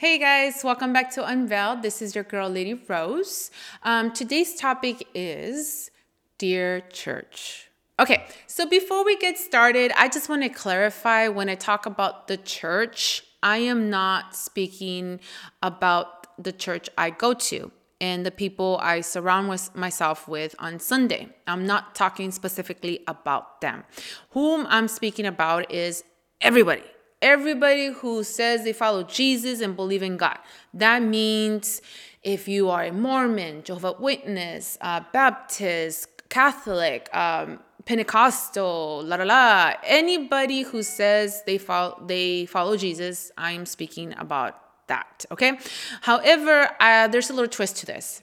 Hey 0.00 0.16
guys, 0.16 0.62
welcome 0.62 0.92
back 0.92 1.10
to 1.14 1.26
Unveiled. 1.26 1.82
This 1.82 2.00
is 2.00 2.14
your 2.14 2.22
girl, 2.22 2.48
Lady 2.48 2.74
Rose. 2.74 3.50
Um, 3.82 4.12
today's 4.12 4.54
topic 4.54 5.08
is 5.12 5.90
Dear 6.38 6.82
Church. 6.92 7.68
Okay, 7.98 8.24
so 8.46 8.64
before 8.64 9.04
we 9.04 9.16
get 9.16 9.36
started, 9.36 9.90
I 9.96 10.06
just 10.08 10.28
want 10.28 10.44
to 10.44 10.50
clarify 10.50 11.26
when 11.26 11.48
I 11.48 11.56
talk 11.56 11.84
about 11.84 12.28
the 12.28 12.36
church, 12.36 13.24
I 13.42 13.56
am 13.56 13.90
not 13.90 14.36
speaking 14.36 15.18
about 15.64 16.28
the 16.40 16.52
church 16.52 16.88
I 16.96 17.10
go 17.10 17.34
to 17.34 17.72
and 18.00 18.24
the 18.24 18.30
people 18.30 18.78
I 18.80 19.00
surround 19.00 19.48
with 19.48 19.74
myself 19.74 20.28
with 20.28 20.54
on 20.60 20.78
Sunday. 20.78 21.30
I'm 21.48 21.66
not 21.66 21.96
talking 21.96 22.30
specifically 22.30 23.00
about 23.08 23.60
them. 23.62 23.82
Whom 24.30 24.64
I'm 24.70 24.86
speaking 24.86 25.26
about 25.26 25.72
is 25.72 26.04
everybody 26.40 26.84
everybody 27.22 27.88
who 27.88 28.22
says 28.24 28.64
they 28.64 28.72
follow 28.72 29.02
Jesus 29.02 29.60
and 29.60 29.76
believe 29.76 30.02
in 30.02 30.16
God. 30.16 30.38
That 30.74 31.02
means 31.02 31.80
if 32.22 32.48
you 32.48 32.70
are 32.70 32.84
a 32.84 32.92
Mormon, 32.92 33.62
Jehovah 33.62 33.94
Witness, 33.98 34.78
uh, 34.80 35.00
Baptist, 35.12 36.08
Catholic, 36.28 37.08
um, 37.14 37.60
Pentecostal, 37.84 39.02
la 39.04 39.16
la 39.16 39.24
la, 39.24 39.72
anybody 39.82 40.62
who 40.62 40.82
says 40.82 41.42
they 41.46 41.56
follow 41.56 42.02
they 42.06 42.44
follow 42.46 42.76
Jesus, 42.76 43.32
I'm 43.38 43.64
speaking 43.64 44.14
about 44.18 44.60
that. 44.88 45.24
Okay. 45.30 45.58
However, 46.02 46.68
uh, 46.80 47.08
there's 47.08 47.30
a 47.30 47.32
little 47.32 47.48
twist 47.48 47.76
to 47.78 47.86
this. 47.86 48.22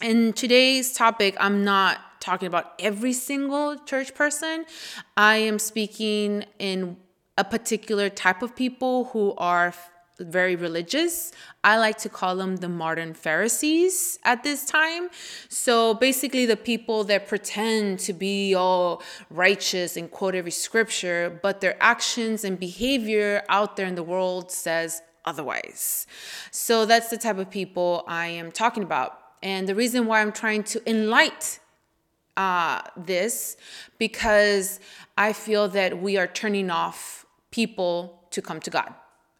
In 0.00 0.32
today's 0.32 0.92
topic, 0.92 1.36
I'm 1.40 1.64
not 1.64 1.98
talking 2.20 2.46
about 2.46 2.74
every 2.78 3.12
single 3.12 3.76
church 3.78 4.14
person. 4.14 4.64
I 5.16 5.36
am 5.36 5.58
speaking 5.58 6.44
in 6.58 6.96
a 7.36 7.44
particular 7.44 8.08
type 8.08 8.42
of 8.42 8.54
people 8.54 9.04
who 9.06 9.34
are 9.36 9.74
very 10.20 10.54
religious. 10.54 11.32
I 11.64 11.78
like 11.78 11.98
to 11.98 12.08
call 12.08 12.36
them 12.36 12.56
the 12.56 12.68
modern 12.68 13.14
Pharisees 13.14 14.18
at 14.24 14.44
this 14.44 14.64
time. 14.64 15.08
So 15.48 15.94
basically, 15.94 16.46
the 16.46 16.56
people 16.56 17.02
that 17.04 17.26
pretend 17.26 17.98
to 18.00 18.12
be 18.12 18.54
all 18.54 19.02
righteous 19.28 19.96
and 19.96 20.10
quote 20.10 20.34
every 20.36 20.52
scripture, 20.52 21.40
but 21.42 21.60
their 21.60 21.76
actions 21.80 22.44
and 22.44 22.58
behavior 22.58 23.42
out 23.48 23.76
there 23.76 23.86
in 23.86 23.96
the 23.96 24.04
world 24.04 24.52
says 24.52 25.02
otherwise. 25.24 26.06
So 26.50 26.86
that's 26.86 27.10
the 27.10 27.18
type 27.18 27.38
of 27.38 27.50
people 27.50 28.04
I 28.06 28.26
am 28.26 28.52
talking 28.52 28.82
about. 28.82 29.18
And 29.42 29.68
the 29.68 29.74
reason 29.74 30.06
why 30.06 30.20
I'm 30.20 30.32
trying 30.32 30.62
to 30.64 30.88
enlighten 30.88 31.60
uh, 32.36 32.82
this 32.96 33.56
because 33.98 34.80
I 35.16 35.32
feel 35.32 35.68
that 35.68 36.00
we 36.00 36.16
are 36.16 36.26
turning 36.26 36.70
off 36.70 37.23
people 37.54 38.26
to 38.32 38.42
come 38.42 38.58
to 38.58 38.68
God. 38.68 38.92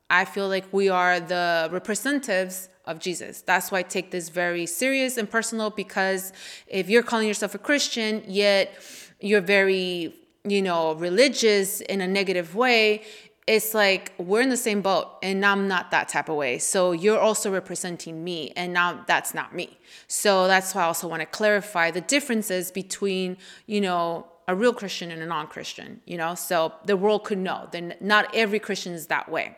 I 0.09 0.25
feel 0.25 0.49
like 0.49 0.67
we 0.73 0.89
are 0.89 1.19
the 1.19 1.69
representatives 1.73 2.69
of 2.87 3.01
Jesus. 3.01 3.43
That's 3.43 3.73
why 3.73 3.79
I 3.81 3.83
take 3.83 4.13
this 4.13 4.29
very 4.29 4.67
serious 4.67 5.17
and 5.17 5.29
personal 5.29 5.71
because 5.71 6.33
if 6.69 6.89
you're 6.89 7.03
calling 7.03 7.27
yourself 7.27 7.57
a 7.57 7.59
Christian, 7.59 8.23
yet 8.29 8.73
you're 9.21 9.41
very, 9.41 10.15
you 10.45 10.63
know, 10.63 10.95
religious 10.95 11.81
in 11.81 12.01
a 12.01 12.07
negative 12.07 12.55
way, 12.55 13.03
it's 13.49 13.75
like 13.75 14.13
we're 14.17 14.43
in 14.43 14.49
the 14.49 14.65
same 14.69 14.81
boat 14.81 15.07
and 15.21 15.45
I'm 15.45 15.67
not 15.67 15.91
that 15.91 16.09
type 16.09 16.29
of 16.29 16.37
way. 16.37 16.59
So 16.59 16.93
you're 16.93 17.19
also 17.19 17.51
representing 17.51 18.23
me 18.23 18.53
and 18.55 18.73
now 18.73 19.05
that's 19.09 19.35
not 19.35 19.57
me. 19.61 19.77
So 20.07 20.47
that's 20.47 20.73
why 20.73 20.83
I 20.83 20.87
also 20.87 21.09
want 21.09 21.21
to 21.21 21.27
clarify 21.27 21.91
the 21.91 22.01
differences 22.01 22.71
between, 22.71 23.39
you 23.67 23.81
know, 23.81 24.29
a 24.47 24.55
real 24.55 24.73
Christian 24.73 25.11
and 25.11 25.23
a 25.23 25.27
non 25.27 25.47
Christian, 25.47 26.01
you 26.05 26.17
know? 26.17 26.35
So 26.35 26.73
the 26.85 26.97
world 26.97 27.25
could 27.25 27.39
know 27.39 27.69
that 27.73 28.03
not 28.03 28.35
every 28.35 28.59
Christian 28.59 28.93
is 28.93 29.07
that 29.09 29.31
way. 29.31 29.57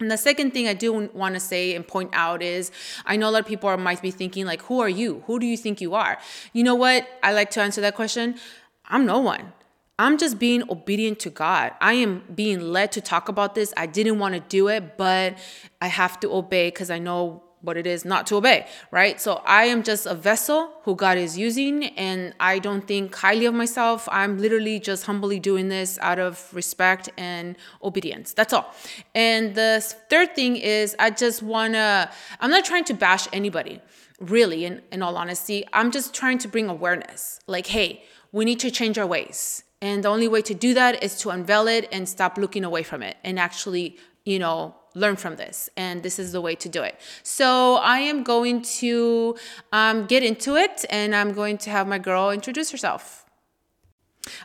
And 0.00 0.10
the 0.10 0.16
second 0.16 0.52
thing 0.52 0.66
I 0.66 0.74
do 0.74 1.10
want 1.12 1.34
to 1.34 1.40
say 1.40 1.74
and 1.74 1.86
point 1.86 2.10
out 2.14 2.42
is 2.42 2.70
I 3.04 3.16
know 3.16 3.28
a 3.28 3.32
lot 3.32 3.40
of 3.40 3.46
people 3.46 3.68
are, 3.68 3.76
might 3.76 4.00
be 4.00 4.10
thinking, 4.10 4.46
like, 4.46 4.62
who 4.62 4.80
are 4.80 4.88
you? 4.88 5.22
Who 5.26 5.38
do 5.38 5.46
you 5.46 5.58
think 5.58 5.80
you 5.80 5.94
are? 5.94 6.18
You 6.54 6.64
know 6.64 6.74
what? 6.74 7.06
I 7.22 7.32
like 7.32 7.50
to 7.50 7.60
answer 7.60 7.82
that 7.82 7.94
question. 7.94 8.36
I'm 8.86 9.04
no 9.04 9.18
one. 9.18 9.52
I'm 9.98 10.16
just 10.16 10.38
being 10.38 10.62
obedient 10.70 11.18
to 11.20 11.30
God. 11.30 11.72
I 11.78 11.92
am 11.92 12.24
being 12.34 12.60
led 12.60 12.92
to 12.92 13.02
talk 13.02 13.28
about 13.28 13.54
this. 13.54 13.74
I 13.76 13.84
didn't 13.84 14.18
want 14.18 14.32
to 14.32 14.40
do 14.40 14.68
it, 14.68 14.96
but 14.96 15.36
I 15.82 15.88
have 15.88 16.18
to 16.20 16.32
obey 16.32 16.68
because 16.68 16.90
I 16.90 16.98
know 16.98 17.42
what 17.62 17.76
it 17.76 17.86
is 17.86 18.04
not 18.04 18.26
to 18.28 18.36
obey, 18.36 18.66
right? 18.90 19.20
So 19.20 19.42
I 19.44 19.64
am 19.64 19.82
just 19.82 20.06
a 20.06 20.14
vessel 20.14 20.70
who 20.84 20.94
God 20.94 21.18
is 21.18 21.36
using, 21.36 21.84
and 21.96 22.34
I 22.40 22.58
don't 22.58 22.86
think 22.86 23.14
highly 23.14 23.46
of 23.46 23.54
myself. 23.54 24.08
I'm 24.10 24.38
literally 24.38 24.80
just 24.80 25.04
humbly 25.04 25.38
doing 25.38 25.68
this 25.68 25.98
out 26.00 26.18
of 26.18 26.48
respect 26.54 27.10
and 27.16 27.56
obedience. 27.82 28.32
That's 28.32 28.52
all. 28.52 28.74
And 29.14 29.54
the 29.54 29.82
third 30.08 30.34
thing 30.34 30.56
is, 30.56 30.96
I 30.98 31.10
just 31.10 31.42
wanna, 31.42 32.10
I'm 32.40 32.50
not 32.50 32.64
trying 32.64 32.84
to 32.84 32.94
bash 32.94 33.28
anybody, 33.32 33.80
really, 34.20 34.64
in, 34.64 34.82
in 34.90 35.02
all 35.02 35.16
honesty. 35.16 35.64
I'm 35.72 35.90
just 35.90 36.14
trying 36.14 36.38
to 36.38 36.48
bring 36.48 36.68
awareness. 36.68 37.40
Like, 37.46 37.66
hey, 37.66 38.04
we 38.32 38.44
need 38.44 38.60
to 38.60 38.70
change 38.70 38.98
our 38.98 39.06
ways. 39.06 39.64
And 39.82 40.04
the 40.04 40.08
only 40.08 40.28
way 40.28 40.42
to 40.42 40.54
do 40.54 40.74
that 40.74 41.02
is 41.02 41.16
to 41.20 41.30
unveil 41.30 41.66
it 41.66 41.88
and 41.90 42.08
stop 42.08 42.36
looking 42.36 42.64
away 42.64 42.82
from 42.82 43.02
it 43.02 43.16
and 43.24 43.38
actually, 43.38 43.96
you 44.24 44.38
know, 44.38 44.74
learn 44.94 45.16
from 45.16 45.36
this 45.36 45.70
and 45.76 46.02
this 46.02 46.18
is 46.18 46.32
the 46.32 46.40
way 46.40 46.54
to 46.54 46.68
do 46.68 46.82
it. 46.82 46.98
So 47.22 47.76
i 47.76 47.98
am 47.98 48.22
going 48.22 48.62
to 48.62 49.36
um, 49.72 50.06
get 50.06 50.22
into 50.22 50.56
it 50.56 50.84
and 50.90 51.14
i'm 51.14 51.32
going 51.32 51.58
to 51.58 51.70
have 51.70 51.86
my 51.86 51.98
girl 51.98 52.30
introduce 52.30 52.70
herself. 52.70 53.24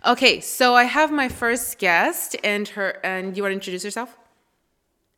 Okay 0.05 0.39
so 0.39 0.75
i 0.75 0.84
have 0.84 1.11
my 1.11 1.29
first 1.29 1.79
guest 1.79 2.35
and 2.44 2.67
her 2.69 3.00
and 3.03 3.35
you 3.35 3.44
want 3.44 3.51
to 3.51 3.55
introduce 3.55 3.84
yourself? 3.84 4.17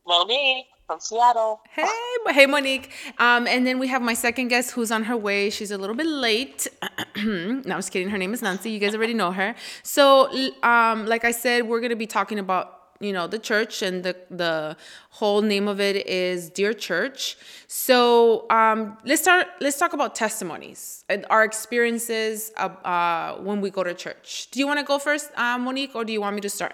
Monique 0.08 0.68
from 0.88 1.00
seattle. 1.02 1.60
Hey 1.70 1.86
hey 2.30 2.46
monique. 2.46 2.92
Um, 3.20 3.46
and 3.46 3.68
then 3.68 3.78
we 3.78 3.88
have 3.90 4.02
my 4.02 4.14
second 4.14 4.48
guest 4.48 4.72
who's 4.72 4.90
on 4.90 5.04
her 5.04 5.18
way. 5.18 5.50
She's 5.50 5.72
a 5.72 5.78
little 5.78 5.96
bit 5.96 6.08
late. 6.08 6.68
No 7.18 7.74
i'm 7.74 7.80
just 7.80 7.92
kidding. 7.92 8.10
Her 8.10 8.18
name 8.18 8.34
is 8.34 8.42
nancy. 8.42 8.70
You 8.70 8.80
guys 8.80 8.96
already 8.96 9.14
know 9.14 9.32
her. 9.32 9.56
So 9.84 10.30
um, 10.64 11.06
like 11.06 11.26
i 11.26 11.32
said 11.32 11.68
we're 11.68 11.82
going 11.82 11.90
to 11.90 11.96
be 11.98 12.08
talking 12.08 12.40
about 12.40 12.77
you 13.00 13.14
know 13.14 13.28
the 13.28 13.40
church 13.40 13.82
and 13.82 14.04
the 14.04 14.16
the 14.30 14.76
whole 15.12 15.42
name 15.42 15.68
of 15.68 15.80
it 15.80 16.08
is 16.08 16.50
dear 16.50 16.74
church 16.74 17.38
so 17.68 18.50
um, 18.50 18.98
let's 19.06 19.22
start 19.22 19.48
let's 19.62 19.78
talk 19.78 19.94
about 19.94 20.16
testimonies 20.16 21.04
and 21.10 21.26
our 21.30 21.44
experiences 21.44 22.52
uh, 22.58 22.70
uh, 22.84 23.38
when 23.38 23.62
we 23.62 23.70
go 23.70 23.84
to 23.84 23.94
church 23.94 24.48
do 24.52 24.60
you 24.60 24.68
want 24.68 24.80
to 24.80 24.86
go 24.86 24.98
first 24.98 25.32
uh, 25.38 25.58
monique 25.58 25.96
or 25.96 26.04
do 26.04 26.14
you 26.14 26.22
want 26.22 26.36
me 26.36 26.42
to 26.42 26.50
start 26.50 26.74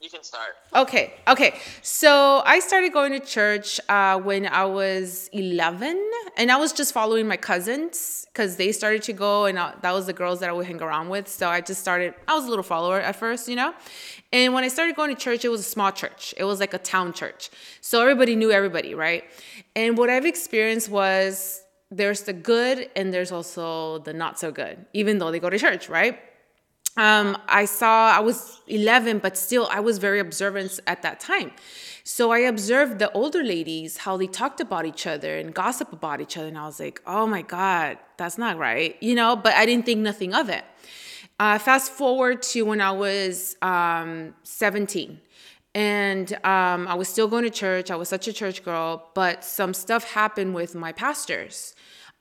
you 0.00 0.08
can 0.08 0.22
start. 0.22 0.50
Okay, 0.76 1.14
okay. 1.26 1.58
So 1.82 2.40
I 2.46 2.60
started 2.60 2.92
going 2.92 3.10
to 3.12 3.18
church 3.18 3.80
uh, 3.88 4.20
when 4.20 4.46
I 4.46 4.64
was 4.64 5.28
11, 5.32 6.00
and 6.36 6.52
I 6.52 6.56
was 6.56 6.72
just 6.72 6.92
following 6.92 7.26
my 7.26 7.36
cousins 7.36 8.24
because 8.32 8.54
they 8.54 8.70
started 8.70 9.02
to 9.04 9.12
go, 9.12 9.46
and 9.46 9.58
I, 9.58 9.74
that 9.82 9.92
was 9.92 10.06
the 10.06 10.12
girls 10.12 10.38
that 10.38 10.50
I 10.50 10.52
would 10.52 10.66
hang 10.66 10.80
around 10.80 11.08
with. 11.08 11.26
So 11.26 11.48
I 11.48 11.60
just 11.60 11.80
started, 11.80 12.14
I 12.28 12.36
was 12.36 12.44
a 12.44 12.48
little 12.48 12.62
follower 12.62 13.00
at 13.00 13.16
first, 13.16 13.48
you 13.48 13.56
know? 13.56 13.74
And 14.32 14.52
when 14.52 14.62
I 14.62 14.68
started 14.68 14.94
going 14.94 15.14
to 15.14 15.20
church, 15.20 15.44
it 15.44 15.48
was 15.48 15.60
a 15.60 15.70
small 15.70 15.90
church, 15.90 16.34
it 16.36 16.44
was 16.44 16.60
like 16.60 16.74
a 16.74 16.78
town 16.78 17.12
church. 17.12 17.50
So 17.80 18.00
everybody 18.02 18.36
knew 18.36 18.50
everybody, 18.50 18.94
right? 18.94 19.24
And 19.74 19.96
what 19.96 20.10
I've 20.10 20.26
experienced 20.26 20.88
was 20.88 21.62
there's 21.90 22.22
the 22.22 22.34
good 22.34 22.90
and 22.94 23.12
there's 23.12 23.32
also 23.32 23.98
the 24.00 24.12
not 24.12 24.38
so 24.38 24.50
good, 24.50 24.84
even 24.92 25.18
though 25.18 25.30
they 25.30 25.40
go 25.40 25.48
to 25.48 25.58
church, 25.58 25.88
right? 25.88 26.18
um, 26.98 27.38
I 27.46 27.64
saw 27.64 28.10
I 28.10 28.20
was 28.20 28.60
11, 28.66 29.20
but 29.20 29.36
still 29.38 29.68
I 29.70 29.80
was 29.80 29.98
very 29.98 30.18
observant 30.18 30.80
at 30.86 31.02
that 31.02 31.20
time. 31.20 31.52
So 32.02 32.32
I 32.32 32.40
observed 32.40 32.98
the 32.98 33.10
older 33.12 33.44
ladies 33.44 33.98
how 33.98 34.16
they 34.16 34.26
talked 34.26 34.60
about 34.60 34.84
each 34.84 35.06
other 35.06 35.38
and 35.38 35.54
gossip 35.54 35.92
about 35.92 36.20
each 36.20 36.36
other, 36.36 36.48
and 36.48 36.58
I 36.58 36.66
was 36.66 36.80
like, 36.80 37.00
oh 37.06 37.26
my 37.26 37.42
god, 37.42 37.98
that's 38.16 38.36
not 38.36 38.58
right, 38.58 38.96
you 39.00 39.14
know. 39.14 39.36
But 39.36 39.54
I 39.54 39.64
didn't 39.64 39.86
think 39.86 40.00
nothing 40.00 40.34
of 40.34 40.48
it. 40.48 40.64
Uh, 41.40 41.58
fast 41.58 41.92
forward 41.92 42.42
to 42.42 42.62
when 42.62 42.80
I 42.80 42.90
was 42.90 43.56
um, 43.62 44.34
17 44.42 45.20
and 45.74 46.32
um, 46.44 46.88
I 46.88 46.94
was 46.94 47.08
still 47.08 47.28
going 47.28 47.44
to 47.44 47.50
church. 47.50 47.90
I 47.90 47.96
was 47.96 48.08
such 48.08 48.26
a 48.26 48.32
church 48.32 48.64
girl, 48.64 49.10
but 49.14 49.44
some 49.44 49.72
stuff 49.72 50.12
happened 50.12 50.54
with 50.54 50.74
my 50.74 50.90
pastors. 50.90 51.74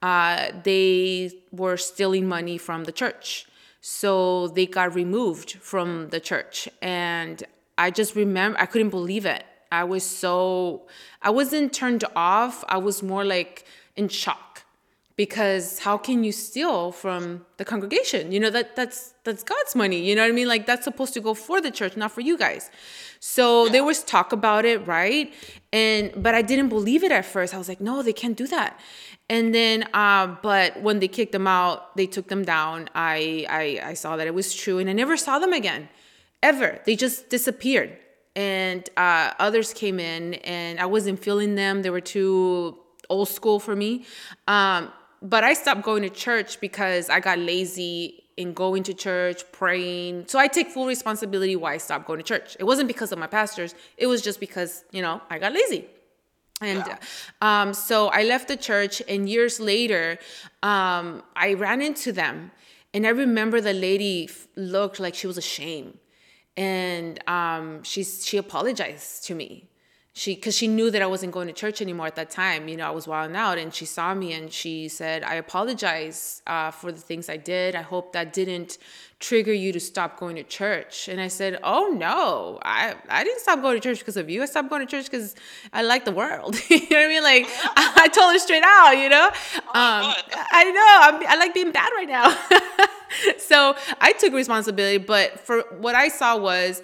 Uh, 0.04 0.52
they 0.64 1.32
were 1.52 1.78
stealing 1.78 2.28
money 2.28 2.60
from 2.60 2.84
the 2.84 2.92
church. 2.92 3.48
So 3.82 4.50
they 4.50 4.68
got 4.68 4.94
removed 4.94 5.54
from 5.54 6.10
the 6.10 6.20
church. 6.20 6.70
And 6.82 7.44
I 7.78 7.90
just 7.90 8.16
remember, 8.16 8.60
I 8.60 8.68
couldn't 8.68 8.90
believe 8.90 9.26
it. 9.26 9.44
I 9.72 9.86
was 9.86 10.04
so, 10.04 10.88
I 11.22 11.32
wasn't 11.32 11.74
turned 11.74 12.04
off. 12.16 12.64
I 12.68 12.78
was 12.78 13.02
more 13.02 13.26
like 13.26 13.66
in 13.96 14.08
shock 14.08 14.47
because 15.18 15.80
how 15.80 15.98
can 15.98 16.24
you 16.24 16.32
steal 16.32 16.92
from 16.92 17.46
the 17.58 17.66
congregation? 17.66 18.32
You 18.32 18.40
know 18.40 18.52
that 18.52 18.76
that's 18.76 19.14
that's 19.26 19.44
god's 19.44 19.76
money 19.76 20.00
you 20.08 20.16
know 20.16 20.22
what 20.22 20.30
i 20.30 20.32
mean? 20.32 20.48
Like 20.48 20.66
that's 20.66 20.86
supposed 20.86 21.14
to 21.16 21.20
go 21.20 21.34
for 21.34 21.60
the 21.60 21.72
church 21.72 21.98
not 21.98 22.12
for 22.12 22.22
you 22.22 22.38
guys. 22.38 22.70
So 23.20 23.68
there 23.68 23.84
was 23.84 24.04
talk 24.04 24.32
about 24.32 24.64
it 24.64 24.86
right? 24.88 25.34
And 25.74 26.12
but 26.16 26.34
i 26.36 26.42
didn't 26.42 26.70
believe 26.70 27.04
it 27.04 27.12
at 27.12 27.26
first. 27.26 27.54
I 27.54 27.58
was 27.58 27.68
like 27.68 27.82
no 27.82 28.02
they 28.02 28.14
can't 28.14 28.38
do 28.38 28.48
that. 28.48 28.80
And 29.30 29.54
then 29.54 29.90
uh, 29.94 30.28
but 30.42 30.82
when 30.82 31.00
they 31.00 31.10
kicked 31.10 31.34
them 31.34 31.48
out 31.48 31.98
they 31.98 32.06
took 32.06 32.28
them 32.28 32.46
down. 32.46 32.90
I, 32.96 33.46
I 33.50 33.90
i 33.92 33.94
saw 33.94 34.16
that 34.18 34.28
it 34.28 34.36
was 34.36 34.54
true 34.54 34.78
and 34.80 34.90
i 34.90 34.94
never 34.94 35.18
saw 35.18 35.40
them 35.40 35.52
again 35.52 35.90
ever. 36.44 36.80
They 36.86 36.96
just 36.96 37.30
disappeared. 37.30 37.98
And 38.36 38.88
uh, 38.96 39.32
others 39.40 39.74
came 39.74 40.00
in, 40.00 40.36
and 40.36 40.80
I 40.80 40.86
wasn't 40.86 41.20
feeling 41.20 41.56
them. 41.56 41.82
They 41.82 41.90
were 41.90 42.02
too 42.02 42.78
old 43.10 43.30
school 43.30 43.60
for 43.60 43.76
me. 43.76 44.06
Um, 44.48 44.92
but 45.22 45.44
I 45.44 45.54
stopped 45.54 45.82
going 45.82 46.04
to 46.04 46.10
church 46.10 46.60
because 46.60 47.10
I 47.10 47.20
got 47.20 47.40
lazy 47.40 48.24
in 48.38 48.54
going 48.54 48.84
to 48.84 48.94
church, 48.94 49.44
praying. 49.52 50.26
So 50.28 50.38
I 50.38 50.48
take 50.48 50.70
full 50.70 50.86
responsibility 50.86 51.56
why 51.56 51.74
I 51.74 51.78
stopped 51.78 52.06
going 52.06 52.20
to 52.20 52.24
church. 52.24 52.56
It 52.60 52.66
wasn't 52.66 52.88
because 52.88 53.12
of 53.12 53.18
my 53.18 53.28
pastors. 53.28 53.74
It 53.98 54.08
was 54.08 54.22
just 54.22 54.40
because, 54.40 54.84
you 54.92 55.02
know, 55.02 55.22
I 55.30 55.40
got 55.40 55.54
lazy. 55.54 55.88
And 56.62 56.84
yeah. 56.88 56.98
um, 57.42 57.74
so 57.74 58.08
I 58.08 58.24
left 58.24 58.48
the 58.48 58.58
church, 58.58 59.02
and 59.08 59.30
years 59.30 59.60
later, 59.60 60.18
um, 60.64 61.22
I 61.36 61.54
ran 61.54 61.82
into 61.82 62.12
them. 62.12 62.52
And 62.94 63.06
I 63.06 63.10
remember 63.10 63.62
the 63.62 63.74
lady 63.74 64.30
looked 64.56 65.00
like 65.00 65.14
she 65.14 65.28
was 65.28 65.38
ashamed. 65.38 65.98
And 66.56 67.20
um, 67.28 67.84
she, 67.84 68.04
she 68.04 68.38
apologized 68.38 69.26
to 69.26 69.36
me 69.36 69.70
she 70.18 70.34
because 70.34 70.58
she 70.58 70.68
knew 70.68 70.90
that 70.90 71.04
I 71.04 71.06
wasn't 71.06 71.32
going 71.32 71.46
to 71.46 71.54
church 71.54 71.80
anymore 71.80 72.08
at 72.08 72.16
that 72.16 72.32
time. 72.32 72.68
You 72.68 72.76
know, 72.76 72.88
I 72.88 72.90
was 72.90 73.08
wilding 73.08 73.36
out, 73.36 73.60
and 73.60 73.72
she 73.72 73.86
saw 73.86 74.16
me 74.16 74.34
and 74.34 74.52
she 74.52 74.88
said, 74.88 75.22
"I 75.24 75.36
apologize 75.36 76.42
uh, 76.48 76.72
for 76.72 76.92
the 76.92 77.00
things 77.00 77.30
I 77.30 77.38
did. 77.38 77.76
I 77.76 77.84
hope 77.84 78.14
that 78.14 78.34
didn't 78.34 78.80
trigger 79.20 79.54
you 79.54 79.72
to 79.74 79.80
stop 79.80 80.20
going 80.20 80.36
to 80.38 80.44
church." 80.44 81.08
And 81.08 81.22
I 81.22 81.28
said, 81.28 81.60
"Oh 81.64 81.94
no, 81.96 82.58
I 82.64 82.96
I 83.08 83.24
didn't 83.24 83.42
stop 83.42 83.62
going 83.62 83.80
to 83.80 83.90
church 83.90 84.00
because 84.00 84.18
of 84.18 84.28
you. 84.28 84.42
I 84.42 84.48
stopped 84.48 84.72
going 84.72 84.84
to 84.84 84.90
church 84.90 85.06
because 85.06 85.36
I 85.72 85.84
like 85.84 86.04
the 86.04 86.12
world. 86.12 86.58
you 86.68 86.80
know 86.90 86.98
what 86.98 87.06
I 87.06 87.08
mean? 87.10 87.24
Like 87.24 87.46
I, 87.76 87.94
I 88.06 88.08
told 88.08 88.34
her 88.34 88.40
straight 88.40 88.64
out. 88.66 88.94
You 88.94 89.10
know, 89.10 89.30
oh 89.32 89.70
um, 89.70 90.16
I 90.34 90.64
know 90.72 90.98
I'm, 91.00 91.28
I 91.28 91.36
like 91.38 91.54
being 91.54 91.72
bad 91.72 91.92
right 91.96 92.10
now. 92.10 92.36
so 93.38 93.76
I 94.02 94.14
took 94.14 94.34
responsibility, 94.34 94.98
but 94.98 95.40
for 95.42 95.62
what 95.80 95.94
I 95.94 96.08
saw 96.08 96.38
was." 96.38 96.82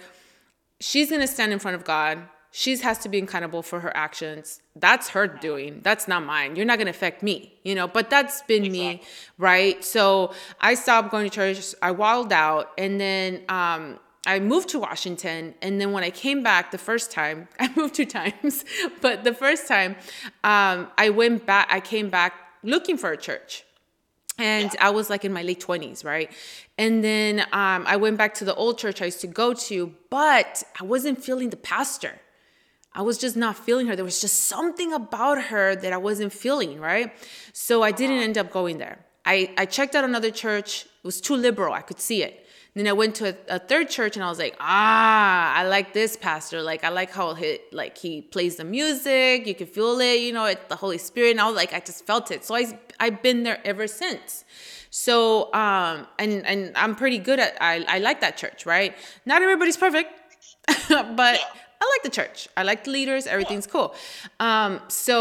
She's 0.80 1.08
gonna 1.08 1.28
stand 1.28 1.50
in 1.52 1.60
front 1.60 1.76
of 1.76 1.84
God 1.84 2.28
she 2.56 2.76
has 2.76 2.98
to 2.98 3.08
be 3.08 3.18
accountable 3.18 3.64
for 3.64 3.80
her 3.80 3.94
actions. 3.96 4.60
That's 4.76 5.08
her 5.08 5.26
doing. 5.26 5.80
That's 5.82 6.06
not 6.06 6.24
mine. 6.24 6.54
You're 6.54 6.66
not 6.66 6.78
going 6.78 6.86
to 6.86 6.92
affect 6.92 7.20
me, 7.20 7.52
you 7.64 7.74
know, 7.74 7.88
but 7.88 8.10
that's 8.10 8.42
been 8.42 8.64
exactly. 8.64 8.78
me, 8.78 9.02
right? 9.38 9.84
So 9.84 10.32
I 10.60 10.74
stopped 10.74 11.10
going 11.10 11.28
to 11.28 11.34
church. 11.34 11.74
I 11.82 11.90
wilded 11.90 12.32
out. 12.32 12.70
And 12.78 13.00
then 13.00 13.42
um, 13.48 13.98
I 14.24 14.38
moved 14.38 14.68
to 14.68 14.78
Washington. 14.78 15.54
And 15.62 15.80
then 15.80 15.90
when 15.90 16.04
I 16.04 16.10
came 16.10 16.44
back 16.44 16.70
the 16.70 16.78
first 16.78 17.10
time, 17.10 17.48
I 17.58 17.72
moved 17.74 17.96
two 17.96 18.06
times, 18.06 18.64
but 19.00 19.24
the 19.24 19.34
first 19.34 19.66
time 19.66 19.96
um, 20.44 20.86
I 20.96 21.10
went 21.10 21.46
back, 21.46 21.66
I 21.72 21.80
came 21.80 22.08
back 22.08 22.34
looking 22.62 22.96
for 22.96 23.10
a 23.10 23.16
church 23.16 23.64
and 24.38 24.72
yeah. 24.72 24.86
I 24.86 24.90
was 24.90 25.10
like 25.10 25.24
in 25.24 25.32
my 25.32 25.42
late 25.42 25.60
20s, 25.60 26.04
right? 26.04 26.30
And 26.78 27.02
then 27.02 27.40
um, 27.52 27.84
I 27.86 27.96
went 27.96 28.16
back 28.16 28.34
to 28.34 28.44
the 28.44 28.54
old 28.54 28.78
church 28.78 29.02
I 29.02 29.06
used 29.06 29.20
to 29.22 29.26
go 29.26 29.54
to, 29.54 29.92
but 30.08 30.62
I 30.80 30.84
wasn't 30.84 31.20
feeling 31.20 31.50
the 31.50 31.56
pastor. 31.56 32.20
I 32.94 33.02
was 33.02 33.18
just 33.18 33.36
not 33.36 33.56
feeling 33.56 33.86
her. 33.88 33.96
There 33.96 34.04
was 34.04 34.20
just 34.20 34.44
something 34.44 34.92
about 34.92 35.42
her 35.44 35.74
that 35.74 35.92
I 35.92 35.96
wasn't 35.96 36.32
feeling, 36.32 36.80
right? 36.80 37.12
So 37.52 37.82
I 37.82 37.90
didn't 37.90 38.18
end 38.18 38.38
up 38.38 38.50
going 38.50 38.78
there. 38.78 39.04
I, 39.26 39.52
I 39.56 39.66
checked 39.66 39.94
out 39.94 40.04
another 40.04 40.30
church. 40.30 40.84
It 40.84 41.04
was 41.04 41.20
too 41.20 41.34
liberal. 41.34 41.74
I 41.74 41.80
could 41.80 41.98
see 41.98 42.22
it. 42.22 42.44
Then 42.74 42.88
I 42.88 42.92
went 42.92 43.14
to 43.16 43.28
a, 43.28 43.56
a, 43.56 43.58
third 43.60 43.88
church 43.88 44.16
and 44.16 44.24
I 44.24 44.28
was 44.28 44.38
like, 44.40 44.56
ah, 44.58 45.54
I 45.54 45.66
like 45.68 45.92
this 45.92 46.16
pastor. 46.16 46.60
Like 46.60 46.82
I 46.82 46.88
like 46.88 47.12
how 47.12 47.34
he 47.34 47.60
like 47.70 47.96
he 47.96 48.20
plays 48.20 48.56
the 48.56 48.64
music. 48.64 49.46
You 49.46 49.54
can 49.54 49.68
feel 49.68 50.00
it, 50.00 50.20
you 50.20 50.32
know, 50.32 50.46
it, 50.46 50.68
the 50.68 50.74
Holy 50.74 50.98
Spirit. 50.98 51.32
And 51.32 51.40
I 51.40 51.46
was 51.46 51.54
like, 51.54 51.72
I 51.72 51.78
just 51.78 52.04
felt 52.04 52.32
it. 52.32 52.44
So 52.44 52.56
I 52.56 52.76
I've 52.98 53.22
been 53.22 53.44
there 53.44 53.60
ever 53.64 53.86
since. 53.86 54.44
So 54.90 55.54
um 55.54 56.08
and 56.18 56.44
and 56.44 56.72
I'm 56.76 56.96
pretty 56.96 57.18
good 57.18 57.38
at 57.38 57.56
I 57.60 57.84
I 57.86 57.98
like 57.98 58.20
that 58.22 58.36
church, 58.36 58.66
right? 58.66 58.96
Not 59.24 59.40
everybody's 59.40 59.76
perfect, 59.76 60.10
but 60.88 61.38
I 61.84 61.86
like 61.94 62.02
the 62.02 62.14
church. 62.20 62.48
I 62.56 62.62
like 62.62 62.84
the 62.84 62.90
leaders. 62.90 63.26
Everything's 63.26 63.66
cool. 63.66 63.94
Um, 64.40 64.80
so 64.88 65.18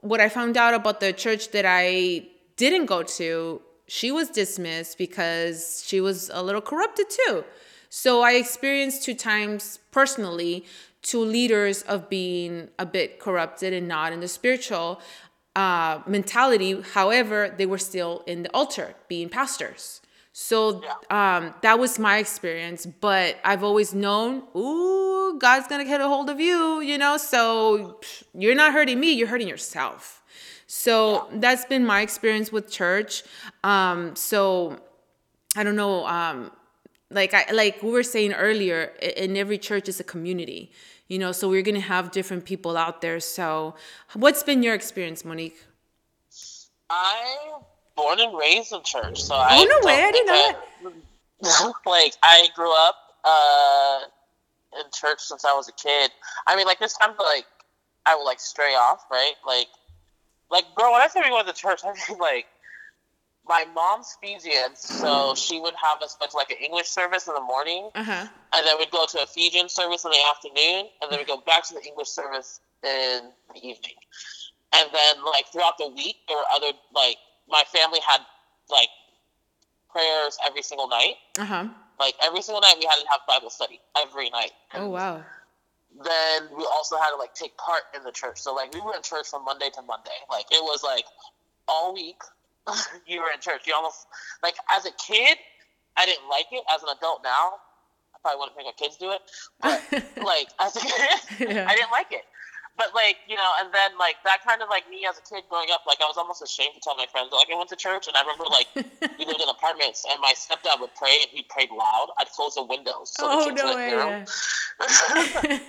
what 0.00 0.20
I 0.20 0.28
found 0.28 0.56
out 0.56 0.74
about 0.74 1.00
the 1.00 1.12
church 1.12 1.52
that 1.52 1.64
I 1.66 2.26
didn't 2.56 2.86
go 2.86 3.02
to, 3.18 3.62
she 3.86 4.10
was 4.10 4.28
dismissed 4.28 4.98
because 4.98 5.84
she 5.86 6.00
was 6.00 6.30
a 6.32 6.42
little 6.42 6.60
corrupted 6.60 7.06
too. 7.08 7.44
So 7.88 8.22
I 8.22 8.32
experienced 8.32 9.04
two 9.04 9.14
times 9.14 9.78
personally 9.90 10.64
two 11.02 11.24
leaders 11.24 11.82
of 11.82 12.08
being 12.08 12.68
a 12.78 12.86
bit 12.86 13.18
corrupted 13.18 13.72
and 13.72 13.88
not 13.88 14.12
in 14.12 14.20
the 14.20 14.28
spiritual 14.28 15.00
uh, 15.56 16.00
mentality. 16.06 16.80
However, 16.80 17.52
they 17.56 17.66
were 17.66 17.78
still 17.78 18.22
in 18.26 18.44
the 18.44 18.50
altar, 18.54 18.94
being 19.08 19.28
pastors. 19.28 20.00
So 20.32 20.82
yeah. 20.82 21.36
um, 21.36 21.54
that 21.62 21.78
was 21.78 21.98
my 21.98 22.18
experience. 22.18 22.86
But 22.86 23.36
I've 23.44 23.62
always 23.62 23.92
known, 23.94 24.42
ooh, 24.56 25.38
God's 25.38 25.66
gonna 25.68 25.84
get 25.84 26.00
a 26.00 26.08
hold 26.08 26.30
of 26.30 26.40
you, 26.40 26.80
you 26.80 26.98
know. 26.98 27.16
So 27.16 28.00
you're 28.34 28.54
not 28.54 28.72
hurting 28.72 28.98
me; 28.98 29.12
you're 29.12 29.28
hurting 29.28 29.48
yourself. 29.48 30.22
So 30.66 31.28
yeah. 31.30 31.38
that's 31.40 31.64
been 31.66 31.84
my 31.84 32.00
experience 32.00 32.50
with 32.50 32.70
church. 32.70 33.24
Um, 33.62 34.16
so 34.16 34.80
I 35.56 35.62
don't 35.64 35.76
know. 35.76 36.06
Um, 36.06 36.50
like 37.10 37.34
I 37.34 37.50
like 37.52 37.82
we 37.82 37.90
were 37.90 38.02
saying 38.02 38.32
earlier, 38.32 38.92
in 39.02 39.36
every 39.36 39.58
church 39.58 39.88
is 39.88 40.00
a 40.00 40.04
community, 40.04 40.72
you 41.08 41.18
know. 41.18 41.32
So 41.32 41.48
we're 41.48 41.62
gonna 41.62 41.80
have 41.80 42.10
different 42.10 42.46
people 42.46 42.76
out 42.76 43.02
there. 43.02 43.20
So, 43.20 43.74
what's 44.14 44.42
been 44.42 44.62
your 44.62 44.74
experience, 44.74 45.24
Monique? 45.24 45.58
I 46.88 47.60
born 48.02 48.20
and 48.20 48.36
raised 48.36 48.72
in 48.72 48.82
church, 48.82 49.22
so 49.22 49.34
oh, 49.34 49.38
I. 49.38 49.64
no 49.64 49.86
way! 49.86 50.02
I 50.02 50.10
didn't 50.10 50.26
know 50.26 50.52
that. 51.42 51.72
like 51.86 52.14
I 52.22 52.48
grew 52.54 52.72
up 52.72 52.96
uh, 53.24 54.00
in 54.80 54.90
church 54.92 55.20
since 55.20 55.44
I 55.44 55.54
was 55.54 55.68
a 55.68 55.72
kid. 55.72 56.10
I 56.46 56.56
mean, 56.56 56.66
like 56.66 56.78
this 56.78 56.96
time, 56.96 57.14
like 57.18 57.46
I 58.06 58.16
would 58.16 58.24
like 58.24 58.40
stray 58.40 58.74
off, 58.74 59.04
right? 59.10 59.34
Like, 59.46 59.68
like 60.50 60.64
bro, 60.76 60.92
when 60.92 61.00
I 61.00 61.08
say 61.08 61.20
we 61.24 61.32
went 61.32 61.46
to 61.48 61.54
church, 61.54 61.80
I 61.84 61.92
mean 62.08 62.18
like 62.18 62.46
my 63.46 63.64
mom's 63.74 64.16
Fijian, 64.20 64.74
so 64.74 65.34
she 65.34 65.60
would 65.60 65.74
have 65.82 66.00
us 66.02 66.16
go 66.20 66.26
to 66.26 66.36
like 66.36 66.50
an 66.50 66.58
English 66.64 66.86
service 66.86 67.26
in 67.26 67.34
the 67.34 67.40
morning, 67.40 67.90
uh-huh. 67.94 68.26
and 68.54 68.66
then 68.66 68.78
we'd 68.78 68.90
go 68.90 69.06
to 69.06 69.22
a 69.22 69.26
Fijian 69.26 69.68
service 69.68 70.04
in 70.04 70.10
the 70.10 70.20
afternoon, 70.30 70.88
and 71.00 71.10
then 71.10 71.18
we'd 71.18 71.26
go 71.26 71.42
back 71.44 71.66
to 71.68 71.74
the 71.74 71.82
English 71.84 72.08
service 72.08 72.60
in 72.84 73.30
the 73.54 73.60
evening. 73.60 73.94
And 74.74 74.88
then 74.92 75.24
like 75.24 75.46
throughout 75.52 75.76
the 75.78 75.88
week, 75.88 76.16
there 76.28 76.36
were 76.36 76.50
other 76.54 76.72
like 76.94 77.16
my 77.52 77.62
family 77.70 78.00
had 78.08 78.22
like 78.70 78.88
prayers 79.90 80.38
every 80.44 80.62
single 80.62 80.88
night. 80.88 81.14
Uh 81.38 81.44
huh. 81.44 81.68
Like 82.00 82.14
every 82.24 82.42
single 82.42 82.62
night, 82.62 82.74
we 82.80 82.86
had 82.86 82.96
to 82.96 83.06
have 83.12 83.20
Bible 83.28 83.50
study 83.50 83.78
every 84.02 84.30
night. 84.30 84.50
oh 84.74 84.88
wow. 84.88 85.22
Then 86.02 86.48
we 86.56 86.64
also 86.72 86.96
had 86.96 87.10
to 87.10 87.16
like 87.16 87.34
take 87.34 87.56
part 87.58 87.82
in 87.94 88.02
the 88.02 88.10
church. 88.10 88.40
So 88.40 88.54
like 88.54 88.72
we 88.72 88.80
were 88.80 88.96
in 88.96 89.02
church 89.02 89.28
from 89.28 89.44
Monday 89.44 89.68
to 89.74 89.82
Monday. 89.82 90.18
Like 90.30 90.46
it 90.50 90.64
was 90.64 90.82
like 90.82 91.04
all 91.68 91.94
week 91.94 92.20
you 93.06 93.20
were 93.20 93.30
in 93.32 93.40
church. 93.40 93.66
You 93.66 93.74
almost 93.76 94.06
like 94.42 94.54
as 94.74 94.86
a 94.86 94.92
kid, 94.92 95.36
I 95.96 96.06
didn't 96.06 96.28
like 96.28 96.46
it. 96.50 96.64
As 96.74 96.82
an 96.82 96.88
adult 96.96 97.20
now, 97.22 97.60
I 98.14 98.18
probably 98.22 98.40
wouldn't 98.40 98.56
make 98.56 98.66
my 98.66 98.72
kids 98.72 98.96
do 98.96 99.12
it. 99.12 99.20
But 99.60 100.24
like 100.24 100.48
as 100.58 100.74
a 100.76 100.80
kid, 100.80 101.50
yeah. 101.52 101.68
I 101.68 101.76
didn't 101.76 101.92
like 101.92 102.10
it 102.10 102.24
but 102.76 102.94
like 102.94 103.16
you 103.28 103.36
know, 103.36 103.50
and 103.60 103.72
then 103.72 103.98
like 103.98 104.16
that 104.24 104.40
kind 104.46 104.62
of 104.62 104.68
like 104.68 104.88
me 104.88 105.04
as 105.08 105.18
a 105.18 105.22
kid 105.22 105.44
growing 105.50 105.68
up, 105.72 105.82
like 105.86 105.98
I 106.00 106.06
was 106.06 106.16
almost 106.16 106.42
ashamed 106.42 106.74
to 106.74 106.80
tell 106.80 106.96
my 106.96 107.06
friends. 107.06 107.30
Like 107.32 107.48
I 107.52 107.56
went 107.56 107.68
to 107.70 107.76
church, 107.76 108.08
and 108.08 108.16
I 108.16 108.22
remember 108.22 108.44
like 108.48 108.68
we 109.18 109.24
lived 109.24 109.40
in 109.40 109.48
apartments, 109.48 110.04
and 110.08 110.18
my 110.20 110.32
stepdad 110.32 110.80
would 110.80 110.94
pray, 110.96 111.16
and 111.20 111.30
he 111.30 111.44
prayed 111.48 111.70
loud. 111.70 112.08
I'd 112.18 112.30
close 112.30 112.54
the 112.54 112.64
windows 112.64 113.12
so 113.12 113.24
oh, 113.28 113.44
the 113.44 113.50
kids 113.50 113.62
no 113.62 113.74
would 113.74 113.84
hear 113.84 114.00
him. 114.00 114.24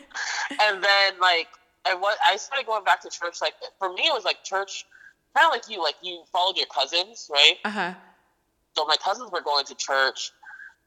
and 0.61 0.83
then 0.83 1.19
like 1.19 1.47
I 1.85 1.95
was, 1.95 2.17
I 2.25 2.37
started 2.37 2.65
going 2.65 2.83
back 2.83 3.01
to 3.01 3.09
church. 3.09 3.41
Like 3.41 3.53
for 3.79 3.91
me, 3.91 4.03
it 4.07 4.13
was 4.13 4.23
like 4.23 4.43
church, 4.43 4.85
kind 5.35 5.45
of 5.45 5.51
like 5.51 5.69
you. 5.69 5.83
Like 5.83 5.95
you 6.01 6.23
followed 6.31 6.55
your 6.55 6.67
cousins, 6.67 7.29
right? 7.31 7.57
Uh 7.65 7.69
huh. 7.69 7.93
So 8.77 8.85
my 8.85 8.95
cousins 9.03 9.29
were 9.31 9.41
going 9.41 9.65
to 9.65 9.75
church 9.75 10.31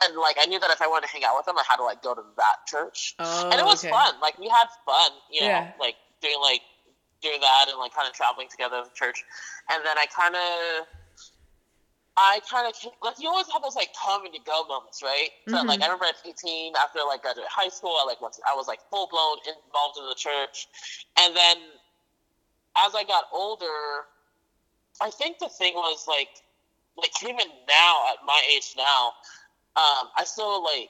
and 0.05 0.17
like 0.17 0.37
I 0.41 0.47
knew 0.47 0.61
that 0.61 0.71
if 0.71 0.83
I 0.83 0.87
wanted 0.87 1.07
to 1.07 1.13
hang 1.13 1.25
out 1.25 1.37
with 1.37 1.47
them, 1.47 1.57
I 1.57 1.65
had 1.69 1.77
to 1.77 1.85
like 1.85 2.03
go 2.03 2.15
to 2.15 2.23
that 2.37 2.67
church, 2.67 3.15
oh, 3.19 3.51
and 3.51 3.59
it 3.61 3.65
was 3.65 3.85
okay. 3.85 3.91
fun. 3.91 4.15
Like 4.21 4.39
we 4.39 4.49
had 4.49 4.67
fun, 4.85 5.11
you 5.31 5.41
know, 5.43 5.47
yeah. 5.47 5.73
like 5.81 5.97
doing 6.27 6.43
like 6.43 6.63
doing 7.23 7.41
that 7.41 7.67
and 7.71 7.79
like 7.79 7.95
kind 7.95 8.09
of 8.09 8.15
traveling 8.15 8.49
together 8.51 8.83
as 8.83 8.89
a 8.89 8.95
church, 8.95 9.23
and 9.71 9.85
then 9.87 9.97
I 9.99 10.07
kind 10.11 10.35
of. 10.35 10.87
I 12.19 12.41
kind 12.51 12.67
of 12.67 12.73
like 13.05 13.21
you 13.21 13.29
always 13.29 13.45
have 13.53 13.61
those 13.61 13.77
like 13.77 13.93
come 13.93 14.25
and 14.25 14.33
you 14.33 14.41
go 14.47 14.65
moments, 14.65 15.03
right? 15.03 15.29
So 15.49 15.57
mm-hmm. 15.57 15.69
like 15.69 15.83
I 15.83 15.85
remember 15.85 16.07
at 16.07 16.15
18, 16.25 16.73
after 16.75 17.01
like 17.07 17.21
graduated 17.21 17.51
high 17.53 17.69
school, 17.69 17.93
I 18.01 18.07
like 18.07 18.23
once 18.23 18.41
I 18.49 18.57
was 18.57 18.67
like 18.67 18.81
full 18.89 19.07
blown 19.13 19.37
involved 19.45 19.99
in 20.01 20.09
the 20.09 20.17
church, 20.17 20.67
and 21.21 21.37
then 21.37 21.57
as 22.79 22.95
I 22.95 23.05
got 23.05 23.25
older, 23.35 24.09
I 25.03 25.11
think 25.11 25.41
the 25.41 25.51
thing 25.51 25.75
was 25.75 26.09
like 26.09 26.41
like 26.97 27.13
even 27.23 27.49
now 27.69 27.95
at 28.09 28.25
my 28.25 28.41
age 28.55 28.75
now, 28.77 29.13
um, 29.77 30.09
I 30.17 30.25
still 30.25 30.65
like 30.65 30.89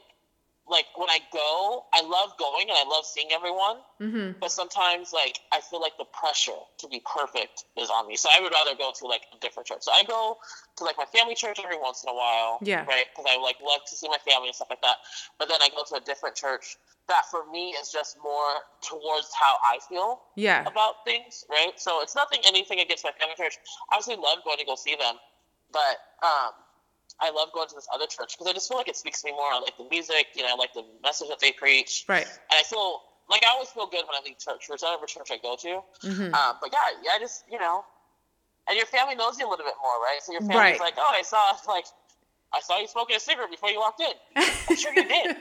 like 0.69 0.87
when 0.97 1.09
I 1.09 1.19
go, 1.33 1.85
I 1.93 2.03
love 2.03 2.37
going 2.39 2.69
and 2.69 2.77
I 2.77 2.89
love 2.89 3.07
seeing 3.07 3.29
everyone. 3.33 3.77
Mm-hmm. 4.01 4.39
But 4.41 4.51
sometimes, 4.51 5.13
like 5.13 5.39
I 5.53 5.61
feel 5.61 5.81
like 5.81 5.97
the 5.97 6.07
pressure 6.07 6.59
to 6.79 6.89
be 6.89 7.01
perfect 7.07 7.65
is 7.79 7.89
on 7.89 8.09
me. 8.09 8.17
So 8.17 8.29
I 8.35 8.41
would 8.41 8.53
rather 8.53 8.77
go 8.77 8.91
to 8.99 9.07
like 9.07 9.23
a 9.35 9.39
different 9.39 9.69
church. 9.69 9.83
So 9.83 9.93
I 9.93 10.03
go 10.03 10.39
to 10.77 10.85
like 10.85 10.97
my 10.99 11.05
family 11.05 11.35
church 11.35 11.61
every 11.63 11.79
once 11.79 12.03
in 12.03 12.11
a 12.11 12.15
while. 12.15 12.59
Yeah. 12.63 12.85
Right. 12.85 13.07
Because 13.15 13.31
I 13.31 13.41
like 13.41 13.57
love 13.63 13.81
to 13.89 13.97
see 13.97 14.09
my 14.09 14.19
family 14.29 14.49
and 14.49 14.57
stuff 14.57 14.69
like 14.71 14.83
that. 14.83 14.97
But 15.39 15.49
then 15.49 15.59
I 15.63 15.69
go 15.71 15.85
to 15.87 16.03
a 16.03 16.05
different 16.05 16.35
church 16.35 16.77
that 17.09 17.23
for 17.31 17.47
me 17.53 17.71
is 17.79 17.93
just 17.93 18.19
more 18.21 18.67
towards 18.83 19.31
how 19.39 19.57
I 19.63 19.79
feel. 19.89 20.21
Yeah. 20.35 20.63
About 20.67 21.05
things. 21.05 21.45
Right. 21.49 21.73
So 21.77 22.03
it's 22.03 22.17
nothing 22.17 22.41
anything 22.45 22.81
against 22.81 23.05
my 23.05 23.13
family 23.21 23.37
church. 23.37 23.55
I 23.93 23.97
obviously 23.97 24.17
love 24.17 24.43
going 24.45 24.59
to 24.59 24.67
go 24.67 24.75
see 24.75 24.97
them, 24.97 25.15
but 25.71 26.27
um 26.27 26.66
I 27.21 27.31
love 27.31 27.49
going 27.55 27.69
to 27.69 27.75
this 27.75 27.89
other 27.95 28.07
church 28.07 28.37
because 28.37 28.47
I 28.47 28.53
just 28.53 28.69
feel 28.69 28.77
like 28.77 28.89
it 28.89 28.97
speaks 28.97 29.23
to 29.23 29.29
me 29.29 29.33
more. 29.33 29.53
I 29.53 29.61
like 29.61 29.77
the 29.77 29.87
music, 29.91 30.29
you 30.35 30.43
know, 30.43 30.51
I 30.53 30.57
like 30.57 30.75
the 30.75 30.85
message 31.03 31.29
that 31.29 31.41
they 31.41 31.53
preach. 31.53 32.05
Right. 32.09 32.27
And 32.27 32.59
I 32.59 32.63
feel 32.63 33.03
like 33.29 33.45
I 33.45 33.51
always 33.51 33.69
feel 33.69 33.87
good 33.87 34.05
when 34.07 34.15
I 34.15 34.21
leave 34.25 34.39
church, 34.39 34.69
whatever 34.69 35.07
church 35.07 35.31
I 35.33 35.39
go 35.39 35.57
to. 35.57 35.83
Mm-hmm. 36.07 36.35
Um, 36.35 36.57
but 36.61 36.71
yeah, 36.73 36.79
yeah, 37.03 37.11
I 37.17 37.19
just, 37.19 37.45
you 37.51 37.59
know, 37.59 37.85
and 38.69 38.77
your 38.77 38.87
family 38.87 39.15
knows 39.15 39.39
you 39.39 39.49
a 39.49 39.51
little 39.51 39.65
bit 39.65 39.75
more, 39.83 39.99
right? 40.03 40.19
So 40.23 40.33
your 40.33 40.43
family's 40.43 40.57
right. 40.57 40.81
like, 40.81 40.95
oh, 40.99 41.13
I 41.13 41.23
saw, 41.23 41.53
like, 41.69 41.87
I 42.53 42.61
saw 42.61 42.79
you 42.79 42.89
smoking 42.89 43.17
a 43.17 43.21
cigarette 43.21 43.51
before 43.51 43.71
you 43.71 43.79
walked 43.79 44.01
in. 44.01 44.13
I'm 44.37 44.77
sure 44.77 44.93
you 44.95 45.07
did. 45.07 45.37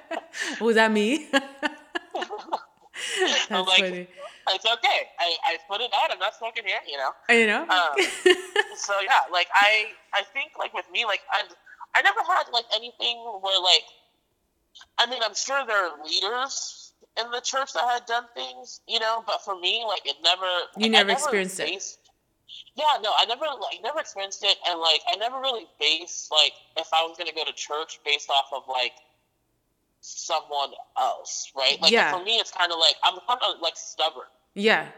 Was 0.60 0.76
that 0.76 0.92
me? 0.92 1.28
That's 1.32 1.46
I'm 3.50 3.64
like, 3.64 3.80
funny. 3.80 4.08
It's 4.54 4.66
okay. 4.66 5.00
I, 5.18 5.36
I 5.46 5.56
put 5.68 5.80
it 5.80 5.90
out. 5.94 6.10
I'm 6.12 6.18
not 6.18 6.34
smoking 6.34 6.64
here, 6.64 6.80
you 6.86 6.96
know. 6.96 7.10
You 7.28 7.46
know. 7.46 7.62
Um, 7.62 7.92
so 8.76 8.94
yeah, 9.02 9.30
like 9.32 9.48
I 9.54 9.92
I 10.12 10.22
think 10.32 10.52
like 10.58 10.74
with 10.74 10.86
me 10.92 11.04
like 11.04 11.20
I 11.30 11.42
I 11.94 12.02
never 12.02 12.20
had 12.26 12.44
like 12.52 12.66
anything 12.74 13.16
where 13.40 13.60
like 13.60 13.84
I 14.98 15.06
mean 15.06 15.22
I'm 15.22 15.34
sure 15.34 15.64
there 15.66 15.86
are 15.86 16.04
leaders 16.04 16.92
in 17.18 17.30
the 17.30 17.40
church 17.40 17.72
that 17.74 17.84
had 17.84 18.06
done 18.06 18.24
things, 18.34 18.80
you 18.86 19.00
know, 19.00 19.22
but 19.26 19.42
for 19.44 19.58
me 19.58 19.84
like 19.86 20.02
it 20.04 20.16
never 20.22 20.46
You 20.76 20.90
never, 20.90 21.08
never 21.08 21.18
experienced 21.18 21.60
it. 21.60 21.96
Yeah, 22.74 22.98
no, 23.02 23.10
I 23.18 23.24
never 23.26 23.44
like 23.44 23.82
never 23.82 24.00
experienced 24.00 24.44
it 24.44 24.56
and 24.68 24.80
like 24.80 25.00
I 25.10 25.16
never 25.16 25.40
really 25.40 25.66
based 25.78 26.30
like 26.30 26.52
if 26.76 26.88
I 26.92 27.02
was 27.02 27.16
gonna 27.18 27.32
go 27.34 27.44
to 27.44 27.52
church 27.52 28.00
based 28.04 28.30
off 28.30 28.46
of 28.52 28.62
like 28.68 28.92
someone 30.00 30.70
else, 30.98 31.52
right? 31.56 31.80
Like 31.80 31.92
yeah. 31.92 32.16
for 32.16 32.24
me, 32.24 32.36
it's 32.36 32.50
kind 32.50 32.72
of 32.72 32.78
like 32.78 32.96
I'm 33.04 33.18
kind 33.26 33.40
of 33.42 33.60
like 33.60 33.76
stubborn. 33.76 34.24
Yeah. 34.54 34.88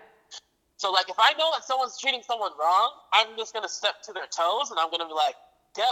So 0.77 0.91
like 0.91 1.09
if 1.09 1.17
I 1.19 1.33
know 1.39 1.51
that 1.53 1.65
someone's 1.65 1.99
treating 1.99 2.23
someone 2.27 2.51
wrong, 2.59 2.91
I'm 3.13 3.37
just 3.37 3.55
gonna 3.55 3.69
step 3.69 4.03
to 4.05 4.13
their 4.13 4.27
toes 4.27 4.71
and 4.71 4.81
I'm 4.81 4.91
gonna 4.91 5.07
be 5.07 5.15
like, 5.15 5.37
"Yo, 5.79 5.85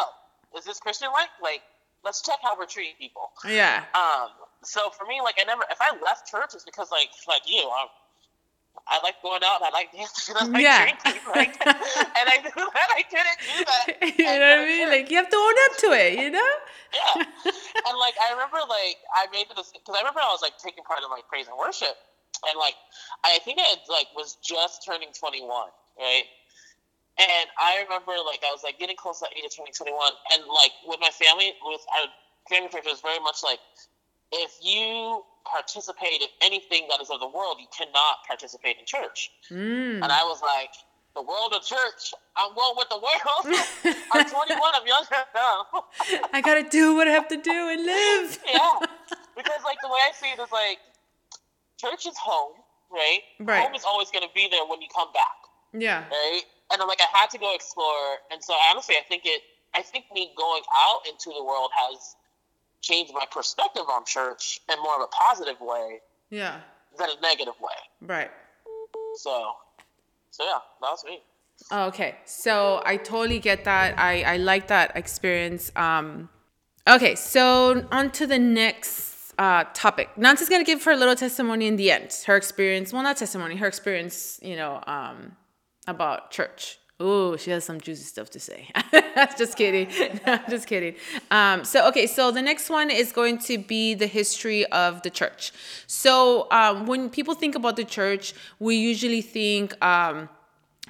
is 0.59 0.64
this 0.64 0.81
Christian 0.81 1.09
like? 1.12 1.31
Like, 1.43 1.62
let's 2.05 2.23
check 2.23 2.38
how 2.43 2.59
we're 2.59 2.67
treating 2.67 2.95
people." 2.99 3.31
Yeah. 3.47 3.85
Um. 3.95 4.31
So 4.62 4.90
for 4.90 5.07
me, 5.07 5.21
like 5.23 5.37
I 5.40 5.45
never, 5.45 5.62
if 5.71 5.79
I 5.81 5.97
left 6.05 6.31
church, 6.31 6.50
it's 6.55 6.64
because 6.64 6.90
like 6.90 7.09
like 7.29 7.43
you, 7.47 7.71
I'm 7.71 7.88
I 8.88 8.99
like 9.02 9.23
going 9.23 9.43
out. 9.45 9.62
I 9.62 9.71
like 9.71 9.93
dancing. 9.93 10.35
I 10.38 10.47
like 10.47 10.62
yeah. 10.62 10.83
drinking. 10.83 11.23
Like, 11.31 11.55
and 11.67 12.26
I 12.26 12.37
knew 12.43 12.67
that 12.75 12.90
I 12.90 13.02
couldn't 13.07 13.38
do 13.47 13.59
that. 13.64 14.19
you 14.19 14.25
know 14.25 14.50
what 14.50 14.59
I 14.59 14.67
mean? 14.67 14.88
Like 14.88 15.11
you 15.11 15.17
have 15.17 15.31
to 15.31 15.37
own 15.37 15.55
up 15.71 15.76
to 15.79 15.88
it. 15.95 16.19
You 16.19 16.31
know? 16.31 16.50
yeah. 16.95 17.25
And 17.81 17.99
like 17.99 18.14
I 18.21 18.33
remember, 18.35 18.59
like 18.69 18.99
I 19.14 19.26
made 19.33 19.49
the 19.49 19.55
because 19.55 19.95
I 19.95 20.02
remember 20.02 20.21
I 20.21 20.31
was 20.31 20.43
like 20.43 20.59
taking 20.59 20.85
part 20.85 21.00
in 21.02 21.11
like 21.11 21.26
praise 21.29 21.47
and 21.49 21.57
worship, 21.57 21.97
and 22.49 22.59
like 22.59 22.75
I 23.25 23.38
think 23.44 23.59
I 23.59 23.62
had, 23.62 23.78
like 23.88 24.06
was 24.14 24.37
just 24.42 24.85
turning 24.85 25.09
twenty 25.18 25.42
one, 25.42 25.68
right? 25.99 26.25
And 27.18 27.49
I 27.59 27.82
remember 27.85 28.12
like 28.25 28.40
I 28.47 28.50
was 28.52 28.62
like 28.62 28.78
getting 28.78 28.97
close 28.97 29.20
to 29.20 29.26
the 29.28 29.37
age 29.37 29.44
of 29.44 29.54
20, 29.56 29.73
21, 29.73 29.92
and 30.32 30.49
like 30.49 30.73
with 30.87 31.00
my 31.00 31.11
family, 31.11 31.52
with 31.61 31.85
our 32.00 32.09
family 32.49 32.70
church 32.73 32.87
was 32.87 33.00
very 33.02 33.20
much 33.20 33.44
like 33.44 33.61
if 34.32 34.56
you 34.62 35.23
participate 35.44 36.23
in 36.23 36.28
anything 36.40 36.87
that 36.88 37.00
is 37.00 37.11
of 37.11 37.20
the 37.20 37.28
world, 37.28 37.56
you 37.61 37.66
cannot 37.76 38.25
participate 38.26 38.76
in 38.78 38.87
church. 38.87 39.30
Mm. 39.50 40.00
And 40.00 40.09
I 40.09 40.23
was 40.25 40.40
like, 40.40 40.70
the 41.14 41.23
world 41.23 41.52
of 41.52 41.62
church, 41.62 42.14
I'm 42.37 42.54
going 42.54 42.76
with 42.76 42.88
the 42.88 42.97
world. 42.97 43.59
I'm 44.12 44.25
21, 44.25 44.61
I'm 44.75 44.87
younger 44.87 45.23
now. 45.35 45.66
I 46.32 46.40
gotta 46.40 46.62
do 46.62 46.94
what 46.94 47.09
I 47.09 47.11
have 47.11 47.28
to 47.28 47.37
do 47.37 47.50
and 47.50 47.85
live. 47.85 48.38
yeah. 48.47 48.78
Because 49.37 49.61
like 49.64 49.78
the 49.82 49.88
way 49.88 49.99
I 50.06 50.12
see 50.14 50.30
it 50.30 50.38
is 50.38 50.52
like 50.52 50.78
church 51.80 52.06
is 52.06 52.16
home, 52.18 52.52
right? 52.90 53.20
Right. 53.40 53.62
Home 53.62 53.75
is 53.75 53.84
always 53.84 54.10
gonna 54.10 54.32
be 54.34 54.49
there 54.50 54.66
when 54.66 54.80
you 54.80 54.88
come 54.94 55.12
back. 55.12 55.38
Yeah. 55.72 56.04
Right? 56.08 56.42
And 56.72 56.82
I'm 56.82 56.88
like 56.88 57.00
I 57.00 57.18
had 57.18 57.30
to 57.30 57.38
go 57.38 57.54
explore 57.54 58.18
and 58.30 58.42
so 58.42 58.54
honestly 58.70 58.96
I 58.96 59.04
think 59.08 59.22
it 59.25 59.42
I 59.75 59.82
think 59.82 60.06
me 60.12 60.32
going 60.37 60.62
out 60.76 61.00
into 61.08 61.30
the 61.37 61.44
world 61.44 61.70
has 61.75 62.16
changed 62.80 63.12
my 63.14 63.25
perspective 63.30 63.84
on 63.90 64.04
church 64.04 64.60
in 64.70 64.82
more 64.82 64.96
of 64.96 65.02
a 65.02 65.06
positive 65.08 65.60
way. 65.60 66.00
Yeah. 66.30 66.60
Than 66.99 67.08
a 67.10 67.20
negative 67.20 67.54
way. 67.60 67.75
Right. 68.00 68.30
So, 69.14 69.52
so 70.30 70.44
yeah, 70.44 70.58
that 70.80 70.90
was 70.90 71.04
me. 71.04 71.20
Okay, 71.70 72.16
so 72.25 72.82
I 72.87 72.96
totally 72.96 73.38
get 73.38 73.64
that. 73.64 73.99
I 73.99 74.22
I 74.22 74.37
like 74.38 74.68
that 74.68 74.96
experience. 74.96 75.70
Um, 75.76 76.30
okay, 76.88 77.14
so 77.14 77.87
on 77.92 78.10
to 78.12 78.26
the 78.26 78.38
next 78.38 79.10
uh, 79.40 79.64
topic. 79.73 80.11
Nancy's 80.18 80.50
gonna 80.50 80.64
give 80.64 80.85
her 80.85 80.94
little 80.94 81.16
testimony 81.16 81.66
in 81.66 81.76
the 81.76 81.90
end. 81.90 82.14
Her 82.26 82.37
experience, 82.37 82.92
well, 82.92 83.02
not 83.02 83.16
testimony, 83.16 83.56
her 83.56 83.66
experience, 83.66 84.38
you 84.42 84.54
know, 84.54 84.82
um, 84.87 85.35
about 85.87 86.30
church. 86.30 86.78
Oh, 87.02 87.37
she 87.37 87.50
has 87.50 87.64
some 87.64 87.80
juicy 87.80 88.04
stuff 88.04 88.28
to 88.30 88.38
say. 88.38 88.68
just 89.38 89.56
kidding. 89.56 89.88
just 90.50 90.66
kidding. 90.66 90.97
Um, 91.30 91.64
so, 91.64 91.88
okay, 91.88 92.06
so 92.06 92.30
the 92.30 92.42
next 92.42 92.68
one 92.68 92.90
is 92.90 93.11
going 93.11 93.38
to 93.38 93.56
be 93.56 93.94
the 93.94 94.06
history 94.06 94.66
of 94.66 95.00
the 95.00 95.09
church. 95.09 95.52
So, 95.87 96.47
um, 96.50 96.85
when 96.85 97.09
people 97.09 97.35
think 97.35 97.54
about 97.54 97.76
the 97.76 97.85
church, 97.85 98.35
we 98.59 98.76
usually 98.76 99.23
think 99.23 99.82
um, 99.82 100.28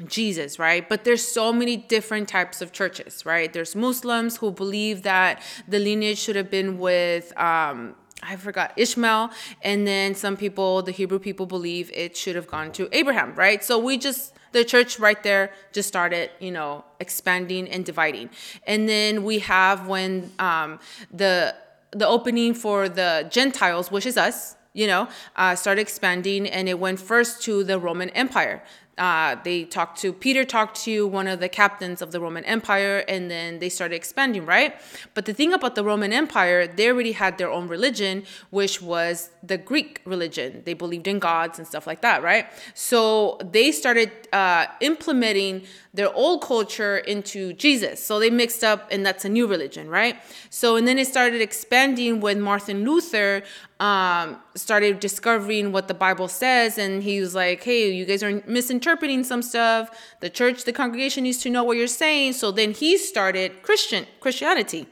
Jesus, 0.08 0.58
right? 0.58 0.88
But 0.88 1.04
there's 1.04 1.24
so 1.24 1.52
many 1.52 1.76
different 1.76 2.28
types 2.28 2.60
of 2.60 2.72
churches, 2.72 3.24
right? 3.24 3.52
There's 3.52 3.76
Muslims 3.76 4.38
who 4.38 4.50
believe 4.50 5.04
that 5.04 5.40
the 5.68 5.78
lineage 5.78 6.18
should 6.18 6.34
have 6.34 6.50
been 6.50 6.80
with 6.80 7.32
um, 7.38 7.94
I 8.22 8.36
forgot 8.36 8.72
Ishmael, 8.76 9.30
and 9.62 9.86
then 9.86 10.14
some 10.14 10.36
people, 10.36 10.82
the 10.82 10.92
Hebrew 10.92 11.18
people, 11.18 11.46
believe 11.46 11.90
it 11.94 12.16
should 12.16 12.36
have 12.36 12.46
gone 12.46 12.70
to 12.72 12.88
Abraham, 12.92 13.34
right? 13.34 13.64
So 13.64 13.78
we 13.78 13.96
just 13.96 14.34
the 14.52 14.64
church 14.64 14.98
right 14.98 15.22
there 15.22 15.52
just 15.72 15.88
started, 15.88 16.30
you 16.40 16.50
know, 16.50 16.84
expanding 16.98 17.68
and 17.68 17.84
dividing. 17.84 18.30
And 18.66 18.88
then 18.88 19.22
we 19.22 19.38
have 19.40 19.86
when 19.86 20.32
um, 20.38 20.80
the 21.12 21.54
the 21.92 22.06
opening 22.06 22.54
for 22.54 22.88
the 22.88 23.26
Gentiles, 23.30 23.90
which 23.90 24.06
is 24.06 24.16
us, 24.16 24.56
you 24.74 24.86
know, 24.86 25.08
uh, 25.36 25.54
started 25.56 25.80
expanding, 25.80 26.46
and 26.46 26.68
it 26.68 26.78
went 26.78 27.00
first 27.00 27.42
to 27.42 27.64
the 27.64 27.78
Roman 27.78 28.10
Empire 28.10 28.62
uh, 29.00 29.34
they 29.44 29.64
talked 29.64 29.98
to 29.98 30.12
Peter 30.12 30.44
talked 30.44 30.76
to 30.82 31.06
one 31.06 31.26
of 31.26 31.40
the 31.40 31.48
captains 31.48 32.02
of 32.02 32.12
the 32.12 32.20
Roman 32.20 32.44
Empire, 32.44 33.02
and 33.08 33.30
then 33.30 33.58
they 33.58 33.70
started 33.70 33.94
expanding, 33.94 34.44
right? 34.44 34.74
But 35.14 35.24
the 35.24 35.32
thing 35.32 35.54
about 35.54 35.74
the 35.74 35.82
Roman 35.82 36.12
Empire, 36.12 36.66
they 36.66 36.88
already 36.88 37.12
had 37.12 37.38
their 37.38 37.50
own 37.50 37.66
religion, 37.66 38.24
which 38.50 38.82
was 38.82 39.30
the 39.42 39.56
Greek 39.56 40.02
religion. 40.04 40.62
They 40.66 40.74
believed 40.74 41.08
in 41.08 41.18
gods 41.18 41.58
and 41.58 41.66
stuff 41.66 41.86
like 41.86 42.02
that, 42.02 42.22
right? 42.22 42.46
So 42.74 43.38
they 43.42 43.72
started 43.72 44.10
uh, 44.34 44.66
implementing 44.82 45.62
their 45.94 46.12
old 46.14 46.42
culture 46.42 46.98
into 46.98 47.54
Jesus. 47.54 48.04
So 48.04 48.20
they 48.20 48.28
mixed 48.28 48.62
up, 48.62 48.86
and 48.90 49.04
that's 49.04 49.24
a 49.24 49.30
new 49.30 49.46
religion, 49.46 49.88
right? 49.88 50.16
So, 50.50 50.76
and 50.76 50.86
then 50.86 50.98
it 50.98 51.06
started 51.06 51.40
expanding 51.40 52.20
when 52.20 52.42
Martin 52.42 52.84
Luther 52.84 53.42
um, 53.80 54.38
started 54.54 55.00
discovering 55.00 55.72
what 55.72 55.88
the 55.88 55.94
Bible 55.94 56.28
says, 56.28 56.78
and 56.78 57.02
he 57.02 57.20
was 57.20 57.34
like, 57.34 57.64
hey, 57.64 57.90
you 57.90 58.04
guys 58.04 58.22
are 58.22 58.42
misinterpreting 58.46 59.24
some 59.24 59.42
stuff. 59.42 59.90
The 60.20 60.30
church, 60.30 60.64
the 60.64 60.72
congregation 60.72 61.24
needs 61.24 61.38
to 61.38 61.50
know 61.50 61.64
what 61.64 61.76
you're 61.76 61.86
saying. 61.86 62.34
So 62.34 62.52
then 62.52 62.72
he 62.72 62.96
started 62.96 63.62
Christian 63.62 64.06
Christianity 64.20 64.86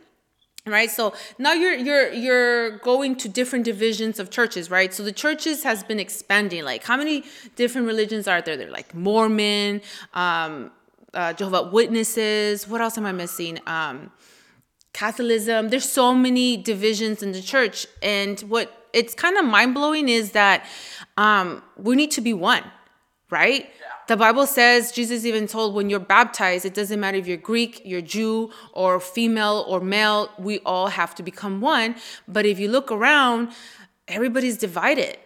right 0.67 0.91
so 0.91 1.15
now 1.39 1.55
you're 1.55 1.73
you're 1.73 2.13
you're 2.13 2.77
going 2.81 3.17
to 3.17 3.27
different 3.27 3.65
divisions 3.65 4.19
of 4.19 4.29
churches 4.29 4.71
right 4.71 4.93
so 4.93 5.03
the 5.03 5.13
churches 5.13 5.63
has 5.63 5.83
been 5.83 5.99
expanding 5.99 6.63
like 6.63 6.85
how 6.85 6.95
many 6.95 7.25
different 7.57 7.87
religions 7.87 8.29
are 8.29 8.43
there 8.43 8.55
they're 8.55 8.71
like 8.71 8.95
mormon 8.95 9.81
um 10.13 10.71
uh, 11.15 11.33
Jehovah 11.33 11.71
Witnesses. 11.71 12.69
What 12.69 12.81
else 12.81 12.99
am 12.99 13.07
I 13.07 13.13
missing? 13.13 13.59
Um, 13.67 14.11
Catholicism. 14.93 15.69
There's 15.69 15.89
so 15.89 16.15
many 16.15 16.57
divisions 16.57 17.23
in 17.23 17.33
the 17.33 17.43
church, 17.43 17.87
and 18.03 18.41
what 18.41 18.78
it's 18.93 19.15
kind 19.15 19.37
of 19.37 19.45
mind 19.45 19.75
blowing 19.75 20.09
is 20.09 20.33
that 20.33 20.65
um, 21.17 21.63
we 21.77 21.97
need 21.97 22.11
to 22.13 22.21
be 22.21 22.33
one, 22.33 22.65
right? 23.31 23.65
Yeah. 23.65 23.87
The 24.09 24.17
Bible 24.17 24.47
says 24.47 24.91
Jesus 24.91 25.25
even 25.27 25.47
told 25.47 25.75
when 25.75 25.91
you're 25.91 26.01
baptized, 26.01 26.65
it 26.65 26.75
doesn't 26.75 26.99
matter 26.99 27.19
if 27.19 27.27
you're 27.27 27.37
Greek, 27.37 27.83
you're 27.85 28.01
Jew, 28.01 28.51
or 28.73 29.01
female 29.01 29.67
or 29.69 29.81
male. 29.81 30.31
We 30.39 30.61
all 30.61 30.89
have 30.89 31.15
to 31.17 31.23
become 31.23 31.61
one. 31.61 31.97
But 32.27 32.47
if 32.47 32.59
you 32.59 32.69
look 32.69 32.91
around, 32.91 33.51
everybody's 34.07 34.57
divided. 34.57 35.19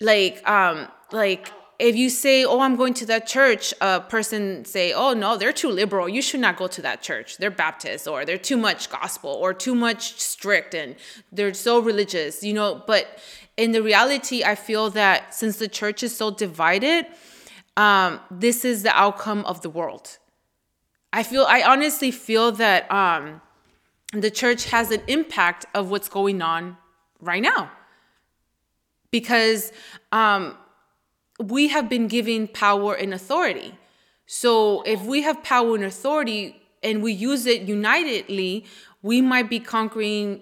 Like, 0.00 0.46
um, 0.48 0.88
like 1.12 1.50
if 1.78 1.96
you 1.96 2.10
say, 2.10 2.44
"Oh, 2.44 2.60
I'm 2.60 2.76
going 2.76 2.94
to 2.94 3.06
that 3.06 3.26
church," 3.26 3.74
a 3.80 4.00
person 4.00 4.64
say, 4.64 4.92
"Oh 4.92 5.12
no, 5.12 5.36
they're 5.36 5.52
too 5.52 5.68
liberal. 5.68 6.08
You 6.08 6.22
should 6.22 6.40
not 6.40 6.56
go 6.56 6.66
to 6.66 6.82
that 6.82 7.02
church. 7.02 7.38
They're 7.38 7.50
Baptist, 7.50 8.08
or 8.08 8.24
they're 8.24 8.38
too 8.38 8.56
much 8.56 8.90
gospel, 8.90 9.30
or 9.30 9.52
too 9.52 9.74
much 9.74 10.20
strict, 10.20 10.74
and 10.74 10.96
they're 11.32 11.54
so 11.54 11.78
religious." 11.78 12.42
You 12.42 12.54
know, 12.54 12.82
but 12.86 13.18
in 13.56 13.72
the 13.72 13.82
reality, 13.82 14.44
I 14.44 14.54
feel 14.54 14.90
that 14.90 15.34
since 15.34 15.56
the 15.58 15.68
church 15.68 16.02
is 16.02 16.16
so 16.16 16.30
divided, 16.30 17.06
um, 17.76 18.20
this 18.30 18.64
is 18.64 18.82
the 18.82 18.96
outcome 18.98 19.44
of 19.44 19.62
the 19.62 19.70
world. 19.70 20.18
I 21.12 21.22
feel, 21.22 21.44
I 21.48 21.62
honestly 21.62 22.10
feel 22.10 22.52
that 22.52 22.90
um, 22.92 23.40
the 24.12 24.30
church 24.30 24.66
has 24.66 24.90
an 24.90 25.00
impact 25.06 25.64
of 25.74 25.90
what's 25.90 26.08
going 26.08 26.42
on 26.42 26.76
right 27.20 27.42
now 27.42 27.70
because 29.10 29.72
um, 30.12 30.58
we 31.38 31.68
have 31.68 31.88
been 31.88 32.08
given 32.08 32.48
power 32.48 32.94
and 32.94 33.12
authority. 33.12 33.74
So 34.26 34.82
if 34.82 35.02
we 35.02 35.22
have 35.22 35.42
power 35.42 35.74
and 35.74 35.84
authority 35.84 36.60
and 36.82 37.02
we 37.02 37.12
use 37.12 37.46
it 37.46 37.62
unitedly, 37.62 38.64
we 39.02 39.20
might 39.20 39.50
be 39.50 39.60
conquering 39.60 40.40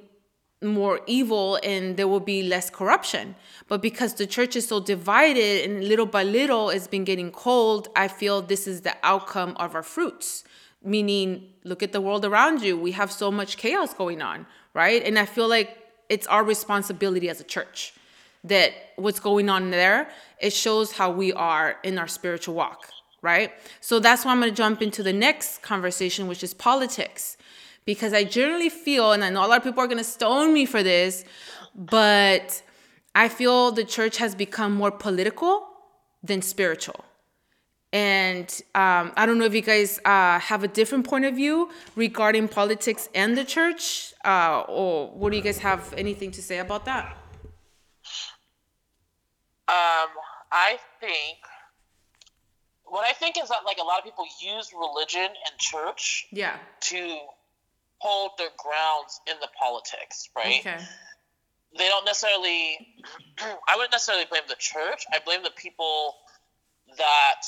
more 0.62 1.00
evil 1.06 1.58
and 1.62 1.96
there 1.96 2.08
will 2.08 2.20
be 2.20 2.42
less 2.42 2.70
corruption. 2.70 3.34
But 3.68 3.82
because 3.82 4.14
the 4.14 4.26
church 4.26 4.56
is 4.56 4.68
so 4.68 4.80
divided 4.80 5.68
and 5.68 5.84
little 5.86 6.06
by 6.06 6.22
little 6.22 6.70
it's 6.70 6.86
been 6.86 7.04
getting 7.04 7.30
cold, 7.30 7.88
I 7.94 8.08
feel 8.08 8.40
this 8.40 8.66
is 8.66 8.80
the 8.82 8.96
outcome 9.02 9.56
of 9.56 9.74
our 9.74 9.82
fruits. 9.82 10.44
Meaning, 10.82 11.48
look 11.64 11.82
at 11.82 11.92
the 11.92 12.00
world 12.00 12.26
around 12.26 12.62
you. 12.62 12.76
We 12.76 12.92
have 12.92 13.10
so 13.10 13.30
much 13.30 13.56
chaos 13.56 13.94
going 13.94 14.20
on, 14.20 14.46
right? 14.74 15.02
And 15.02 15.18
I 15.18 15.24
feel 15.24 15.48
like 15.48 15.78
it's 16.10 16.26
our 16.26 16.44
responsibility 16.44 17.30
as 17.30 17.40
a 17.40 17.44
church 17.44 17.94
that 18.44 18.72
what's 18.96 19.20
going 19.20 19.48
on 19.48 19.70
there, 19.70 20.08
it 20.38 20.52
shows 20.52 20.92
how 20.92 21.10
we 21.10 21.32
are 21.32 21.76
in 21.82 21.98
our 21.98 22.06
spiritual 22.06 22.54
walk, 22.54 22.90
right? 23.22 23.52
So 23.80 23.98
that's 23.98 24.24
why 24.24 24.32
I'm 24.32 24.40
going 24.40 24.50
to 24.50 24.56
jump 24.56 24.82
into 24.82 25.02
the 25.02 25.12
next 25.12 25.62
conversation, 25.62 26.28
which 26.28 26.44
is 26.44 26.54
politics. 26.54 27.36
Because 27.86 28.12
I 28.14 28.24
generally 28.24 28.70
feel, 28.70 29.12
and 29.12 29.24
I 29.24 29.30
know 29.30 29.44
a 29.44 29.48
lot 29.48 29.58
of 29.58 29.64
people 29.64 29.82
are 29.82 29.86
going 29.86 29.98
to 29.98 30.04
stone 30.04 30.54
me 30.54 30.64
for 30.64 30.82
this, 30.82 31.24
but 31.74 32.62
I 33.14 33.28
feel 33.28 33.72
the 33.72 33.84
church 33.84 34.16
has 34.18 34.34
become 34.34 34.74
more 34.74 34.90
political 34.90 35.66
than 36.22 36.40
spiritual. 36.40 37.04
And 37.92 38.50
um, 38.74 39.12
I 39.16 39.24
don't 39.24 39.38
know 39.38 39.44
if 39.44 39.54
you 39.54 39.60
guys 39.60 40.00
uh, 40.04 40.38
have 40.40 40.64
a 40.64 40.68
different 40.68 41.06
point 41.06 41.26
of 41.26 41.36
view 41.36 41.70
regarding 41.94 42.48
politics 42.48 43.08
and 43.14 43.38
the 43.38 43.44
church, 43.44 44.12
uh, 44.24 44.64
or 44.66 45.10
what 45.10 45.30
do 45.30 45.36
you 45.36 45.42
guys 45.42 45.58
have 45.58 45.94
anything 45.96 46.30
to 46.32 46.42
say 46.42 46.58
about 46.58 46.86
that? 46.86 47.16
Um, 49.66 50.11
I 50.52 50.78
think 51.00 51.38
what 52.85 53.06
I 53.09 53.12
think 53.12 53.37
is 53.42 53.49
that 53.49 53.64
like 53.64 53.78
a 53.78 53.85
lot 53.85 53.99
of 53.99 54.04
people 54.04 54.26
use 54.40 54.73
religion 54.73 55.25
and 55.25 55.59
church, 55.59 56.26
yeah, 56.33 56.56
to 56.80 57.18
hold 57.99 58.33
their 58.38 58.50
grounds 58.59 59.21
in 59.26 59.37
the 59.40 59.49
politics, 59.59 60.28
right? 60.37 60.61
Okay. 60.61 60.78
They 61.76 61.88
don't 61.88 62.04
necessarily. 62.04 62.78
I 63.38 63.76
wouldn't 63.76 63.92
necessarily 63.92 64.26
blame 64.30 64.42
the 64.49 64.56
church. 64.59 65.04
I 65.12 65.18
blame 65.25 65.42
the 65.42 65.52
people 65.56 66.14
that 66.97 67.42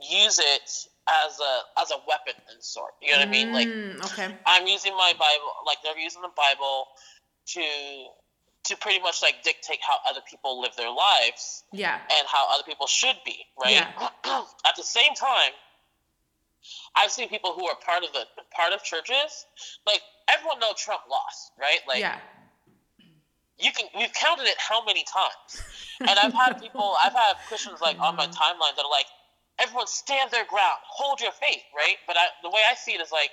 use 0.00 0.38
it 0.38 0.70
as 1.08 1.38
a 1.40 1.80
as 1.80 1.90
a 1.90 1.98
weapon 2.06 2.34
and 2.52 2.62
sort. 2.62 2.92
You 3.00 3.12
know 3.12 3.18
what 3.18 3.28
mm, 3.28 3.28
I 3.28 3.32
mean? 3.32 3.52
Like, 3.52 3.68
mm, 3.68 4.04
okay. 4.04 4.34
I'm 4.44 4.66
using 4.66 4.92
my 4.92 5.12
Bible. 5.18 5.50
Like 5.66 5.78
they're 5.82 5.98
using 5.98 6.22
the 6.22 6.34
Bible 6.36 6.86
to 7.54 7.62
to 8.66 8.76
pretty 8.76 9.00
much 9.00 9.22
like 9.22 9.42
dictate 9.42 9.78
how 9.80 9.96
other 10.08 10.20
people 10.28 10.60
live 10.60 10.74
their 10.76 10.90
lives. 10.90 11.64
Yeah. 11.72 11.94
And 11.94 12.26
how 12.26 12.52
other 12.54 12.64
people 12.64 12.86
should 12.86 13.16
be, 13.24 13.36
right? 13.62 13.72
Yeah. 13.72 14.08
At 14.66 14.76
the 14.76 14.82
same 14.82 15.14
time, 15.14 15.52
I've 16.96 17.10
seen 17.10 17.28
people 17.28 17.52
who 17.52 17.66
are 17.66 17.76
part 17.76 18.02
of 18.02 18.12
the 18.12 18.24
part 18.54 18.72
of 18.72 18.82
churches. 18.82 19.46
Like 19.86 20.00
everyone 20.28 20.58
knows 20.58 20.80
Trump 20.80 21.02
lost, 21.10 21.52
right? 21.58 21.80
Like 21.86 22.00
yeah. 22.00 22.18
You 23.58 23.72
can 23.72 23.86
we've 23.96 24.12
counted 24.12 24.44
it 24.44 24.56
how 24.58 24.84
many 24.84 25.04
times, 25.04 25.64
and 26.00 26.18
I've 26.18 26.34
had 26.34 26.60
people 26.60 26.94
I've 27.02 27.14
had 27.14 27.36
Christians 27.48 27.80
like 27.80 27.98
on 27.98 28.16
my 28.16 28.26
mm. 28.26 28.34
timeline 28.34 28.76
that 28.76 28.84
are 28.84 28.90
like, 28.90 29.06
everyone 29.58 29.86
stand 29.86 30.30
their 30.30 30.44
ground, 30.44 30.76
hold 30.84 31.20
your 31.20 31.32
faith, 31.32 31.62
right? 31.74 31.96
But 32.06 32.16
I, 32.18 32.26
the 32.42 32.50
way 32.50 32.60
I 32.70 32.74
see 32.74 32.92
it 32.92 33.00
is 33.00 33.10
like 33.10 33.30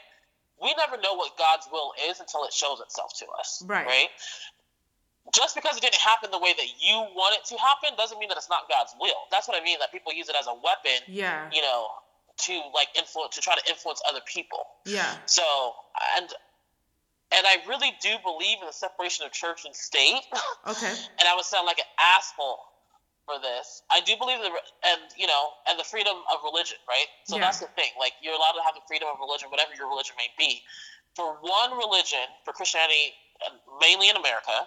we 0.62 0.74
never 0.78 0.96
know 1.02 1.16
what 1.16 1.38
God's 1.38 1.68
will 1.70 1.92
is 2.08 2.22
until 2.22 2.46
it 2.46 2.54
shows 2.54 2.80
itself 2.80 3.12
to 3.20 3.26
us, 3.38 3.64
right? 3.68 3.86
Right 3.86 4.10
just 5.32 5.56
because 5.56 5.78
it 5.78 5.82
didn't 5.82 6.02
happen 6.02 6.32
the 6.32 6.40
way 6.40 6.52
that 6.52 6.68
you 6.84 6.96
want 7.16 7.38
it 7.40 7.46
to 7.48 7.56
happen 7.56 7.96
doesn't 7.96 8.20
mean 8.20 8.28
that 8.28 8.38
it's 8.38 8.50
not 8.50 8.68
God's 8.68 8.94
will. 9.00 9.24
That's 9.32 9.48
what 9.48 9.60
I 9.60 9.64
mean 9.64 9.80
that 9.80 9.92
people 9.92 10.12
use 10.12 10.28
it 10.28 10.36
as 10.38 10.48
a 10.48 10.54
weapon. 10.54 11.00
Yeah. 11.08 11.50
You 11.54 11.62
know, 11.62 11.88
to 12.36 12.54
like 12.74 12.90
influence 12.98 13.36
to 13.36 13.42
try 13.42 13.56
to 13.56 13.64
influence 13.70 14.02
other 14.10 14.20
people. 14.26 14.60
Yeah. 14.86 15.08
So 15.26 15.44
and 16.18 16.28
and 17.34 17.48
I 17.48 17.64
really 17.68 17.92
do 18.02 18.14
believe 18.24 18.60
in 18.60 18.68
the 18.68 18.76
separation 18.76 19.26
of 19.26 19.32
church 19.32 19.66
and 19.66 19.76
state. 19.76 20.22
Okay. 20.64 20.88
and 21.20 21.28
I 21.28 21.36
would 21.36 21.44
sound 21.44 21.68
like 21.68 21.80
an 21.80 21.92
asshole 22.00 22.64
for 23.26 23.36
this. 23.40 23.84
I 23.92 24.00
do 24.00 24.16
believe 24.16 24.40
the 24.40 24.48
and 24.48 25.02
you 25.18 25.28
know 25.28 25.56
and 25.68 25.80
the 25.80 25.84
freedom 25.84 26.16
of 26.32 26.40
religion, 26.44 26.78
right? 26.88 27.08
So 27.26 27.36
yeah. 27.36 27.48
that's 27.48 27.60
the 27.60 27.68
thing. 27.76 27.92
Like 28.00 28.14
you're 28.24 28.36
allowed 28.36 28.56
to 28.60 28.64
have 28.64 28.76
the 28.76 28.86
freedom 28.88 29.08
of 29.12 29.20
religion, 29.20 29.52
whatever 29.52 29.72
your 29.76 29.88
religion 29.88 30.16
may 30.20 30.32
be. 30.40 30.64
For 31.16 31.38
one 31.44 31.78
religion, 31.78 32.26
for 32.44 32.54
Christianity, 32.54 33.14
mainly 33.80 34.10
in 34.10 34.16
America, 34.16 34.66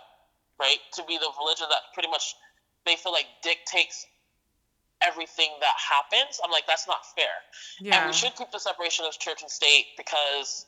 right? 0.61 0.79
To 0.95 1.05
be 1.05 1.19
the 1.19 1.29
religion 1.39 1.67
that 1.71 1.93
pretty 1.95 2.09
much 2.09 2.35
they 2.85 2.97
feel 2.97 3.13
like 3.13 3.27
dictates 3.43 4.07
everything 5.03 5.51
that 5.61 5.75
happens. 5.77 6.41
I'm 6.43 6.51
like, 6.51 6.67
that's 6.67 6.87
not 6.87 7.05
fair. 7.15 7.37
Yeah. 7.81 7.99
And 7.99 8.07
we 8.09 8.13
should 8.13 8.35
keep 8.37 8.51
the 8.51 8.59
separation 8.59 9.05
of 9.05 9.19
church 9.19 9.43
and 9.43 9.51
state 9.51 9.93
because 9.97 10.67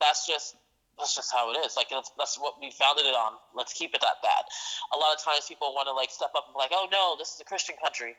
that's 0.00 0.26
just 0.26 0.56
that's 0.98 1.14
just 1.14 1.30
how 1.30 1.54
it 1.54 1.56
is. 1.62 1.76
Like 1.78 1.88
that's, 1.88 2.10
that's 2.18 2.36
what 2.38 2.58
we 2.58 2.74
founded 2.74 3.06
it 3.06 3.14
on. 3.14 3.38
Let's 3.54 3.72
keep 3.72 3.94
it 3.94 4.02
that 4.02 4.18
bad. 4.20 4.42
A 4.90 4.98
lot 4.98 5.14
of 5.14 5.22
times 5.22 5.46
people 5.46 5.70
want 5.70 5.86
to 5.86 5.94
like 5.94 6.10
step 6.10 6.34
up 6.34 6.50
and 6.50 6.54
be 6.54 6.58
like, 6.58 6.74
oh 6.74 6.90
no, 6.90 7.14
this 7.16 7.34
is 7.34 7.40
a 7.40 7.46
Christian 7.46 7.76
country. 7.78 8.18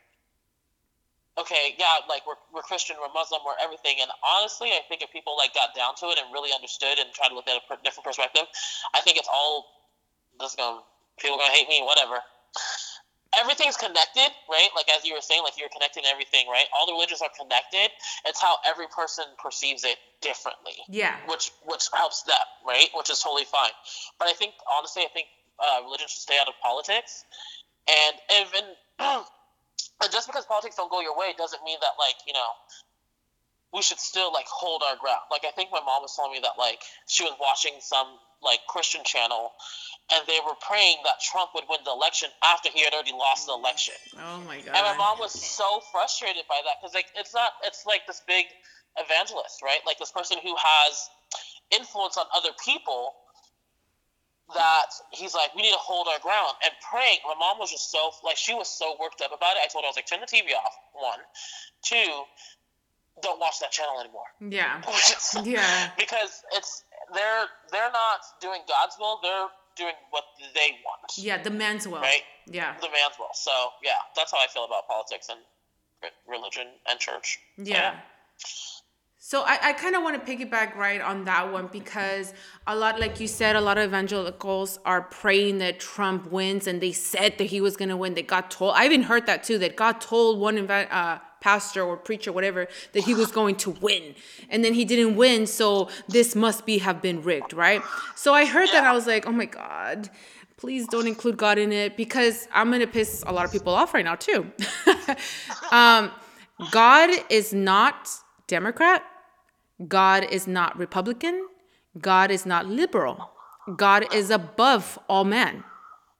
Okay, 1.38 1.75
yeah, 1.79 2.03
like 2.08 2.27
we're, 2.27 2.39
we're 2.51 2.63
Christian, 2.63 2.95
we're 2.99 3.12
Muslim, 3.15 3.39
we're 3.45 3.60
everything. 3.63 3.99
And 4.01 4.12
honestly, 4.23 4.75
I 4.75 4.84
think 4.88 5.03
if 5.03 5.12
people 5.12 5.36
like 5.36 5.53
got 5.53 5.75
down 5.75 5.95
to 5.99 6.08
it 6.12 6.19
and 6.19 6.32
really 6.34 6.51
understood 6.51 6.99
and 6.99 7.08
tried 7.12 7.29
to 7.29 7.36
look 7.36 7.47
at 7.47 7.55
a 7.55 7.63
different 7.84 8.08
perspective, 8.08 8.43
I 8.95 8.99
think 9.03 9.15
it's 9.19 9.29
all 9.32 9.67
just 10.39 10.58
gonna 10.58 10.84
people 11.19 11.36
are 11.36 11.43
gonna 11.45 11.53
hate 11.53 11.69
me, 11.69 11.82
whatever. 11.84 12.19
Everything's 13.38 13.77
connected, 13.77 14.34
right? 14.49 14.69
Like 14.75 14.89
as 14.89 15.05
you 15.05 15.13
were 15.13 15.21
saying, 15.21 15.43
like 15.43 15.53
you're 15.58 15.69
connecting 15.69 16.03
everything, 16.10 16.47
right? 16.49 16.65
All 16.73 16.88
the 16.88 16.93
religions 16.93 17.21
are 17.21 17.29
connected. 17.38 17.93
It's 18.25 18.41
how 18.41 18.58
every 18.65 18.88
person 18.88 19.25
perceives 19.38 19.84
it 19.84 19.97
differently. 20.21 20.82
Yeah. 20.89 21.15
Which 21.27 21.51
which 21.65 21.88
helps 21.93 22.23
them, 22.23 22.41
right? 22.65 22.89
Which 22.95 23.10
is 23.10 23.19
totally 23.19 23.45
fine. 23.45 23.75
But 24.17 24.29
I 24.29 24.34
think 24.34 24.53
honestly, 24.65 25.03
I 25.03 25.10
think 25.13 25.27
uh, 25.60 25.84
religion 25.84 26.08
should 26.10 26.25
stay 26.25 26.38
out 26.41 26.47
of 26.47 26.55
politics. 26.62 27.23
And 27.86 28.15
even 28.49 28.65
and 28.99 30.12
just 30.12 30.27
because 30.27 30.45
politics 30.45 30.75
don't 30.75 30.89
go 30.89 31.01
your 31.01 31.17
way 31.17 31.34
doesn't 31.38 31.63
mean 31.63 31.77
that 31.82 31.95
like 31.99 32.15
you 32.25 32.34
know 32.34 32.49
we 33.73 33.82
should 33.82 33.99
still 33.99 34.34
like 34.34 34.47
hold 34.47 34.82
our 34.88 34.97
ground. 34.97 35.21
Like 35.29 35.45
I 35.45 35.51
think 35.51 35.69
my 35.71 35.82
mom 35.86 36.01
was 36.01 36.15
telling 36.15 36.32
me 36.32 36.39
that 36.41 36.58
like 36.58 36.82
she 37.08 37.23
was 37.23 37.34
watching 37.39 37.77
some 37.79 38.17
like 38.41 38.60
Christian 38.67 39.02
channel 39.04 39.52
and 40.13 40.25
they 40.28 40.39
were 40.45 40.58
praying 40.65 40.97
that 41.06 41.21
Trump 41.21 41.52
would 41.54 41.65
win 41.69 41.80
the 41.86 41.91
election 41.91 42.30
after 42.43 42.69
he 42.73 42.84
had 42.84 42.93
already 42.93 43.13
lost 43.13 43.45
the 43.45 43.54
election. 43.54 43.93
Oh 44.17 44.41
my 44.41 44.58
god! 44.62 44.73
And 44.75 44.84
my 44.86 44.97
mom 44.97 45.19
was 45.19 45.34
so 45.34 45.82
frustrated 45.91 46.43
by 46.49 46.60
that 46.65 46.82
because 46.82 46.95
like 46.95 47.08
it's 47.15 47.34
not 47.34 47.54
it's 47.63 47.86
like 47.86 48.08
this 48.08 48.21
big 48.28 48.45
evangelist, 48.97 49.62
right? 49.62 49.80
Like 49.86 49.99
this 49.99 50.12
person 50.12 50.38
who 50.41 50.56
has 50.58 51.10
influence 51.71 52.17
on 52.17 52.25
other 52.36 52.49
people 52.65 53.13
that 54.56 54.89
he's 55.12 55.36
like, 55.36 55.54
we 55.56 55.62
need 55.62 55.73
to 55.73 55.78
hold 55.78 56.08
our 56.10 56.19
ground 56.19 56.58
and 56.65 56.73
praying. 56.89 57.19
My 57.28 57.38
mom 57.38 57.60
was 57.60 57.69
just 57.69 57.91
so 57.91 58.12
like 58.23 58.38
she 58.38 58.54
was 58.54 58.67
so 58.67 58.97
worked 58.99 59.21
up 59.21 59.32
about 59.32 59.58
it. 59.58 59.62
I 59.63 59.67
told 59.67 59.84
her 59.84 59.88
I 59.88 59.93
was 59.93 59.95
like, 59.95 60.08
turn 60.08 60.21
the 60.21 60.25
TV 60.25 60.58
off. 60.58 60.73
One, 60.93 61.19
two, 61.84 62.25
don't 63.21 63.39
watch 63.39 63.60
that 63.60 63.71
channel 63.71 63.99
anymore. 63.99 64.25
Yeah. 64.41 64.82
yeah. 65.43 65.91
Because 65.97 66.41
it's 66.54 66.84
they're 67.13 67.45
they're 67.72 67.91
not 67.91 68.22
doing 68.41 68.62
God's 68.67 68.95
will. 69.00 69.19
They're 69.22 69.48
doing 69.76 69.95
what 70.12 70.24
they 70.54 70.78
want. 70.84 71.17
Yeah, 71.17 71.41
the 71.41 71.50
man's 71.50 71.88
will. 71.88 72.02
Right. 72.02 72.24
Yeah. 72.45 72.76
The 72.82 72.88
man's 72.88 73.15
will. 73.17 73.34
So 73.34 73.52
yeah, 73.84 73.91
that's 74.15 74.32
how 74.32 74.38
I 74.38 74.48
feel 74.48 74.65
about 74.65 74.88
politics 74.88 75.28
and 75.30 75.39
religion 76.28 76.67
and 76.89 77.00
church. 77.00 77.39
Yeah. 77.58 77.74
yeah. 77.74 78.00
So 79.22 79.43
I, 79.43 79.60
I 79.62 79.74
kind 79.74 79.95
of 79.95 80.02
want 80.02 80.26
to 80.26 80.36
piggyback 80.36 80.76
right 80.76 81.02
on 81.02 81.26
that 81.26 81.52
one 81.52 81.67
because 81.72 82.34
a 82.65 82.76
lot, 82.76 83.00
like 83.00 83.19
you 83.19 83.28
said, 83.28 83.56
a 83.56 83.62
lot 83.62 83.78
of 83.78 83.89
evangelicals 83.89 84.80
are 84.86 85.04
praying 85.04 85.60
that 85.60 85.80
Trump 85.80 86.32
wins, 86.32 86.65
and 86.65 86.82
they 86.82 86.93
said 86.93 87.38
that 87.38 87.43
he 87.43 87.62
was 87.62 87.78
going 87.78 87.89
to 87.89 87.98
win. 87.98 88.13
They 88.13 88.24
got 88.24 88.50
told. 88.50 88.74
I 88.76 88.86
even 88.86 89.04
heard 89.04 89.26
that 89.28 89.43
too. 89.43 89.58
That 89.60 89.76
God 89.76 90.02
told 90.02 90.39
one 90.39 90.58
uh, 90.72 91.19
pastor 91.41 91.84
or 91.84 91.97
preacher, 91.97 92.32
whatever, 92.32 92.67
that 92.93 93.04
he 93.04 93.13
was 93.13 93.32
going 93.32 93.56
to 93.58 93.71
win. 93.71 94.15
And 94.49 94.63
then 94.63 94.73
he 94.73 94.86
didn't 94.86 95.15
win, 95.15 95.47
so 95.47 95.89
this 96.08 96.36
must 96.36 96.65
be 96.65 96.80
have 96.80 97.02
been 97.02 97.21
rigged, 97.21 97.54
right? 97.54 97.82
So 98.15 98.34
I 98.34 98.45
heard 98.45 98.69
that 98.69 98.84
I 98.84 98.93
was 98.93 99.08
like, 99.08 99.28
oh 99.28 99.32
my 99.32 99.45
God. 99.45 100.10
please 100.58 100.86
don't 100.88 101.08
include 101.08 101.38
God 101.38 101.58
in 101.58 101.71
it 101.71 101.95
because 101.95 102.47
I'm 102.52 102.69
gonna 102.69 102.86
piss 102.86 103.23
a 103.25 103.32
lot 103.32 103.45
of 103.45 103.52
people 103.52 103.73
off 103.73 103.93
right 103.93 104.04
now 104.04 104.15
too. 104.15 104.52
um, 105.71 106.12
God 106.71 107.10
is 107.30 107.54
not 107.54 108.10
Democrat. 108.47 109.04
God 109.88 110.25
is 110.30 110.47
not 110.47 110.78
Republican. 110.78 111.47
God 111.99 112.32
is 112.32 112.45
not 112.45 112.65
liberal. 112.67 113.32
God 113.75 114.13
is 114.13 114.30
above 114.30 114.99
all 115.08 115.23
men. 115.23 115.63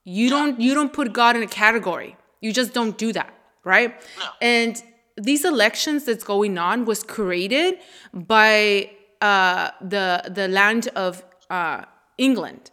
You 0.06 0.30
don't 0.30 0.60
you 0.60 0.74
don't 0.74 0.94
put 0.94 1.12
God 1.14 1.36
in 1.36 1.44
a 1.44 1.48
category. 1.48 2.16
You 2.42 2.54
just 2.54 2.74
don't 2.74 2.98
do 2.98 3.12
that, 3.14 3.34
right? 3.64 4.00
No. 4.20 4.26
And 4.42 4.82
these 5.20 5.46
elections 5.46 6.06
that's 6.06 6.24
going 6.24 6.58
on 6.58 6.86
was 6.86 7.04
created 7.04 7.80
by 8.14 8.92
uh, 9.22 9.72
the 9.82 10.24
the 10.34 10.48
land 10.48 10.88
of 10.96 11.24
uh, 11.50 11.84
England. 12.18 12.72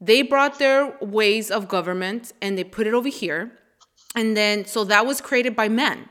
They 0.00 0.22
brought 0.22 0.58
their 0.58 0.96
ways 1.00 1.50
of 1.50 1.66
government 1.68 2.32
and 2.40 2.56
they 2.56 2.64
put 2.64 2.86
it 2.86 2.94
over 2.94 3.08
here, 3.08 3.50
and 4.14 4.36
then 4.36 4.64
so 4.64 4.84
that 4.84 5.06
was 5.06 5.20
created 5.20 5.56
by 5.56 5.68
men. 5.68 6.08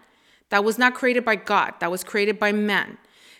That 0.50 0.64
was 0.64 0.78
not 0.78 0.94
created 0.94 1.26
by 1.26 1.36
God. 1.36 1.74
That 1.80 1.92
was 1.92 2.04
created 2.04 2.40
by 2.40 2.52
men. 2.52 2.98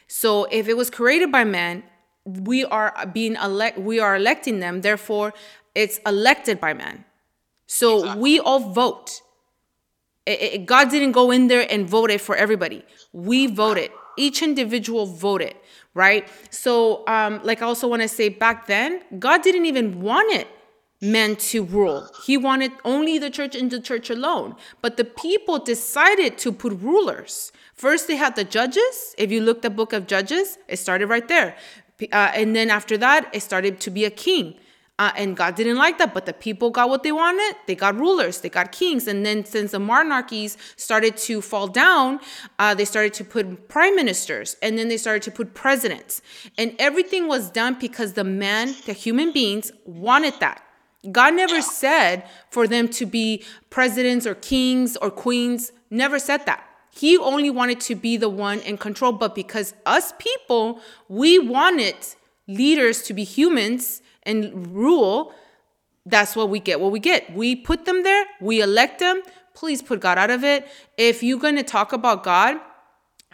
So 0.08 0.46
if 0.46 0.68
it 0.68 0.78
was 0.78 0.90
created 0.90 1.32
by 1.32 1.44
men, 1.44 1.84
we 2.26 2.66
are 2.66 2.94
being 3.14 3.36
elect. 3.36 3.78
We 3.78 4.00
are 4.00 4.16
electing 4.16 4.60
them. 4.60 4.82
Therefore, 4.82 5.34
it's 5.74 6.00
elected 6.06 6.60
by 6.60 6.74
men. 6.74 7.06
So 7.68 8.00
exactly. 8.00 8.22
we 8.22 8.40
all 8.40 8.60
vote. 8.60 9.22
It, 10.28 10.42
it, 10.42 10.66
God 10.66 10.90
didn't 10.90 11.14
go 11.14 11.32
in 11.32 11.48
there 11.48 11.66
and 11.72 11.90
vote 11.90 12.12
it 12.12 12.20
for 12.20 12.36
everybody. 12.36 12.84
We 13.14 13.48
voted. 13.48 13.92
Each 14.18 14.42
individual 14.42 15.06
voted, 15.06 15.56
right? 15.94 16.28
So, 16.50 17.08
um, 17.08 17.40
like 17.44 17.62
I 17.62 17.66
also 17.66 17.88
want 17.88 18.02
to 18.02 18.08
say 18.08 18.30
back 18.30 18.68
then, 18.68 19.02
God 19.20 19.42
didn't 19.42 19.66
even 19.66 20.02
want 20.02 20.34
it 20.34 20.48
men 21.00 21.36
to 21.36 21.64
rule. 21.64 22.10
He 22.26 22.38
wanted 22.38 22.72
only 22.84 23.20
the 23.20 23.30
church 23.30 23.56
and 23.56 23.70
the 23.70 23.80
church 23.80 24.10
alone. 24.10 24.56
But 24.82 24.98
the 24.98 25.06
people 25.06 25.60
decided 25.60 26.38
to 26.40 26.52
put 26.52 26.74
rulers. 26.82 27.52
First, 27.74 28.08
they 28.08 28.16
had 28.16 28.36
the 28.36 28.44
judges. 28.44 29.16
If 29.18 29.32
you 29.32 29.42
look 29.42 29.62
the 29.62 29.70
book 29.70 29.94
of 29.94 30.08
Judges, 30.08 30.58
it 30.68 30.78
started 30.78 31.08
right 31.08 31.28
there. 31.28 31.56
Uh, 32.02 32.32
and 32.34 32.56
then 32.56 32.70
after 32.70 32.98
that, 32.98 33.30
it 33.34 33.42
started 33.42 33.80
to 33.82 33.92
be 33.92 34.06
a 34.06 34.10
king. 34.10 34.56
Uh, 35.00 35.12
and 35.16 35.38
God 35.38 35.54
didn't 35.54 35.78
like 35.78 36.00
that, 36.00 36.14
but 36.14 36.26
the 36.26 36.34
people 36.34 36.72
got 36.72 36.90
what 36.90 37.04
they 37.04 37.12
wanted. 37.12 37.56
They 37.68 37.76
got 37.76 37.96
rulers, 38.00 38.42
they 38.42 38.50
got 38.50 38.72
kings. 38.72 39.08
And 39.08 39.24
then, 39.24 39.46
since 39.46 39.72
the 39.72 39.80
monarchies 39.80 40.58
started 40.76 41.18
to 41.18 41.42
fall 41.42 41.68
down, 41.68 42.20
uh, 42.58 42.74
they 42.74 42.86
started 42.86 43.14
to 43.16 43.24
put 43.24 43.70
prime 43.70 43.96
ministers 43.96 44.56
and 44.62 44.78
then 44.78 44.88
they 44.88 44.98
started 44.98 45.22
to 45.24 45.32
put 45.32 45.54
presidents. 45.54 46.22
And 46.58 46.76
everything 46.80 47.28
was 47.28 47.52
done 47.52 47.78
because 47.80 48.14
the 48.14 48.24
man, 48.24 48.74
the 48.88 48.94
human 48.94 49.32
beings, 49.32 49.72
wanted 49.86 50.34
that. 50.40 50.64
God 51.12 51.36
never 51.36 51.62
said 51.62 52.28
for 52.50 52.68
them 52.68 52.88
to 52.90 53.06
be 53.06 53.44
presidents 53.70 54.26
or 54.26 54.34
kings 54.34 54.98
or 54.98 55.12
queens, 55.12 55.72
never 55.92 56.18
said 56.18 56.46
that. 56.48 56.64
He 56.90 57.18
only 57.18 57.52
wanted 57.52 57.80
to 57.82 57.96
be 57.96 58.18
the 58.18 58.30
one 58.30 58.60
in 58.62 58.80
control. 58.80 59.12
But 59.12 59.36
because 59.36 59.76
us 59.86 60.14
people, 60.18 60.82
we 61.08 61.38
wanted 61.38 61.96
leaders 62.48 63.04
to 63.04 63.14
be 63.14 63.24
humans 63.24 64.02
and 64.28 64.68
rule, 64.76 65.34
that's 66.06 66.36
what 66.36 66.50
we 66.50 66.60
get. 66.60 66.80
What 66.80 66.92
we 66.92 67.00
get. 67.00 67.34
We 67.34 67.56
put 67.56 67.86
them 67.86 68.04
there, 68.04 68.26
we 68.42 68.62
elect 68.62 69.00
them. 69.00 69.22
Please 69.56 69.82
put 69.82 70.00
God 70.00 70.20
out 70.20 70.30
of 70.30 70.44
it. 70.44 70.68
If 70.98 71.24
you're 71.24 71.40
going 71.40 71.56
to 71.56 71.64
talk 71.64 71.92
about 71.92 72.24
God 72.24 72.58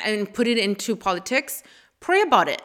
and 0.06 0.34
put 0.34 0.48
it 0.48 0.58
into 0.58 0.96
politics, 0.96 1.64
pray 2.00 2.22
about 2.22 2.48
it. 2.48 2.62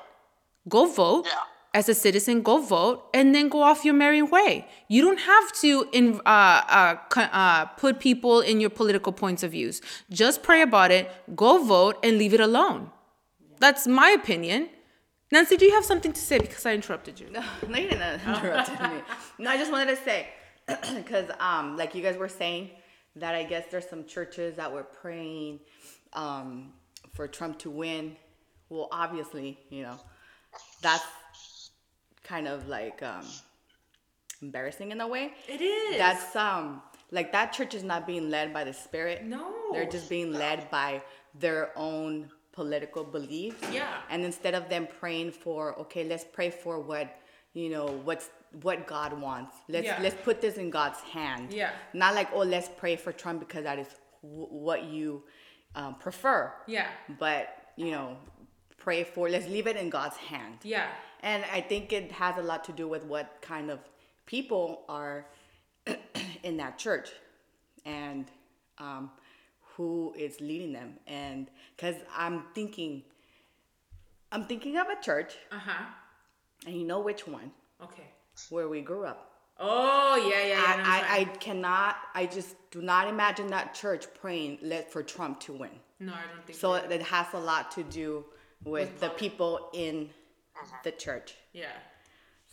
Go 0.69 0.87
vote. 0.87 1.27
Yeah 1.27 1.43
as 1.75 1.88
a 1.88 1.95
citizen, 1.95 2.43
go 2.43 2.59
vote 2.61 3.05
and 3.12 3.35
then 3.35 3.49
go 3.49 3.62
off 3.62 3.85
your 3.85 3.95
merry 3.95 4.23
way. 4.23 4.67
You 4.88 5.03
don't 5.03 5.21
have 5.21 5.53
to 5.61 5.88
in, 5.93 6.21
uh, 6.25 6.62
uh, 6.69 6.97
uh, 7.17 7.67
put 7.67 8.01
people 8.01 8.41
in 8.41 8.61
your 8.61 8.71
political 8.71 9.12
points 9.12 9.43
of 9.43 9.53
views. 9.53 9.83
Just 10.11 10.43
pray 10.43 10.62
about 10.62 10.91
it, 10.91 11.11
go 11.37 11.62
vote, 11.62 11.99
and 12.03 12.19
leave 12.19 12.35
it 12.35 12.41
alone. 12.41 12.91
That's 13.61 13.87
my 13.87 14.11
opinion. 14.11 14.71
Nancy, 15.31 15.57
do 15.57 15.67
you 15.67 15.73
have 15.73 15.85
something 15.85 16.12
to 16.12 16.21
say? 16.21 16.38
Because 16.38 16.64
I 16.64 16.75
interrupted 16.75 17.21
you. 17.21 17.29
No, 17.33 17.43
no 17.69 17.79
you 17.79 17.88
didn't 17.88 18.21
interrupt 18.27 18.71
me. 18.71 19.03
No, 19.38 19.51
I 19.51 19.57
just 19.57 19.71
wanted 19.71 19.97
to 19.97 20.03
say, 20.03 20.29
because 20.95 21.31
um, 21.38 21.77
like 21.77 21.95
you 21.95 22.03
guys 22.03 22.17
were 22.17 22.29
saying, 22.29 22.71
that 23.17 23.35
I 23.35 23.45
guess 23.45 23.64
there's 23.71 23.88
some 23.88 24.05
churches 24.05 24.57
that 24.57 24.73
were 24.73 24.85
praying 24.85 25.61
um, 26.12 26.73
for 27.14 27.27
Trump 27.27 27.59
to 27.61 27.71
win. 27.71 28.17
Well, 28.69 28.88
obviously, 28.93 29.59
you 29.71 29.83
know, 29.83 29.99
that's 30.83 31.05
kind 32.23 32.47
of 32.47 32.69
like 32.69 33.03
um, 33.03 33.25
embarrassing 34.43 34.93
in 34.93 35.01
a 35.01 35.09
way. 35.09 35.33
It 35.49 35.61
is. 35.61 35.99
That's 35.99 36.37
um 36.37 36.83
like 37.11 37.33
that 37.33 37.53
church 37.53 37.75
is 37.75 37.83
not 37.83 38.07
being 38.07 38.31
led 38.31 38.53
by 38.53 38.64
the 38.64 38.73
spirit. 38.73 39.25
No. 39.25 39.73
They're 39.73 39.88
just 39.88 40.09
being 40.09 40.33
led 40.33 40.71
by 40.71 41.03
their 41.35 41.73
own 41.77 42.31
political 42.59 43.05
beliefs. 43.05 43.62
Yeah. 43.73 44.01
And 44.11 44.25
instead 44.25 44.55
of 44.61 44.68
them 44.68 44.88
praying 45.01 45.31
for, 45.31 45.79
okay, 45.83 46.03
let's 46.03 46.27
pray 46.38 46.51
for 46.51 46.75
what 46.81 47.07
you 47.55 47.68
know 47.75 47.87
what's 48.09 48.31
what 48.66 48.79
God 48.87 49.12
wants. 49.27 49.55
Let's 49.68 49.87
yeah. 49.87 50.05
let's 50.05 50.18
put 50.29 50.37
this 50.40 50.57
in 50.57 50.68
God's 50.79 51.01
hand. 51.16 51.44
Yeah. 51.53 51.71
Not 52.03 52.12
like 52.18 52.29
oh 52.33 52.44
let's 52.55 52.71
pray 52.83 52.97
for 53.05 53.12
Trump 53.12 53.38
because 53.44 53.62
that 53.62 53.79
is 53.79 53.90
w- 54.23 54.53
what 54.68 54.81
you 54.94 55.23
um, 55.81 55.94
prefer. 56.05 56.53
Yeah. 56.66 56.88
But 57.25 57.42
you 57.77 57.90
know, 57.92 58.16
pray 58.77 59.05
for 59.05 59.23
let's 59.35 59.49
leave 59.57 59.68
it 59.73 59.77
in 59.77 59.88
God's 59.88 60.16
hand. 60.16 60.59
Yeah. 60.64 60.88
And 61.21 61.44
I 61.59 61.61
think 61.61 61.92
it 61.92 62.11
has 62.23 62.35
a 62.38 62.42
lot 62.51 62.64
to 62.64 62.73
do 62.73 62.88
with 62.94 63.05
what 63.05 63.27
kind 63.40 63.71
of 63.71 63.79
people 64.27 64.83
are 64.88 65.27
in 66.49 66.57
that 66.57 66.77
church 66.85 67.09
and 67.85 68.25
um, 68.79 69.11
who 69.79 70.12
is 70.19 70.41
leading 70.41 70.73
them. 70.73 70.95
And 71.07 71.47
because 71.77 71.95
I'm 72.14 72.43
thinking, 72.53 73.05
I'm 74.33 74.45
thinking 74.45 74.77
of 74.77 74.88
a 74.88 75.01
church. 75.01 75.37
Uh 75.53 75.59
huh. 75.59 75.85
And 76.67 76.77
you 76.77 76.85
know 76.85 76.99
which 76.99 77.27
one? 77.27 77.53
Okay. 77.83 78.09
Where 78.51 78.69
we 78.69 78.81
grew 78.83 79.05
up. 79.05 79.31
Oh 79.61 80.17
yeah, 80.31 80.47
yeah, 80.47 80.77
yeah. 80.77 80.85
I, 80.85 80.99
I, 80.99 81.21
I, 81.21 81.25
cannot. 81.25 81.97
I 82.14 82.27
just 82.27 82.57
do 82.71 82.83
not 82.83 83.09
imagine 83.09 83.47
that 83.49 83.75
church 83.75 84.07
praying 84.21 84.59
let 84.62 84.93
for 84.93 85.03
Trump 85.03 85.41
to 85.41 85.53
win. 85.53 85.71
No, 86.01 86.12
I 86.12 86.33
don't 86.33 86.45
think 86.45 86.59
so. 86.59 86.75
So 86.79 86.88
it 86.97 87.03
has 87.03 87.27
a 87.33 87.41
lot 87.41 87.71
to 87.73 87.83
do 87.85 88.25
with, 88.64 88.91
with 88.91 89.01
the 89.01 89.11
people 89.11 89.71
in 89.73 90.11
uh-huh. 90.57 90.77
the 90.85 90.93
church. 90.93 91.35
Yeah. 91.53 91.67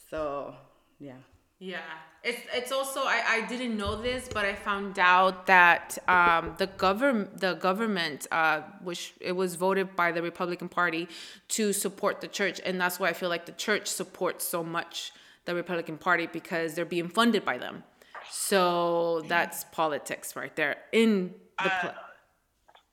So, 0.10 0.56
yeah. 1.00 1.14
Yeah, 1.60 1.80
it's 2.24 2.42
it's 2.54 2.72
also 2.72 3.02
I, 3.02 3.24
I 3.28 3.48
didn't 3.48 3.78
know 3.78 4.02
this, 4.02 4.28
but 4.34 4.44
I 4.46 4.56
found 4.56 5.00
out 5.00 5.46
that 5.46 5.98
um, 6.08 6.56
the 6.58 6.68
government 6.68 7.40
the 7.40 7.54
government 7.54 8.28
uh, 8.32 8.62
which 8.84 9.14
it 9.22 9.32
was 9.32 9.56
voted 9.56 9.96
by 9.96 10.12
the 10.12 10.22
Republican 10.22 10.68
Party 10.68 11.08
to 11.50 11.72
support 11.72 12.22
the 12.22 12.28
church, 12.28 12.60
and 12.66 12.80
that's 12.80 13.00
why 13.00 13.10
I 13.10 13.14
feel 13.14 13.30
like 13.30 13.46
the 13.46 13.54
church 13.54 13.88
supports 13.88 14.46
so 14.46 14.64
much 14.64 15.14
the 15.46 15.56
Republican 15.56 15.98
Party 15.98 16.28
because 16.28 16.74
they're 16.74 16.84
being 16.84 17.08
funded 17.08 17.46
by 17.46 17.58
them. 17.58 17.84
So 18.30 19.22
that's 19.30 19.64
politics 19.66 20.36
right 20.36 20.56
there 20.56 20.78
in 20.92 21.36
the. 21.60 21.72
Uh, 21.72 21.94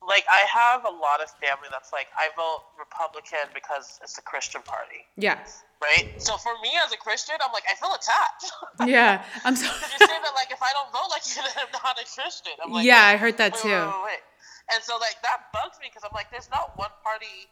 like 0.07 0.25
I 0.31 0.45
have 0.47 0.85
a 0.85 0.91
lot 0.91 1.23
of 1.23 1.31
family 1.38 1.69
that's 1.71 1.93
like 1.93 2.09
I 2.19 2.29
vote 2.35 2.65
Republican 2.79 3.51
because 3.55 4.01
it's 4.03 4.15
the 4.17 4.23
Christian 4.23 4.62
party. 4.62 5.07
Yeah. 5.17 5.38
Right. 5.83 6.15
So 6.23 6.37
for 6.38 6.55
me 6.62 6.71
as 6.87 6.93
a 6.93 6.97
Christian, 6.97 7.35
I'm 7.43 7.53
like 7.53 7.67
I 7.67 7.75
feel 7.75 7.91
attacked. 7.95 8.47
yeah, 8.87 9.25
I'm 9.45 9.57
sorry. 9.57 9.75
Because 9.75 9.93
you 9.99 10.07
say 10.07 10.19
that 10.23 10.35
like 10.35 10.51
if 10.51 10.62
I 10.62 10.71
don't 10.75 10.91
vote 10.95 11.11
like 11.11 11.27
you, 11.27 11.43
then 11.47 11.67
I'm 11.67 11.73
not 11.75 11.99
a 11.99 12.07
Christian. 12.07 12.55
I'm 12.62 12.71
like, 12.71 12.87
yeah, 12.87 13.03
I 13.03 13.17
heard 13.17 13.38
that 13.38 13.59
wait, 13.59 13.62
too. 13.62 13.75
Wait, 13.75 13.91
wait, 13.91 14.19
wait. 14.19 14.23
And 14.75 14.81
so 14.83 14.99
like 14.99 15.19
that 15.23 15.51
bugs 15.51 15.79
me 15.83 15.91
because 15.91 16.07
I'm 16.07 16.15
like, 16.15 16.31
there's 16.31 16.51
not 16.51 16.79
one 16.79 16.93
party 17.03 17.51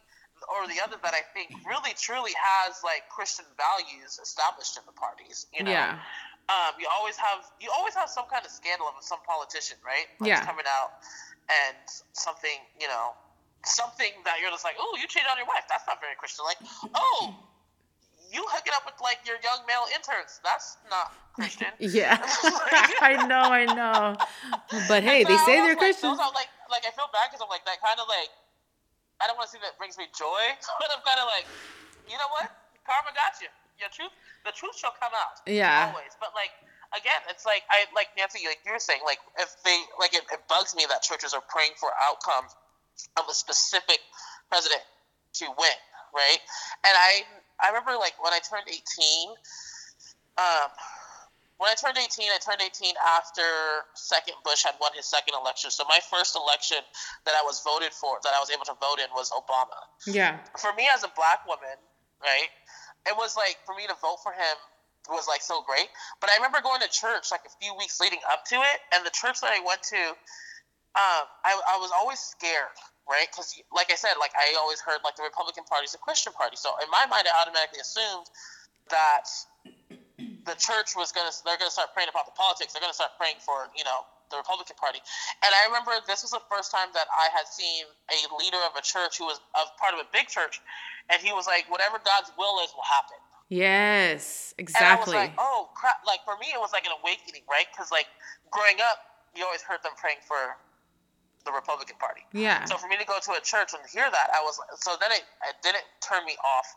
or 0.49 0.65
the 0.65 0.81
other 0.81 0.97
that 1.03 1.13
I 1.13 1.21
think 1.35 1.53
really 1.67 1.93
truly 1.93 2.33
has 2.33 2.81
like 2.83 3.05
Christian 3.11 3.45
values 3.59 4.19
established 4.21 4.77
in 4.77 4.83
the 4.87 4.95
parties. 4.95 5.47
You 5.53 5.63
know. 5.67 5.71
Yeah. 5.71 5.99
Um, 6.49 6.75
you 6.81 6.87
always 6.91 7.15
have 7.15 7.45
you 7.61 7.69
always 7.71 7.93
have 7.95 8.09
some 8.09 8.25
kind 8.27 8.43
of 8.43 8.51
scandal 8.51 8.87
of 8.87 8.95
some 9.03 9.19
politician, 9.23 9.77
right? 9.85 10.09
Like 10.19 10.35
yeah. 10.35 10.43
Coming 10.43 10.65
out 10.67 10.99
and 11.49 11.77
something, 12.13 12.59
you 12.79 12.87
know, 12.87 13.17
something 13.65 14.11
that 14.25 14.41
you're 14.41 14.51
just 14.51 14.65
like, 14.65 14.75
oh, 14.79 14.97
you 14.99 15.07
cheated 15.07 15.29
on 15.29 15.37
your 15.37 15.47
wife. 15.47 15.65
That's 15.69 15.85
not 15.87 16.01
very 16.01 16.17
Christian. 16.17 16.45
Like, 16.45 16.61
oh, 16.93 17.33
you 18.31 18.41
hook 18.47 18.63
it 18.65 18.73
up 18.73 18.87
with 18.87 18.95
like 19.03 19.19
your 19.27 19.37
young 19.43 19.61
male 19.67 19.85
interns. 19.91 20.39
That's 20.41 20.79
not 20.87 21.11
Christian. 21.35 21.69
yeah, 21.79 22.15
I 23.03 23.27
know, 23.27 23.51
I 23.51 23.67
know. 23.67 24.15
But 24.87 25.03
hey, 25.03 25.27
they 25.27 25.37
say 25.43 25.59
they're 25.59 25.75
like, 25.75 25.83
Christian. 25.83 26.15
Those 26.15 26.23
are 26.23 26.33
like, 26.33 26.49
like 26.71 26.87
I 26.87 26.91
feel 26.95 27.11
bad 27.11 27.29
because 27.29 27.43
I'm 27.43 27.51
like 27.51 27.67
that 27.67 27.83
kind 27.83 27.99
of 27.99 28.07
like. 28.07 28.31
I 29.21 29.29
don't 29.29 29.37
want 29.37 29.53
to 29.53 29.53
see 29.53 29.61
that 29.61 29.77
brings 29.77 30.01
me 30.01 30.09
joy, 30.17 30.43
but 30.81 30.89
I'm 30.89 31.05
kind 31.05 31.21
of 31.21 31.29
like, 31.29 31.45
you 32.09 32.17
know 32.17 32.25
what? 32.33 32.49
Karma 32.89 33.13
got 33.13 33.37
you. 33.37 33.53
Your 33.77 33.93
truth, 33.93 34.09
the 34.45 34.53
truth 34.53 34.73
shall 34.73 34.97
come 34.97 35.13
out. 35.13 35.45
Yeah. 35.45 35.93
Always, 35.93 36.17
but 36.17 36.33
like 36.33 36.49
again, 36.97 37.21
it's 37.29 37.45
like 37.45 37.63
I 37.69 37.85
like 37.95 38.11
Nancy, 38.17 38.43
like 38.47 38.59
you're 38.65 38.79
saying, 38.79 39.01
like 39.05 39.19
if 39.39 39.55
they 39.63 39.77
like 39.99 40.13
it, 40.13 40.23
it 40.31 40.41
bugs 40.47 40.75
me 40.75 40.85
that 40.89 41.01
churches 41.01 41.33
are 41.33 41.43
praying 41.47 41.75
for 41.79 41.89
outcomes 42.03 42.55
of 43.17 43.25
a 43.29 43.33
specific 43.33 43.99
president 44.49 44.83
to 45.41 45.45
win, 45.57 45.79
right? 46.13 46.41
And 46.83 46.95
I 46.95 47.23
I 47.63 47.69
remember 47.69 47.95
like 47.95 48.15
when 48.19 48.33
I 48.33 48.39
turned 48.43 48.67
18, 48.67 48.81
um, 50.37 50.69
when 51.61 51.69
I 51.69 51.77
turned 51.77 51.97
18, 51.97 52.25
I 52.33 52.41
turned 52.41 52.59
18 52.59 52.97
after 53.05 53.45
second 53.93 54.35
Bush 54.43 54.65
had 54.65 54.75
won 54.81 54.91
his 54.97 55.05
second 55.05 55.37
election. 55.37 55.69
So 55.69 55.85
my 55.87 55.99
first 56.09 56.35
election 56.35 56.81
that 57.25 57.37
I 57.37 57.43
was 57.45 57.61
voted 57.61 57.93
for, 57.93 58.17
that 58.25 58.33
I 58.33 58.39
was 58.41 58.49
able 58.49 58.65
to 58.65 58.75
vote 58.81 58.97
in, 58.97 59.07
was 59.13 59.29
Obama. 59.29 59.77
Yeah. 60.09 60.41
For 60.57 60.73
me 60.73 60.89
as 60.89 61.05
a 61.05 61.11
black 61.15 61.45
woman, 61.45 61.77
right, 62.17 62.49
it 63.05 63.15
was 63.15 63.37
like 63.37 63.61
for 63.65 63.75
me 63.75 63.85
to 63.87 63.93
vote 64.01 64.19
for 64.25 64.33
him 64.33 64.57
was 65.09 65.27
like 65.27 65.41
so 65.41 65.63
great. 65.63 65.89
But 66.19 66.29
I 66.29 66.37
remember 66.37 66.61
going 66.61 66.81
to 66.81 66.89
church 66.89 67.31
like 67.31 67.41
a 67.45 67.53
few 67.63 67.73
weeks 67.77 67.99
leading 67.99 68.21
up 68.31 68.45
to 68.45 68.55
it, 68.55 68.77
and 68.93 69.05
the 69.05 69.11
church 69.13 69.41
that 69.41 69.51
I 69.51 69.59
went 69.65 69.81
to, 69.83 70.01
um, 70.93 71.23
I, 71.45 71.55
I 71.55 71.77
was 71.79 71.91
always 71.95 72.19
scared 72.19 72.75
right? 73.09 73.27
Because, 73.27 73.59
like 73.75 73.91
I 73.91 73.99
said, 73.99 74.15
like 74.19 74.31
I 74.39 74.55
always 74.55 74.79
heard, 74.79 75.03
like 75.03 75.19
the 75.19 75.27
Republican 75.27 75.67
Party 75.67 75.83
is 75.83 75.93
a 75.93 76.01
Christian 76.01 76.31
party. 76.31 76.55
So 76.55 76.71
in 76.79 76.89
my 76.89 77.05
mind, 77.11 77.27
I 77.27 77.33
automatically 77.41 77.83
assumed 77.83 78.31
that 78.87 79.27
the 80.45 80.55
church 80.57 80.95
was 80.95 81.11
gonna 81.11 81.31
they're 81.45 81.57
gonna 81.57 81.73
start 81.73 81.93
praying 81.93 82.09
about 82.09 82.25
the 82.25 82.35
politics. 82.39 82.73
They're 82.73 82.81
gonna 82.81 82.97
start 82.97 83.17
praying 83.19 83.43
for 83.43 83.69
you 83.75 83.83
know 83.83 84.07
the 84.31 84.39
Republican 84.39 84.79
Party. 84.79 85.03
And 85.43 85.51
I 85.51 85.67
remember 85.67 85.91
this 86.07 86.23
was 86.23 86.31
the 86.31 86.43
first 86.47 86.71
time 86.71 86.87
that 86.95 87.07
I 87.11 87.27
had 87.35 87.45
seen 87.51 87.83
a 88.09 88.19
leader 88.39 88.59
of 88.63 88.79
a 88.79 88.83
church 88.83 89.19
who 89.19 89.27
was 89.27 89.43
a 89.59 89.67
part 89.75 89.91
of 89.93 89.99
a 89.99 90.07
big 90.15 90.31
church, 90.31 90.63
and 91.11 91.19
he 91.19 91.35
was 91.35 91.45
like, 91.45 91.67
"Whatever 91.67 91.99
God's 91.99 92.31
will 92.39 92.63
is, 92.63 92.71
will 92.73 92.87
happen." 92.87 93.19
Yes, 93.51 94.55
exactly. 94.57 95.11
And 95.11 95.19
I 95.19 95.27
was 95.27 95.27
like, 95.27 95.35
"Oh 95.37 95.69
crap!" 95.75 95.99
Like 96.07 96.23
for 96.23 96.39
me, 96.39 96.47
it 96.55 96.59
was 96.59 96.71
like 96.71 96.85
an 96.85 96.93
awakening, 97.03 97.43
right? 97.51 97.65
Because 97.67 97.91
like 97.91 98.07
growing 98.49 98.79
up, 98.79 99.03
you 99.35 99.43
always 99.43 99.61
heard 99.61 99.83
them 99.83 99.91
praying 99.99 100.23
for 100.25 100.55
the 101.43 101.51
Republican 101.51 101.97
Party. 101.99 102.21
Yeah. 102.31 102.63
So 102.63 102.77
for 102.77 102.87
me 102.87 102.95
to 102.95 103.03
go 103.03 103.19
to 103.19 103.31
a 103.33 103.41
church 103.41 103.73
and 103.73 103.83
hear 103.91 104.09
that, 104.09 104.27
I 104.33 104.39
was 104.39 104.57
so 104.79 104.95
then 105.01 105.11
it, 105.11 105.23
it 105.49 105.55
didn't 105.61 105.83
turn 105.99 106.25
me 106.25 106.37
off 106.47 106.67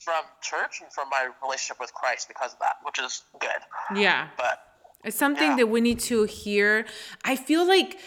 from 0.00 0.24
church 0.40 0.80
and 0.80 0.90
from 0.90 1.10
my 1.10 1.28
relationship 1.42 1.78
with 1.78 1.92
Christ 1.92 2.28
because 2.28 2.54
of 2.54 2.58
that, 2.60 2.76
which 2.84 2.98
is 2.98 3.24
good. 3.38 3.60
Yeah. 3.94 4.28
But 4.38 4.64
it's 5.04 5.18
something 5.18 5.50
yeah. 5.50 5.56
that 5.56 5.66
we 5.66 5.82
need 5.82 6.00
to 6.08 6.24
hear. 6.24 6.86
I 7.24 7.36
feel 7.36 7.68
like 7.68 7.98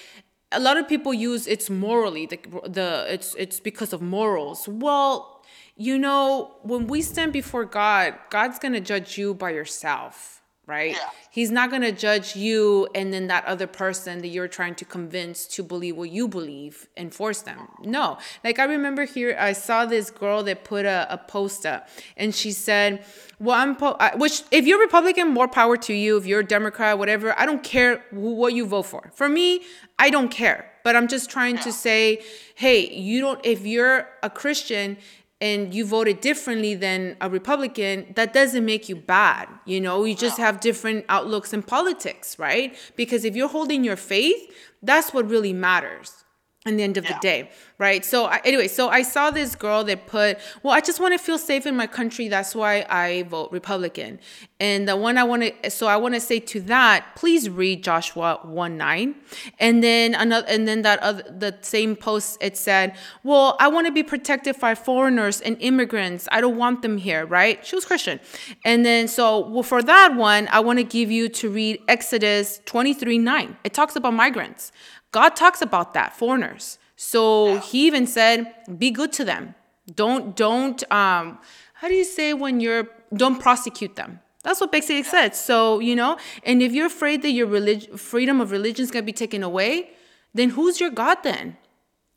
a 0.51 0.59
lot 0.59 0.77
of 0.77 0.87
people 0.87 1.13
use 1.13 1.45
it's 1.45 1.69
morally 1.69 2.25
the 2.25 2.39
the 2.65 3.05
it's 3.07 3.35
it's 3.35 3.59
because 3.59 3.93
of 3.93 4.01
morals. 4.01 4.67
Well, 4.67 5.36
you 5.77 5.97
know, 5.99 6.57
when 6.63 6.87
we 6.87 7.01
stand 7.01 7.31
before 7.31 7.65
God, 7.65 8.15
God's 8.29 8.59
going 8.59 8.73
to 8.73 8.81
judge 8.81 9.17
you 9.17 9.33
by 9.33 9.51
yourself 9.51 10.37
right? 10.67 10.91
Yeah. 10.91 11.09
He's 11.31 11.49
not 11.49 11.69
going 11.69 11.81
to 11.81 11.93
judge 11.93 12.35
you 12.35 12.89
and 12.93 13.11
then 13.13 13.27
that 13.27 13.45
other 13.45 13.67
person 13.67 14.19
that 14.19 14.27
you're 14.27 14.49
trying 14.49 14.75
to 14.75 14.85
convince 14.85 15.47
to 15.47 15.63
believe 15.63 15.95
what 15.95 16.11
you 16.11 16.27
believe 16.27 16.87
and 16.97 17.13
force 17.13 17.41
them. 17.41 17.69
No. 17.81 18.17
Like 18.43 18.59
I 18.59 18.65
remember 18.65 19.05
here, 19.05 19.35
I 19.39 19.53
saw 19.53 19.85
this 19.85 20.11
girl 20.11 20.43
that 20.43 20.65
put 20.65 20.85
a, 20.85 21.07
a 21.09 21.17
post 21.17 21.65
up 21.65 21.87
and 22.17 22.35
she 22.35 22.51
said, 22.51 23.03
well, 23.39 23.57
I'm, 23.57 23.77
po- 23.77 23.97
which 24.15 24.43
if 24.51 24.67
you're 24.67 24.79
Republican, 24.79 25.29
more 25.29 25.47
power 25.47 25.77
to 25.77 25.93
you. 25.93 26.17
If 26.17 26.25
you're 26.25 26.41
a 26.41 26.45
Democrat, 26.45 26.99
whatever, 26.99 27.39
I 27.39 27.45
don't 27.45 27.63
care 27.63 28.03
who, 28.09 28.33
what 28.33 28.53
you 28.53 28.65
vote 28.65 28.87
for. 28.87 29.11
For 29.13 29.29
me, 29.29 29.61
I 29.97 30.09
don't 30.09 30.29
care. 30.29 30.69
But 30.83 30.95
I'm 30.95 31.07
just 31.07 31.29
trying 31.29 31.57
to 31.59 31.71
say, 31.71 32.23
hey, 32.55 32.89
you 32.89 33.19
don't, 33.21 33.45
if 33.45 33.65
you're 33.65 34.07
a 34.23 34.29
Christian 34.29 34.97
and 35.39 35.73
you 35.73 35.85
voted 35.85 36.21
differently 36.21 36.73
than 36.75 37.15
a 37.21 37.29
Republican, 37.29 38.11
that 38.15 38.33
doesn't 38.33 38.65
make 38.65 38.89
you 38.89 38.95
bad. 38.95 39.47
You 39.65 39.79
know, 39.79 40.03
you 40.03 40.15
just 40.15 40.37
have 40.37 40.59
different 40.59 41.05
outlooks 41.09 41.53
in 41.53 41.63
politics, 41.63 42.39
right? 42.39 42.75
Because 42.95 43.23
if 43.23 43.35
you're 43.35 43.47
holding 43.47 43.83
your 43.83 43.97
faith, 43.97 44.51
that's 44.81 45.13
what 45.13 45.29
really 45.29 45.53
matters 45.53 46.23
in 46.67 46.77
the 46.77 46.83
end 46.83 46.97
of 46.97 47.05
yeah. 47.05 47.13
the 47.13 47.19
day 47.19 47.49
right? 47.79 48.03
So 48.03 48.25
I, 48.25 48.41
anyway 48.43 48.67
so 48.67 48.89
i 48.89 49.01
saw 49.01 49.29
this 49.29 49.55
girl 49.55 49.83
that 49.83 50.07
put 50.07 50.39
well 50.63 50.73
i 50.73 50.81
just 50.81 50.99
want 50.99 51.13
to 51.13 51.17
feel 51.17 51.37
safe 51.37 51.65
in 51.65 51.75
my 51.75 51.87
country 51.87 52.27
that's 52.27 52.55
why 52.55 52.85
i 52.89 53.23
vote 53.23 53.51
republican. 53.51 54.19
And 54.59 54.87
the 54.87 54.95
one 54.95 55.17
i 55.17 55.23
want 55.23 55.43
to 55.43 55.69
so 55.69 55.87
i 55.87 55.97
want 55.97 56.15
to 56.15 56.19
say 56.19 56.39
to 56.39 56.61
that 56.61 57.15
please 57.15 57.49
read 57.49 57.83
joshua 57.83 58.39
1 58.43 58.77
9 58.77 59.15
and 59.59 59.83
then 59.83 60.15
another 60.15 60.47
and 60.47 60.67
then 60.67 60.81
that 60.81 60.99
other 60.99 61.23
the 61.23 61.55
same 61.61 61.95
post 61.95 62.37
it 62.41 62.57
said 62.57 62.95
well 63.23 63.55
i 63.59 63.67
want 63.67 63.85
to 63.85 63.93
be 63.93 64.03
protected 64.03 64.59
by 64.59 64.73
foreigners 64.73 65.41
and 65.41 65.57
immigrants. 65.59 66.27
I 66.31 66.41
don't 66.41 66.57
want 66.57 66.81
them 66.81 66.97
here 66.97 67.25
right? 67.25 67.63
She 67.65 67.75
was 67.75 67.85
christian. 67.85 68.19
And 68.65 68.85
then 68.85 69.07
so 69.07 69.47
well 69.47 69.63
for 69.63 69.83
that 69.83 70.15
one 70.15 70.47
i 70.51 70.59
want 70.59 70.79
to 70.79 70.83
give 70.83 71.11
you 71.11 71.29
to 71.29 71.49
read 71.49 71.79
exodus 71.87 72.59
23 72.65 73.19
9 73.19 73.57
it 73.63 73.73
talks 73.73 73.95
about 73.95 74.13
migrants 74.13 74.71
God 75.11 75.35
talks 75.35 75.61
about 75.61 75.93
that, 75.93 76.15
foreigners. 76.15 76.79
So 76.95 77.59
he 77.59 77.87
even 77.87 78.07
said, 78.07 78.53
be 78.77 78.91
good 78.91 79.13
to 79.13 79.25
them. 79.25 79.55
Don't, 79.93 80.35
don't, 80.35 80.83
um, 80.91 81.39
how 81.75 81.87
do 81.87 81.93
you 81.93 82.03
say 82.03 82.33
when 82.33 82.59
you're, 82.59 82.89
don't 83.15 83.39
prosecute 83.39 83.95
them. 83.95 84.19
That's 84.43 84.61
what 84.61 84.71
basically 84.71 84.97
yeah. 84.97 85.11
said. 85.11 85.35
So, 85.35 85.79
you 85.79 85.95
know, 85.95 86.17
and 86.43 86.61
if 86.61 86.71
you're 86.71 86.87
afraid 86.87 87.21
that 87.21 87.31
your 87.31 87.47
religion, 87.47 87.97
freedom 87.97 88.41
of 88.41 88.51
religion 88.51 88.83
is 88.83 88.91
going 88.91 89.03
to 89.03 89.05
be 89.05 89.13
taken 89.13 89.43
away, 89.43 89.91
then 90.33 90.51
who's 90.51 90.79
your 90.79 90.89
God 90.89 91.17
then? 91.23 91.57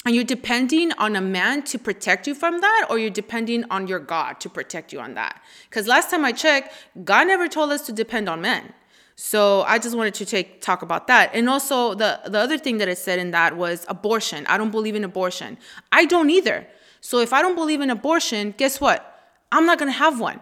Are 0.06 0.10
you 0.10 0.24
depending 0.24 0.92
on 0.92 1.14
a 1.14 1.20
man 1.20 1.62
to 1.64 1.78
protect 1.78 2.26
you 2.26 2.34
from 2.34 2.60
that, 2.62 2.86
or 2.88 2.98
you're 2.98 3.10
depending 3.10 3.64
on 3.70 3.86
your 3.86 3.98
God 3.98 4.40
to 4.40 4.48
protect 4.48 4.92
you 4.92 5.00
on 5.00 5.14
that? 5.14 5.42
Because 5.68 5.86
last 5.86 6.10
time 6.10 6.24
I 6.24 6.32
checked, 6.32 6.72
God 7.04 7.26
never 7.26 7.48
told 7.48 7.70
us 7.70 7.84
to 7.86 7.92
depend 7.92 8.28
on 8.28 8.40
men. 8.40 8.72
So 9.22 9.64
I 9.68 9.78
just 9.78 9.94
wanted 9.94 10.14
to 10.14 10.24
take 10.24 10.62
talk 10.62 10.80
about 10.80 11.06
that. 11.08 11.32
And 11.34 11.46
also 11.46 11.92
the 11.92 12.20
the 12.24 12.38
other 12.38 12.56
thing 12.56 12.78
that 12.78 12.88
it 12.88 12.96
said 12.96 13.18
in 13.18 13.32
that 13.32 13.54
was 13.54 13.84
abortion. 13.86 14.46
I 14.46 14.56
don't 14.56 14.70
believe 14.70 14.94
in 14.94 15.04
abortion. 15.04 15.58
I 15.92 16.06
don't 16.06 16.30
either. 16.30 16.66
So 17.02 17.18
if 17.20 17.34
I 17.34 17.42
don't 17.42 17.54
believe 17.54 17.82
in 17.82 17.90
abortion, 17.90 18.54
guess 18.56 18.80
what? 18.80 18.98
I'm 19.52 19.66
not 19.66 19.78
going 19.78 19.92
to 19.92 19.98
have 19.98 20.20
one. 20.20 20.40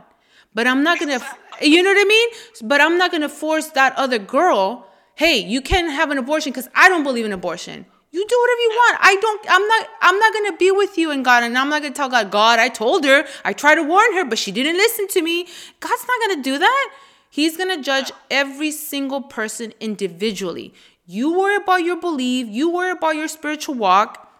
But 0.54 0.68
I'm 0.68 0.84
not 0.84 1.00
going 1.00 1.18
to 1.18 1.20
you 1.60 1.82
know 1.82 1.90
what 1.90 2.06
I 2.06 2.08
mean? 2.16 2.28
But 2.62 2.80
I'm 2.80 2.96
not 2.96 3.10
going 3.10 3.22
to 3.22 3.28
force 3.28 3.66
that 3.70 3.96
other 3.96 4.20
girl, 4.36 4.86
"Hey, 5.16 5.38
you 5.38 5.60
can't 5.60 5.90
have 5.90 6.12
an 6.12 6.18
abortion 6.18 6.52
cuz 6.52 6.68
I 6.72 6.88
don't 6.88 7.02
believe 7.02 7.26
in 7.26 7.32
abortion." 7.32 7.84
You 8.12 8.24
do 8.34 8.38
whatever 8.42 8.62
you 8.66 8.72
want. 8.82 8.94
I 9.10 9.16
don't 9.24 9.42
I'm 9.56 9.66
not 9.72 9.82
I'm 10.02 10.18
not 10.20 10.32
going 10.32 10.48
to 10.52 10.56
be 10.56 10.70
with 10.70 10.96
you 10.96 11.10
and 11.10 11.24
God 11.24 11.42
and 11.42 11.58
I'm 11.58 11.68
not 11.68 11.82
going 11.82 11.92
to 11.92 12.00
tell 12.02 12.12
God, 12.16 12.30
"God, 12.30 12.60
I 12.60 12.68
told 12.68 13.04
her. 13.10 13.26
I 13.44 13.52
tried 13.64 13.82
to 13.82 13.82
warn 13.82 14.14
her, 14.14 14.24
but 14.24 14.38
she 14.38 14.52
didn't 14.52 14.76
listen 14.76 15.08
to 15.16 15.20
me." 15.20 15.36
God's 15.80 16.06
not 16.12 16.18
going 16.22 16.36
to 16.38 16.42
do 16.52 16.58
that. 16.68 16.88
He's 17.30 17.56
going 17.56 17.76
to 17.76 17.82
judge 17.82 18.10
every 18.30 18.70
single 18.70 19.22
person 19.22 19.72
individually. 19.80 20.74
You 21.06 21.38
worry 21.38 21.56
about 21.56 21.82
your 21.84 22.00
belief, 22.00 22.48
you 22.48 22.70
worry 22.70 22.90
about 22.90 23.16
your 23.16 23.28
spiritual 23.28 23.74
walk, 23.74 24.30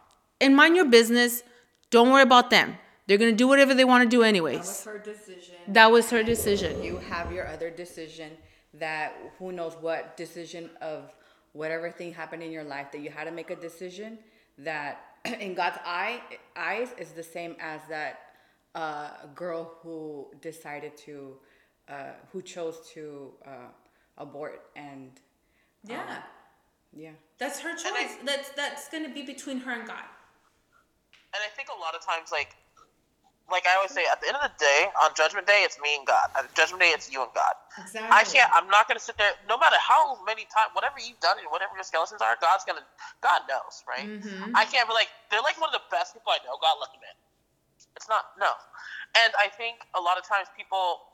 and 0.40 0.54
mind 0.54 0.76
your 0.76 0.84
business. 0.84 1.42
Don't 1.90 2.10
worry 2.10 2.22
about 2.22 2.50
them. 2.50 2.76
They're 3.06 3.18
going 3.18 3.30
to 3.30 3.36
do 3.36 3.48
whatever 3.48 3.74
they 3.74 3.84
want 3.84 4.04
to 4.04 4.08
do, 4.08 4.22
anyways. 4.22 4.58
That 4.58 4.66
was 4.66 4.84
her 4.84 4.98
decision. 4.98 5.54
That 5.68 5.90
was 5.90 6.10
her 6.10 6.22
decision. 6.22 6.82
You 6.82 6.98
have 6.98 7.32
your 7.32 7.46
other 7.48 7.70
decision 7.70 8.32
that 8.74 9.14
who 9.38 9.50
knows 9.52 9.74
what 9.80 10.16
decision 10.16 10.68
of 10.82 11.10
whatever 11.52 11.90
thing 11.90 12.12
happened 12.12 12.42
in 12.42 12.52
your 12.52 12.64
life 12.64 12.92
that 12.92 13.00
you 13.00 13.10
had 13.10 13.24
to 13.24 13.30
make 13.30 13.50
a 13.50 13.56
decision 13.56 14.18
that 14.58 15.00
in 15.40 15.54
God's 15.54 15.78
eye 15.84 16.20
eyes 16.54 16.88
is 16.98 17.12
the 17.12 17.22
same 17.22 17.56
as 17.60 17.80
that 17.88 18.20
uh, 18.74 19.10
girl 19.34 19.78
who 19.82 20.26
decided 20.42 20.96
to 20.98 21.36
uh, 21.88 22.12
who 22.32 22.42
chose 22.42 22.80
to 22.94 23.32
uh, 23.46 23.70
abort 24.18 24.62
and 24.76 25.10
um, 25.84 25.90
yeah 25.90 26.22
yeah 26.92 27.10
that's 27.38 27.60
her 27.60 27.74
choice 27.74 27.84
I, 27.94 28.18
that's 28.24 28.50
that's 28.50 28.88
gonna 28.88 29.12
be 29.12 29.22
between 29.22 29.58
her 29.60 29.72
and 29.72 29.86
god 29.86 30.04
and 31.34 31.40
i 31.44 31.50
think 31.56 31.68
a 31.74 31.80
lot 31.80 31.94
of 31.94 32.04
times 32.04 32.32
like 32.32 32.56
like 33.48 33.64
I 33.64 33.80
always 33.80 33.92
say, 33.92 34.04
at 34.04 34.20
the 34.20 34.28
end 34.28 34.36
of 34.36 34.44
the 34.44 34.56
day, 34.60 34.92
on 35.00 35.16
Judgment 35.16 35.48
Day, 35.48 35.64
it's 35.64 35.80
me 35.80 35.96
and 35.96 36.04
God. 36.04 36.28
At 36.36 36.52
Judgment 36.52 36.84
Day, 36.84 36.92
it's 36.92 37.08
you 37.08 37.24
and 37.24 37.32
God. 37.32 37.56
Exactly. 37.80 38.12
I 38.12 38.22
can't. 38.24 38.50
I'm 38.52 38.68
not 38.68 38.88
gonna 38.88 39.00
sit 39.00 39.16
there. 39.16 39.32
No 39.48 39.56
matter 39.56 39.76
how 39.80 40.20
many 40.28 40.44
times, 40.52 40.76
whatever 40.76 41.00
you've 41.00 41.20
done 41.24 41.40
and 41.40 41.48
whatever 41.48 41.72
your 41.72 41.84
skeletons 41.84 42.20
are, 42.20 42.36
God's 42.44 42.68
gonna. 42.68 42.84
God 43.24 43.48
knows, 43.48 43.84
right? 43.88 44.04
Mm-hmm. 44.04 44.52
I 44.52 44.68
can't 44.68 44.84
be 44.84 44.92
like 44.92 45.08
they're 45.32 45.44
like 45.44 45.56
one 45.56 45.72
of 45.72 45.76
the 45.80 45.86
best 45.88 46.12
people 46.12 46.28
I 46.28 46.44
know. 46.44 46.60
God 46.60 46.76
let 46.76 46.92
them 46.92 47.00
in. 47.08 47.16
It's 47.96 48.08
not 48.08 48.36
no, 48.36 48.52
and 49.24 49.32
I 49.40 49.48
think 49.48 49.88
a 49.96 50.00
lot 50.00 50.20
of 50.20 50.28
times 50.28 50.52
people 50.52 51.08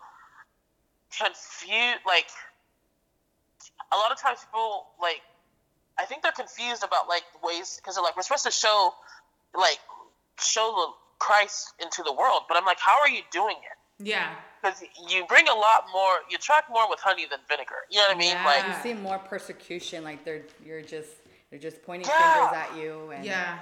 confused 1.19 2.01
like 2.07 2.27
a 3.93 3.97
lot 3.97 4.13
of 4.13 4.21
times 4.21 4.41
people 4.45 4.87
like 5.01 5.23
I 5.99 6.05
think 6.05 6.23
they're 6.23 6.33
confused 6.33 6.83
about 6.83 7.09
like 7.09 7.23
ways 7.43 7.81
because 7.81 7.95
they're 7.95 8.05
like 8.05 8.17
we're 8.17 8.23
supposed 8.23 8.45
to 8.45 8.51
show 8.51 8.95
like 9.55 9.79
show 10.41 10.75
the 10.77 10.93
Christ 11.19 11.75
into 11.81 12.03
the 12.03 12.13
world, 12.13 12.43
but 12.49 12.57
I'm 12.57 12.65
like, 12.65 12.81
how 12.81 13.01
are 13.01 13.09
you 13.09 13.23
doing 13.31 13.57
it? 13.57 14.05
Yeah. 14.05 14.35
Because 14.61 14.83
you 15.09 15.25
bring 15.27 15.47
a 15.49 15.55
lot 15.55 15.85
more, 15.93 16.13
you 16.29 16.37
attract 16.37 16.69
more 16.69 16.91
with 16.91 16.99
honey 16.99 17.27
than 17.31 17.39
vinegar. 17.49 17.87
You 17.91 17.99
know 18.01 18.09
what 18.09 18.17
I 18.17 18.19
mean? 18.19 18.33
Yeah. 18.33 18.45
Like 18.45 18.67
you 18.67 18.83
see 18.83 19.01
more 19.01 19.19
persecution. 19.19 20.03
Like 20.03 20.25
they're 20.25 20.43
you're 20.65 20.83
just 20.83 21.11
they're 21.51 21.61
just 21.61 21.83
pointing 21.83 22.09
yeah. 22.09 22.49
fingers 22.51 22.59
at 22.59 22.83
you. 22.83 23.11
And 23.11 23.25
yeah 23.25 23.59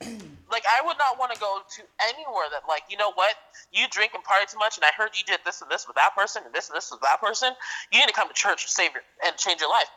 like 0.50 0.64
I 0.64 0.84
would 0.84 0.96
not 0.98 1.18
want 1.18 1.32
to 1.34 1.40
go 1.40 1.60
to 1.60 1.82
anywhere 2.08 2.48
that 2.52 2.62
like 2.68 2.82
you 2.88 2.96
know 2.96 3.12
what? 3.12 3.34
You 3.72 3.86
drink 3.90 4.12
and 4.14 4.24
party 4.24 4.46
too 4.48 4.58
much 4.58 4.76
and 4.76 4.84
I 4.84 4.92
heard 4.96 5.10
you 5.14 5.24
did 5.24 5.40
this 5.44 5.60
and 5.62 5.70
this 5.70 5.86
with 5.86 5.96
that 5.96 6.16
person 6.16 6.42
and 6.44 6.54
this 6.54 6.68
and 6.68 6.76
this 6.76 6.90
with 6.90 7.00
that 7.02 7.20
person 7.20 7.52
you 7.92 7.98
need 7.98 8.08
to 8.08 8.14
come 8.14 8.28
to 8.28 8.34
church 8.34 8.64
and 8.64 8.70
save 8.70 8.92
your 8.92 9.02
and 9.24 9.36
change 9.36 9.60
your 9.60 9.70
life. 9.70 9.88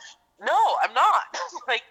No 0.41 0.57
I'm 0.83 0.93
not. 0.93 1.23
Like 1.67 1.83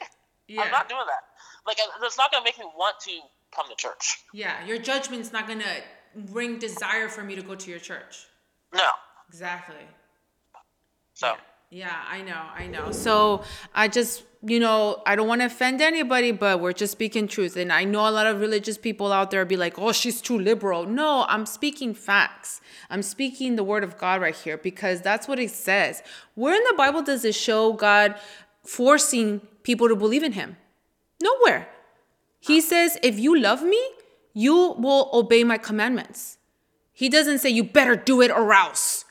yeah. 0.48 0.62
I'm 0.62 0.70
not 0.70 0.88
doing 0.88 1.06
that. 1.06 1.24
Like 1.66 1.78
uh, 1.78 2.04
it's 2.04 2.18
not 2.18 2.30
gonna 2.30 2.44
make 2.44 2.58
me 2.58 2.66
want 2.76 2.96
to 3.00 3.12
come 3.54 3.66
to 3.68 3.76
church. 3.76 4.18
Yeah 4.32 4.64
your 4.66 4.78
judgment's 4.78 5.32
not 5.32 5.48
gonna 5.48 5.82
bring 6.14 6.58
desire 6.58 7.08
for 7.08 7.22
me 7.24 7.36
to 7.36 7.42
go 7.42 7.54
to 7.54 7.70
your 7.70 7.80
church. 7.80 8.26
No. 8.74 8.90
Exactly. 9.28 9.76
So. 11.14 11.28
Yeah, 11.28 11.36
I 11.74 12.20
know, 12.20 12.42
I 12.54 12.66
know. 12.66 12.92
So 12.92 13.44
I 13.74 13.88
just, 13.88 14.24
you 14.42 14.60
know, 14.60 15.02
I 15.06 15.16
don't 15.16 15.26
want 15.26 15.40
to 15.40 15.46
offend 15.46 15.80
anybody, 15.80 16.30
but 16.30 16.60
we're 16.60 16.74
just 16.74 16.92
speaking 16.92 17.26
truth. 17.26 17.56
And 17.56 17.72
I 17.72 17.84
know 17.84 18.06
a 18.06 18.10
lot 18.10 18.26
of 18.26 18.40
religious 18.40 18.76
people 18.76 19.10
out 19.10 19.30
there 19.30 19.44
be 19.46 19.56
like, 19.56 19.78
oh, 19.78 19.92
she's 19.92 20.20
too 20.20 20.38
liberal. 20.38 20.84
No, 20.84 21.24
I'm 21.28 21.46
speaking 21.46 21.94
facts. 21.94 22.60
I'm 22.90 23.02
speaking 23.02 23.56
the 23.56 23.64
word 23.64 23.84
of 23.84 23.96
God 23.96 24.20
right 24.20 24.34
here 24.34 24.58
because 24.58 25.00
that's 25.00 25.26
what 25.26 25.38
it 25.38 25.50
says. 25.50 26.02
Where 26.34 26.54
in 26.54 26.62
the 26.64 26.74
Bible 26.76 27.02
does 27.02 27.24
it 27.24 27.34
show 27.34 27.72
God 27.72 28.16
forcing 28.62 29.40
people 29.62 29.88
to 29.88 29.96
believe 29.96 30.22
in 30.22 30.32
him? 30.32 30.58
Nowhere. 31.22 31.68
He 32.38 32.60
says, 32.60 32.98
if 33.02 33.18
you 33.18 33.38
love 33.40 33.62
me, 33.62 33.82
you 34.34 34.74
will 34.78 35.08
obey 35.14 35.42
my 35.42 35.56
commandments. 35.56 36.36
He 36.92 37.08
doesn't 37.08 37.38
say, 37.38 37.48
you 37.48 37.64
better 37.64 37.96
do 37.96 38.20
it 38.20 38.30
or 38.30 38.52
else. 38.52 39.06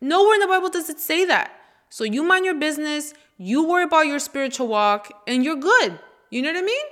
Nowhere 0.00 0.34
in 0.34 0.40
the 0.40 0.46
Bible 0.46 0.68
does 0.68 0.88
it 0.88 1.00
say 1.00 1.24
that. 1.24 1.53
So 1.94 2.02
you 2.02 2.24
mind 2.24 2.44
your 2.44 2.58
business, 2.58 3.14
you 3.38 3.68
worry 3.68 3.84
about 3.84 4.08
your 4.08 4.18
spiritual 4.18 4.66
walk, 4.66 5.12
and 5.28 5.44
you're 5.44 5.54
good. 5.54 5.96
You 6.28 6.42
know 6.42 6.50
what 6.50 6.58
I 6.58 6.66
mean? 6.66 6.86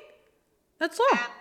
That's 0.78 1.00
all. 1.00 1.18
And 1.18 1.32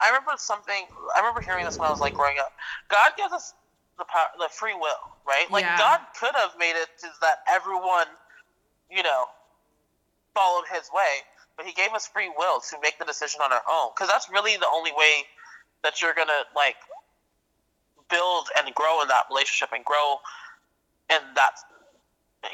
I 0.00 0.08
remember 0.08 0.32
something. 0.36 0.82
I 1.14 1.20
remember 1.20 1.42
hearing 1.42 1.64
this 1.64 1.78
when 1.78 1.86
I 1.86 1.92
was 1.92 2.00
like 2.00 2.14
growing 2.14 2.38
up. 2.40 2.50
God 2.88 3.12
gives 3.16 3.32
us 3.32 3.54
the 3.98 4.04
power, 4.10 4.34
the 4.36 4.48
free 4.50 4.74
will, 4.74 4.98
right? 5.24 5.48
Like 5.48 5.62
yeah. 5.62 5.78
God 5.78 6.00
could 6.18 6.34
have 6.34 6.58
made 6.58 6.74
it 6.74 6.88
so 6.96 7.06
that 7.20 7.46
everyone, 7.48 8.10
you 8.90 9.04
know, 9.04 9.26
followed 10.34 10.64
His 10.66 10.90
way, 10.92 11.22
but 11.56 11.64
He 11.66 11.72
gave 11.74 11.92
us 11.94 12.08
free 12.08 12.32
will 12.36 12.58
to 12.58 12.76
make 12.82 12.98
the 12.98 13.04
decision 13.04 13.42
on 13.44 13.52
our 13.52 13.62
own. 13.70 13.92
Because 13.94 14.08
that's 14.10 14.28
really 14.28 14.56
the 14.56 14.66
only 14.74 14.90
way 14.90 15.22
that 15.84 16.02
you're 16.02 16.14
gonna 16.14 16.50
like 16.56 16.82
build 18.10 18.48
and 18.58 18.74
grow 18.74 19.02
in 19.02 19.06
that 19.06 19.26
relationship 19.30 19.70
and 19.72 19.84
grow 19.84 20.16
in 21.10 21.22
that 21.36 21.62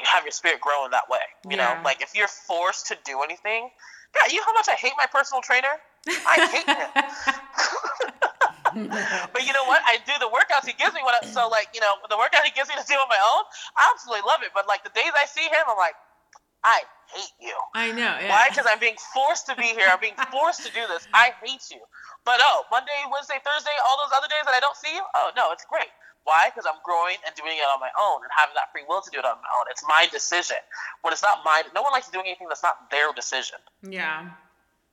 have 0.03 0.23
your 0.23 0.31
spirit 0.31 0.61
grow 0.61 0.85
in 0.85 0.91
that 0.91 1.09
way. 1.09 1.19
You 1.45 1.57
yeah. 1.57 1.75
know, 1.75 1.81
like 1.83 2.01
if 2.01 2.15
you're 2.15 2.27
forced 2.27 2.87
to 2.87 2.97
do 3.05 3.21
anything, 3.23 3.69
yeah, 4.15 4.31
you 4.31 4.37
know 4.37 4.45
how 4.45 4.53
much 4.53 4.69
I 4.69 4.75
hate 4.75 4.93
my 4.97 5.05
personal 5.11 5.41
trainer. 5.41 5.73
I 6.07 6.35
hate 6.47 6.65
him. 6.65 6.89
but 9.33 9.41
you 9.45 9.53
know 9.53 9.65
what? 9.65 9.81
I 9.85 9.97
do 10.05 10.13
the 10.21 10.29
workouts 10.29 10.65
he 10.65 10.73
gives 10.77 10.93
me. 10.93 11.01
When 11.01 11.13
I, 11.17 11.25
so 11.25 11.49
like 11.49 11.69
you 11.73 11.81
know 11.81 11.93
the 12.09 12.17
workout 12.17 12.45
he 12.45 12.53
gives 12.53 12.69
me 12.69 12.75
to 12.77 12.85
do 12.85 12.93
on 12.93 13.09
my 13.09 13.21
own, 13.21 13.43
I 13.77 13.89
absolutely 13.93 14.25
love 14.29 14.41
it. 14.45 14.53
But 14.53 14.67
like 14.67 14.83
the 14.83 14.93
days 14.93 15.11
I 15.17 15.25
see 15.25 15.45
him, 15.45 15.65
I'm 15.65 15.77
like, 15.77 15.97
I 16.63 16.81
hate 17.13 17.35
you. 17.41 17.57
I 17.73 17.91
know. 17.91 18.13
Yeah. 18.21 18.29
Why? 18.29 18.49
Because 18.49 18.65
I'm 18.69 18.79
being 18.79 18.99
forced 19.13 19.47
to 19.47 19.55
be 19.55 19.73
here. 19.73 19.89
I'm 19.89 20.01
being 20.01 20.17
forced 20.33 20.65
to 20.65 20.71
do 20.73 20.85
this. 20.85 21.07
I 21.13 21.33
hate 21.41 21.65
you. 21.71 21.81
But 22.25 22.41
oh, 22.43 22.65
Monday, 22.69 22.97
Wednesday, 23.09 23.41
Thursday, 23.41 23.73
all 23.87 23.97
those 24.05 24.13
other 24.13 24.29
days 24.29 24.45
that 24.45 24.53
I 24.53 24.61
don't 24.61 24.77
see 24.77 24.93
you, 24.93 25.03
oh 25.15 25.31
no, 25.35 25.51
it's 25.51 25.65
great. 25.65 25.89
Why? 26.23 26.49
Because 26.49 26.65
I'm 26.65 26.79
growing 26.83 27.17
and 27.25 27.33
doing 27.35 27.57
it 27.57 27.67
on 27.73 27.79
my 27.79 27.89
own 27.99 28.21
and 28.21 28.31
having 28.35 28.53
that 28.55 28.71
free 28.71 28.83
will 28.87 29.01
to 29.01 29.09
do 29.09 29.19
it 29.19 29.25
on 29.25 29.37
my 29.37 29.49
own. 29.57 29.65
It's 29.69 29.83
my 29.87 30.07
decision. 30.11 30.57
When 31.01 31.13
it's 31.13 31.23
not 31.23 31.39
mine, 31.43 31.63
no 31.73 31.81
one 31.81 31.91
likes 31.91 32.09
doing 32.09 32.25
anything 32.27 32.47
that's 32.47 32.63
not 32.63 32.91
their 32.91 33.11
decision. 33.13 33.57
Yeah. 33.81 34.29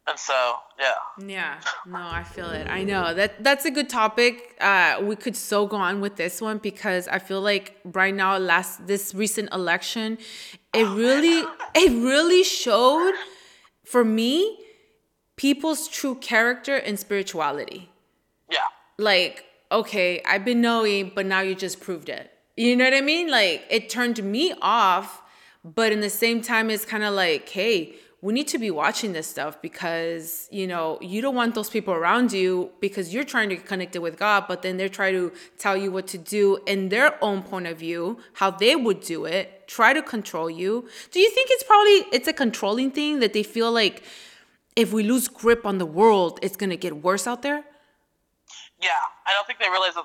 And 0.09 0.19
so, 0.19 0.55
yeah. 0.79 1.27
Yeah. 1.27 1.61
No, 1.85 1.99
I 1.99 2.23
feel 2.23 2.51
it. 2.51 2.69
I 2.69 2.85
know 2.85 3.13
that 3.13 3.43
that's 3.43 3.65
a 3.65 3.73
good 3.73 3.89
topic. 3.89 4.57
Uh, 4.61 5.01
we 5.03 5.17
could 5.17 5.35
so 5.35 5.67
go 5.67 5.77
on 5.77 6.01
with 6.01 6.15
this 6.15 6.41
one 6.41 6.59
because 6.59 7.09
I 7.09 7.19
feel 7.19 7.41
like 7.41 7.77
right 7.85 8.15
now, 8.15 8.39
last 8.39 8.87
this 8.87 9.15
recent 9.15 9.53
election, 9.53 10.19
it 10.73 10.87
oh, 10.87 10.95
really, 10.95 11.45
it 11.75 11.91
really 11.91 12.45
showed 12.45 13.15
for 13.85 14.05
me 14.05 14.59
people's 15.35 15.89
true 15.89 16.15
character 16.15 16.77
and 16.77 17.01
spirituality. 17.01 17.91
Yeah. 18.49 18.59
Like 18.99 19.45
okay, 19.77 20.23
I've 20.27 20.45
been 20.45 20.61
knowing, 20.61 21.13
but 21.15 21.27
now 21.27 21.41
you 21.41 21.55
just 21.55 21.81
proved 21.81 22.09
it. 22.09 22.31
You 22.57 22.75
know 22.75 22.85
what 22.85 22.95
I 22.95 23.03
mean? 23.03 23.31
Like 23.31 23.65
it 23.71 23.91
turned 23.91 24.23
me 24.23 24.55
off, 24.63 25.23
but 25.63 25.93
in 25.93 26.01
the 26.01 26.11
same 26.11 26.41
time, 26.41 26.71
it's 26.71 26.87
kind 26.87 27.05
of 27.05 27.13
like, 27.15 27.49
hey, 27.49 27.95
we 28.23 28.33
need 28.33 28.49
to 28.49 28.59
be 28.59 28.71
watching 28.71 29.13
this 29.13 29.27
stuff 29.27 29.61
because 29.61 30.49
you 30.51 30.67
know 30.67 30.99
you 31.03 31.21
don't 31.21 31.35
want 31.35 31.55
those 31.55 31.69
people 31.69 31.93
around 31.93 32.33
you 32.33 32.71
because 32.81 33.13
you're 33.13 33.25
trying 33.25 33.51
to 33.51 33.57
get 33.57 33.67
connected 33.67 34.01
with 34.01 34.17
God, 34.17 34.47
but 34.49 34.63
then 34.63 34.79
they're 34.79 34.89
trying 34.89 35.13
to 35.13 35.33
tell 35.59 35.77
you 35.77 35.93
what 35.93 36.07
to 36.09 36.19
do 36.19 36.59
in 36.67 36.89
their 36.89 37.23
own 37.23 37.43
point 37.43 37.67
of 37.67 37.79
view, 37.79 38.19
how 38.33 38.51
they 38.51 38.75
would 38.75 39.01
do 39.01 39.27
it, 39.27 39.69
try 39.69 39.93
to 39.93 40.03
control 40.03 40.49
you. 40.49 40.89
Do 41.11 41.21
you 41.21 41.31
think 41.31 41.49
it's 41.51 41.65
probably 41.65 41.99
it's 42.17 42.29
a 42.29 42.33
controlling 42.33 42.91
thing 42.91 43.21
that 43.21 43.35
they 43.35 43.43
feel 43.43 43.71
like 43.71 44.03
if 44.75 44.93
we 44.95 45.03
lose 45.03 45.29
grip 45.29 45.67
on 45.67 45.77
the 45.77 45.87
world, 45.87 46.39
it's 46.41 46.57
gonna 46.57 46.77
get 46.77 47.03
worse 47.03 47.27
out 47.27 47.43
there? 47.43 47.65
Yeah, 48.81 48.91
I 49.27 49.33
don't 49.33 49.47
think 49.47 49.59
they 49.59 49.69
realize 49.69 49.95
the 49.95 50.05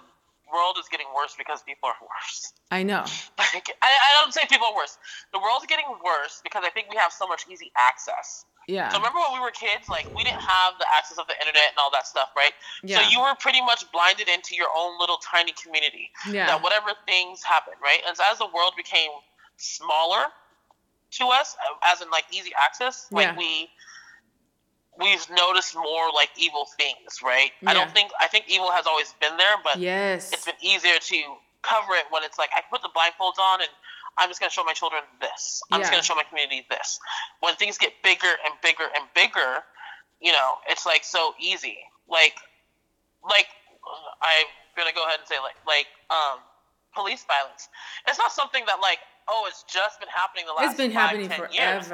world 0.52 0.76
is 0.80 0.88
getting 0.92 1.08
worse 1.16 1.36
because 1.38 1.64
people 1.64 1.90
are 1.90 2.00
worse. 2.02 2.54
I 2.70 2.84
know. 2.84 3.06
Like, 3.52 3.68
I, 3.84 3.92
I 3.92 4.22
don't 4.22 4.32
say 4.32 4.48
people 4.48 4.68
are 4.68 4.76
worse. 4.76 4.98
The 5.34 5.40
world's 5.40 5.66
getting 5.66 5.84
worse 6.06 6.40
because 6.42 6.64
I 6.64 6.70
think 6.70 6.88
we 6.90 6.96
have 6.96 7.12
so 7.12 7.28
much 7.28 7.44
easy 7.52 7.72
access. 7.76 8.46
Yeah. 8.68 8.88
So 8.88 8.98
remember 8.98 9.20
when 9.20 9.34
we 9.34 9.44
were 9.44 9.52
kids, 9.52 9.90
like 9.90 10.08
we 10.16 10.24
didn't 10.24 10.40
have 10.40 10.80
the 10.80 10.86
access 10.96 11.18
of 11.18 11.28
the 11.28 11.36
internet 11.36 11.76
and 11.76 11.80
all 11.80 11.92
that 11.92 12.08
stuff, 12.08 12.30
right? 12.38 12.54
Yeah. 12.84 13.02
So 13.02 13.10
you 13.10 13.20
were 13.20 13.36
pretty 13.40 13.60
much 13.60 13.84
blinded 13.92 14.30
into 14.30 14.56
your 14.56 14.68
own 14.72 15.00
little 15.00 15.18
tiny 15.18 15.52
community. 15.62 16.12
Yeah. 16.30 16.48
That 16.48 16.64
whatever 16.64 16.96
things 17.06 17.44
happen, 17.44 17.74
right? 17.84 18.00
And 18.08 18.16
so 18.16 18.24
as 18.32 18.38
the 18.38 18.48
world 18.54 18.74
became 18.78 19.12
smaller 19.58 20.32
to 21.20 21.26
us, 21.28 21.58
uh, 21.60 21.92
as 21.92 22.02
in 22.02 22.10
like 22.10 22.26
easy 22.32 22.52
access, 22.56 23.08
like 23.12 23.36
yeah. 23.36 23.38
we 23.38 23.68
we've 25.00 25.26
noticed 25.30 25.76
more 25.76 26.12
like 26.14 26.30
evil 26.38 26.68
things, 26.78 27.22
right? 27.24 27.52
Yeah. 27.62 27.72
I 27.72 27.74
don't 27.74 27.92
think 27.92 28.12
I 28.20 28.28
think 28.28 28.46
evil 28.48 28.72
has 28.72 28.86
always 28.86 29.14
been 29.22 29.38
there, 29.38 29.56
but 29.64 29.80
yes, 29.80 30.32
it's 30.34 30.46
been 30.46 30.60
easier 30.62 31.00
to 31.00 31.18
cover 31.62 31.94
it 31.94 32.06
when 32.10 32.24
it's 32.24 32.38
like 32.38 32.50
I 32.56 32.62
put 32.70 32.82
the 32.82 32.90
blindfolds 32.90 33.40
on 33.40 33.62
and 33.62 33.70
I'm 34.18 34.30
just 34.30 34.40
gonna 34.40 34.52
show 34.52 34.64
my 34.64 34.74
children 34.74 35.04
this. 35.22 35.62
I'm 35.72 35.80
yeah. 35.80 35.84
just 35.84 35.92
gonna 35.92 36.04
show 36.04 36.16
my 36.16 36.24
community 36.24 36.66
this. 36.70 37.00
When 37.40 37.56
things 37.56 37.78
get 37.78 37.94
bigger 38.04 38.34
and 38.46 38.54
bigger 38.62 38.84
and 38.96 39.06
bigger, 39.16 39.64
you 40.20 40.32
know, 40.32 40.60
it's 40.68 40.86
like 40.86 41.04
so 41.04 41.34
easy. 41.40 41.78
Like, 42.10 42.36
like 43.24 43.48
I'm 44.22 44.46
gonna 44.76 44.94
go 44.94 45.04
ahead 45.06 45.20
and 45.20 45.28
say 45.28 45.40
like 45.40 45.56
like 45.66 45.88
um 46.10 46.40
police 46.94 47.24
violence. 47.24 47.70
It's 48.08 48.20
not 48.20 48.32
something 48.32 48.64
that 48.68 48.80
like 48.82 49.00
oh, 49.28 49.46
it's 49.46 49.64
just 49.70 50.00
been 50.00 50.12
happening 50.12 50.46
the 50.48 50.54
last. 50.54 50.74
It's 50.74 50.80
been 50.80 50.94
five, 50.96 51.18
happening 51.18 51.30
forever. 51.30 51.52
Years. 51.54 51.88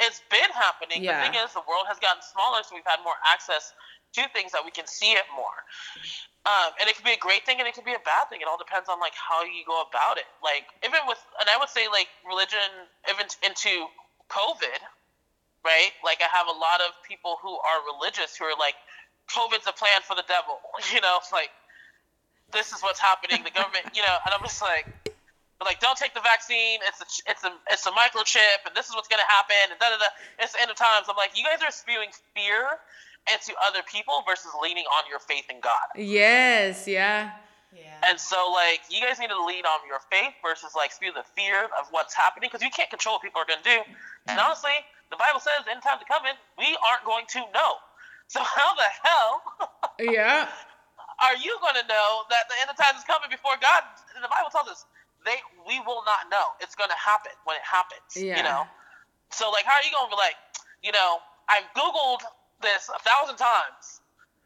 It's 0.00 0.20
been 0.28 0.50
happening. 0.52 1.04
Yeah. 1.04 1.20
The 1.20 1.32
thing 1.32 1.36
is, 1.40 1.52
the 1.54 1.64
world 1.64 1.86
has 1.88 2.00
gotten 2.00 2.20
smaller, 2.20 2.60
so 2.64 2.76
we've 2.76 2.86
had 2.88 3.00
more 3.04 3.16
access 3.24 3.72
to 4.14 4.22
things 4.30 4.54
that 4.54 4.62
we 4.62 4.70
can 4.70 4.86
see 4.86 5.12
it 5.12 5.26
more. 5.34 5.66
Um, 6.46 6.76
and 6.78 6.86
it 6.86 6.94
can 6.94 7.04
be 7.04 7.16
a 7.16 7.22
great 7.22 7.42
thing, 7.48 7.58
and 7.58 7.66
it 7.66 7.74
can 7.74 7.84
be 7.84 7.96
a 7.96 8.04
bad 8.04 8.28
thing. 8.30 8.44
It 8.44 8.48
all 8.48 8.60
depends 8.60 8.88
on 8.88 9.00
like 9.00 9.16
how 9.16 9.42
you 9.42 9.64
go 9.66 9.82
about 9.82 10.20
it. 10.20 10.28
Like 10.42 10.70
even 10.86 11.02
with, 11.08 11.18
and 11.40 11.48
I 11.48 11.56
would 11.58 11.72
say 11.72 11.88
like 11.88 12.08
religion, 12.22 12.90
even 13.10 13.26
into 13.42 13.90
COVID, 14.30 14.80
right? 15.64 15.92
Like 16.04 16.20
I 16.20 16.30
have 16.30 16.46
a 16.46 16.56
lot 16.56 16.84
of 16.84 16.94
people 17.02 17.40
who 17.42 17.56
are 17.58 17.78
religious 17.96 18.36
who 18.36 18.44
are 18.44 18.58
like, 18.60 18.76
COVID's 19.32 19.66
a 19.66 19.72
plan 19.72 20.04
for 20.04 20.14
the 20.14 20.26
devil. 20.28 20.60
You 20.92 21.00
know, 21.00 21.16
it's 21.16 21.32
like 21.32 21.50
this 22.52 22.72
is 22.72 22.82
what's 22.82 23.00
happening. 23.00 23.42
The 23.42 23.50
government, 23.50 23.88
you 23.94 24.02
know, 24.02 24.16
and 24.24 24.34
I'm 24.34 24.42
just 24.42 24.60
like, 24.60 24.86
like, 25.62 25.78
don't 25.78 25.96
take 25.96 26.14
the 26.14 26.24
vaccine. 26.24 26.80
It's 26.82 27.00
a, 27.00 27.06
it's 27.30 27.44
a, 27.44 27.52
it's 27.70 27.86
a 27.86 27.94
microchip, 27.94 28.66
and 28.66 28.74
this 28.74 28.90
is 28.90 28.94
what's 28.94 29.08
gonna 29.08 29.28
happen, 29.28 29.70
and 29.70 29.78
da 29.78 29.90
da 29.90 29.98
da. 30.02 30.10
It's 30.42 30.52
the 30.52 30.62
end 30.62 30.70
of 30.70 30.76
times. 30.76 31.06
I'm 31.06 31.16
like, 31.16 31.38
you 31.38 31.44
guys 31.44 31.62
are 31.62 31.70
spewing 31.70 32.10
fear 32.34 32.82
into 33.30 33.54
other 33.62 33.80
people 33.86 34.26
versus 34.26 34.50
leaning 34.60 34.84
on 34.98 35.04
your 35.08 35.18
faith 35.18 35.46
in 35.48 35.60
God. 35.62 35.94
Yes, 35.94 36.88
yeah. 36.88 37.38
Yeah. 37.72 37.98
And 38.06 38.20
so, 38.20 38.50
like, 38.54 38.86
you 38.90 39.00
guys 39.02 39.18
need 39.18 39.34
to 39.34 39.42
lean 39.42 39.66
on 39.66 39.82
your 39.86 39.98
faith 40.10 40.34
versus 40.42 40.74
like 40.76 40.92
spew 40.92 41.10
the 41.10 41.26
fear 41.34 41.66
of 41.78 41.90
what's 41.90 42.14
happening 42.14 42.50
because 42.50 42.62
you 42.62 42.70
can't 42.70 42.90
control 42.90 43.16
what 43.16 43.22
people 43.22 43.40
are 43.40 43.48
gonna 43.48 43.66
do. 43.66 43.82
And 44.26 44.38
honestly, 44.38 44.74
the 45.10 45.16
Bible 45.16 45.40
says, 45.40 45.66
"In 45.70 45.80
time 45.80 45.98
to 45.98 46.06
come 46.06 46.26
in, 46.26 46.34
we 46.58 46.76
aren't 46.86 47.04
going 47.04 47.26
to 47.34 47.40
know." 47.54 47.78
So 48.28 48.42
how 48.42 48.74
the 48.74 48.90
hell? 49.02 49.32
yeah. 50.00 50.48
Are 51.22 51.36
you 51.38 51.54
going 51.62 51.78
to 51.78 51.86
know 51.86 52.26
that 52.26 52.50
the 52.50 52.58
end 52.58 52.66
of 52.66 52.76
times 52.76 52.98
is 52.98 53.06
coming 53.06 53.30
before 53.30 53.54
God? 53.62 53.86
The 54.18 54.26
Bible 54.26 54.50
tells 54.50 54.66
us 54.66 54.82
they 55.24 55.40
we 55.66 55.80
will 55.80 56.04
not 56.04 56.28
know. 56.30 56.52
It's 56.60 56.76
gonna 56.76 56.96
happen 56.96 57.32
when 57.44 57.56
it 57.56 57.66
happens. 57.66 58.12
Yeah. 58.14 58.36
You 58.36 58.44
know. 58.44 58.68
So 59.32 59.50
like, 59.50 59.64
how 59.64 59.74
are 59.74 59.84
you 59.84 59.90
gonna 59.90 60.12
be 60.12 60.20
like, 60.20 60.38
you 60.84 60.92
know, 60.92 61.18
I've 61.48 61.66
Googled 61.74 62.22
this 62.62 62.88
a 62.92 63.00
thousand 63.00 63.36
times. 63.36 64.00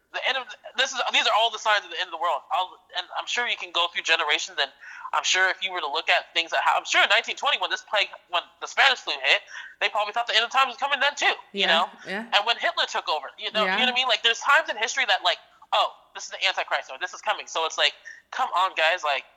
The 0.09 0.25
end 0.25 0.41
of 0.41 0.49
this 0.81 0.97
is 0.97 0.99
these 1.13 1.29
are 1.29 1.37
all 1.37 1.53
the 1.53 1.61
signs 1.61 1.85
of 1.85 1.93
the 1.93 2.01
end 2.01 2.09
of 2.09 2.17
the 2.17 2.23
world. 2.23 2.41
I'll, 2.49 2.81
and 2.97 3.05
I'm 3.21 3.29
sure 3.29 3.45
you 3.45 3.61
can 3.61 3.77
go 3.77 3.93
through 3.93 4.09
generations, 4.09 4.57
and 4.57 4.73
I'm 5.13 5.23
sure 5.23 5.53
if 5.53 5.61
you 5.61 5.69
were 5.69 5.85
to 5.85 5.93
look 5.93 6.09
at 6.09 6.33
things 6.33 6.49
that 6.57 6.65
I'm 6.65 6.89
sure 6.89 7.05
in 7.05 7.13
1920 7.13 7.61
when 7.61 7.69
this 7.69 7.85
plague, 7.85 8.09
when 8.33 8.41
the 8.65 8.71
Spanish 8.71 9.05
flu 9.05 9.13
hit, 9.21 9.45
they 9.85 9.93
probably 9.93 10.17
thought 10.17 10.25
the 10.25 10.33
end 10.33 10.49
of 10.49 10.53
times 10.55 10.73
was 10.73 10.81
coming 10.81 10.97
then 10.97 11.13
too. 11.13 11.37
You 11.53 11.69
yeah, 11.69 11.77
know. 11.77 11.85
Yeah. 12.09 12.25
And 12.25 12.41
when 12.49 12.57
Hitler 12.57 12.89
took 12.89 13.05
over, 13.13 13.29
you 13.37 13.53
know, 13.53 13.69
yeah. 13.69 13.77
you 13.77 13.85
know 13.85 13.93
what 13.93 14.01
I 14.01 14.01
mean? 14.01 14.09
Like 14.09 14.25
there's 14.25 14.41
times 14.41 14.73
in 14.73 14.81
history 14.81 15.05
that 15.05 15.21
like, 15.21 15.39
oh, 15.77 15.93
this 16.17 16.25
is 16.25 16.33
the 16.33 16.41
Antichrist 16.41 16.89
or 16.89 16.97
this 16.97 17.13
is 17.13 17.21
coming. 17.21 17.45
So 17.45 17.69
it's 17.69 17.77
like, 17.77 17.93
come 18.33 18.49
on, 18.57 18.73
guys, 18.81 19.05
like, 19.05 19.29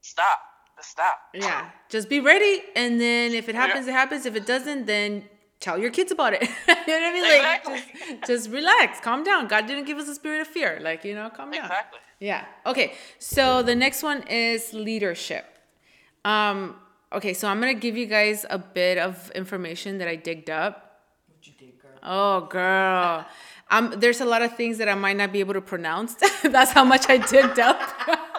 stop 0.00 0.40
stop. 0.82 1.18
Yeah, 1.34 1.70
just 1.88 2.08
be 2.08 2.20
ready, 2.20 2.62
and 2.74 3.00
then 3.00 3.32
if 3.32 3.48
it 3.48 3.54
happens, 3.54 3.86
yeah. 3.86 3.92
it 3.92 3.96
happens. 3.96 4.26
If 4.26 4.36
it 4.36 4.46
doesn't, 4.46 4.86
then 4.86 5.24
tell 5.60 5.78
your 5.78 5.90
kids 5.90 6.12
about 6.12 6.34
it. 6.34 6.42
you 6.68 6.74
know 6.74 6.74
what 6.76 6.88
I 6.88 7.12
mean? 7.12 7.24
Exactly. 7.24 7.72
Like, 7.74 8.20
just, 8.20 8.26
just 8.26 8.50
relax, 8.50 9.00
calm 9.00 9.24
down. 9.24 9.48
God 9.48 9.66
didn't 9.66 9.84
give 9.84 9.98
us 9.98 10.08
a 10.08 10.14
spirit 10.14 10.40
of 10.40 10.46
fear. 10.46 10.78
Like, 10.82 11.04
you 11.04 11.14
know, 11.14 11.30
calm 11.30 11.50
down. 11.50 11.64
Exactly. 11.64 12.00
Yeah. 12.20 12.44
Okay. 12.64 12.94
So 13.18 13.62
the 13.62 13.74
next 13.74 14.02
one 14.02 14.22
is 14.28 14.72
leadership. 14.72 15.44
Um, 16.24 16.76
okay, 17.12 17.34
so 17.34 17.48
I'm 17.48 17.60
gonna 17.60 17.74
give 17.74 17.96
you 17.96 18.06
guys 18.06 18.44
a 18.50 18.58
bit 18.58 18.98
of 18.98 19.30
information 19.32 19.98
that 19.98 20.08
I 20.08 20.16
digged 20.16 20.50
up. 20.50 21.02
What 21.28 21.46
you 21.46 21.52
dig, 21.58 21.80
girl? 21.80 21.98
Oh, 22.02 22.40
girl. 22.46 23.26
Um, 23.70 23.94
there's 23.96 24.20
a 24.20 24.24
lot 24.24 24.42
of 24.42 24.56
things 24.56 24.78
that 24.78 24.88
I 24.88 24.94
might 24.94 25.16
not 25.16 25.32
be 25.32 25.40
able 25.40 25.54
to 25.54 25.60
pronounce. 25.60 26.14
That's 26.42 26.72
how 26.72 26.84
much 26.84 27.08
I 27.08 27.18
digged 27.18 27.58
up. 27.58 27.80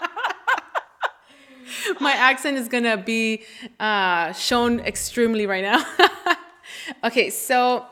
My 2.00 2.14
accent 2.14 2.58
is 2.58 2.68
gonna 2.68 2.98
be 2.98 3.44
uh, 3.80 4.34
shown 4.34 4.80
extremely 4.80 5.46
right 5.46 5.64
now. 5.64 5.84
okay, 7.04 7.30
so 7.30 7.86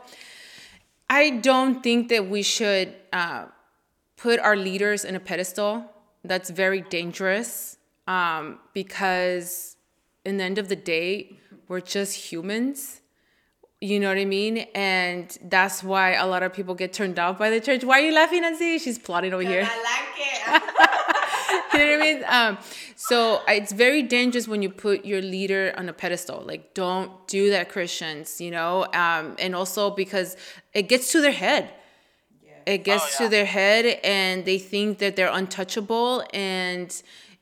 I 1.09 1.31
don't 1.31 1.81
think 1.83 2.09
that 2.09 2.29
we 2.29 2.41
should 2.41 2.93
uh, 3.13 3.45
put 4.17 4.39
our 4.39 4.55
leaders 4.55 5.05
in 5.05 5.15
a 5.15 5.19
pedestal. 5.19 5.85
That's 6.23 6.49
very 6.49 6.81
dangerous 6.81 7.77
um, 8.07 8.59
because, 8.73 9.77
in 10.23 10.37
the 10.37 10.43
end 10.43 10.57
of 10.57 10.69
the 10.69 10.75
day, 10.75 11.37
we're 11.67 11.81
just 11.81 12.31
humans. 12.31 13.01
You 13.85 13.99
know 13.99 14.07
what 14.07 14.17
I 14.17 14.25
mean? 14.25 14.65
And 14.73 15.37
that's 15.43 15.83
why 15.83 16.13
a 16.13 16.25
lot 16.25 16.41
of 16.41 16.51
people 16.53 16.73
get 16.73 16.91
turned 16.91 17.19
off 17.19 17.37
by 17.37 17.51
the 17.51 17.61
church. 17.61 17.83
Why 17.83 17.99
are 17.99 18.05
you 18.07 18.15
laughing, 18.15 18.41
Nancy? 18.41 18.79
She's 18.79 18.97
plotting 18.97 19.31
over 19.31 19.43
here. 19.43 19.61
I 19.63 19.77
like 19.93 20.15
it. 20.17 21.73
you 21.73 21.85
know 21.85 21.97
what 21.97 22.01
I 22.01 22.13
mean? 22.13 22.23
Um, 22.27 22.57
so 22.95 23.43
it's 23.47 23.71
very 23.71 24.01
dangerous 24.01 24.47
when 24.47 24.63
you 24.63 24.71
put 24.71 25.05
your 25.05 25.21
leader 25.21 25.71
on 25.77 25.87
a 25.87 25.93
pedestal. 25.93 26.41
Like, 26.43 26.73
don't 26.73 27.11
do 27.27 27.51
that, 27.51 27.69
Christians, 27.69 28.41
you 28.41 28.49
know? 28.49 28.87
Um, 28.91 29.35
and 29.37 29.53
also 29.53 29.91
because 29.91 30.35
it 30.73 30.89
gets 30.89 31.11
to 31.11 31.21
their 31.21 31.31
head. 31.31 31.69
It 32.65 32.83
gets 32.83 33.03
oh, 33.03 33.09
yeah. 33.11 33.17
to 33.17 33.29
their 33.29 33.45
head 33.45 33.99
and 34.03 34.45
they 34.45 34.57
think 34.57 34.97
that 34.97 35.15
they're 35.15 35.31
untouchable 35.31 36.23
and 36.33 36.89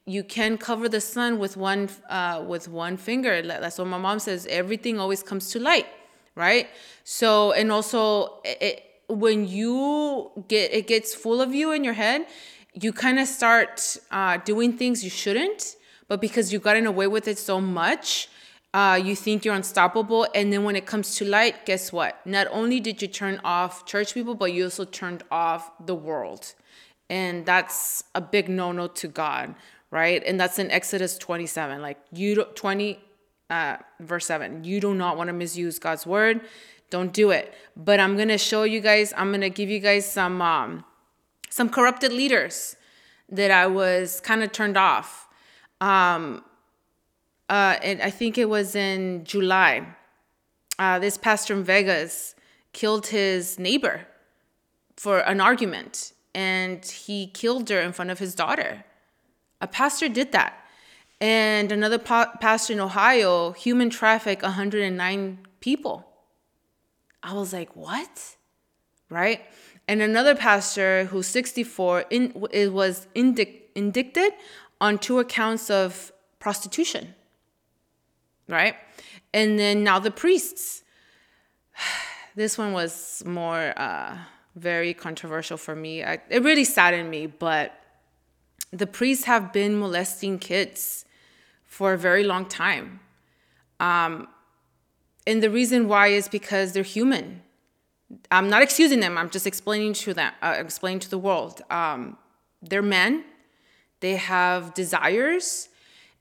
you 0.06 0.26
can 0.26 0.58
cover 0.58 0.90
the 0.90 1.00
sun 1.00 1.40
with 1.40 1.56
one 1.56 1.88
uh, 2.10 2.44
with 2.46 2.68
one 2.68 2.98
finger. 2.98 3.42
That's 3.42 3.78
what 3.78 3.88
my 3.88 3.98
mom 3.98 4.20
says. 4.20 4.46
Everything 4.50 5.00
always 5.00 5.24
comes 5.24 5.50
to 5.52 5.60
light, 5.60 5.88
right? 6.36 6.68
So 7.04 7.52
and 7.52 7.72
also 7.72 8.42
it, 8.44 8.84
when 9.08 9.48
you 9.48 10.32
get 10.48 10.74
it 10.74 10.88
gets 10.88 11.14
full 11.14 11.42
of 11.42 11.54
you 11.54 11.72
in 11.72 11.84
your 11.84 11.94
head, 11.94 12.26
you 12.74 12.92
kind 12.92 13.20
of 13.20 13.28
start 13.28 13.98
uh, 14.12 14.38
doing 14.38 14.78
things 14.78 15.04
you 15.04 15.10
shouldn't, 15.10 15.76
but 16.08 16.20
because 16.22 16.52
you 16.52 16.60
gotten 16.60 16.88
away 16.88 17.08
with 17.08 17.28
it 17.28 17.38
so 17.38 17.62
much, 17.62 18.30
uh, 18.74 19.00
you 19.04 19.16
think 19.16 19.46
you're 19.46 19.54
unstoppable. 19.54 20.28
And 20.34 20.52
then 20.52 20.64
when 20.64 20.76
it 20.76 20.86
comes 20.86 21.16
to 21.18 21.26
light, 21.26 21.66
guess 21.66 21.94
what? 21.94 22.26
Not 22.26 22.48
only 22.50 22.80
did 22.80 23.02
you 23.02 23.08
turn 23.08 23.40
off 23.44 23.86
church 23.86 24.14
people, 24.14 24.34
but 24.36 24.52
you 24.52 24.66
also 24.66 24.86
turned 24.86 25.24
off 25.30 25.72
the 25.86 25.96
world. 25.96 26.54
And 27.10 27.46
that's 27.46 28.04
a 28.16 28.22
big 28.22 28.50
no 28.50 28.72
no 28.72 28.88
to 28.88 29.08
God, 29.08 29.54
right? 29.92 30.24
And 30.26 30.40
that's 30.40 30.58
in 30.58 30.72
Exodus 30.72 31.18
27. 31.20 31.82
Like, 31.82 32.00
you 32.12 32.44
20, 32.44 33.00
uh, 33.54 33.78
verse 34.00 34.26
7. 34.26 34.64
You 34.64 34.80
do 34.80 34.94
not 34.94 35.18
want 35.18 35.28
to 35.28 35.34
misuse 35.34 35.80
God's 35.80 36.06
word. 36.06 36.42
Don't 36.90 37.14
do 37.14 37.32
it. 37.32 37.54
But 37.76 38.00
I'm 38.00 38.16
to 38.18 38.38
show 38.38 38.64
you 38.64 38.82
guys, 38.82 39.14
I'm 39.16 39.32
to 39.42 39.50
give 39.50 39.70
you 39.70 39.80
guys 39.80 40.10
some. 40.10 40.42
Um, 40.42 40.86
some 41.54 41.70
corrupted 41.70 42.12
leaders 42.12 42.76
that 43.30 43.52
I 43.52 43.68
was 43.68 44.20
kind 44.22 44.42
of 44.42 44.52
turned 44.52 44.76
off. 44.76 45.28
Um, 45.80 46.44
uh, 47.48 47.78
and 47.84 48.02
I 48.02 48.10
think 48.10 48.40
it 48.40 48.50
was 48.50 48.76
in 48.76 49.24
July. 49.24 49.86
Uh, 50.80 50.98
this 50.98 51.16
pastor 51.16 51.54
in 51.54 51.64
Vegas 51.64 52.34
killed 52.72 53.06
his 53.08 53.60
neighbor 53.60 54.08
for 54.98 55.20
an 55.20 55.40
argument, 55.40 56.14
and 56.34 56.84
he 56.84 57.28
killed 57.28 57.70
her 57.70 57.80
in 57.80 57.94
front 57.94 58.10
of 58.10 58.18
his 58.18 58.34
daughter. 58.34 58.84
A 59.62 59.68
pastor 59.68 60.10
did 60.10 60.32
that. 60.32 60.63
And 61.24 61.72
another 61.72 62.00
pa- 62.00 62.34
pastor 62.42 62.74
in 62.74 62.82
Ohio 62.82 63.54
human 63.54 63.90
traffic 63.90 64.42
109 64.42 65.38
people. 65.62 66.06
I 67.24 67.32
was 67.34 67.54
like, 67.54 67.74
what? 67.78 68.36
Right? 69.10 69.40
And 69.88 70.02
another 70.02 70.36
pastor 70.36 71.06
who's 71.06 71.28
64 71.28 72.04
in, 72.10 72.34
was 72.74 73.08
indic- 73.16 73.62
indicted 73.74 74.34
on 74.82 74.98
two 74.98 75.20
accounts 75.20 75.70
of 75.70 76.12
prostitution. 76.40 77.16
Right? 78.50 78.76
And 79.34 79.58
then 79.58 79.82
now 79.82 80.00
the 80.00 80.12
priests. 80.12 80.84
This 82.36 82.58
one 82.58 82.74
was 82.74 83.22
more 83.28 83.74
uh, 83.78 84.18
very 84.56 84.96
controversial 84.96 85.56
for 85.56 85.76
me. 85.76 86.04
I, 86.04 86.18
it 86.32 86.42
really 86.42 86.64
saddened 86.64 87.12
me, 87.12 87.28
but 87.28 87.80
the 88.72 88.88
priests 88.88 89.26
have 89.26 89.54
been 89.54 89.80
molesting 89.80 90.40
kids 90.40 91.03
for 91.74 91.94
a 91.94 91.98
very 91.98 92.24
long 92.24 92.46
time. 92.46 93.00
Um, 93.80 94.28
and 95.26 95.42
the 95.42 95.50
reason 95.50 95.88
why 95.88 96.08
is 96.20 96.28
because 96.28 96.74
they're 96.74 96.92
human. 96.98 97.42
I'm 98.30 98.48
not 98.48 98.62
excusing 98.62 99.00
them. 99.00 99.18
I'm 99.18 99.32
just 99.32 99.48
explaining 99.48 99.94
to 100.04 100.14
them, 100.14 100.32
uh, 100.44 100.56
explaining 100.56 101.00
to 101.00 101.10
the 101.10 101.18
world. 101.18 101.64
Um, 101.72 102.18
they're 102.62 102.90
men. 103.00 103.26
They 104.02 104.18
have 104.18 104.76
desires, 104.76 105.70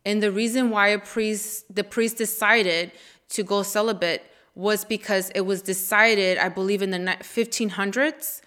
and 0.06 0.22
the 0.22 0.32
reason 0.32 0.70
why 0.70 0.88
a 0.88 0.98
priest, 0.98 1.74
the 1.74 1.84
priest 1.84 2.16
decided 2.16 2.92
to 3.30 3.42
go 3.42 3.62
celibate 3.62 4.22
was 4.54 4.84
because 4.86 5.30
it 5.30 5.42
was 5.42 5.60
decided, 5.60 6.38
I 6.38 6.48
believe, 6.48 6.80
in 6.80 6.90
the 6.92 6.98
1500s, 6.98 8.40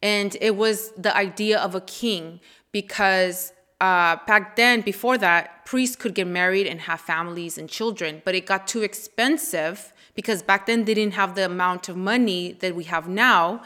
and 0.00 0.36
it 0.40 0.54
was 0.56 0.90
the 0.90 1.16
idea 1.16 1.58
of 1.58 1.74
a 1.74 1.80
king 1.80 2.40
because 2.70 3.52
uh, 3.82 4.16
back 4.28 4.54
then, 4.54 4.80
before 4.80 5.18
that, 5.18 5.64
priests 5.64 5.96
could 5.96 6.14
get 6.14 6.28
married 6.28 6.68
and 6.68 6.82
have 6.82 7.00
families 7.00 7.58
and 7.58 7.68
children, 7.68 8.22
but 8.24 8.32
it 8.32 8.46
got 8.46 8.68
too 8.68 8.82
expensive 8.82 9.92
because 10.14 10.40
back 10.40 10.66
then 10.66 10.84
they 10.84 10.94
didn't 10.94 11.14
have 11.14 11.34
the 11.34 11.44
amount 11.44 11.88
of 11.88 11.96
money 11.96 12.52
that 12.60 12.76
we 12.76 12.84
have 12.84 13.08
now 13.08 13.60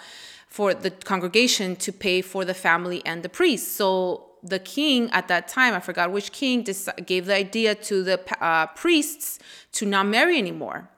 for 0.48 0.72
the 0.72 0.90
congregation 0.90 1.76
to 1.76 1.92
pay 1.92 2.22
for 2.22 2.46
the 2.46 2.54
family 2.54 3.02
and 3.04 3.22
the 3.22 3.28
priest. 3.28 3.76
So 3.76 4.26
the 4.42 4.58
king 4.58 5.10
at 5.10 5.28
that 5.28 5.48
time, 5.48 5.74
I 5.74 5.80
forgot 5.80 6.10
which 6.10 6.32
king, 6.32 6.66
gave 7.04 7.26
the 7.26 7.34
idea 7.34 7.74
to 7.74 8.02
the 8.02 8.18
uh, 8.42 8.68
priests 8.68 9.38
to 9.72 9.84
not 9.84 10.06
marry 10.06 10.38
anymore. 10.38 10.88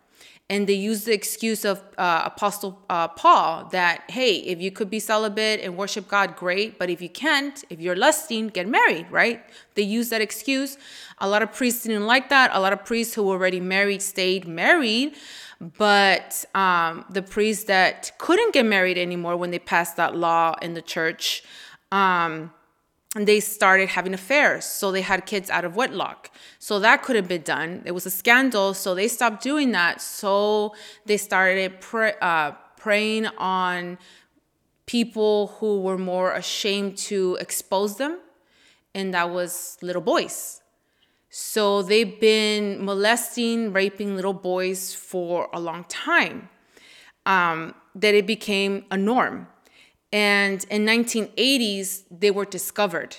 And 0.51 0.67
they 0.67 0.75
use 0.75 1.05
the 1.05 1.13
excuse 1.13 1.65
of 1.67 1.83
uh, 1.99 2.23
Apostle 2.25 2.81
uh, 2.89 3.09
Paul 3.09 3.69
that, 3.71 4.11
hey, 4.11 4.37
if 4.37 4.63
you 4.63 4.71
could 4.71 4.89
be 4.89 4.99
celibate 4.99 5.61
and 5.61 5.77
worship 5.77 6.09
God, 6.09 6.37
great. 6.37 6.79
But 6.79 6.89
if 6.89 7.03
you 7.03 7.11
can't, 7.11 7.63
if 7.69 7.81
you're 7.81 7.97
lusting, 7.97 8.49
get 8.49 8.67
married, 8.67 9.11
right? 9.11 9.45
They 9.75 9.83
use 9.83 10.09
that 10.09 10.23
excuse. 10.23 10.79
A 11.19 11.29
lot 11.29 11.43
of 11.43 11.53
priests 11.53 11.83
didn't 11.83 12.07
like 12.07 12.31
that. 12.31 12.51
A 12.55 12.61
lot 12.61 12.73
of 12.73 12.83
priests 12.83 13.15
who 13.15 13.25
were 13.25 13.35
already 13.35 13.61
married 13.61 14.01
stayed 14.01 14.49
married. 14.49 15.17
But 15.61 16.47
um, 16.55 17.05
the 17.11 17.21
priests 17.21 17.65
that 17.65 18.13
couldn't 18.19 18.55
get 18.55 18.65
married 18.65 18.97
anymore 18.97 19.37
when 19.37 19.51
they 19.51 19.59
passed 19.59 19.97
that 19.97 20.17
law 20.17 20.55
in 20.63 20.73
the 20.73 20.83
church, 20.83 21.43
um, 21.93 22.53
they 23.15 23.41
started 23.41 23.89
having 23.89 24.13
affairs. 24.13 24.65
So 24.65 24.93
they 24.93 25.01
had 25.01 25.25
kids 25.25 25.49
out 25.49 25.65
of 25.65 25.77
wedlock. 25.77 26.31
So 26.59 26.79
that 26.81 27.03
couldn't 27.03 27.29
be 27.29 27.39
done. 27.39 27.83
It 27.87 27.93
was 27.93 28.05
a 28.07 28.11
scandal. 28.11 28.75
So 28.75 28.95
they 28.95 29.09
stopped 29.09 29.43
doing 29.43 29.73
that. 29.73 30.01
So 30.03 30.75
they 31.07 31.17
started 31.17 31.81
pre- 31.81 32.13
uh, 32.21 32.53
preying 32.77 33.27
on 33.39 33.99
people 34.87 35.49
who 35.59 35.81
were 35.81 35.99
more 35.99 36.33
ashamed 36.33 36.97
to 36.97 37.37
expose 37.41 37.97
them. 37.97 38.19
And 38.95 39.15
that 39.15 39.31
was 39.31 39.79
little 39.81 40.03
boys. 40.03 40.61
So 41.31 41.83
they've 41.83 42.19
been 42.21 42.85
molesting, 42.85 43.73
raping 43.73 44.17
little 44.17 44.33
boys 44.33 44.95
for 44.95 45.49
a 45.53 45.61
long 45.61 45.85
time. 45.85 46.49
Um, 47.27 47.75
that 47.95 48.15
it 48.15 48.27
became 48.27 48.85
a 48.91 48.97
norm. 48.97 49.49
And 50.13 50.65
in 50.71 50.87
1980s, 50.87 52.05
they 52.11 52.31
were 52.31 52.45
discovered. 52.45 53.17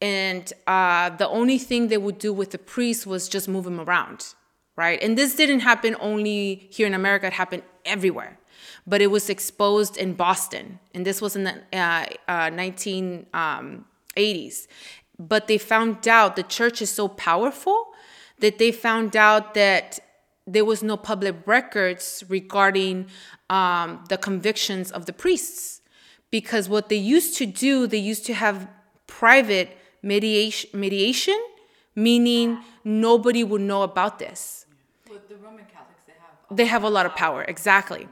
And 0.00 0.52
uh, 0.66 1.10
the 1.10 1.28
only 1.28 1.58
thing 1.58 1.88
they 1.88 1.98
would 1.98 2.18
do 2.18 2.32
with 2.32 2.52
the 2.52 2.58
priest 2.58 3.06
was 3.06 3.28
just 3.28 3.48
move 3.48 3.66
him 3.66 3.80
around, 3.80 4.34
right? 4.76 5.02
And 5.02 5.18
this 5.18 5.34
didn't 5.34 5.60
happen 5.60 5.96
only 6.00 6.68
here 6.70 6.86
in 6.86 6.94
America, 6.94 7.26
it 7.26 7.32
happened 7.32 7.64
everywhere. 7.84 8.38
But 8.86 9.02
it 9.02 9.08
was 9.08 9.28
exposed 9.28 9.96
in 9.96 10.14
Boston. 10.14 10.78
And 10.94 11.04
this 11.04 11.20
was 11.20 11.34
in 11.34 11.44
the 11.44 11.54
uh, 11.72 12.06
uh, 12.28 12.50
1980s. 12.50 13.26
Um, 13.34 13.86
but 15.18 15.48
they 15.48 15.58
found 15.58 16.06
out 16.06 16.36
the 16.36 16.44
church 16.44 16.80
is 16.80 16.90
so 16.90 17.08
powerful 17.08 17.88
that 18.38 18.58
they 18.58 18.70
found 18.70 19.16
out 19.16 19.54
that 19.54 19.98
there 20.46 20.64
was 20.64 20.82
no 20.82 20.96
public 20.96 21.34
records 21.44 22.24
regarding 22.28 23.06
um, 23.50 24.04
the 24.08 24.16
convictions 24.16 24.90
of 24.92 25.06
the 25.06 25.12
priests 25.12 25.77
because 26.30 26.68
what 26.68 26.88
they 26.88 26.96
used 26.96 27.36
to 27.36 27.46
do 27.46 27.86
they 27.86 27.98
used 27.98 28.24
to 28.26 28.34
have 28.34 28.68
private 29.06 29.76
mediation 30.02 30.70
mediation 30.78 31.38
meaning 31.94 32.58
nobody 32.84 33.42
would 33.42 33.60
know 33.60 33.82
about 33.82 34.18
this 34.18 34.66
with 35.10 35.28
the 35.28 35.36
roman 35.36 35.64
catholics 35.64 36.02
they 36.06 36.12
have 36.12 36.56
they 36.56 36.66
have 36.66 36.82
a 36.82 36.90
lot 36.90 37.06
of 37.06 37.14
power 37.14 37.44
exactly 37.48 38.08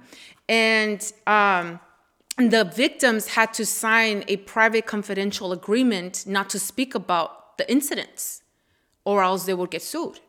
and 0.49 1.13
um, 1.27 1.81
the 2.37 2.65
victims 2.65 3.29
had 3.29 3.53
to 3.55 3.65
sign 3.65 4.25
a 4.29 4.37
private 4.39 4.87
confidential 4.87 5.53
agreement 5.53 6.25
not 6.27 6.51
to 6.51 6.59
speak 6.59 6.95
about 6.95 7.57
the 7.59 7.71
incidents 7.71 8.43
or 9.05 9.23
else 9.23 9.45
they 9.45 9.55
would 9.55 9.71
get 9.71 9.83
sued 9.83 10.21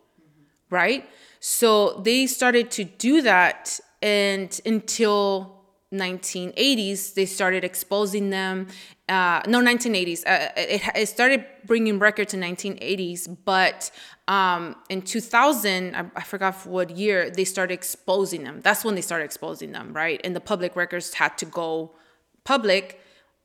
right? 0.70 1.08
So 1.40 2.02
they 2.02 2.28
started 2.28 2.72
to 2.72 2.84
do 2.84 3.22
that 3.22 3.80
and 4.02 4.60
until 4.66 5.57
1980s 5.94 7.14
they 7.14 7.26
started 7.26 7.64
exposing 7.64 8.30
them 8.30 8.68
uh, 9.08 9.42
no 9.48 9.62
1980s 9.62 10.28
uh, 10.28 10.50
it, 10.58 10.82
it 10.96 11.06
started 11.08 11.46
bringing 11.66 11.98
records 11.98 12.34
in 12.34 12.42
1980s 12.42 13.38
but 13.46 13.90
um, 14.28 14.76
in 14.90 15.02
2000 15.02 15.96
I, 15.96 16.06
I 16.14 16.24
forgot 16.24 16.56
what 16.66 16.90
year 16.90 17.30
they 17.30 17.46
started 17.46 17.74
exposing 17.74 18.44
them. 18.44 18.60
That's 18.62 18.84
when 18.84 18.96
they 18.96 19.02
started 19.02 19.24
exposing 19.24 19.72
them 19.72 19.94
right? 19.94 20.20
And 20.26 20.36
the 20.36 20.42
public 20.42 20.76
records 20.76 21.14
had 21.14 21.38
to 21.38 21.46
go 21.46 21.96
public 22.44 23.00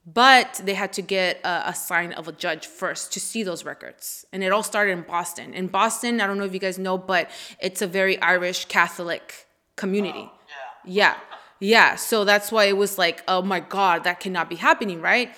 but 0.04 0.60
they 0.64 0.74
had 0.74 0.92
to 0.94 1.02
get 1.02 1.38
a, 1.44 1.68
a, 1.68 1.74
sign 1.76 2.12
of 2.14 2.26
a 2.26 2.32
judge 2.32 2.66
first 2.66 3.12
to 3.12 3.20
see 3.20 3.44
those 3.44 3.64
records. 3.64 4.24
And 4.32 4.42
it 4.42 4.50
all 4.50 4.64
started 4.64 4.90
in 4.92 5.02
boston. 5.02 5.54
In 5.54 5.68
boston 5.68 6.20
i 6.20 6.26
don't 6.26 6.38
know 6.38 6.44
if 6.44 6.52
you 6.52 6.58
guys 6.58 6.76
know 6.76 6.98
but 6.98 7.30
it's 7.60 7.82
a 7.82 7.86
very 7.86 8.20
irish 8.20 8.64
catholic 8.64 9.46
community. 9.76 10.28
Oh, 10.28 10.38
yeah. 10.84 11.14
yeah 11.14 11.31
yeah, 11.62 11.94
so 11.94 12.24
that's 12.24 12.50
why 12.50 12.64
it 12.64 12.76
was 12.76 12.98
like, 12.98 13.22
oh 13.28 13.40
my 13.40 13.60
God, 13.60 14.02
that 14.02 14.18
cannot 14.18 14.50
be 14.50 14.56
happening, 14.56 15.00
right? 15.00 15.32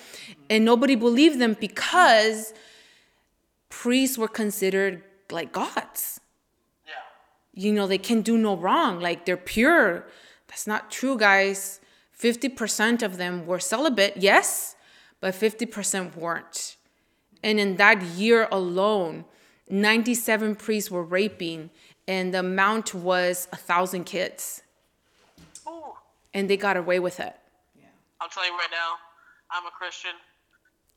And 0.49 0.65
nobody 0.65 0.95
believed 0.95 1.37
them 1.39 1.55
because 1.59 2.51
priests 3.69 4.17
were 4.17 4.27
considered 4.27 5.03
like 5.29 5.51
gods. 5.51 6.19
Yeah. 6.85 6.93
You 7.53 7.73
know, 7.73 7.85
they 7.85 7.99
can 7.99 8.23
do 8.23 8.39
no 8.39 8.57
wrong, 8.57 8.99
like 8.99 9.25
they're 9.25 9.37
pure. 9.37 10.07
That's 10.47 10.65
not 10.65 10.89
true, 10.89 11.15
guys. 11.15 11.79
50% 12.19 13.03
of 13.03 13.17
them 13.17 13.45
were 13.45 13.59
celibate, 13.59 14.17
yes, 14.17 14.75
but 15.19 15.35
50% 15.35 16.15
weren't. 16.15 16.75
And 17.43 17.59
in 17.59 17.75
that 17.75 18.01
year 18.01 18.47
alone, 18.51 19.25
97 19.69 20.55
priests 20.55 20.89
were 20.89 21.03
raping, 21.03 21.69
and 22.07 22.33
the 22.33 22.39
amount 22.39 22.95
was 22.95 23.47
a 23.53 23.57
thousand 23.57 24.05
kids 24.05 24.63
and 26.35 26.49
they 26.49 26.57
got 26.57 26.75
away 26.77 26.99
with 26.99 27.19
it. 27.19 27.33
Yeah. 27.79 27.85
I'll 28.19 28.27
tell 28.29 28.45
you 28.45 28.51
right 28.51 28.67
now, 28.69 28.91
I'm 29.49 29.65
a 29.65 29.71
Christian. 29.71 30.11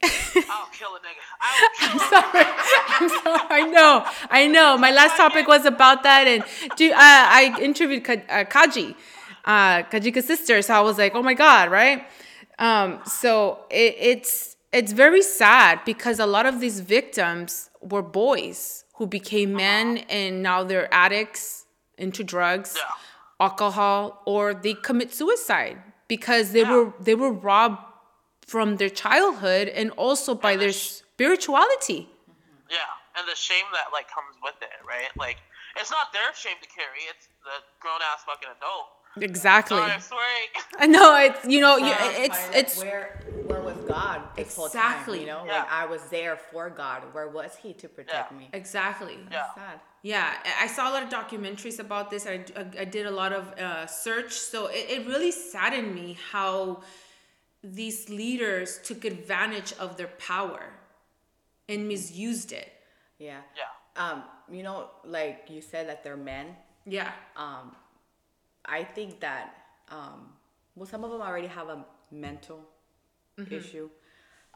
I'll 0.50 0.66
kill 0.72 0.90
a 0.96 1.00
nigga. 1.06 1.22
I'll 1.40 1.70
kill 1.78 1.90
I'm 1.90 1.98
sorry. 2.12 2.44
I'm 3.00 3.08
sorry. 3.08 3.62
I 3.62 3.66
know. 3.70 4.04
I 4.30 4.46
know. 4.48 4.76
My 4.76 4.90
last 4.90 5.16
topic 5.16 5.46
was 5.46 5.64
about 5.64 6.02
that, 6.02 6.26
and 6.26 6.44
do 6.76 6.90
uh, 6.92 6.96
I 6.96 7.56
interviewed 7.60 8.08
uh, 8.08 8.44
Kaji, 8.44 8.94
uh, 9.44 9.82
Kajika's 9.84 10.26
sister. 10.26 10.60
So 10.62 10.74
I 10.74 10.80
was 10.80 10.98
like, 10.98 11.14
oh 11.14 11.22
my 11.22 11.34
god, 11.34 11.70
right? 11.70 12.06
Um, 12.58 13.00
so 13.06 13.60
it, 13.70 13.94
it's 13.98 14.56
it's 14.72 14.92
very 14.92 15.22
sad 15.22 15.80
because 15.84 16.18
a 16.18 16.26
lot 16.26 16.46
of 16.46 16.60
these 16.60 16.80
victims 16.80 17.70
were 17.80 18.02
boys 18.02 18.84
who 18.96 19.06
became 19.06 19.52
men, 19.52 19.98
and 20.08 20.42
now 20.42 20.62
they're 20.64 20.92
addicts 20.92 21.64
into 21.96 22.22
drugs. 22.22 22.76
Yeah 22.76 22.94
alcohol 23.40 24.22
or 24.26 24.54
they 24.54 24.74
commit 24.74 25.12
suicide 25.14 25.78
because 26.08 26.52
they 26.52 26.62
yeah. 26.62 26.74
were 26.74 26.92
they 27.00 27.14
were 27.14 27.32
robbed 27.32 27.78
from 28.46 28.76
their 28.76 28.88
childhood 28.88 29.68
and 29.68 29.90
also 29.92 30.34
by 30.34 30.52
and 30.52 30.62
their 30.62 30.72
sh- 30.72 31.04
spirituality. 31.14 32.08
Mm-hmm. 32.08 32.72
Yeah, 32.72 33.18
and 33.20 33.28
the 33.28 33.36
shame 33.36 33.68
that 33.72 33.92
like 33.92 34.08
comes 34.10 34.34
with 34.42 34.56
it, 34.62 34.80
right? 34.86 35.12
Like 35.16 35.38
it's 35.76 35.90
not 35.90 36.12
their 36.12 36.34
shame 36.34 36.56
to 36.60 36.68
carry; 36.68 37.06
it's 37.12 37.28
the 37.44 37.62
grown 37.80 38.00
ass 38.10 38.24
fucking 38.24 38.48
adult. 38.48 38.97
Exactly. 39.20 39.78
Sorry, 39.78 40.44
I 40.78 40.86
know 40.86 41.16
it's 41.16 41.44
you 41.44 41.60
know 41.60 41.76
you, 41.76 41.92
it's 41.98 42.48
it's 42.52 42.78
where 42.78 43.20
where 43.46 43.62
was 43.62 43.76
God 43.88 44.22
exactly? 44.36 45.18
Time, 45.18 45.26
you 45.26 45.32
know, 45.32 45.44
yeah. 45.46 45.58
like 45.58 45.72
I 45.72 45.86
was 45.86 46.02
there 46.10 46.36
for 46.36 46.70
God. 46.70 47.02
Where 47.12 47.28
was 47.28 47.56
He 47.56 47.72
to 47.74 47.88
protect 47.88 48.32
yeah. 48.32 48.38
me? 48.38 48.48
Exactly. 48.52 49.18
Yeah. 49.30 49.54
Sad. 49.54 49.80
Yeah, 50.02 50.32
I 50.60 50.68
saw 50.68 50.90
a 50.90 50.92
lot 50.92 51.02
of 51.02 51.08
documentaries 51.08 51.80
about 51.80 52.08
this. 52.08 52.26
I, 52.26 52.44
I, 52.56 52.82
I 52.82 52.84
did 52.84 53.06
a 53.06 53.10
lot 53.10 53.32
of 53.32 53.52
uh, 53.58 53.86
search, 53.86 54.32
so 54.32 54.66
it, 54.66 54.86
it 54.88 55.06
really 55.06 55.32
saddened 55.32 55.92
me 55.92 56.16
how 56.30 56.82
these 57.64 58.08
leaders 58.08 58.78
took 58.84 59.04
advantage 59.04 59.72
of 59.80 59.96
their 59.96 60.06
power 60.06 60.62
and 61.68 61.88
misused 61.88 62.52
it. 62.52 62.72
Yeah. 63.18 63.40
Yeah. 63.56 64.02
Um, 64.02 64.22
you 64.50 64.62
know, 64.62 64.90
like 65.04 65.46
you 65.48 65.60
said 65.60 65.88
that 65.88 66.04
they're 66.04 66.16
men. 66.16 66.54
Yeah. 66.86 67.10
Um, 67.36 67.74
I 68.68 68.84
think 68.84 69.20
that 69.20 69.54
um, 69.90 70.30
well, 70.76 70.86
some 70.86 71.04
of 71.04 71.10
them 71.10 71.22
already 71.22 71.46
have 71.46 71.68
a 71.68 71.84
mental 72.10 72.60
mm-hmm. 73.38 73.54
issue, 73.54 73.88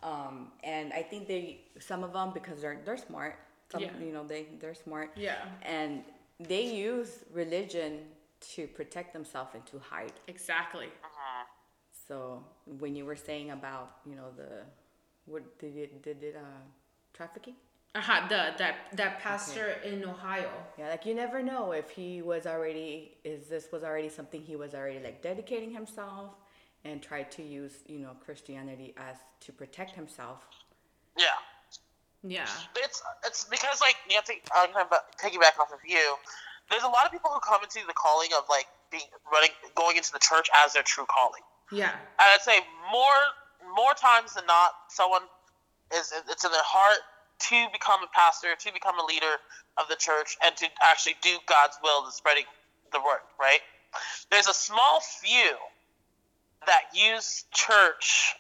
um, 0.03 0.53
and 0.63 0.93
I 0.93 1.03
think 1.03 1.29
they 1.29 1.63
some 1.81 2.05
of 2.05 2.13
them 2.13 2.33
because 2.33 2.61
they're 2.61 2.81
they're 2.85 2.97
smart 2.97 3.39
some, 3.73 3.83
yeah. 3.83 3.91
You 4.05 4.13
know, 4.13 4.25
they 4.25 4.47
they're 4.61 4.75
smart. 4.75 5.11
Yeah. 5.17 5.45
And 5.63 6.03
they 6.39 6.65
use 6.65 7.25
religion 7.33 8.01
to 8.55 8.67
protect 8.67 9.13
themselves 9.13 9.51
and 9.55 9.65
to 9.67 9.79
hide. 9.79 10.13
Exactly. 10.29 10.87
Uh-huh. 10.87 11.45
So 12.09 12.45
when 12.79 12.95
you 12.95 13.05
were 13.05 13.17
saying 13.17 13.51
about 13.51 13.97
you 14.05 14.15
know 14.15 14.31
the 14.37 14.65
what 15.25 15.59
did 15.59 15.77
it 15.77 16.03
did 16.03 16.23
it 16.23 16.37
uh 16.37 16.63
trafficking? 17.15 17.55
Uh-huh, 17.95 18.27
the 18.29 18.55
that 18.57 18.77
that 18.95 19.21
pastor 19.21 19.77
okay. 19.81 19.93
in 19.93 20.05
Ohio. 20.05 20.51
Yeah, 20.79 20.89
like 20.89 21.05
you 21.05 21.15
never 21.15 21.43
know 21.43 21.73
if 21.73 21.91
he 21.91 22.23
was 22.23 22.47
already 22.47 23.19
is 23.23 23.49
this 23.49 23.69
was 23.71 23.85
already 23.85 24.09
something 24.09 24.43
he 24.43 24.57
was 24.57 24.73
already 24.73 24.99
like 24.99 25.21
dedicating 25.21 25.71
himself 25.71 26.31
and 26.85 27.03
tried 27.03 27.31
to 27.33 27.43
use, 27.43 27.81
you 27.87 27.99
know, 27.99 28.13
Christianity 28.25 28.95
as 28.97 29.17
to 29.41 29.53
protect 29.53 29.95
himself. 29.95 30.41
Yeah. 31.19 31.27
Yeah. 32.23 32.49
It's 32.77 33.03
it's 33.27 33.45
because 33.45 33.83
like 33.83 33.97
Nancy, 34.09 34.41
I'm 34.57 34.73
gonna 34.73 34.89
piggyback 35.23 35.61
off 35.61 35.73
of 35.73 35.81
you. 35.87 36.17
There's 36.71 36.85
a 36.85 36.89
lot 36.89 37.05
of 37.05 37.13
people 37.13 37.31
who 37.31 37.41
come 37.41 37.63
into 37.63 37.81
the 37.87 37.93
calling 37.93 38.31
of 38.39 38.45
like 38.49 38.67
being 38.91 39.05
running, 39.31 39.51
going 39.75 39.99
into 39.99 40.13
the 40.13 40.19
church 40.19 40.49
as 40.65 40.73
their 40.73 40.83
true 40.83 41.05
calling. 41.11 41.43
Yeah. 41.71 41.91
And 41.93 42.27
I'd 42.33 42.41
say 42.41 42.61
more 42.91 43.77
more 43.77 43.93
times 43.95 44.33
than 44.33 44.47
not, 44.47 44.73
someone 44.89 45.23
is 45.95 46.11
it's 46.29 46.45
in 46.45 46.53
their 46.53 46.65
heart 46.65 46.99
to 47.49 47.67
become 47.73 48.03
a 48.03 48.11
pastor, 48.15 48.49
to 48.59 48.73
become 48.73 48.99
a 48.99 49.05
leader 49.05 49.37
of 49.79 49.89
the 49.89 49.97
church, 49.97 50.37
and 50.45 50.57
to 50.57 50.67
actually 50.83 51.17
do 51.23 51.37
God's 51.49 51.79
will 51.83 52.05
in 52.05 52.13
spreading 52.13 52.45
the 52.93 52.99
word. 52.99 53.23
Right. 53.41 53.61
There's 54.31 54.49
a 54.49 54.55
small 54.55 55.01
few 55.21 55.57
that 56.67 56.83
use 56.95 57.45
church 57.53 58.35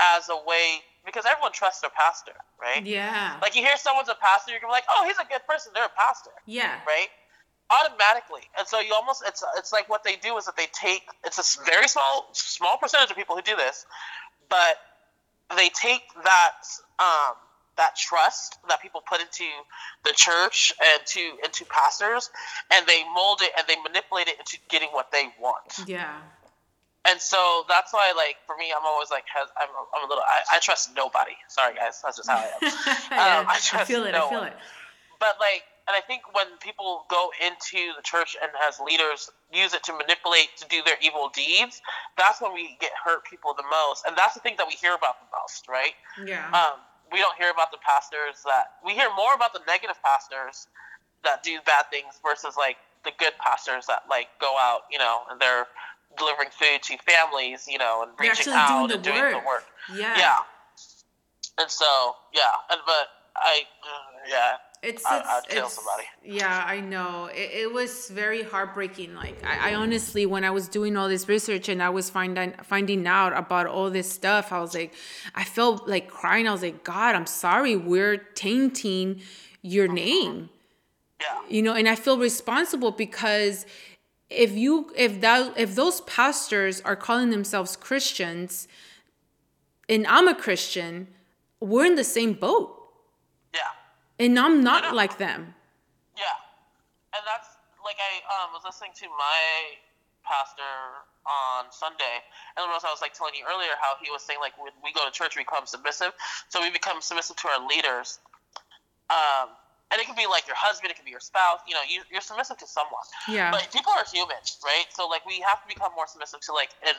as 0.00 0.28
a 0.28 0.36
way 0.46 0.80
because 1.04 1.24
everyone 1.26 1.52
trusts 1.52 1.80
their 1.80 1.90
pastor, 1.90 2.32
right? 2.60 2.84
Yeah. 2.84 3.36
Like 3.42 3.54
you 3.56 3.62
hear 3.62 3.76
someone's 3.76 4.08
a 4.08 4.14
pastor, 4.14 4.52
you're 4.52 4.60
gonna 4.60 4.70
be 4.70 4.74
like, 4.74 4.88
oh, 4.90 5.04
he's 5.06 5.18
a 5.18 5.28
good 5.28 5.44
person. 5.48 5.72
They're 5.74 5.86
a 5.86 5.96
pastor. 5.96 6.30
Yeah. 6.46 6.78
Right. 6.86 7.08
Automatically, 7.70 8.42
and 8.58 8.68
so 8.68 8.78
you 8.78 8.92
almost 8.94 9.24
it's 9.26 9.42
it's 9.56 9.72
like 9.72 9.88
what 9.88 10.04
they 10.04 10.16
do 10.16 10.36
is 10.36 10.44
that 10.44 10.56
they 10.56 10.66
take 10.72 11.02
it's 11.24 11.38
a 11.38 11.64
very 11.64 11.88
small 11.88 12.28
small 12.32 12.76
percentage 12.76 13.10
of 13.10 13.16
people 13.16 13.36
who 13.36 13.42
do 13.42 13.56
this, 13.56 13.86
but 14.50 14.76
they 15.56 15.70
take 15.70 16.02
that 16.24 16.60
um, 16.98 17.34
that 17.76 17.96
trust 17.96 18.58
that 18.68 18.80
people 18.80 19.02
put 19.06 19.20
into 19.20 19.44
the 20.04 20.12
church 20.14 20.72
and 20.82 21.06
to 21.06 21.20
into 21.44 21.64
pastors, 21.66 22.30
and 22.72 22.86
they 22.86 23.02
mold 23.14 23.40
it 23.42 23.52
and 23.58 23.66
they 23.68 23.76
manipulate 23.82 24.28
it 24.28 24.38
into 24.38 24.58
getting 24.68 24.88
what 24.90 25.10
they 25.12 25.28
want. 25.40 25.78
Yeah 25.86 26.18
and 27.06 27.20
so 27.20 27.64
that's 27.68 27.92
why, 27.92 28.12
like, 28.16 28.36
for 28.46 28.56
me, 28.56 28.72
I'm 28.76 28.84
always 28.84 29.10
like, 29.10 29.24
I'm, 29.36 29.68
I'm 29.94 30.06
a 30.06 30.08
little, 30.08 30.24
I, 30.26 30.56
I 30.56 30.58
trust 30.58 30.90
nobody. 30.96 31.36
Sorry, 31.48 31.74
guys, 31.74 32.00
that's 32.02 32.16
just 32.16 32.28
how 32.28 32.36
I 32.36 32.44
am. 32.44 32.60
yeah, 33.10 33.38
um, 33.40 33.46
I 33.46 33.60
trust 33.60 33.74
I 33.74 33.84
feel 33.84 34.04
it. 34.04 34.12
No 34.12 34.26
I 34.26 34.30
feel 34.30 34.38
one. 34.40 34.48
it. 34.48 34.56
But 35.20 35.36
like, 35.38 35.64
and 35.86 35.94
I 35.94 36.00
think 36.00 36.22
when 36.32 36.46
people 36.60 37.04
go 37.10 37.28
into 37.44 37.92
the 37.94 38.02
church 38.02 38.36
and 38.40 38.50
as 38.66 38.80
leaders 38.80 39.30
use 39.52 39.74
it 39.74 39.84
to 39.84 39.92
manipulate 39.92 40.48
to 40.56 40.68
do 40.68 40.80
their 40.82 40.96
evil 41.02 41.28
deeds, 41.28 41.82
that's 42.16 42.40
when 42.40 42.54
we 42.54 42.78
get 42.80 42.90
hurt 43.04 43.24
people 43.28 43.52
the 43.54 43.68
most, 43.70 44.04
and 44.06 44.16
that's 44.16 44.32
the 44.32 44.40
thing 44.40 44.54
that 44.56 44.66
we 44.66 44.72
hear 44.72 44.94
about 44.94 45.20
the 45.20 45.28
most, 45.36 45.68
right? 45.68 45.92
Yeah. 46.24 46.48
Um, 46.48 46.80
we 47.14 47.20
don't 47.20 47.38
hear 47.38 47.50
about 47.50 47.70
the 47.70 47.78
pastors 47.78 48.42
that 48.42 48.82
we 48.84 48.92
hear 48.92 49.08
more 49.14 49.34
about 49.34 49.54
the 49.54 49.62
negative 49.70 49.94
pastors 50.02 50.66
that 51.22 51.46
do 51.46 51.58
bad 51.64 51.86
things 51.88 52.18
versus 52.26 52.58
like 52.58 52.76
the 53.04 53.12
good 53.18 53.32
pastors 53.38 53.86
that 53.86 54.02
like 54.10 54.26
go 54.40 54.52
out, 54.58 54.82
you 54.90 54.98
know, 54.98 55.22
and 55.30 55.40
they're 55.40 55.66
delivering 56.18 56.50
food 56.50 56.82
to 56.82 56.98
families, 57.06 57.66
you 57.70 57.78
know, 57.78 58.02
and 58.02 58.10
reaching 58.18 58.52
out 58.52 58.90
and 58.90 59.02
doing 59.02 59.16
work. 59.16 59.32
the 59.32 59.46
work. 59.46 59.64
Yeah. 59.94 60.18
Yeah. 60.18 60.38
And 61.58 61.70
so, 61.70 62.16
yeah, 62.34 62.50
and 62.70 62.80
but 62.84 63.08
I, 63.36 63.62
yeah. 64.28 64.56
It's, 64.84 65.02
it's, 65.02 65.06
I, 65.06 65.36
would 65.36 65.48
kill 65.48 65.68
somebody. 65.68 66.04
Yeah, 66.22 66.64
I 66.66 66.80
know. 66.80 67.26
It, 67.26 67.50
it 67.62 67.72
was 67.72 68.08
very 68.10 68.42
heartbreaking. 68.42 69.14
Like 69.14 69.42
I, 69.44 69.70
I, 69.70 69.74
honestly, 69.74 70.26
when 70.26 70.44
I 70.44 70.50
was 70.50 70.68
doing 70.68 70.96
all 70.96 71.08
this 71.08 71.28
research 71.28 71.68
and 71.68 71.82
I 71.82 71.90
was 71.90 72.10
finding 72.10 72.52
finding 72.62 73.06
out 73.06 73.36
about 73.36 73.66
all 73.66 73.90
this 73.90 74.10
stuff, 74.10 74.52
I 74.52 74.60
was 74.60 74.74
like, 74.74 74.92
I 75.34 75.44
felt 75.44 75.88
like 75.88 76.08
crying. 76.08 76.46
I 76.46 76.52
was 76.52 76.62
like, 76.62 76.84
God, 76.84 77.14
I'm 77.14 77.26
sorry. 77.26 77.76
We're 77.76 78.18
tainting 78.18 79.20
your 79.62 79.86
uh-huh. 79.86 79.94
name. 79.94 80.50
Yeah. 81.20 81.40
You 81.48 81.62
know, 81.62 81.74
and 81.74 81.88
I 81.88 81.96
feel 81.96 82.18
responsible 82.18 82.90
because 82.90 83.64
if 84.30 84.52
you 84.52 84.92
if 84.96 85.20
that 85.20 85.54
if 85.56 85.74
those 85.74 86.02
pastors 86.02 86.80
are 86.82 86.96
calling 86.96 87.30
themselves 87.30 87.76
Christians 87.76 88.68
and 89.88 90.06
I'm 90.06 90.28
a 90.28 90.34
Christian, 90.34 91.08
we're 91.60 91.86
in 91.86 91.94
the 91.94 92.04
same 92.04 92.34
boat. 92.34 92.83
And 94.18 94.38
I'm 94.38 94.62
not 94.62 94.94
like 94.94 95.18
them. 95.18 95.54
Yeah. 96.16 96.24
And 97.14 97.22
that's 97.26 97.48
like 97.84 97.96
I 97.98 98.22
um 98.30 98.52
was 98.52 98.62
listening 98.64 98.92
to 99.02 99.06
my 99.08 99.40
pastor 100.24 101.04
on 101.28 101.68
Sunday, 101.70 102.24
and 102.56 102.64
I 102.64 102.68
was 102.68 103.00
like 103.00 103.12
telling 103.12 103.34
you 103.34 103.44
earlier 103.44 103.76
how 103.80 103.96
he 104.00 104.10
was 104.10 104.22
saying 104.22 104.40
like 104.40 104.56
when 104.56 104.72
we 104.82 104.92
go 104.92 105.04
to 105.04 105.12
church 105.12 105.36
we 105.36 105.42
become 105.42 105.66
submissive, 105.66 106.12
so 106.48 106.60
we 106.60 106.70
become 106.70 107.00
submissive 107.00 107.36
to 107.36 107.48
our 107.48 107.66
leaders. 107.66 108.20
Um, 109.10 109.52
and 109.92 110.00
it 110.00 110.06
can 110.06 110.16
be 110.16 110.26
like 110.26 110.48
your 110.48 110.56
husband, 110.56 110.90
it 110.90 110.96
can 110.96 111.04
be 111.04 111.12
your 111.12 111.20
spouse. 111.22 111.60
You 111.68 111.74
know, 111.74 111.84
you, 111.86 112.02
you're 112.10 112.24
submissive 112.24 112.56
to 112.58 112.66
someone. 112.66 113.04
Yeah. 113.28 113.52
But 113.52 113.68
people 113.72 113.92
are 113.92 114.04
human, 114.10 114.40
right? 114.64 114.88
So 114.90 115.06
like 115.06 115.24
we 115.24 115.40
have 115.40 115.62
to 115.62 115.68
become 115.68 115.92
more 115.94 116.08
submissive 116.08 116.40
to 116.48 116.52
like, 116.52 116.70
and 116.82 116.98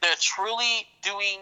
they're 0.00 0.18
truly 0.18 0.88
doing 1.02 1.38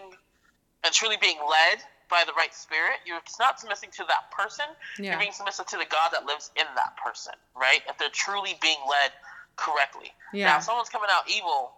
and 0.83 0.93
truly 0.93 1.17
being 1.17 1.39
led 1.39 1.79
by 2.09 2.23
the 2.25 2.33
right 2.33 2.53
spirit. 2.53 3.03
You're 3.05 3.21
not 3.39 3.59
submitting 3.59 3.91
to 3.91 4.03
that 4.07 4.31
person. 4.31 4.65
Yeah. 4.99 5.11
You're 5.11 5.19
being 5.19 5.31
submissive 5.31 5.67
to 5.67 5.77
the 5.77 5.87
God 5.89 6.11
that 6.11 6.25
lives 6.25 6.51
in 6.55 6.65
that 6.75 6.97
person, 6.97 7.33
right? 7.55 7.81
If 7.89 7.97
they're 7.97 8.13
truly 8.13 8.55
being 8.61 8.79
led 8.89 9.11
correctly. 9.55 10.11
Yeah. 10.33 10.49
Now, 10.49 10.57
if 10.57 10.63
someone's 10.63 10.89
coming 10.89 11.09
out 11.11 11.23
evil, 11.29 11.73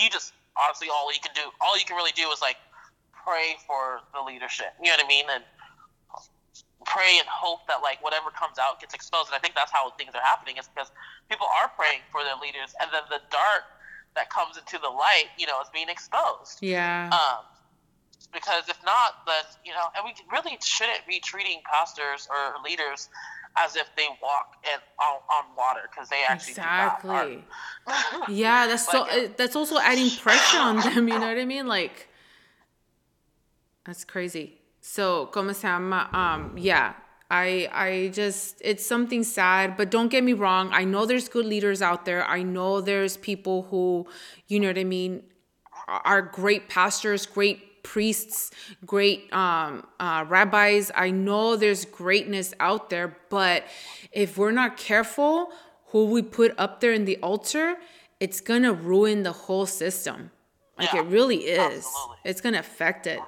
you 0.00 0.10
just 0.10 0.32
honestly 0.56 0.88
all 0.92 1.12
you 1.12 1.20
can 1.20 1.34
do, 1.34 1.50
all 1.60 1.78
you 1.78 1.84
can 1.84 1.96
really 1.96 2.12
do 2.12 2.28
is 2.30 2.40
like 2.40 2.56
pray 3.12 3.56
for 3.66 4.00
the 4.14 4.22
leadership. 4.22 4.72
You 4.82 4.90
know 4.90 4.96
what 4.98 5.04
I 5.04 5.08
mean? 5.08 5.24
And 5.30 5.44
pray 6.86 7.20
and 7.20 7.28
hope 7.28 7.66
that 7.68 7.82
like 7.82 8.02
whatever 8.02 8.30
comes 8.30 8.56
out 8.56 8.80
gets 8.80 8.94
exposed. 8.94 9.28
And 9.28 9.36
I 9.36 9.38
think 9.38 9.54
that's 9.54 9.72
how 9.72 9.90
things 10.00 10.14
are 10.14 10.24
happening 10.24 10.56
is 10.56 10.68
because 10.68 10.90
people 11.28 11.46
are 11.60 11.68
praying 11.76 12.00
for 12.10 12.24
their 12.24 12.36
leaders, 12.40 12.74
and 12.80 12.88
then 12.92 13.02
the 13.10 13.20
dark 13.30 13.68
that 14.16 14.30
comes 14.30 14.56
into 14.56 14.78
the 14.78 14.88
light, 14.88 15.28
you 15.36 15.46
know, 15.46 15.60
is 15.60 15.68
being 15.72 15.88
exposed. 15.88 16.58
Yeah. 16.60 17.10
Um, 17.12 17.44
because 18.32 18.68
if 18.68 18.78
not, 18.84 19.26
then 19.26 19.44
you 19.64 19.72
know, 19.72 19.86
and 19.96 20.04
we 20.04 20.12
really 20.30 20.58
shouldn't 20.62 21.06
be 21.06 21.20
treating 21.20 21.60
pastors 21.70 22.28
or 22.30 22.62
leaders 22.62 23.08
as 23.56 23.76
if 23.76 23.88
they 23.96 24.06
walk 24.22 24.54
in 24.64 24.80
on, 25.00 25.20
on 25.30 25.56
water 25.56 25.88
because 25.90 26.08
they 26.08 26.22
actually 26.28 26.52
exactly. 26.52 27.44
yeah, 28.28 28.66
that's 28.66 28.90
so. 28.90 29.02
Uh, 29.02 29.28
that's 29.36 29.56
also 29.56 29.78
adding 29.78 30.10
pressure 30.10 30.58
on 30.58 30.76
them. 30.76 31.08
You 31.08 31.18
know 31.18 31.28
what 31.28 31.38
I 31.38 31.44
mean? 31.44 31.66
Like, 31.66 32.08
that's 33.84 34.04
crazy. 34.04 34.58
So, 34.80 35.26
como 35.26 35.52
se 35.52 35.68
llama? 35.68 36.08
Um, 36.12 36.56
yeah, 36.56 36.94
I 37.30 37.68
I 37.72 38.10
just 38.12 38.60
it's 38.60 38.84
something 38.84 39.24
sad, 39.24 39.76
but 39.76 39.90
don't 39.90 40.08
get 40.08 40.24
me 40.24 40.32
wrong. 40.32 40.70
I 40.72 40.84
know 40.84 41.06
there's 41.06 41.28
good 41.28 41.46
leaders 41.46 41.82
out 41.82 42.04
there. 42.04 42.24
I 42.26 42.42
know 42.42 42.80
there's 42.80 43.16
people 43.16 43.62
who, 43.70 44.06
you 44.46 44.60
know 44.60 44.68
what 44.68 44.78
I 44.78 44.84
mean, 44.84 45.22
are 45.88 46.22
great 46.22 46.68
pastors, 46.68 47.26
great 47.26 47.67
priests, 47.88 48.50
great 48.84 49.32
um, 49.32 49.86
uh, 49.98 50.22
rabbis. 50.28 50.90
I 50.94 51.10
know 51.10 51.56
there's 51.56 51.86
greatness 51.86 52.52
out 52.60 52.90
there, 52.90 53.16
but 53.30 53.64
if 54.12 54.36
we're 54.36 54.52
not 54.62 54.76
careful, 54.76 55.50
who 55.86 56.04
we 56.04 56.20
put 56.20 56.52
up 56.58 56.80
there 56.80 56.92
in 56.92 57.06
the 57.06 57.16
altar, 57.22 57.76
it's 58.20 58.40
gonna 58.42 58.74
ruin 58.74 59.22
the 59.22 59.32
whole 59.32 59.64
system. 59.64 60.30
Like 60.76 60.92
yeah, 60.92 61.00
it 61.00 61.06
really 61.06 61.36
is. 61.36 61.86
Absolutely. 61.86 62.16
It's 62.26 62.40
gonna 62.42 62.58
affect 62.58 63.06
it. 63.06 63.20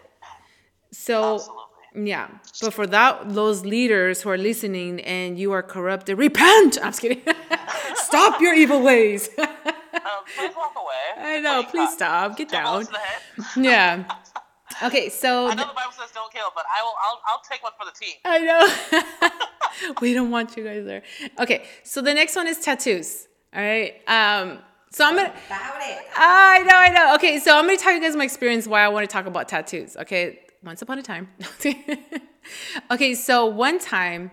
So 0.92 1.36
Absolutely. 1.36 2.10
yeah, 2.10 2.28
but 2.60 2.74
for 2.74 2.86
that, 2.88 3.32
those 3.32 3.64
leaders 3.64 4.20
who 4.20 4.28
are 4.28 4.38
listening 4.50 5.00
and 5.00 5.38
you 5.38 5.52
are 5.52 5.62
corrupted, 5.62 6.18
repent. 6.18 6.76
I'm 6.82 6.92
just 6.92 7.00
kidding. 7.00 7.22
stop 7.94 8.42
your 8.42 8.52
evil 8.52 8.82
ways. 8.82 9.30
um, 9.38 9.48
please 10.36 10.54
walk 10.54 10.74
away. 10.76 11.06
I 11.16 11.40
know. 11.40 11.62
Please, 11.62 11.70
please 11.70 11.92
stop. 11.94 12.36
Get 12.36 12.50
down. 12.50 12.86
yeah. 13.56 14.04
Okay, 14.82 15.08
so 15.08 15.48
I 15.48 15.54
know 15.54 15.66
the 15.66 15.74
Bible 15.74 15.92
says 15.92 16.10
don't 16.12 16.32
kill, 16.32 16.46
but 16.54 16.64
I 16.74 16.82
will. 16.82 16.94
I'll, 17.02 17.20
I'll 17.26 17.42
take 17.48 17.62
one 17.62 17.72
for 17.78 17.84
the 17.84 17.92
team. 17.92 18.16
I 18.24 18.38
know. 19.84 19.94
we 20.00 20.14
don't 20.14 20.30
want 20.30 20.56
you 20.56 20.64
guys 20.64 20.84
there. 20.84 21.02
Okay, 21.38 21.64
so 21.82 22.00
the 22.00 22.14
next 22.14 22.36
one 22.36 22.46
is 22.46 22.58
tattoos. 22.58 23.28
All 23.54 23.62
right. 23.62 23.94
Um, 24.06 24.58
so 24.90 25.04
I'm 25.04 25.16
gonna. 25.16 25.28
About 25.28 25.82
it. 25.82 25.98
I 26.16 26.62
know, 26.66 26.74
I 26.76 26.88
know. 26.88 27.14
Okay, 27.16 27.38
so 27.38 27.58
I'm 27.58 27.66
gonna 27.66 27.78
tell 27.78 27.92
you 27.92 28.00
guys 28.00 28.16
my 28.16 28.24
experience 28.24 28.66
why 28.66 28.82
I 28.82 28.88
want 28.88 29.08
to 29.08 29.12
talk 29.12 29.26
about 29.26 29.48
tattoos. 29.48 29.96
Okay, 29.96 30.40
once 30.64 30.82
upon 30.82 30.98
a 30.98 31.02
time. 31.02 31.28
okay, 32.90 33.14
so 33.14 33.46
one 33.46 33.78
time 33.78 34.30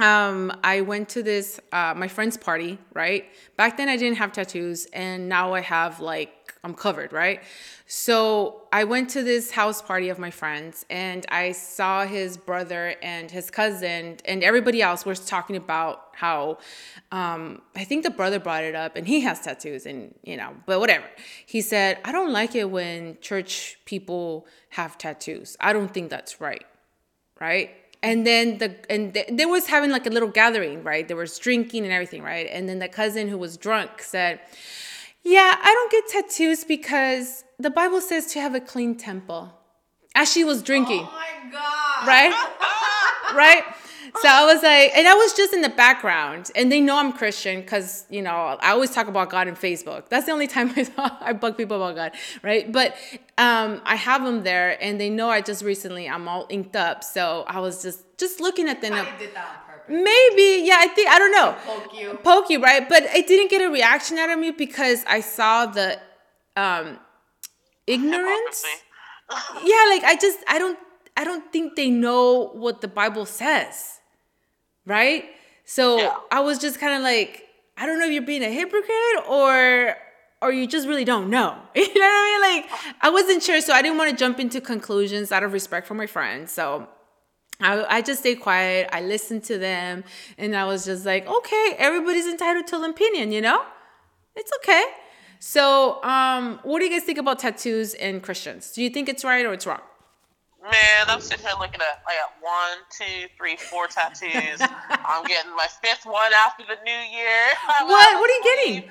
um 0.00 0.52
i 0.62 0.80
went 0.80 1.08
to 1.08 1.24
this 1.24 1.58
uh 1.72 1.92
my 1.96 2.06
friend's 2.06 2.36
party 2.36 2.78
right 2.94 3.24
back 3.56 3.76
then 3.76 3.88
i 3.88 3.96
didn't 3.96 4.16
have 4.16 4.30
tattoos 4.30 4.86
and 4.92 5.28
now 5.28 5.52
i 5.52 5.60
have 5.60 5.98
like 5.98 6.37
i'm 6.64 6.74
covered 6.74 7.12
right? 7.12 7.42
So 7.86 8.62
i 8.72 8.84
went 8.84 9.10
to 9.10 9.22
this 9.22 9.50
house 9.50 9.80
party 9.80 10.08
of 10.08 10.18
my 10.18 10.30
friends 10.30 10.84
and 10.90 11.24
i 11.30 11.52
saw 11.52 12.04
his 12.04 12.36
brother 12.36 12.94
and 13.02 13.30
his 13.30 13.50
cousin 13.50 14.18
and 14.24 14.42
everybody 14.42 14.82
else 14.82 15.04
was 15.04 15.20
talking 15.24 15.56
about 15.56 16.08
how 16.14 16.58
um 17.12 17.62
i 17.76 17.84
think 17.84 18.02
the 18.02 18.10
brother 18.10 18.38
brought 18.38 18.64
it 18.64 18.74
up 18.74 18.96
and 18.96 19.06
he 19.06 19.20
has 19.20 19.40
tattoos 19.40 19.86
and 19.86 20.14
you 20.22 20.36
know 20.36 20.54
but 20.66 20.80
whatever. 20.80 21.06
He 21.46 21.60
said 21.60 21.98
i 22.04 22.12
don't 22.12 22.32
like 22.32 22.54
it 22.54 22.70
when 22.70 23.18
church 23.20 23.78
people 23.84 24.46
have 24.70 24.98
tattoos. 24.98 25.56
I 25.60 25.72
don't 25.72 25.92
think 25.92 26.10
that's 26.10 26.40
right 26.40 26.64
right? 27.40 27.70
And 28.02 28.26
then 28.26 28.58
the 28.58 28.76
and 28.90 29.12
th- 29.14 29.28
they 29.32 29.46
was 29.46 29.66
having 29.66 29.90
like 29.90 30.06
a 30.06 30.10
little 30.10 30.28
gathering 30.28 30.84
right? 30.84 31.06
There 31.06 31.16
was 31.16 31.38
drinking 31.38 31.84
and 31.84 31.92
everything 31.92 32.22
right? 32.22 32.46
And 32.50 32.68
then 32.68 32.78
the 32.78 32.88
cousin 32.88 33.28
who 33.28 33.38
was 33.38 33.56
drunk 33.56 34.02
said 34.02 34.40
yeah 35.24 35.56
i 35.62 35.74
don't 35.74 35.90
get 35.90 36.08
tattoos 36.08 36.64
because 36.64 37.44
the 37.58 37.70
bible 37.70 38.00
says 38.00 38.26
to 38.26 38.40
have 38.40 38.54
a 38.54 38.60
clean 38.60 38.96
temple 38.96 39.52
as 40.14 40.30
she 40.30 40.44
was 40.44 40.62
drinking 40.62 41.00
oh 41.00 41.12
my 41.12 41.50
god 41.50 42.06
right 42.06 43.34
right 43.34 43.64
so 44.22 44.28
I 44.28 44.44
was 44.52 44.62
like, 44.62 44.96
and 44.96 45.06
I 45.06 45.14
was 45.14 45.32
just 45.34 45.52
in 45.52 45.62
the 45.62 45.68
background, 45.68 46.50
and 46.56 46.72
they 46.72 46.80
know 46.80 46.96
I'm 46.96 47.12
Christian 47.12 47.60
because 47.60 48.06
you 48.10 48.22
know 48.22 48.58
I 48.60 48.70
always 48.70 48.90
talk 48.90 49.06
about 49.06 49.30
God 49.30 49.48
in 49.48 49.54
Facebook. 49.54 50.08
That's 50.08 50.26
the 50.26 50.32
only 50.32 50.46
time 50.46 50.72
I 50.76 50.84
talk, 50.84 51.18
I 51.20 51.32
bug 51.32 51.56
people 51.56 51.76
about 51.76 51.94
God, 51.94 52.12
right? 52.42 52.70
But 52.70 52.96
um, 53.36 53.80
I 53.84 53.96
have 53.96 54.24
them 54.24 54.42
there, 54.42 54.82
and 54.82 55.00
they 55.00 55.10
know 55.10 55.28
I 55.28 55.40
just 55.40 55.62
recently 55.62 56.08
I'm 56.08 56.26
all 56.28 56.46
inked 56.48 56.76
up, 56.76 57.04
so 57.04 57.44
I 57.46 57.60
was 57.60 57.82
just 57.82 58.00
just 58.18 58.40
looking 58.40 58.68
at 58.68 58.80
them. 58.80 58.94
I 58.94 59.18
did 59.18 59.34
that. 59.34 59.64
Maybe, 59.88 60.64
yeah, 60.66 60.76
I 60.78 60.88
think 60.94 61.08
I 61.08 61.18
don't 61.18 61.32
know. 61.32 61.56
Poke 61.64 61.98
you, 61.98 62.18
poke 62.22 62.50
you, 62.50 62.62
right? 62.62 62.88
But 62.88 63.04
I 63.12 63.20
didn't 63.22 63.50
get 63.50 63.62
a 63.62 63.70
reaction 63.70 64.18
out 64.18 64.30
of 64.30 64.38
me 64.38 64.50
because 64.50 65.04
I 65.06 65.20
saw 65.20 65.66
the 65.66 65.98
um, 66.56 66.98
ignorance. 67.86 68.64
yeah, 69.64 69.84
like 69.88 70.04
I 70.04 70.16
just 70.20 70.38
I 70.48 70.58
don't 70.58 70.78
I 71.16 71.24
don't 71.24 71.50
think 71.52 71.76
they 71.76 71.90
know 71.90 72.50
what 72.54 72.80
the 72.80 72.88
Bible 72.88 73.26
says 73.26 73.98
right? 74.88 75.26
So 75.64 75.98
yeah. 75.98 76.16
I 76.32 76.40
was 76.40 76.58
just 76.58 76.80
kind 76.80 76.96
of 76.96 77.02
like, 77.02 77.44
I 77.76 77.86
don't 77.86 78.00
know 78.00 78.06
if 78.06 78.12
you're 78.12 78.22
being 78.22 78.42
a 78.42 78.50
hypocrite 78.50 79.28
or 79.28 79.94
or 80.40 80.52
you 80.52 80.66
just 80.66 80.88
really 80.88 81.04
don't 81.04 81.30
know. 81.30 81.56
You 81.76 81.86
know 81.86 82.00
what 82.00 82.00
I 82.00 82.50
mean? 82.50 82.62
Like 82.62 82.96
I 83.02 83.10
wasn't 83.10 83.42
sure, 83.42 83.60
so 83.60 83.72
I 83.72 83.82
didn't 83.82 83.98
want 83.98 84.10
to 84.10 84.16
jump 84.16 84.40
into 84.40 84.60
conclusions 84.60 85.30
out 85.30 85.44
of 85.44 85.52
respect 85.52 85.86
for 85.86 85.94
my 85.94 86.06
friends. 86.06 86.50
So 86.50 86.88
I, 87.60 87.96
I 87.96 88.02
just 88.02 88.20
stayed 88.20 88.40
quiet. 88.40 88.88
I 88.92 89.00
listened 89.00 89.44
to 89.44 89.58
them, 89.58 90.04
and 90.36 90.56
I 90.56 90.64
was 90.64 90.84
just 90.84 91.04
like, 91.04 91.26
okay, 91.26 91.74
everybody's 91.78 92.26
entitled 92.26 92.66
to 92.68 92.76
an 92.76 92.90
opinion, 92.90 93.32
you 93.32 93.40
know? 93.40 93.64
It's 94.36 94.52
okay. 94.62 94.84
So, 95.40 96.02
um, 96.04 96.60
what 96.62 96.78
do 96.80 96.86
you 96.86 96.90
guys 96.90 97.04
think 97.04 97.18
about 97.18 97.38
tattoos 97.38 97.94
and 97.94 98.22
Christians? 98.22 98.72
Do 98.72 98.82
you 98.82 98.90
think 98.90 99.08
it's 99.08 99.24
right 99.24 99.44
or 99.44 99.52
it's 99.52 99.66
wrong? 99.66 99.80
Man, 100.62 101.06
I'm 101.06 101.20
sitting 101.20 101.46
here 101.46 101.54
looking 101.58 101.80
at 101.80 102.02
I 102.06 102.18
got 102.18 102.34
one, 102.42 102.78
two, 102.90 103.28
three, 103.38 103.56
four 103.56 103.86
tattoos. 103.86 104.60
I'm 104.90 105.24
getting 105.24 105.54
my 105.54 105.66
fifth 105.82 106.04
one 106.04 106.32
after 106.34 106.64
the 106.66 106.76
new 106.84 107.02
year. 107.16 107.46
what? 107.86 108.20
What 108.20 108.28
are 108.28 108.34
you 108.34 108.42
getting? 108.44 108.90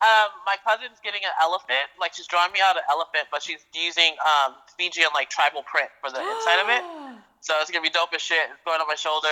Um, 0.00 0.28
my 0.46 0.56
cousin's 0.66 0.98
getting 1.02 1.22
an 1.24 1.34
elephant. 1.42 1.90
Like 2.00 2.14
she's 2.14 2.26
drawing 2.26 2.52
me 2.52 2.60
out 2.62 2.76
an 2.76 2.82
elephant, 2.90 3.26
but 3.30 3.42
she's 3.42 3.66
using 3.74 4.14
um 4.22 4.54
Fijian 4.78 5.10
like 5.12 5.28
tribal 5.28 5.62
print 5.62 5.90
for 6.00 6.10
the 6.10 6.20
inside 6.22 6.60
of 6.62 6.68
it. 6.70 6.82
So 7.46 7.54
it's 7.62 7.70
gonna 7.70 7.80
be 7.80 7.90
dope 7.90 8.10
as 8.12 8.20
shit. 8.20 8.50
It's 8.50 8.58
going 8.64 8.80
on 8.80 8.88
my 8.88 8.96
shoulder. 8.96 9.30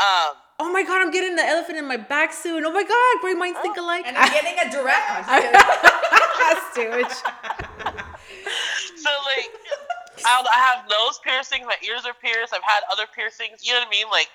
Um, 0.00 0.40
oh 0.58 0.72
my 0.72 0.82
god, 0.82 1.04
I'm 1.04 1.10
getting 1.10 1.36
the 1.36 1.44
elephant 1.44 1.76
in 1.76 1.86
my 1.86 1.98
back 1.98 2.32
soon. 2.32 2.64
Oh 2.64 2.72
my 2.72 2.82
god, 2.82 3.20
great 3.20 3.36
minds 3.36 3.60
think 3.60 3.76
oh, 3.76 3.84
alike. 3.84 4.04
And 4.06 4.16
I'm 4.16 4.32
getting 4.32 4.56
a 4.56 4.72
giraffe. 4.72 5.28
Stewage. 6.72 7.12
so 8.96 9.10
like 9.28 9.52
I, 10.24 10.40
I 10.40 10.58
have 10.64 10.88
nose 10.88 11.20
piercings. 11.22 11.66
My 11.68 11.76
ears 11.84 12.06
are 12.06 12.14
pierced. 12.14 12.54
I've 12.56 12.64
had 12.64 12.88
other 12.90 13.04
piercings. 13.14 13.60
You 13.60 13.74
know 13.74 13.80
what 13.80 13.88
I 13.88 14.00
mean? 14.00 14.08
Like, 14.08 14.30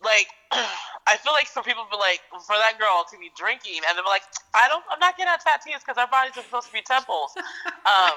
like 0.00 0.28
I 1.06 1.16
feel 1.18 1.32
like 1.32 1.46
some 1.50 1.64
people, 1.64 1.82
be 1.90 1.96
like 1.98 2.22
for 2.30 2.54
that 2.54 2.78
girl 2.78 3.04
to 3.10 3.18
be 3.18 3.30
drinking, 3.34 3.82
and 3.88 3.98
they're 3.98 4.06
like, 4.06 4.22
I 4.54 4.68
don't, 4.68 4.84
I'm 4.90 5.00
not 5.02 5.16
getting 5.18 5.34
tattoos 5.42 5.82
because 5.82 5.98
our 5.98 6.06
bodies 6.06 6.38
are 6.38 6.46
supposed 6.46 6.68
to 6.68 6.72
be 6.72 6.82
temples. 6.82 7.34
Um, 7.82 8.14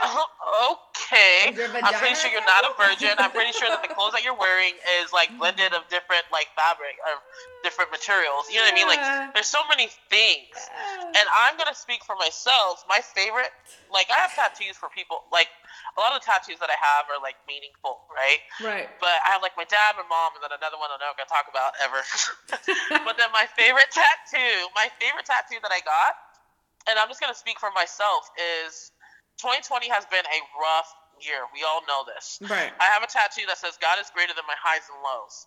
okay. 0.72 1.52
I'm 1.52 1.94
pretty 2.00 2.16
sure 2.16 2.30
you're 2.32 2.44
not 2.48 2.64
a 2.64 2.72
virgin. 2.80 3.12
I'm 3.18 3.30
pretty 3.30 3.52
sure 3.52 3.68
that 3.68 3.84
the 3.84 3.92
clothes 3.92 4.12
that 4.16 4.24
you're 4.24 4.36
wearing 4.36 4.72
is 5.04 5.12
like 5.12 5.28
blended 5.38 5.76
of 5.76 5.84
different 5.92 6.24
like 6.32 6.48
fabric 6.56 6.96
or 7.04 7.20
different 7.60 7.92
materials. 7.92 8.48
You 8.48 8.56
know 8.56 8.72
what 8.72 8.72
I 8.72 8.78
mean? 8.80 8.88
Like 8.88 9.04
there's 9.36 9.52
so 9.52 9.60
many 9.68 9.92
things. 10.08 10.56
And 11.12 11.26
I'm 11.28 11.60
gonna 11.60 11.76
speak 11.76 12.04
for 12.04 12.16
myself. 12.16 12.84
My 12.88 13.04
favorite, 13.04 13.52
like 13.92 14.08
I 14.08 14.16
have 14.24 14.32
tattoos 14.32 14.80
for 14.80 14.88
people. 14.88 15.28
Like 15.28 15.52
a 15.94 15.98
lot 16.00 16.14
of 16.14 16.20
the 16.20 16.26
tattoos 16.26 16.60
that 16.60 16.70
I 16.72 16.78
have 16.78 17.08
are 17.12 17.20
like 17.20 17.36
meaningful, 17.44 18.06
right? 18.12 18.40
Right. 18.60 18.88
But 18.98 19.18
I 19.24 19.34
have 19.34 19.42
like 19.44 19.56
my 19.56 19.68
dad, 19.68 19.96
my 19.98 20.06
mom, 20.06 20.36
and 20.36 20.42
then 20.44 20.52
another 20.54 20.78
one 20.78 20.92
I'm 20.92 21.00
not 21.02 21.16
gonna 21.16 21.30
talk 21.30 21.48
about 21.48 21.76
ever. 21.82 22.00
but 23.06 23.14
then 23.16 23.30
my 23.32 23.48
favorite 23.56 23.90
tattoo, 23.92 24.68
my 24.76 24.88
favorite 25.00 25.26
tattoo 25.26 25.60
that 25.62 25.72
I 25.72 25.80
got, 25.84 26.12
and 26.88 26.96
I'm 26.98 27.08
just 27.08 27.20
gonna 27.20 27.36
speak 27.36 27.60
for 27.60 27.70
myself, 27.72 28.28
is 28.38 28.92
2020 29.40 29.88
has 29.90 30.04
been 30.08 30.24
a 30.24 30.40
rough 30.60 30.90
year. 31.22 31.46
We 31.54 31.64
all 31.64 31.82
know 31.86 32.04
this. 32.06 32.38
Right. 32.44 32.70
I 32.78 32.86
have 32.92 33.02
a 33.02 33.10
tattoo 33.10 33.46
that 33.48 33.58
says 33.58 33.78
God 33.80 33.98
is 34.00 34.10
greater 34.14 34.34
than 34.34 34.44
my 34.46 34.58
highs 34.58 34.86
and 34.90 34.98
lows. 35.00 35.46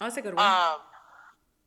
Oh, 0.00 0.06
that's 0.06 0.16
a 0.18 0.22
good 0.22 0.34
one. 0.34 0.44
Um, 0.44 0.82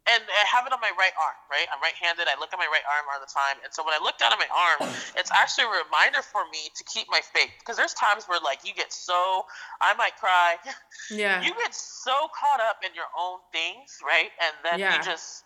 and 0.07 0.23
I 0.23 0.45
have 0.47 0.65
it 0.65 0.71
on 0.71 0.79
my 0.79 0.91
right 0.95 1.11
arm, 1.19 1.35
right? 1.51 1.67
I'm 1.67 1.83
right-handed. 1.83 2.27
I 2.31 2.39
look 2.39 2.55
at 2.55 2.59
my 2.59 2.69
right 2.71 2.85
arm 2.87 3.05
all 3.11 3.19
the 3.19 3.29
time, 3.29 3.59
and 3.63 3.71
so 3.75 3.83
when 3.83 3.91
I 3.93 3.99
look 3.99 4.17
down 4.17 4.31
at 4.31 4.39
my 4.39 4.47
arm, 4.49 4.87
it's 5.19 5.31
actually 5.35 5.67
a 5.67 5.75
reminder 5.83 6.23
for 6.23 6.47
me 6.51 6.71
to 6.75 6.83
keep 6.87 7.07
my 7.11 7.19
faith. 7.19 7.51
Because 7.59 7.75
there's 7.75 7.93
times 7.93 8.25
where 8.25 8.39
like 8.39 8.63
you 8.63 8.73
get 8.73 8.91
so, 8.91 9.43
I 9.81 9.93
might 9.95 10.15
cry. 10.17 10.55
Yeah. 11.09 11.41
You 11.41 11.53
get 11.63 11.73
so 11.73 12.11
caught 12.35 12.59
up 12.59 12.83
in 12.83 12.93
your 12.93 13.07
own 13.17 13.39
things, 13.53 13.99
right? 14.03 14.27
And 14.43 14.53
then 14.63 14.79
Yeah. 14.79 14.97
you 14.97 15.03
just 15.03 15.45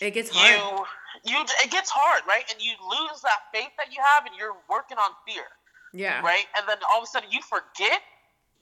it 0.00 0.12
gets 0.12 0.30
hard. 0.30 0.86
you 1.24 1.32
you 1.32 1.44
it 1.64 1.70
gets 1.70 1.90
hard, 1.90 2.22
right? 2.26 2.44
And 2.52 2.60
you 2.60 2.72
lose 2.80 3.20
that 3.22 3.40
faith 3.52 3.70
that 3.78 3.92
you 3.92 4.02
have, 4.04 4.26
and 4.26 4.34
you're 4.36 4.56
working 4.68 4.98
on 4.98 5.10
fear, 5.26 5.44
yeah. 5.92 6.20
right? 6.20 6.44
And 6.56 6.68
then 6.68 6.78
all 6.90 6.98
of 6.98 7.04
a 7.04 7.06
sudden 7.06 7.30
you 7.30 7.40
forget 7.42 8.00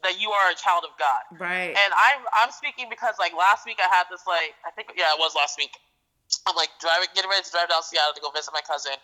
that 0.03 0.21
you 0.21 0.31
are 0.31 0.47
a 0.51 0.57
child 0.57 0.85
of 0.87 0.95
God. 0.99 1.23
Right. 1.39 1.75
And 1.75 1.91
I'm 1.95 2.23
I'm 2.35 2.51
speaking 2.55 2.87
because 2.91 3.15
like 3.19 3.35
last 3.35 3.67
week 3.67 3.79
I 3.83 3.89
had 3.91 4.07
this 4.11 4.23
like 4.27 4.55
I 4.67 4.71
think 4.71 4.95
yeah 4.95 5.11
it 5.15 5.19
was 5.19 5.35
last 5.35 5.59
week. 5.59 5.75
I'm 6.47 6.55
like 6.55 6.71
driving 6.79 7.09
getting 7.17 7.31
ready 7.31 7.43
to 7.43 7.51
drive 7.51 7.69
down 7.73 7.83
to 7.83 7.89
Seattle 7.89 8.15
to 8.15 8.23
go 8.23 8.31
visit 8.31 8.53
my 8.53 8.63
cousin. 8.63 8.95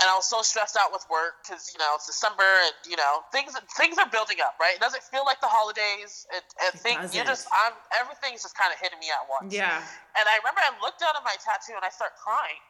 And 0.00 0.08
I 0.08 0.16
was 0.16 0.24
so 0.24 0.40
stressed 0.40 0.80
out 0.80 0.96
with 0.96 1.04
work 1.12 1.44
because 1.44 1.68
you 1.76 1.78
know 1.82 1.92
it's 2.00 2.08
December 2.08 2.46
and 2.64 2.72
you 2.88 2.96
know 2.96 3.20
things 3.28 3.52
things 3.76 4.00
are 4.00 4.08
building 4.08 4.40
up, 4.40 4.56
right? 4.56 4.72
It 4.72 4.80
doesn't 4.80 5.04
feel 5.12 5.28
like 5.28 5.44
the 5.44 5.52
holidays. 5.52 6.24
It, 6.32 6.40
it 6.64 6.72
It 6.72 6.80
things 6.80 7.12
you 7.12 7.20
just 7.28 7.44
I'm 7.52 7.76
everything's 8.00 8.40
just 8.40 8.56
kind 8.56 8.72
of 8.72 8.80
hitting 8.80 8.96
me 8.96 9.12
at 9.12 9.28
once. 9.28 9.52
yeah. 9.52 9.84
And 10.16 10.24
I 10.24 10.40
remember 10.40 10.64
I 10.64 10.72
looked 10.80 11.04
down 11.04 11.12
at 11.12 11.20
my 11.20 11.36
tattoo 11.44 11.76
and 11.76 11.84
I 11.84 11.92
start 11.92 12.16
crying 12.16 12.64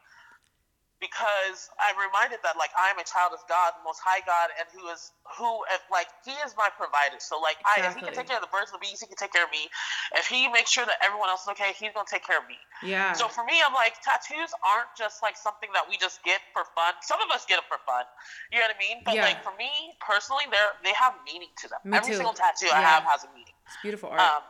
because 1.00 1.66
I'm 1.80 1.96
reminded 1.96 2.44
that 2.44 2.60
like 2.60 2.70
I 2.76 2.92
am 2.92 3.00
a 3.00 3.06
child 3.08 3.32
of 3.32 3.40
God, 3.48 3.72
the 3.74 3.82
Most 3.82 3.98
High 4.04 4.20
God, 4.28 4.52
and 4.60 4.68
who 4.70 4.86
is 4.92 5.10
who 5.40 5.64
if, 5.72 5.80
like 5.90 6.06
He 6.22 6.36
is 6.44 6.52
my 6.54 6.68
provider. 6.76 7.16
So 7.18 7.40
like 7.40 7.56
I, 7.64 7.88
if 7.88 7.96
He 7.96 8.04
can 8.04 8.12
take 8.12 8.28
care 8.28 8.36
of 8.36 8.44
the 8.44 8.52
birds 8.52 8.70
and 8.70 8.76
the 8.78 8.84
bees, 8.84 9.00
He 9.00 9.08
can 9.08 9.16
take 9.16 9.32
care 9.32 9.42
of 9.44 9.50
me. 9.50 9.66
If 10.14 10.28
He 10.28 10.46
makes 10.52 10.68
sure 10.70 10.84
that 10.84 11.00
everyone 11.00 11.32
else 11.32 11.48
is 11.48 11.50
okay, 11.56 11.72
He's 11.74 11.90
gonna 11.96 12.06
take 12.06 12.22
care 12.22 12.38
of 12.38 12.46
me. 12.46 12.60
Yeah. 12.84 13.16
So 13.16 13.26
for 13.32 13.42
me, 13.42 13.58
I'm 13.64 13.72
like 13.72 13.96
tattoos 14.04 14.52
aren't 14.62 14.92
just 14.94 15.24
like 15.24 15.34
something 15.40 15.72
that 15.72 15.88
we 15.88 15.96
just 15.96 16.20
get 16.22 16.44
for 16.52 16.62
fun. 16.76 16.92
Some 17.02 17.18
of 17.24 17.32
us 17.32 17.48
get 17.48 17.56
them 17.56 17.66
for 17.66 17.80
fun. 17.88 18.04
You 18.52 18.60
know 18.60 18.68
what 18.68 18.76
I 18.76 18.80
mean? 18.80 19.00
But 19.02 19.16
Yeah. 19.16 19.24
like 19.32 19.40
for 19.42 19.56
me 19.56 19.72
personally, 20.04 20.44
they're 20.52 20.76
they 20.84 20.92
have 20.92 21.16
meaning 21.24 21.50
to 21.64 21.66
them. 21.72 21.80
Me 21.88 21.96
Every 21.96 22.12
too. 22.12 22.20
single 22.20 22.36
tattoo 22.36 22.68
I 22.70 22.84
have 22.84 23.02
has 23.08 23.24
a 23.24 23.30
meaning. 23.32 23.56
it's 23.64 23.80
beautiful 23.80 24.12
art. 24.12 24.20
Um, 24.20 24.42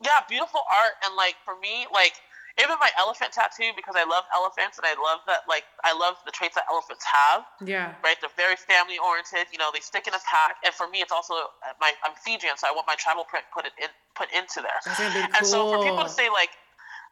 yeah, 0.00 0.22
beautiful 0.30 0.62
art, 0.70 0.94
and 1.04 1.16
like 1.16 1.34
for 1.44 1.58
me, 1.58 1.86
like 1.92 2.14
even 2.58 2.74
my 2.82 2.90
elephant 2.98 3.30
tattoo 3.32 3.70
because 3.78 3.94
I 3.94 4.02
love 4.02 4.26
elephants 4.34 4.78
and 4.78 4.86
I 4.86 4.98
love 4.98 5.22
that 5.30 5.46
like 5.46 5.62
I 5.86 5.94
love 5.94 6.18
the 6.26 6.34
traits 6.34 6.58
that 6.58 6.66
elephants 6.66 7.06
have. 7.06 7.46
yeah. 7.62 7.94
Right, 8.02 8.18
they're 8.18 8.34
very 8.34 8.58
family 8.58 8.98
oriented. 8.98 9.46
You 9.54 9.58
know, 9.58 9.70
they 9.72 9.80
stick 9.80 10.10
in 10.10 10.14
a 10.14 10.22
pack, 10.26 10.58
and 10.66 10.74
for 10.74 10.90
me, 10.90 10.98
it's 11.00 11.14
also 11.14 11.34
uh, 11.34 11.74
my 11.80 11.94
I'm 12.02 12.18
Fijian, 12.18 12.58
so 12.58 12.66
I 12.66 12.74
want 12.74 12.86
my 12.90 12.98
tribal 12.98 13.24
print 13.24 13.46
put 13.54 13.66
it 13.66 13.72
in 13.78 13.90
put 14.18 14.28
into 14.34 14.58
there. 14.60 14.82
That's 14.82 14.98
gonna 14.98 15.14
be 15.14 15.22
cool. 15.22 15.38
And 15.38 15.44
so 15.46 15.58
for 15.70 15.78
people 15.86 16.02
to 16.02 16.10
say 16.10 16.26
like, 16.28 16.50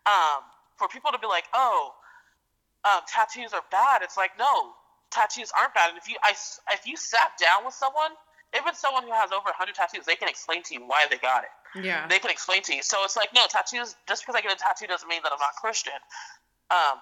um, 0.04 0.42
for 0.74 0.90
people 0.90 1.14
to 1.14 1.18
be 1.22 1.30
like, 1.30 1.46
oh, 1.54 1.94
um, 2.82 3.06
tattoos 3.06 3.54
are 3.54 3.64
bad. 3.70 4.02
It's 4.02 4.18
like 4.18 4.34
no, 4.38 4.74
tattoos 5.14 5.54
aren't 5.54 5.74
bad. 5.74 5.94
And 5.94 5.98
if 5.98 6.10
you 6.10 6.18
I 6.26 6.34
if 6.74 6.86
you 6.86 6.98
sat 6.98 7.38
down 7.38 7.62
with 7.64 7.74
someone, 7.74 8.18
even 8.50 8.74
someone 8.74 9.06
who 9.06 9.14
has 9.14 9.30
over 9.30 9.46
100 9.46 9.78
tattoos, 9.78 10.06
they 10.10 10.18
can 10.18 10.28
explain 10.28 10.66
to 10.66 10.74
you 10.74 10.82
why 10.82 11.06
they 11.06 11.18
got 11.18 11.46
it 11.46 11.54
Yeah. 11.82 12.06
they 12.08 12.18
can 12.18 12.30
explain 12.30 12.62
to 12.62 12.74
you. 12.74 12.82
So 12.82 12.98
it's 13.04 13.16
like, 13.16 13.30
no, 13.34 13.42
tattoos. 13.48 13.96
Just 14.08 14.22
because 14.22 14.34
I 14.34 14.40
get 14.40 14.52
a 14.52 14.56
tattoo 14.56 14.86
doesn't 14.86 15.08
mean 15.08 15.20
that 15.22 15.32
I'm 15.32 15.38
not 15.38 15.54
Christian. 15.60 15.96
Um, 16.70 16.98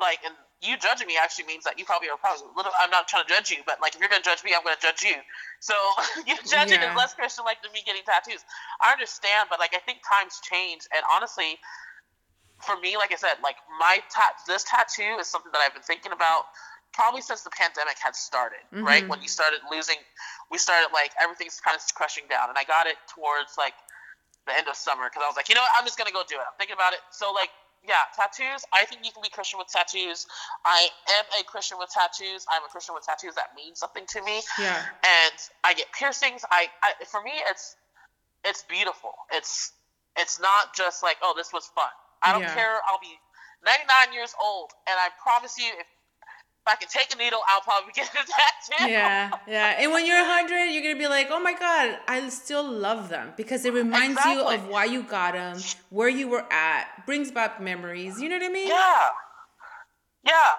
like, 0.00 0.18
and 0.24 0.34
you 0.62 0.76
judging 0.76 1.06
me 1.06 1.16
actually 1.20 1.46
means 1.46 1.64
that 1.64 1.78
you 1.78 1.84
probably 1.84 2.08
are 2.08 2.16
probably 2.16 2.48
a 2.48 2.56
little. 2.56 2.72
I'm 2.80 2.90
not 2.90 3.08
trying 3.08 3.24
to 3.24 3.30
judge 3.30 3.50
you, 3.50 3.64
but 3.64 3.80
like, 3.80 3.94
if 3.94 4.00
you're 4.00 4.08
gonna 4.08 4.24
judge 4.24 4.44
me, 4.44 4.52
I'm 4.56 4.64
gonna 4.64 4.80
judge 4.80 5.02
you. 5.02 5.16
So 5.60 5.74
you 6.26 6.36
judging 6.48 6.80
Yeah. 6.80 6.92
is 6.92 6.96
less 6.96 7.14
Christian 7.14 7.44
like 7.44 7.62
than 7.62 7.72
me 7.72 7.80
getting 7.84 8.02
tattoos. 8.04 8.44
I 8.80 8.92
understand, 8.92 9.48
but 9.48 9.60
like, 9.60 9.76
I 9.76 9.80
think 9.84 10.00
times 10.04 10.40
change, 10.40 10.88
and 10.92 11.04
honestly, 11.12 11.60
for 12.60 12.76
me, 12.80 12.96
like 12.96 13.12
I 13.12 13.16
said, 13.16 13.40
like 13.42 13.56
my 13.80 14.00
tat, 14.12 14.40
this 14.46 14.64
tattoo 14.64 15.16
is 15.20 15.28
something 15.28 15.52
that 15.52 15.60
I've 15.64 15.72
been 15.72 15.84
thinking 15.84 16.12
about 16.12 16.44
probably 16.92 17.20
since 17.22 17.42
the 17.42 17.50
pandemic 17.50 17.98
had 17.98 18.14
started, 18.16 18.60
right? 18.72 19.04
Mhm. 19.04 19.08
When 19.08 19.22
you 19.22 19.28
started 19.28 19.60
losing, 19.70 19.96
we 20.50 20.58
started 20.58 20.92
like 20.92 21.12
everything's 21.20 21.60
kind 21.60 21.76
of 21.76 21.82
crushing 21.94 22.26
down, 22.28 22.48
and 22.48 22.58
I 22.58 22.64
got 22.64 22.86
it 22.86 22.96
towards 23.08 23.56
like 23.58 23.74
the 24.46 24.56
end 24.56 24.68
of 24.68 24.76
summer 24.76 25.08
because 25.08 25.22
I 25.22 25.26
was 25.26 25.36
like, 25.36 25.48
you 25.48 25.54
know 25.54 25.62
what, 25.62 25.70
I'm 25.76 25.84
just 25.84 25.98
gonna 25.98 26.12
go 26.12 26.24
do 26.28 26.36
it. 26.36 26.40
I'm 26.46 26.56
thinking 26.58 26.74
about 26.74 26.92
it. 26.92 27.00
So 27.10 27.32
like, 27.32 27.50
yeah, 27.82 28.02
tattoos. 28.14 28.64
I 28.72 28.84
think 28.84 29.04
you 29.04 29.12
can 29.12 29.22
be 29.22 29.30
Christian 29.30 29.58
with 29.58 29.68
tattoos. 29.68 30.26
I 30.64 30.88
am 31.16 31.24
a 31.40 31.44
Christian 31.44 31.78
with 31.78 31.90
tattoos. 31.90 32.44
I'm 32.50 32.62
a 32.64 32.68
Christian 32.68 32.94
with 32.94 33.04
tattoos. 33.04 33.34
That 33.36 33.54
means 33.54 33.78
something 33.78 34.04
to 34.06 34.22
me. 34.22 34.42
Yeah. 34.58 34.84
And 35.02 35.34
I 35.64 35.72
get 35.74 35.90
piercings. 35.92 36.44
I, 36.50 36.68
I 36.82 36.92
for 37.04 37.22
me, 37.22 37.32
it's 37.48 37.76
it's 38.44 38.62
beautiful. 38.64 39.14
It's 39.32 39.72
it's 40.16 40.40
not 40.40 40.74
just 40.74 41.02
like, 41.02 41.16
oh, 41.22 41.32
this 41.36 41.52
was 41.52 41.66
fun. 41.74 41.88
I 42.22 42.32
don't 42.32 42.42
Yeah. 42.42 42.54
care. 42.54 42.80
I'll 42.88 42.98
be 43.00 43.18
99 43.64 44.12
years 44.12 44.34
old, 44.42 44.72
and 44.86 44.98
I 44.98 45.08
promise 45.22 45.56
you, 45.58 45.72
if 45.78 45.86
if 46.66 46.72
I 46.72 46.76
can 46.76 46.88
take 46.88 47.14
a 47.14 47.18
needle, 47.18 47.40
I'll 47.48 47.62
probably 47.62 47.92
get 47.94 48.08
a 48.10 48.16
tattoo. 48.16 48.90
Yeah, 48.90 49.30
yeah. 49.48 49.76
And 49.78 49.92
when 49.92 50.06
you're 50.06 50.20
100, 50.20 50.66
you're 50.66 50.82
going 50.82 50.94
to 50.94 50.98
be 50.98 51.08
like, 51.08 51.28
oh 51.30 51.40
my 51.40 51.54
God, 51.54 51.98
I 52.06 52.28
still 52.28 52.68
love 52.68 53.08
them 53.08 53.32
because 53.36 53.64
it 53.64 53.72
reminds 53.72 54.22
you 54.26 54.42
of 54.42 54.68
why 54.68 54.84
you 54.84 55.02
got 55.02 55.32
them, 55.32 55.58
where 55.88 56.08
you 56.08 56.28
were 56.28 56.44
at, 56.52 57.06
brings 57.06 57.30
back 57.30 57.60
memories. 57.60 58.20
You 58.20 58.28
know 58.28 58.36
what 58.36 58.44
I 58.44 58.52
mean? 58.52 58.68
Yeah. 58.68 59.08
Yeah. 60.24 60.52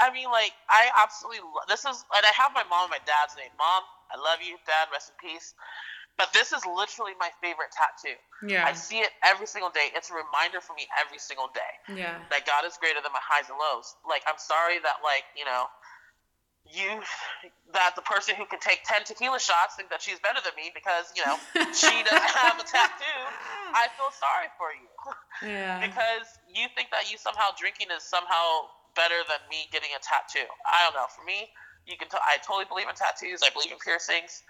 I 0.00 0.12
mean, 0.12 0.30
like, 0.30 0.52
I 0.70 0.90
absolutely 0.96 1.40
love 1.40 1.66
this 1.66 1.80
is, 1.80 2.04
and 2.14 2.24
I 2.24 2.30
have 2.38 2.52
my 2.54 2.62
mom 2.70 2.84
and 2.84 2.90
my 2.90 3.02
dad's 3.02 3.34
name. 3.36 3.50
Mom, 3.58 3.82
I 4.14 4.16
love 4.16 4.38
you. 4.40 4.54
Dad, 4.64 4.86
rest 4.92 5.10
in 5.10 5.28
peace. 5.28 5.54
But 6.18 6.34
this 6.34 6.50
is 6.50 6.66
literally 6.66 7.14
my 7.22 7.30
favorite 7.40 7.70
tattoo. 7.70 8.18
Yeah. 8.42 8.66
I 8.66 8.74
see 8.74 8.98
it 8.98 9.14
every 9.22 9.46
single 9.46 9.70
day. 9.70 9.94
It's 9.94 10.10
a 10.10 10.18
reminder 10.18 10.58
for 10.60 10.74
me 10.74 10.90
every 10.98 11.22
single 11.22 11.46
day 11.54 11.72
Yeah. 11.94 12.18
that 12.34 12.42
God 12.44 12.66
is 12.66 12.74
greater 12.76 12.98
than 12.98 13.14
my 13.14 13.22
highs 13.22 13.46
and 13.48 13.54
lows. 13.56 13.94
Like, 14.02 14.26
I'm 14.26 14.38
sorry 14.38 14.82
that, 14.82 14.98
like, 15.06 15.22
you 15.38 15.46
know, 15.46 15.70
you, 16.66 17.00
that 17.72 17.94
the 17.96 18.02
person 18.02 18.34
who 18.34 18.44
can 18.50 18.58
take 18.58 18.82
10 18.84 19.06
tequila 19.06 19.38
shots 19.40 19.78
think 19.78 19.88
that 19.94 20.02
she's 20.02 20.18
better 20.20 20.42
than 20.42 20.52
me 20.58 20.74
because, 20.74 21.08
you 21.16 21.22
know, 21.24 21.38
she 21.72 22.02
doesn't 22.04 22.34
have 22.44 22.58
a 22.60 22.66
tattoo. 22.66 23.20
I 23.72 23.86
feel 23.96 24.10
sorry 24.12 24.50
for 24.58 24.74
you 24.74 24.90
Yeah. 25.46 25.80
because 25.80 26.26
you 26.50 26.66
think 26.74 26.90
that 26.90 27.08
you 27.08 27.16
somehow 27.16 27.54
drinking 27.56 27.88
is 27.94 28.02
somehow 28.02 28.74
better 28.98 29.22
than 29.30 29.38
me 29.48 29.70
getting 29.70 29.94
a 29.94 30.02
tattoo. 30.02 30.44
I 30.66 30.82
don't 30.84 30.98
know. 30.98 31.06
For 31.14 31.22
me, 31.24 31.46
you 31.86 31.96
can. 31.96 32.10
T- 32.10 32.18
I 32.20 32.36
totally 32.42 32.66
believe 32.66 32.90
in 32.90 32.96
tattoos. 32.98 33.40
I 33.46 33.48
believe 33.54 33.70
in 33.72 33.78
piercings, 33.80 34.42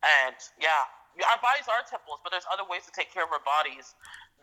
and 0.00 0.36
yeah, 0.60 0.86
our 1.24 1.40
bodies 1.40 1.66
are 1.68 1.82
temples, 1.88 2.20
but 2.22 2.30
there's 2.30 2.46
other 2.52 2.64
ways 2.68 2.84
to 2.86 2.92
take 2.92 3.12
care 3.12 3.24
of 3.24 3.30
our 3.32 3.40
bodies 3.44 3.94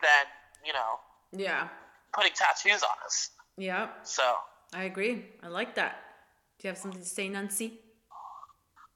than 0.02 0.26
you 0.66 0.74
know 0.74 1.00
Yeah. 1.32 1.68
putting 2.14 2.34
tattoos 2.34 2.82
on 2.84 2.98
us. 3.06 3.30
Yeah. 3.58 3.90
So 4.04 4.24
I 4.74 4.84
agree. 4.84 5.26
I 5.44 5.48
like 5.48 5.76
that. 5.76 6.02
Do 6.60 6.68
you 6.68 6.70
have 6.70 6.78
something 6.78 7.02
to 7.02 7.08
say, 7.08 7.30
Nancy? 7.30 7.80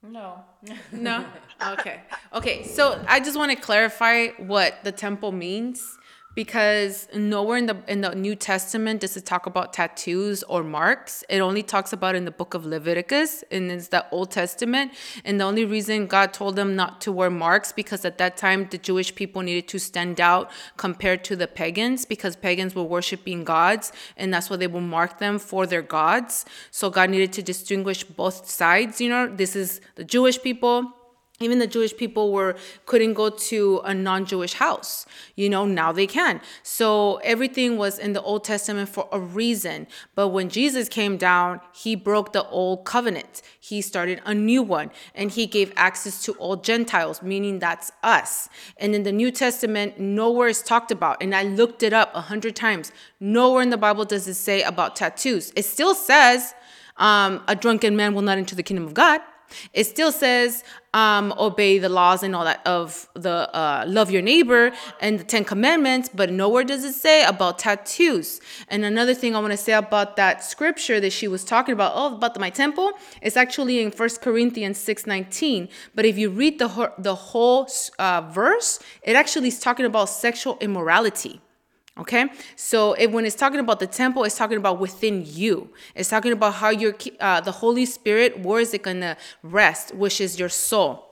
No. 0.03 0.43
No? 0.91 1.25
Okay. 1.73 2.01
Okay. 2.33 2.63
So 2.63 3.03
I 3.07 3.19
just 3.19 3.35
want 3.37 3.51
to 3.51 3.57
clarify 3.57 4.27
what 4.37 4.83
the 4.83 4.91
temple 4.91 5.31
means 5.31 5.96
because 6.37 7.07
nowhere 7.15 7.57
in 7.57 7.65
the 7.65 7.77
in 7.87 8.01
the 8.01 8.13
New 8.13 8.35
Testament 8.35 9.01
does 9.01 9.17
it 9.17 9.25
talk 9.25 9.47
about 9.47 9.73
tattoos 9.73 10.43
or 10.43 10.63
marks. 10.63 11.23
It 11.29 11.39
only 11.39 11.63
talks 11.63 11.91
about 11.93 12.13
in 12.13 12.25
the 12.25 12.35
book 12.41 12.53
of 12.53 12.63
Leviticus 12.63 13.43
and 13.49 13.71
it's 13.71 13.87
the 13.87 14.05
Old 14.11 14.29
Testament. 14.29 14.91
And 15.25 15.39
the 15.39 15.45
only 15.45 15.65
reason 15.65 16.05
God 16.05 16.33
told 16.33 16.55
them 16.55 16.75
not 16.75 17.01
to 17.01 17.11
wear 17.11 17.31
marks 17.31 17.71
because 17.71 18.05
at 18.05 18.19
that 18.19 18.37
time 18.37 18.67
the 18.69 18.77
Jewish 18.77 19.15
people 19.15 19.41
needed 19.41 19.67
to 19.69 19.79
stand 19.79 20.21
out 20.21 20.51
compared 20.77 21.23
to 21.23 21.35
the 21.35 21.47
pagans 21.47 22.05
because 22.05 22.35
pagans 22.35 22.75
were 22.75 22.83
worshiping 22.83 23.43
gods 23.43 23.91
and 24.15 24.31
that's 24.31 24.47
why 24.47 24.57
they 24.57 24.67
will 24.67 24.89
mark 24.97 25.17
them 25.17 25.39
for 25.39 25.65
their 25.65 25.81
gods. 25.81 26.45
So 26.69 26.91
God 26.91 27.09
needed 27.09 27.33
to 27.33 27.41
distinguish 27.41 28.03
both 28.03 28.47
sides, 28.47 29.01
you 29.01 29.09
know. 29.09 29.25
This 29.27 29.55
is 29.55 29.81
the 29.95 30.03
Jewish 30.03 30.39
people 30.39 30.93
even 31.39 31.59
the 31.59 31.67
jewish 31.67 31.95
people 31.95 32.31
were 32.31 32.55
couldn't 32.85 33.13
go 33.13 33.29
to 33.29 33.79
a 33.83 33.93
non-jewish 33.93 34.53
house. 34.53 35.05
You 35.35 35.49
know 35.49 35.65
now 35.65 35.91
they 35.91 36.07
can. 36.07 36.41
So 36.63 37.17
everything 37.17 37.77
was 37.77 37.99
in 37.99 38.13
the 38.13 38.21
old 38.21 38.43
testament 38.43 38.89
for 38.89 39.07
a 39.11 39.19
reason. 39.19 39.87
But 40.15 40.29
when 40.29 40.49
jesus 40.49 40.89
came 40.89 41.17
down 41.17 41.61
he 41.73 41.95
broke 41.95 42.33
the 42.33 42.47
old 42.49 42.85
covenant. 42.85 43.41
He 43.59 43.81
started 43.81 44.21
a 44.25 44.33
new 44.33 44.63
one. 44.63 44.91
And 45.13 45.31
he 45.31 45.45
gave 45.45 45.71
access 45.75 46.23
to 46.23 46.33
all 46.33 46.55
gentiles 46.55 47.21
meaning 47.21 47.59
that's 47.59 47.91
us. 48.03 48.49
And 48.77 48.95
in 48.95 49.03
the 49.03 49.11
new 49.11 49.31
testament 49.31 49.99
nowhere 49.99 50.47
is 50.47 50.63
talked 50.63 50.91
about. 50.91 51.21
And 51.21 51.35
i 51.35 51.43
looked 51.43 51.83
it 51.83 51.93
up 51.93 52.11
a 52.15 52.21
hundred 52.21 52.55
times. 52.55 52.91
Nowhere 53.19 53.61
in 53.61 53.69
the 53.69 53.77
bible 53.77 54.05
does 54.05 54.27
it 54.27 54.35
say 54.35 54.63
about 54.63 54.95
tattoos. 54.95 55.53
It 55.55 55.65
still 55.65 55.93
says 55.93 56.55
um, 56.97 57.43
a 57.47 57.55
drunken 57.55 57.95
man 57.95 58.15
will 58.15 58.23
not 58.23 58.37
enter 58.37 58.55
the 58.55 58.63
kingdom 58.63 58.85
of 58.85 58.93
god. 58.93 59.21
It 59.73 59.85
still 59.85 60.11
says 60.11 60.63
um, 61.01 61.25
obey 61.47 61.73
the 61.85 61.91
laws 61.99 62.19
and 62.25 62.31
all 62.35 62.45
that 62.51 62.61
of 62.77 62.87
the 63.25 63.37
uh, 63.61 63.83
love 63.97 64.09
your 64.15 64.23
neighbor 64.33 64.63
and 65.03 65.13
the 65.21 65.27
Ten 65.33 65.43
Commandments, 65.53 66.07
but 66.19 66.27
nowhere 66.43 66.65
does 66.73 66.83
it 66.89 66.95
say 67.05 67.17
about 67.33 67.53
tattoos. 67.65 68.29
And 68.71 68.79
another 68.93 69.15
thing 69.21 69.35
I 69.35 69.39
want 69.45 69.53
to 69.59 69.63
say 69.67 69.75
about 69.87 70.15
that 70.21 70.35
scripture 70.53 70.99
that 71.03 71.13
she 71.19 71.27
was 71.35 71.41
talking 71.53 71.73
about, 71.77 71.91
oh, 71.99 72.15
about 72.15 72.39
my 72.39 72.51
temple, 72.63 72.89
it's 73.25 73.37
actually 73.37 73.75
in 73.83 73.91
First 73.91 74.17
Corinthians 74.25 74.77
six 74.89 74.97
nineteen. 75.13 75.69
But 75.95 76.03
if 76.11 76.15
you 76.21 76.27
read 76.41 76.55
the 76.63 76.69
the 77.09 77.15
whole 77.29 77.61
uh, 77.99 78.21
verse, 78.41 78.69
it 79.09 79.15
actually 79.21 79.49
is 79.53 79.59
talking 79.67 79.85
about 79.91 80.05
sexual 80.09 80.57
immorality. 80.67 81.33
Okay, 81.99 82.27
so 82.55 82.93
if, 82.93 83.09
when 83.09 83.25
it's 83.25 83.35
talking 83.35 83.59
about 83.59 83.79
the 83.79 83.87
temple, 83.87 84.23
it's 84.23 84.37
talking 84.37 84.57
about 84.57 84.79
within 84.79 85.23
you. 85.25 85.73
It's 85.95 86.09
talking 86.09 86.31
about 86.31 86.53
how 86.55 86.69
your 86.69 86.93
uh, 87.19 87.41
the 87.41 87.51
Holy 87.51 87.85
Spirit, 87.85 88.39
where 88.39 88.59
is 88.59 88.73
it 88.73 88.83
gonna 88.83 89.17
rest, 89.41 89.95
which 89.95 90.21
is 90.21 90.39
your 90.39 90.49
soul. 90.49 91.07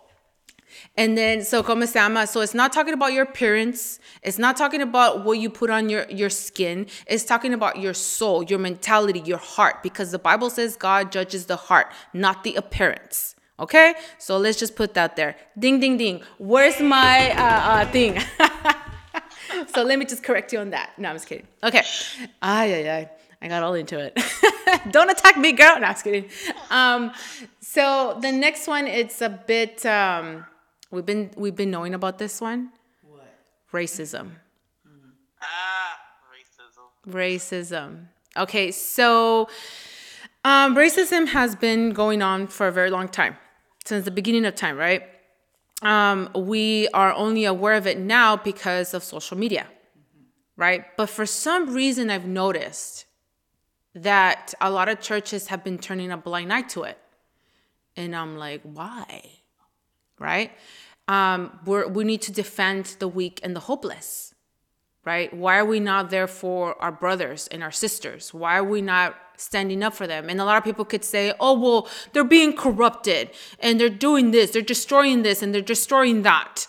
And 0.97 1.17
then, 1.17 1.43
so 1.43 1.63
como 1.63 1.85
se 1.85 1.99
llama? 1.99 2.27
So 2.27 2.41
it's 2.41 2.53
not 2.53 2.71
talking 2.71 2.93
about 2.93 3.13
your 3.13 3.23
appearance. 3.23 3.99
It's 4.21 4.37
not 4.37 4.57
talking 4.57 4.81
about 4.81 5.25
what 5.25 5.39
you 5.39 5.49
put 5.49 5.69
on 5.69 5.89
your, 5.89 6.05
your 6.09 6.29
skin. 6.29 6.87
It's 7.07 7.23
talking 7.23 7.53
about 7.53 7.79
your 7.79 7.93
soul, 7.93 8.43
your 8.43 8.59
mentality, 8.59 9.21
your 9.21 9.37
heart, 9.37 9.83
because 9.83 10.11
the 10.11 10.19
Bible 10.19 10.49
says 10.49 10.75
God 10.75 11.11
judges 11.11 11.47
the 11.47 11.55
heart, 11.55 11.87
not 12.13 12.43
the 12.43 12.55
appearance. 12.55 13.35
Okay? 13.59 13.95
So 14.17 14.37
let's 14.37 14.59
just 14.59 14.75
put 14.75 14.93
that 14.93 15.15
there. 15.15 15.35
Ding, 15.57 15.79
ding, 15.79 15.97
ding. 15.97 16.21
Where's 16.37 16.79
my 16.79 17.31
uh, 17.31 17.43
uh, 17.43 17.91
thing? 17.91 18.21
so 19.67 19.83
let 19.83 19.99
me 19.99 20.05
just 20.05 20.23
correct 20.23 20.53
you 20.53 20.59
on 20.59 20.71
that. 20.71 20.91
No, 20.97 21.09
I'm 21.09 21.15
just 21.15 21.27
kidding. 21.27 21.47
Okay. 21.63 21.83
Ay, 22.41 22.73
ay, 22.73 22.89
ay. 22.89 23.09
I 23.41 23.47
got 23.47 23.63
all 23.63 23.73
into 23.73 23.99
it. 23.99 24.17
Don't 24.91 25.09
attack 25.09 25.37
me, 25.37 25.51
girl. 25.51 25.79
No, 25.79 25.87
I'm 25.87 25.93
just 25.93 26.03
kidding. 26.03 26.29
Um, 26.69 27.11
so 27.59 28.17
the 28.21 28.31
next 28.31 28.67
one, 28.67 28.87
it's 28.87 29.21
a 29.21 29.29
bit. 29.29 29.85
Um, 29.85 30.45
we've 30.91 31.05
been 31.05 31.31
we've 31.35 31.55
been 31.55 31.71
knowing 31.71 31.93
about 31.93 32.17
this 32.17 32.41
one. 32.41 32.71
What? 33.03 33.27
Racism. 33.71 34.31
Mm-hmm. 34.87 35.09
Ah, 35.41 35.99
racism. 36.33 37.13
Racism. 37.13 38.05
Okay, 38.37 38.71
so 38.71 39.47
um, 40.43 40.75
racism 40.75 41.27
has 41.27 41.55
been 41.55 41.91
going 41.91 42.21
on 42.21 42.47
for 42.47 42.67
a 42.67 42.71
very 42.71 42.89
long 42.89 43.07
time, 43.07 43.37
since 43.85 44.05
the 44.05 44.11
beginning 44.11 44.45
of 44.45 44.55
time, 44.55 44.77
right? 44.77 45.03
Um, 45.85 46.29
we 46.35 46.87
are 46.95 47.13
only 47.13 47.45
aware 47.45 47.75
of 47.75 47.85
it 47.85 47.99
now 47.99 48.35
because 48.35 48.95
of 48.95 49.03
social 49.03 49.37
media, 49.37 49.67
mm-hmm. 49.67 50.25
right? 50.61 50.97
But 50.97 51.09
for 51.09 51.27
some 51.27 51.73
reason, 51.73 52.09
I've 52.09 52.25
noticed 52.25 53.05
that 53.93 54.53
a 54.59 54.69
lot 54.71 54.89
of 54.89 54.99
churches 54.99 55.47
have 55.47 55.63
been 55.63 55.77
turning 55.77 56.11
a 56.11 56.17
blind 56.17 56.51
eye 56.51 56.63
to 56.63 56.83
it. 56.83 56.97
And 57.95 58.15
I'm 58.15 58.35
like, 58.35 58.61
why? 58.63 59.29
Right? 60.19 60.51
Um, 61.07 61.59
we 61.65 61.85
we 61.85 62.03
need 62.03 62.23
to 62.23 62.31
defend 62.31 62.97
the 62.97 63.07
weak 63.07 63.39
and 63.43 63.55
the 63.55 63.59
hopeless, 63.59 64.33
right? 65.05 65.33
Why 65.33 65.57
are 65.59 65.65
we 65.65 65.79
not 65.79 66.09
there 66.09 66.27
for 66.27 66.81
our 66.81 66.91
brothers 66.91 67.47
and 67.47 67.63
our 67.63 67.71
sisters? 67.71 68.33
Why 68.33 68.57
are 68.57 68.63
we 68.63 68.81
not 68.81 69.15
standing 69.37 69.83
up 69.83 69.93
for 69.93 70.07
them. 70.07 70.29
And 70.29 70.39
a 70.39 70.45
lot 70.45 70.57
of 70.57 70.63
people 70.63 70.85
could 70.85 71.03
say, 71.03 71.33
oh, 71.39 71.59
well, 71.59 71.89
they're 72.13 72.23
being 72.23 72.55
corrupted 72.55 73.31
and 73.59 73.79
they're 73.79 73.89
doing 73.89 74.31
this, 74.31 74.51
they're 74.51 74.61
destroying 74.61 75.23
this 75.23 75.41
and 75.41 75.53
they're 75.53 75.61
destroying 75.61 76.21
that. 76.23 76.67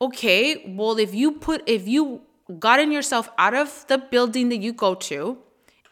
Okay, 0.00 0.74
well, 0.76 0.98
if 0.98 1.14
you 1.14 1.32
put, 1.32 1.62
if 1.66 1.88
you 1.88 2.22
gotten 2.58 2.92
yourself 2.92 3.28
out 3.38 3.54
of 3.54 3.84
the 3.88 3.98
building 3.98 4.48
that 4.50 4.58
you 4.58 4.72
go 4.72 4.94
to 4.94 5.38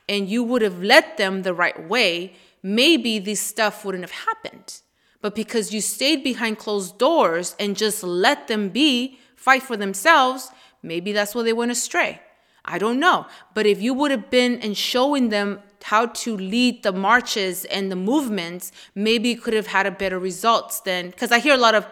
and 0.09 0.29
you 0.29 0.43
would 0.43 0.63
have 0.63 0.83
led 0.83 1.17
them 1.17 1.43
the 1.43 1.55
right 1.55 1.89
way, 1.89 2.35
maybe 2.63 3.19
this 3.19 3.41
stuff 3.41 3.85
wouldn't 3.85 4.05
have 4.05 4.27
happened. 4.27 4.81
But 5.21 5.35
because 5.35 5.73
you 5.73 5.81
stayed 5.81 6.23
behind 6.23 6.59
closed 6.59 6.99
doors 6.99 7.57
and 7.59 7.77
just 7.77 8.03
let 8.03 8.47
them 8.47 8.69
be, 8.69 9.19
fight 9.37 9.63
for 9.63 9.77
themselves, 9.77 10.51
maybe 10.85 11.13
that's 11.13 11.35
where 11.35 11.45
they 11.45 11.53
went 11.53 11.73
astray. 11.73 12.21
I 12.65 12.79
don't 12.79 12.99
know. 12.99 13.27
But 13.53 13.67
if 13.67 13.83
you 13.83 13.93
would 13.95 14.11
have 14.11 14.31
been 14.31 14.61
and 14.61 14.77
showing 14.77 15.29
them 15.29 15.61
how 15.83 16.07
to 16.07 16.37
lead 16.37 16.83
the 16.83 16.93
marches 16.93 17.67
and 17.67 17.93
the 17.93 17.97
movements, 17.97 18.73
maybe 18.95 19.35
could 19.35 19.53
have 19.53 19.67
had 19.67 19.87
a 19.87 19.91
better 19.91 20.19
results 20.19 20.81
than 20.81 21.11
because 21.11 21.31
I 21.31 21.41
hear 21.41 21.55
a 21.55 21.59
lot 21.59 21.75
of 21.75 21.87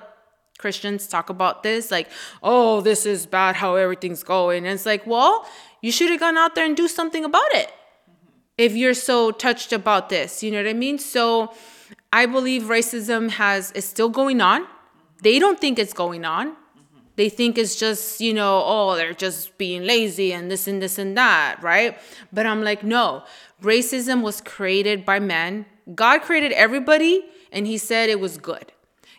Christians 0.58 1.06
talk 1.08 1.28
about 1.28 1.62
this, 1.62 1.90
like, 1.90 2.08
oh, 2.42 2.80
this 2.80 3.04
is 3.04 3.26
bad 3.26 3.56
how 3.56 3.74
everything's 3.74 4.22
going. 4.22 4.64
And 4.64 4.74
it's 4.74 4.86
like, 4.86 5.06
well, 5.06 5.46
you 5.82 5.92
should 5.92 6.08
have 6.08 6.20
gone 6.20 6.38
out 6.38 6.54
there 6.54 6.64
and 6.64 6.76
do 6.76 6.88
something 6.88 7.24
about 7.24 7.52
it 7.52 7.66
mm-hmm. 7.66 8.30
if 8.56 8.74
you're 8.74 8.94
so 8.94 9.30
touched 9.30 9.72
about 9.72 10.08
this. 10.08 10.42
You 10.42 10.52
know 10.52 10.58
what 10.58 10.68
I 10.68 10.72
mean? 10.72 10.98
So 10.98 11.52
I 12.12 12.26
believe 12.26 12.62
racism 12.62 13.30
has 13.30 13.72
is 13.72 13.84
still 13.84 14.08
going 14.08 14.40
on. 14.40 14.62
Mm-hmm. 14.62 15.22
They 15.22 15.38
don't 15.38 15.60
think 15.60 15.78
it's 15.78 15.92
going 15.92 16.24
on. 16.24 16.56
They 17.16 17.28
think 17.28 17.58
it's 17.58 17.76
just, 17.76 18.20
you 18.20 18.32
know, 18.32 18.62
oh, 18.64 18.96
they're 18.96 19.12
just 19.12 19.58
being 19.58 19.84
lazy 19.84 20.32
and 20.32 20.50
this 20.50 20.66
and 20.66 20.80
this 20.80 20.98
and 20.98 21.16
that, 21.16 21.62
right? 21.62 21.98
But 22.32 22.46
I'm 22.46 22.62
like, 22.62 22.82
no, 22.82 23.24
racism 23.62 24.22
was 24.22 24.40
created 24.40 25.04
by 25.04 25.18
men. 25.18 25.66
God 25.94 26.22
created 26.22 26.52
everybody 26.52 27.24
and 27.50 27.66
he 27.66 27.76
said 27.76 28.08
it 28.08 28.20
was 28.20 28.38
good. 28.38 28.72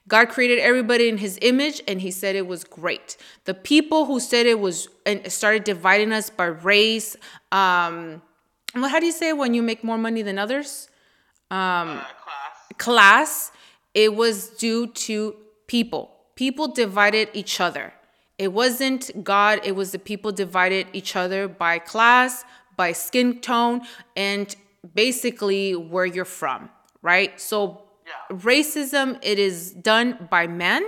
God 0.07 0.29
created 0.29 0.59
everybody 0.59 1.07
in 1.07 1.19
his 1.19 1.37
image 1.41 1.81
and 1.87 2.01
he 2.01 2.11
said 2.11 2.35
it 2.35 2.47
was 2.47 2.63
great. 2.63 3.15
The 3.45 3.53
people 3.53 4.05
who 4.05 4.19
said 4.19 4.45
it 4.47 4.59
was 4.59 4.89
and 5.05 5.31
started 5.31 5.63
dividing 5.63 6.11
us 6.11 6.29
by 6.29 6.45
race, 6.45 7.15
um, 7.51 8.21
well, 8.75 8.89
how 8.89 8.99
do 8.99 9.05
you 9.05 9.11
say 9.11 9.33
when 9.33 9.53
you 9.53 9.61
make 9.61 9.83
more 9.83 9.99
money 9.99 10.23
than 10.23 10.39
others? 10.39 10.89
Um, 11.51 11.57
uh, 11.59 12.03
class. 12.03 12.77
class. 12.77 13.51
It 13.93 14.15
was 14.15 14.49
due 14.49 14.87
to 14.87 15.35
people 15.67 16.12
people 16.35 16.67
divided 16.67 17.29
each 17.33 17.59
other. 17.59 17.93
It 18.37 18.51
wasn't 18.51 19.23
God, 19.23 19.61
it 19.63 19.75
was 19.75 19.91
the 19.91 19.99
people 19.99 20.31
divided 20.31 20.87
each 20.93 21.15
other 21.15 21.47
by 21.47 21.79
class, 21.79 22.43
by 22.75 22.91
skin 22.91 23.39
tone, 23.41 23.81
and 24.15 24.55
basically 24.95 25.75
where 25.75 26.05
you're 26.05 26.25
from, 26.25 26.69
right? 27.01 27.39
So 27.39 27.83
yeah. 28.05 28.35
racism 28.37 29.19
it 29.21 29.39
is 29.39 29.71
done 29.71 30.27
by 30.29 30.47
men 30.47 30.85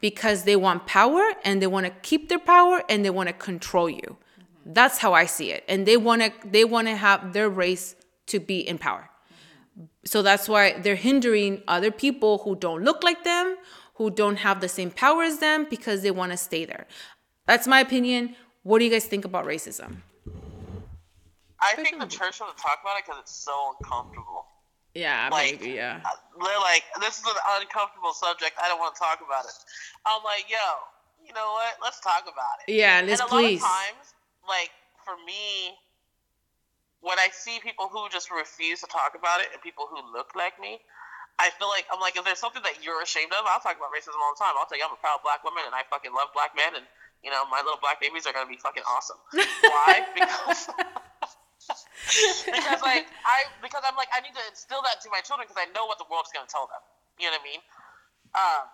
because 0.00 0.44
they 0.44 0.56
want 0.56 0.86
power 0.86 1.32
and 1.44 1.60
they 1.60 1.66
want 1.66 1.86
to 1.86 1.92
keep 2.02 2.28
their 2.28 2.38
power 2.38 2.82
and 2.88 3.04
they 3.04 3.10
want 3.10 3.28
to 3.28 3.32
control 3.32 3.90
you. 3.90 4.16
Mm-hmm. 4.16 4.72
That's 4.72 4.98
how 4.98 5.12
I 5.12 5.26
see 5.26 5.50
it. 5.50 5.64
And 5.68 5.86
they 5.86 5.96
want 5.96 6.22
to 6.22 6.32
they 6.44 6.64
want 6.64 6.88
to 6.88 6.96
have 6.96 7.32
their 7.32 7.48
race 7.48 7.96
to 8.26 8.40
be 8.40 8.60
in 8.60 8.78
power. 8.78 9.08
Mm-hmm. 9.08 9.84
So 10.04 10.22
that's 10.22 10.48
why 10.48 10.78
they're 10.80 10.96
hindering 10.96 11.62
other 11.68 11.90
people 11.90 12.38
who 12.38 12.56
don't 12.56 12.82
look 12.82 13.02
like 13.04 13.24
them 13.24 13.56
who 13.98 14.10
don't 14.10 14.36
have 14.36 14.60
the 14.60 14.68
same 14.68 14.90
power 14.90 15.22
as 15.24 15.38
them 15.38 15.66
because 15.68 16.02
they 16.02 16.10
want 16.10 16.32
to 16.32 16.38
stay 16.38 16.64
there. 16.64 16.86
That's 17.46 17.66
my 17.66 17.80
opinion. 17.80 18.36
What 18.62 18.78
do 18.78 18.84
you 18.84 18.90
guys 18.90 19.06
think 19.06 19.24
about 19.24 19.44
racism? 19.44 19.96
I 21.60 21.74
think 21.74 21.98
the 21.98 22.06
church 22.06 22.38
doesn't 22.38 22.56
talk 22.56 22.78
about 22.82 22.96
it 22.98 23.04
because 23.04 23.20
it's 23.20 23.34
so 23.34 23.74
uncomfortable. 23.74 24.46
Yeah, 24.94 25.28
like, 25.30 25.60
maybe, 25.60 25.74
yeah. 25.74 26.00
Uh, 26.04 26.10
they're 26.42 26.58
like, 26.60 26.84
this 27.00 27.18
is 27.18 27.24
an 27.26 27.34
uncomfortable 27.60 28.12
subject. 28.12 28.52
I 28.62 28.68
don't 28.68 28.78
want 28.78 28.94
to 28.94 29.00
talk 29.00 29.18
about 29.18 29.44
it. 29.44 29.58
I'm 30.06 30.22
like, 30.22 30.46
yo, 30.48 30.56
you 31.26 31.34
know 31.34 31.52
what? 31.52 31.76
Let's 31.82 32.00
talk 32.00 32.22
about 32.22 32.62
it. 32.66 32.72
Yeah, 32.72 33.02
let's 33.04 33.20
and 33.20 33.28
a 33.28 33.30
please. 33.30 33.60
lot 33.60 33.70
of 33.70 33.94
times, 33.94 34.14
like, 34.46 34.70
for 35.04 35.14
me, 35.26 35.74
when 37.00 37.18
I 37.18 37.28
see 37.32 37.58
people 37.62 37.88
who 37.88 38.08
just 38.10 38.30
refuse 38.30 38.80
to 38.80 38.86
talk 38.86 39.14
about 39.18 39.40
it 39.40 39.48
and 39.52 39.62
people 39.62 39.86
who 39.90 39.98
look 40.12 40.34
like 40.34 40.58
me, 40.60 40.78
I 41.38 41.54
feel 41.54 41.70
like 41.70 41.86
I'm 41.90 42.02
like, 42.02 42.18
if 42.18 42.26
there's 42.26 42.42
something 42.42 42.62
that 42.66 42.82
you're 42.82 42.98
ashamed 42.98 43.30
of, 43.30 43.46
I'll 43.46 43.62
talk 43.62 43.78
about 43.78 43.94
racism 43.94 44.18
all 44.18 44.34
the 44.34 44.42
time. 44.42 44.58
I'll 44.58 44.66
tell 44.66 44.78
you 44.78 44.82
I'm 44.82 44.94
a 44.94 44.98
proud 44.98 45.22
black 45.22 45.46
woman 45.46 45.62
and 45.62 45.74
I 45.74 45.86
fucking 45.86 46.10
love 46.10 46.34
black 46.34 46.54
men 46.58 46.74
and 46.74 46.86
you 47.22 47.30
know 47.30 47.46
my 47.50 47.62
little 47.62 47.78
black 47.78 48.02
babies 48.02 48.26
are 48.26 48.34
gonna 48.34 48.50
be 48.50 48.58
fucking 48.58 48.86
awesome. 48.86 49.18
Why? 49.34 50.02
Because 50.14 50.70
because 52.48 52.80
like 52.80 53.04
I 53.28 53.44
because 53.60 53.84
I'm 53.84 53.92
like 53.92 54.08
I 54.16 54.24
need 54.24 54.32
to 54.32 54.44
instill 54.48 54.80
that 54.88 55.04
to 55.04 55.12
my 55.12 55.20
children 55.20 55.44
because 55.44 55.60
I 55.60 55.68
know 55.76 55.84
what 55.84 56.00
the 56.00 56.08
world's 56.08 56.32
gonna 56.32 56.48
tell 56.48 56.64
them. 56.64 56.80
You 57.20 57.28
know 57.28 57.36
what 57.36 57.44
I 57.44 57.50
mean? 57.50 57.60
Um, 58.32 58.64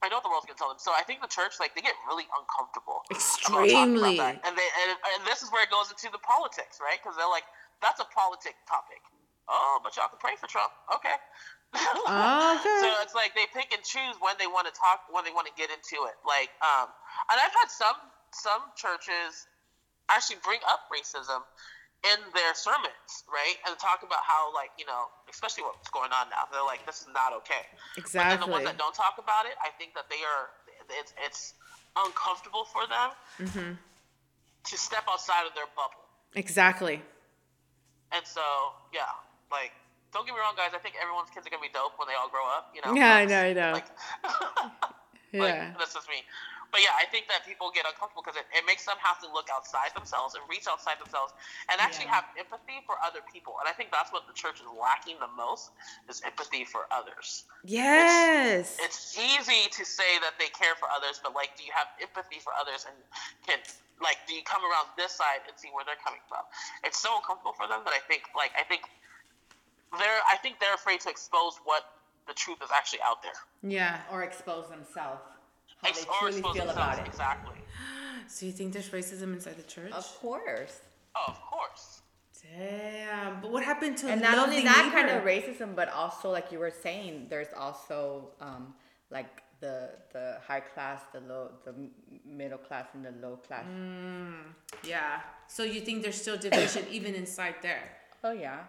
I 0.00 0.08
know 0.08 0.16
what 0.16 0.24
the 0.24 0.32
world's 0.32 0.48
gonna 0.48 0.56
tell 0.56 0.72
them. 0.72 0.80
So 0.80 0.96
I 0.96 1.04
think 1.04 1.20
the 1.20 1.28
church 1.28 1.60
like 1.60 1.76
they 1.76 1.84
get 1.84 1.92
really 2.08 2.24
uncomfortable. 2.32 3.04
Extremely. 3.12 4.16
And 4.16 4.56
they 4.56 4.68
and, 4.80 4.96
and 4.96 5.20
this 5.28 5.44
is 5.44 5.52
where 5.52 5.60
it 5.60 5.68
goes 5.68 5.92
into 5.92 6.08
the 6.08 6.22
politics, 6.24 6.80
right? 6.80 6.96
Because 6.96 7.20
they're 7.20 7.28
like 7.28 7.44
that's 7.84 8.00
a 8.00 8.08
politic 8.08 8.56
topic. 8.64 9.04
Oh, 9.50 9.80
but 9.84 9.92
y'all 9.98 10.08
can 10.08 10.16
pray 10.22 10.40
for 10.40 10.48
Trump. 10.48 10.72
Okay. 10.88 11.16
Oh, 11.74 12.56
okay. 12.60 12.78
So 12.82 12.88
it's 13.02 13.14
like 13.14 13.34
they 13.34 13.46
pick 13.52 13.72
and 13.72 13.82
choose 13.82 14.16
when 14.20 14.34
they 14.38 14.46
want 14.46 14.66
to 14.66 14.74
talk, 14.74 15.06
when 15.10 15.24
they 15.24 15.34
want 15.34 15.46
to 15.46 15.54
get 15.54 15.70
into 15.70 16.06
it. 16.08 16.16
Like, 16.26 16.50
um, 16.62 16.90
and 17.30 17.36
I've 17.38 17.54
had 17.54 17.70
some 17.70 17.98
some 18.32 18.62
churches 18.78 19.46
actually 20.10 20.42
bring 20.42 20.60
up 20.66 20.90
racism 20.90 21.42
in 22.02 22.18
their 22.32 22.54
sermons, 22.56 23.28
right, 23.28 23.60
and 23.68 23.76
talk 23.76 24.00
about 24.00 24.24
how, 24.24 24.48
like, 24.54 24.72
you 24.80 24.86
know, 24.86 25.12
especially 25.28 25.64
what's 25.64 25.92
going 25.92 26.08
on 26.16 26.32
now. 26.32 26.48
They're 26.48 26.64
like, 26.64 26.86
this 26.86 27.04
is 27.04 27.12
not 27.12 27.36
okay. 27.44 27.68
Exactly. 28.00 28.24
But 28.24 28.28
then 28.30 28.40
the 28.40 28.52
ones 28.52 28.64
that 28.64 28.78
don't 28.80 28.96
talk 28.96 29.20
about 29.20 29.44
it, 29.44 29.54
I 29.60 29.68
think 29.76 29.94
that 29.94 30.08
they 30.08 30.22
are. 30.24 30.48
It's 30.98 31.14
it's 31.22 31.54
uncomfortable 31.94 32.64
for 32.64 32.82
them 32.88 33.10
mm-hmm. 33.38 33.72
to 33.78 34.74
step 34.78 35.04
outside 35.10 35.46
of 35.46 35.54
their 35.54 35.68
bubble. 35.76 36.02
Exactly. 36.34 37.02
And 38.12 38.26
so, 38.26 38.42
yeah, 38.92 39.06
like, 39.52 39.72
don't 40.12 40.26
get 40.26 40.34
me 40.34 40.40
wrong, 40.40 40.54
guys. 40.56 40.74
I 40.74 40.82
think 40.82 40.94
everyone's 41.00 41.30
kids 41.30 41.46
are 41.46 41.50
gonna 41.50 41.62
be 41.62 41.72
dope 41.72 41.94
when 41.98 42.08
they 42.10 42.18
all 42.18 42.28
grow 42.28 42.46
up. 42.46 42.74
You 42.74 42.82
know. 42.82 42.94
Yeah, 42.94 43.14
I 43.14 43.24
know, 43.24 43.40
I 43.40 43.52
know. 43.52 43.72
Like, 43.78 43.90
yeah. 45.32 45.40
Like, 45.42 45.78
that's 45.78 45.94
just 45.94 46.08
me. 46.08 46.26
But 46.70 46.86
yeah, 46.86 46.94
I 46.94 47.06
think 47.10 47.26
that 47.26 47.42
people 47.42 47.74
get 47.74 47.82
uncomfortable 47.82 48.22
because 48.22 48.38
it, 48.38 48.46
it 48.54 48.62
makes 48.62 48.86
them 48.86 48.94
have 49.02 49.18
to 49.26 49.28
look 49.30 49.50
outside 49.50 49.90
themselves 49.94 50.38
and 50.38 50.42
reach 50.46 50.70
outside 50.70 51.02
themselves 51.02 51.34
and 51.66 51.82
actually 51.82 52.06
yeah. 52.06 52.22
have 52.22 52.26
empathy 52.38 52.78
for 52.86 52.94
other 53.02 53.18
people. 53.26 53.58
And 53.58 53.66
I 53.66 53.74
think 53.74 53.90
that's 53.90 54.14
what 54.14 54.30
the 54.30 54.34
church 54.34 54.62
is 54.62 54.70
lacking 54.70 55.18
the 55.18 55.30
most 55.34 55.74
is 56.06 56.22
empathy 56.22 56.62
for 56.62 56.86
others. 56.94 57.50
Yes. 57.66 58.78
It's, 58.78 59.18
it's 59.18 59.18
easy 59.18 59.66
to 59.66 59.82
say 59.82 60.22
that 60.22 60.38
they 60.38 60.46
care 60.54 60.78
for 60.78 60.86
others, 60.94 61.18
but 61.18 61.34
like, 61.34 61.58
do 61.58 61.66
you 61.66 61.74
have 61.74 61.90
empathy 61.98 62.38
for 62.38 62.54
others 62.54 62.86
and 62.86 62.94
can 63.42 63.58
like 64.00 64.16
do 64.24 64.32
you 64.32 64.40
come 64.46 64.64
around 64.64 64.88
this 64.96 65.12
side 65.12 65.44
and 65.44 65.52
see 65.58 65.68
where 65.74 65.84
they're 65.84 66.00
coming 66.00 66.22
from? 66.30 66.46
It's 66.86 67.02
so 67.02 67.18
uncomfortable 67.18 67.52
for 67.52 67.66
them 67.66 67.82
that 67.84 67.92
I 67.92 68.00
think 68.06 68.30
like 68.32 68.54
I 68.54 68.62
think 68.64 68.86
they're 69.98 70.20
I 70.30 70.36
think 70.42 70.60
they're 70.60 70.74
afraid 70.74 71.00
to 71.00 71.10
expose 71.10 71.54
what 71.64 71.82
the 72.26 72.34
truth 72.34 72.58
is 72.62 72.70
actually 72.74 73.00
out 73.04 73.22
there. 73.22 73.32
Yeah. 73.62 74.00
Or 74.12 74.22
expose 74.22 74.68
themselves 74.68 75.22
how 75.82 75.88
Ex- 75.88 76.04
they 76.04 76.10
truly 76.18 76.42
feel 76.42 76.70
about 76.70 76.98
it. 76.98 77.06
Exactly. 77.06 77.56
So 78.26 78.46
you 78.46 78.52
think 78.52 78.72
there's 78.72 78.90
racism 78.90 79.32
inside 79.32 79.56
the 79.56 79.64
church? 79.64 79.90
Of 79.90 80.06
course. 80.20 80.82
Oh, 81.16 81.24
of 81.26 81.40
course. 81.40 82.02
Damn. 82.56 83.40
But 83.40 83.50
what 83.50 83.64
happened 83.64 83.96
to 83.98 84.08
and 84.08 84.20
not 84.20 84.38
only 84.38 84.62
that 84.62 84.84
neighbor? 84.84 84.96
kind 84.96 85.10
of 85.10 85.24
racism, 85.24 85.74
but 85.74 85.88
also 85.88 86.30
like 86.30 86.52
you 86.52 86.60
were 86.60 86.70
saying, 86.70 87.26
there's 87.28 87.52
also 87.56 88.28
um, 88.40 88.74
like 89.10 89.42
the 89.60 89.90
the 90.12 90.36
high 90.46 90.60
class, 90.60 91.00
the 91.12 91.20
low, 91.20 91.50
the 91.64 91.74
middle 92.24 92.58
class, 92.58 92.86
and 92.94 93.04
the 93.04 93.12
low 93.20 93.36
class. 93.36 93.64
Mm, 93.68 94.42
yeah. 94.84 95.20
So 95.48 95.64
you 95.64 95.80
think 95.80 96.02
there's 96.02 96.20
still 96.20 96.36
division 96.36 96.84
even 96.90 97.14
inside 97.14 97.56
there? 97.62 97.82
Oh 98.22 98.32
yeah. 98.32 98.60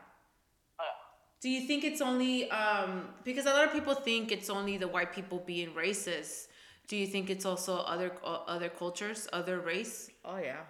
Do 1.42 1.50
you 1.50 1.62
think 1.62 1.84
it's 1.84 2.02
only 2.02 2.50
um, 2.52 3.10
because 3.24 3.48
a 3.48 3.50
lot 3.50 3.66
of 3.66 3.74
people 3.74 3.96
think 3.96 4.32
it's 4.32 4.50
only 4.50 4.78
the 4.78 4.88
white 4.88 5.12
people 5.12 5.42
being 5.46 5.70
racist? 5.70 6.48
Do 6.88 6.96
you 6.96 7.08
think 7.08 7.30
it's 7.30 7.46
also 7.46 7.78
other 7.78 8.12
uh, 8.24 8.40
other 8.48 8.70
cultures, 8.70 9.28
other 9.34 9.60
race? 9.60 10.12
Oh 10.24 10.38
yeah. 10.38 10.62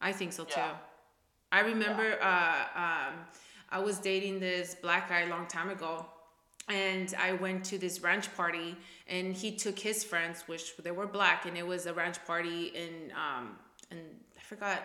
I 0.00 0.12
think 0.12 0.32
so 0.32 0.44
too. 0.44 0.60
I 1.50 1.60
remember 1.60 2.10
yeah. 2.10 2.66
uh, 2.76 2.80
um, 2.84 3.14
I 3.70 3.78
was 3.80 3.98
dating 3.98 4.38
this 4.38 4.76
black 4.76 5.08
guy 5.08 5.22
a 5.22 5.28
long 5.28 5.46
time 5.46 5.70
ago, 5.70 6.06
and 6.68 7.12
I 7.18 7.32
went 7.32 7.64
to 7.66 7.78
this 7.78 8.00
ranch 8.00 8.34
party, 8.36 8.76
and 9.08 9.34
he 9.34 9.56
took 9.56 9.78
his 9.78 10.04
friends, 10.04 10.44
which 10.46 10.76
they 10.76 10.90
were 10.90 11.06
black, 11.06 11.46
and 11.46 11.56
it 11.56 11.66
was 11.66 11.86
a 11.86 11.94
ranch 11.94 12.24
party 12.24 12.66
in 12.66 13.12
um, 13.12 13.56
and 13.90 14.00
I 14.38 14.42
forgot 14.42 14.80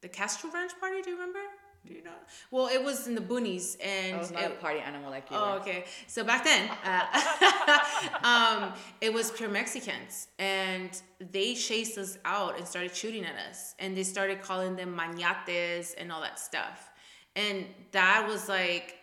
the 0.00 0.08
Castro 0.08 0.50
Ranch 0.50 0.72
party. 0.80 1.02
Do 1.02 1.10
you 1.10 1.16
remember? 1.16 1.40
Do 1.86 1.92
you 1.92 2.02
know? 2.02 2.10
Well, 2.50 2.68
it 2.68 2.82
was 2.82 3.06
in 3.06 3.14
the 3.14 3.20
boonies, 3.20 3.76
and 3.82 4.16
I 4.16 4.18
was 4.18 4.30
not 4.30 4.42
it, 4.42 4.52
a 4.52 4.54
party 4.54 4.80
animal 4.80 5.10
like 5.10 5.30
you. 5.30 5.36
Oh, 5.36 5.52
were. 5.52 5.60
okay. 5.60 5.84
So 6.06 6.24
back 6.24 6.44
then, 6.44 6.70
uh, 6.84 8.22
um, 8.62 8.72
it 9.00 9.12
was 9.12 9.30
pure 9.30 9.50
Mexicans, 9.50 10.28
and 10.38 10.90
they 11.20 11.54
chased 11.54 11.98
us 11.98 12.16
out 12.24 12.56
and 12.56 12.66
started 12.66 12.96
shooting 12.96 13.24
at 13.24 13.34
us, 13.48 13.74
and 13.78 13.94
they 13.94 14.02
started 14.02 14.40
calling 14.40 14.76
them 14.76 14.98
mayates 14.98 15.94
and 15.98 16.10
all 16.10 16.22
that 16.22 16.38
stuff, 16.38 16.90
and 17.36 17.66
that 17.92 18.26
was 18.26 18.48
like 18.48 18.96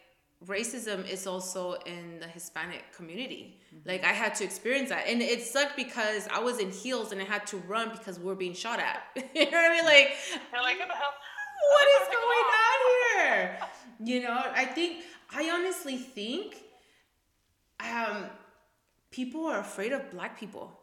racism 0.48 1.08
is 1.08 1.28
also 1.28 1.74
in 1.86 2.20
the 2.20 2.28
Hispanic 2.28 2.92
community. 2.96 3.60
Mm-hmm. 3.68 3.90
Like 3.90 4.04
I 4.04 4.12
had 4.12 4.34
to 4.36 4.44
experience 4.44 4.90
that, 4.90 5.06
and 5.08 5.22
it 5.22 5.44
sucked 5.44 5.76
because 5.76 6.28
I 6.34 6.40
was 6.40 6.60
in 6.60 6.72
heels 6.72 7.12
and 7.12 7.22
I 7.22 7.26
had 7.26 7.46
to 7.48 7.58
run 7.58 7.92
because 7.92 8.20
we 8.20 8.26
were 8.26 8.36
being 8.36 8.54
shot 8.54 8.80
at. 8.80 9.04
you 9.36 9.46
know 9.46 9.52
what 9.52 9.72
I 9.72 9.76
mean? 9.76 9.86
Like, 9.86 10.16
You're 10.52 10.64
like, 10.64 10.78
what 11.70 11.86
the 11.88 11.94
hell? 11.94 11.94
what 12.00 12.00
is 12.00 12.08
going 12.18 12.48
on 12.68 12.80
here? 13.04 13.42
You 14.04 14.18
know, 14.24 14.42
I 14.54 14.66
think 14.66 15.04
I 15.34 15.50
honestly 15.50 15.98
think 15.98 16.58
um 17.80 18.26
people 19.12 19.46
are 19.46 19.60
afraid 19.60 19.92
of 19.92 20.10
black 20.12 20.40
people. 20.40 20.80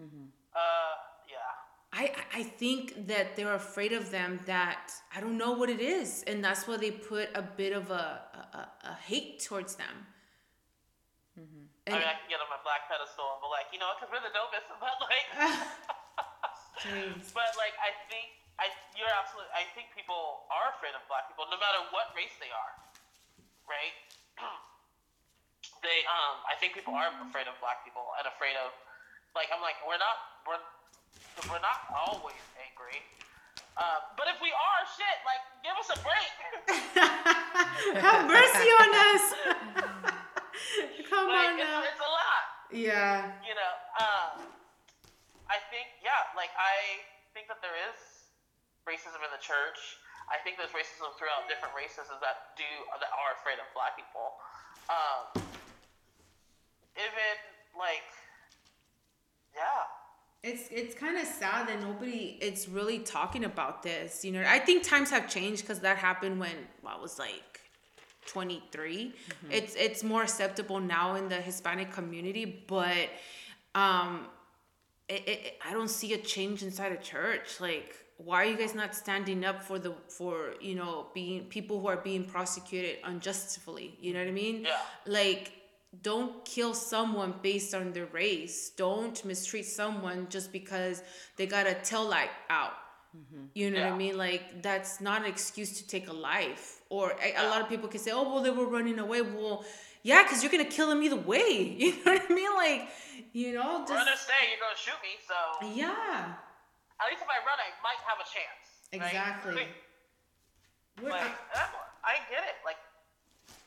Mm-hmm. 0.00 0.24
Uh, 0.54 0.94
yeah. 1.28 1.36
I 1.92 2.12
I 2.40 2.42
think 2.42 3.06
that 3.06 3.36
they're 3.36 3.54
afraid 3.54 3.92
of 3.92 4.10
them. 4.10 4.40
That 4.46 4.90
I 5.14 5.20
don't 5.20 5.38
know 5.38 5.52
what 5.52 5.70
it 5.70 5.80
is, 5.80 6.24
and 6.26 6.42
that's 6.42 6.66
why 6.66 6.76
they 6.76 6.90
put 6.90 7.28
a 7.34 7.42
bit 7.42 7.72
of 7.72 7.90
a 7.90 8.20
a, 8.52 8.68
a 8.88 8.94
hate 8.94 9.38
towards 9.40 9.76
them. 9.76 10.06
Mm-hmm. 11.38 11.64
I 11.86 11.90
mean, 11.98 12.00
I 12.00 12.14
can 12.16 12.28
get 12.30 12.40
on 12.40 12.48
my 12.48 12.56
black 12.62 12.88
pedestal 12.88 13.26
and 13.36 13.42
be 13.42 13.48
like, 13.50 13.66
you 13.74 13.80
know, 13.82 13.90
because 13.94 14.08
we're 14.08 14.22
the 14.24 14.32
dopest, 14.32 14.70
but 14.82 14.96
like, 15.02 15.28
but 17.36 17.50
like, 17.58 17.74
I 17.76 17.90
think 18.08 18.30
I 18.58 18.70
you're 18.94 19.10
absolutely. 19.10 19.50
I 19.50 19.66
think 19.74 19.90
people 19.94 20.46
are 20.50 20.70
afraid 20.78 20.94
of 20.94 21.02
black 21.10 21.26
people, 21.26 21.46
no 21.50 21.58
matter 21.58 21.82
what 21.90 22.14
race 22.14 22.34
they 22.38 22.50
are, 22.54 22.72
right? 23.66 23.94
they 25.82 26.06
um. 26.06 26.42
I 26.46 26.54
think 26.62 26.78
people 26.78 26.94
are 26.94 27.10
afraid 27.18 27.50
of 27.50 27.58
black 27.58 27.82
people 27.82 28.14
and 28.14 28.30
afraid 28.30 28.54
of, 28.62 28.70
like 29.34 29.50
I'm 29.50 29.58
like 29.58 29.78
we're 29.82 29.98
not 29.98 30.16
we're 30.46 30.62
we're 31.50 31.64
not 31.64 31.82
always 31.90 32.38
angry. 32.62 33.02
Uh, 33.74 33.98
but 34.14 34.30
if 34.30 34.38
we 34.38 34.54
are, 34.54 34.80
shit, 34.94 35.18
like, 35.26 35.42
give 35.66 35.74
us 35.74 35.90
a 35.90 35.98
break. 36.06 36.34
Have 38.06 38.22
mercy 38.30 38.70
on 38.70 38.90
us. 38.94 39.24
Come 41.10 41.26
like, 41.26 41.50
on 41.50 41.58
now. 41.58 41.82
It's, 41.82 41.90
it's 41.90 41.98
a 41.98 42.06
lot. 42.06 42.44
Yeah. 42.70 43.34
You 43.42 43.54
know, 43.58 43.72
um, 43.98 44.46
I 45.50 45.58
think, 45.74 45.90
yeah, 46.06 46.30
like, 46.38 46.54
I 46.54 47.02
think 47.34 47.50
that 47.50 47.58
there 47.66 47.74
is 47.90 48.13
racism 48.84 49.20
in 49.24 49.32
the 49.32 49.42
church. 49.42 50.00
I 50.28 50.40
think 50.40 50.56
there's 50.56 50.72
racism 50.72 51.12
throughout 51.20 51.44
different 51.48 51.76
races 51.76 52.08
that 52.08 52.56
do 52.56 52.68
that 52.96 53.12
are 53.12 53.36
afraid 53.36 53.60
of 53.60 53.68
black 53.76 53.96
people. 53.96 54.40
Um, 54.88 55.44
even 56.96 57.36
like, 57.76 58.08
yeah. 59.52 59.84
It's 60.42 60.68
it's 60.70 60.94
kind 60.94 61.16
of 61.16 61.26
sad 61.26 61.68
that 61.68 61.80
nobody 61.80 62.38
it's 62.40 62.68
really 62.68 62.98
talking 62.98 63.44
about 63.44 63.82
this. 63.82 64.24
You 64.24 64.32
know, 64.32 64.44
I 64.46 64.58
think 64.58 64.82
times 64.82 65.10
have 65.10 65.28
changed 65.28 65.62
because 65.62 65.80
that 65.80 65.96
happened 65.96 66.38
when 66.38 66.52
well, 66.82 66.96
I 66.98 67.00
was 67.00 67.18
like 67.18 67.60
23. 68.26 69.14
Mm-hmm. 69.14 69.52
It's 69.52 69.74
it's 69.74 70.04
more 70.04 70.22
acceptable 70.22 70.80
now 70.80 71.14
in 71.14 71.28
the 71.28 71.36
Hispanic 71.36 71.92
community, 71.92 72.62
but 72.66 73.08
um, 73.74 74.26
it, 75.08 75.28
it, 75.28 75.58
I 75.66 75.72
don't 75.72 75.90
see 75.90 76.12
a 76.12 76.18
change 76.18 76.62
inside 76.62 76.92
a 76.92 76.98
church. 76.98 77.58
Like 77.60 78.03
why 78.16 78.42
are 78.42 78.44
you 78.46 78.56
guys 78.56 78.74
not 78.74 78.94
standing 78.94 79.44
up 79.44 79.62
for 79.62 79.78
the 79.78 79.92
for 80.08 80.54
you 80.60 80.74
know 80.74 81.06
being 81.14 81.44
people 81.44 81.80
who 81.80 81.88
are 81.88 81.96
being 81.96 82.24
prosecuted 82.24 82.98
unjustly? 83.04 83.96
You 84.00 84.12
know 84.12 84.20
what 84.20 84.28
i 84.28 84.32
mean? 84.32 84.62
Yeah. 84.62 84.76
like 85.06 85.52
don't 86.02 86.44
kill 86.44 86.74
someone 86.74 87.34
based 87.40 87.72
on 87.72 87.92
their 87.92 88.06
race. 88.06 88.70
Don't 88.70 89.24
mistreat 89.24 89.64
someone 89.64 90.26
just 90.28 90.50
because 90.50 91.04
they 91.36 91.46
got 91.46 91.68
a 91.68 91.74
tail 91.74 92.08
light 92.08 92.30
out. 92.50 92.72
Mm-hmm. 93.16 93.44
you 93.54 93.70
know 93.70 93.78
yeah. 93.78 93.84
what 93.90 93.94
i 93.94 93.96
mean? 93.96 94.18
Like 94.18 94.60
that's 94.60 95.00
not 95.00 95.22
an 95.22 95.28
excuse 95.28 95.78
to 95.78 95.86
take 95.86 96.08
a 96.08 96.12
life. 96.12 96.80
Or 96.88 97.12
a, 97.12 97.28
yeah. 97.28 97.48
a 97.48 97.50
lot 97.50 97.62
of 97.62 97.68
people 97.68 97.88
can 97.88 98.00
say 98.00 98.10
oh 98.10 98.22
well 98.22 98.42
they 98.42 98.50
were 98.50 98.66
running 98.66 98.98
away. 98.98 99.22
Well 99.22 99.64
yeah 100.02 100.22
because 100.22 100.42
you're 100.42 100.52
gonna 100.52 100.64
kill 100.64 100.88
them 100.88 101.02
either 101.02 101.16
way. 101.16 101.76
You 101.78 101.92
know 102.04 102.12
what 102.12 102.30
i 102.30 102.34
mean? 102.34 102.54
Like 102.54 102.88
you 103.32 103.54
know 103.54 103.80
just 103.80 103.92
run 103.92 104.08
or 104.08 104.16
stay 104.16 104.42
you're 104.50 104.62
gonna 104.62 104.84
shoot 104.86 105.00
me 105.02 105.12
so. 105.28 105.74
Yeah 105.74 106.34
at 107.00 107.10
least 107.10 107.22
if 107.22 107.30
I 107.30 107.38
run, 107.42 107.58
I 107.58 107.70
might 107.82 108.00
have 108.06 108.18
a 108.22 108.28
chance. 108.28 108.64
Exactly. 108.92 109.54
Right? 109.54 111.10
Like, 111.10 111.34
I 112.04 112.22
get 112.30 112.44
it. 112.46 112.56
Like, 112.64 112.78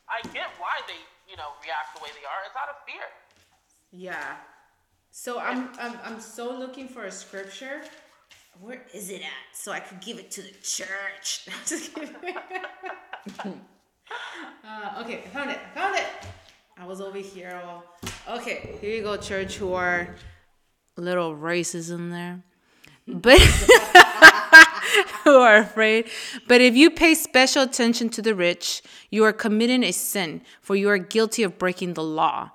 I 0.08 0.22
get 0.34 0.48
why 0.60 0.80
they, 0.88 1.00
you 1.30 1.36
know, 1.36 1.52
react 1.62 1.96
the 1.96 2.04
way 2.04 2.10
they 2.16 2.24
are. 2.24 2.42
It's 2.48 2.56
out 2.56 2.70
of 2.70 2.78
fear. 2.88 3.04
Yeah. 3.92 4.38
So 5.12 5.40
I'm, 5.40 5.70
I'm, 5.80 6.00
I'm 6.04 6.20
so 6.20 6.58
looking 6.58 6.88
for 6.88 7.06
a 7.06 7.12
scripture. 7.12 7.82
Where 8.62 8.82
is 8.94 9.10
it 9.10 9.22
at? 9.22 9.54
So 9.54 9.72
I 9.72 9.80
could 9.80 10.00
give 10.00 10.18
it 10.20 10.32
to 10.32 10.42
the 10.42 10.54
church. 10.64 11.48
uh, 14.66 15.02
okay, 15.02 15.24
I 15.26 15.28
found 15.34 15.52
it. 15.52 15.60
I 15.60 15.80
found 15.80 15.96
it. 15.96 16.06
I 16.78 16.86
was 16.86 17.02
over 17.02 17.18
here. 17.18 17.62
All... 17.66 17.84
Okay, 18.38 18.78
here 18.80 18.96
you 18.96 19.04
go, 19.04 19.18
church. 19.18 19.56
Who 19.56 19.74
are 19.74 20.16
little 20.96 21.36
racism 21.36 22.12
there? 22.12 22.42
But 23.08 23.40
who 25.24 25.38
are 25.38 25.58
afraid. 25.58 26.10
But 26.48 26.62
if 26.62 26.76
you 26.76 26.90
pay 26.90 27.14
special 27.16 27.64
attention 27.64 28.10
to 28.10 28.22
the 28.22 28.36
rich, 28.36 28.82
you 29.10 29.24
are 29.24 29.34
committing 29.34 29.84
a 29.84 29.92
sin, 29.92 30.42
for 30.62 30.76
you 30.76 30.90
are 30.90 30.98
guilty 30.98 31.44
of 31.44 31.58
breaking 31.58 31.94
the 31.94 32.04
law. 32.04 32.52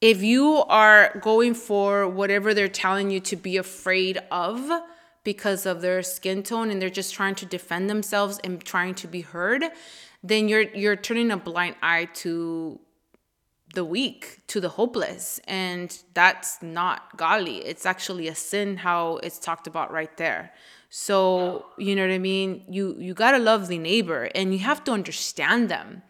If 0.00 0.22
you 0.22 0.64
are 0.68 1.18
going 1.22 1.54
for 1.54 2.06
whatever 2.08 2.52
they're 2.52 2.68
telling 2.68 3.10
you 3.10 3.20
to 3.20 3.36
be 3.36 3.56
afraid 3.56 4.18
of 4.30 4.70
because 5.24 5.64
of 5.64 5.80
their 5.80 6.02
skin 6.02 6.42
tone 6.42 6.70
and 6.70 6.80
they're 6.80 6.90
just 6.90 7.14
trying 7.14 7.34
to 7.36 7.46
defend 7.46 7.88
themselves 7.88 8.38
and 8.44 8.62
trying 8.62 8.94
to 8.96 9.06
be 9.06 9.22
heard, 9.22 9.64
then 10.22 10.48
you're 10.48 10.62
you're 10.74 10.96
turning 10.96 11.30
a 11.30 11.36
blind 11.36 11.76
eye 11.82 12.06
to 12.14 12.78
the 13.74 13.84
weak 13.84 14.40
to 14.48 14.60
the 14.60 14.68
hopeless 14.68 15.40
and 15.46 15.98
that's 16.14 16.62
not 16.62 17.16
godly. 17.16 17.58
It's 17.58 17.86
actually 17.86 18.28
a 18.28 18.34
sin 18.34 18.78
how 18.78 19.16
it's 19.18 19.38
talked 19.38 19.66
about 19.66 19.92
right 19.92 20.16
there. 20.16 20.52
So 20.90 21.66
you 21.76 21.96
know 21.96 22.02
what 22.06 22.14
i 22.14 22.18
mean? 22.18 22.64
You 22.68 22.96
you 22.98 23.14
got 23.14 23.32
to 23.32 23.38
love 23.38 23.68
the 23.68 23.78
neighbor 23.78 24.30
and 24.34 24.52
you 24.52 24.60
have 24.60 24.84
to 24.84 24.92
understand 24.92 25.68
them. 25.68 26.02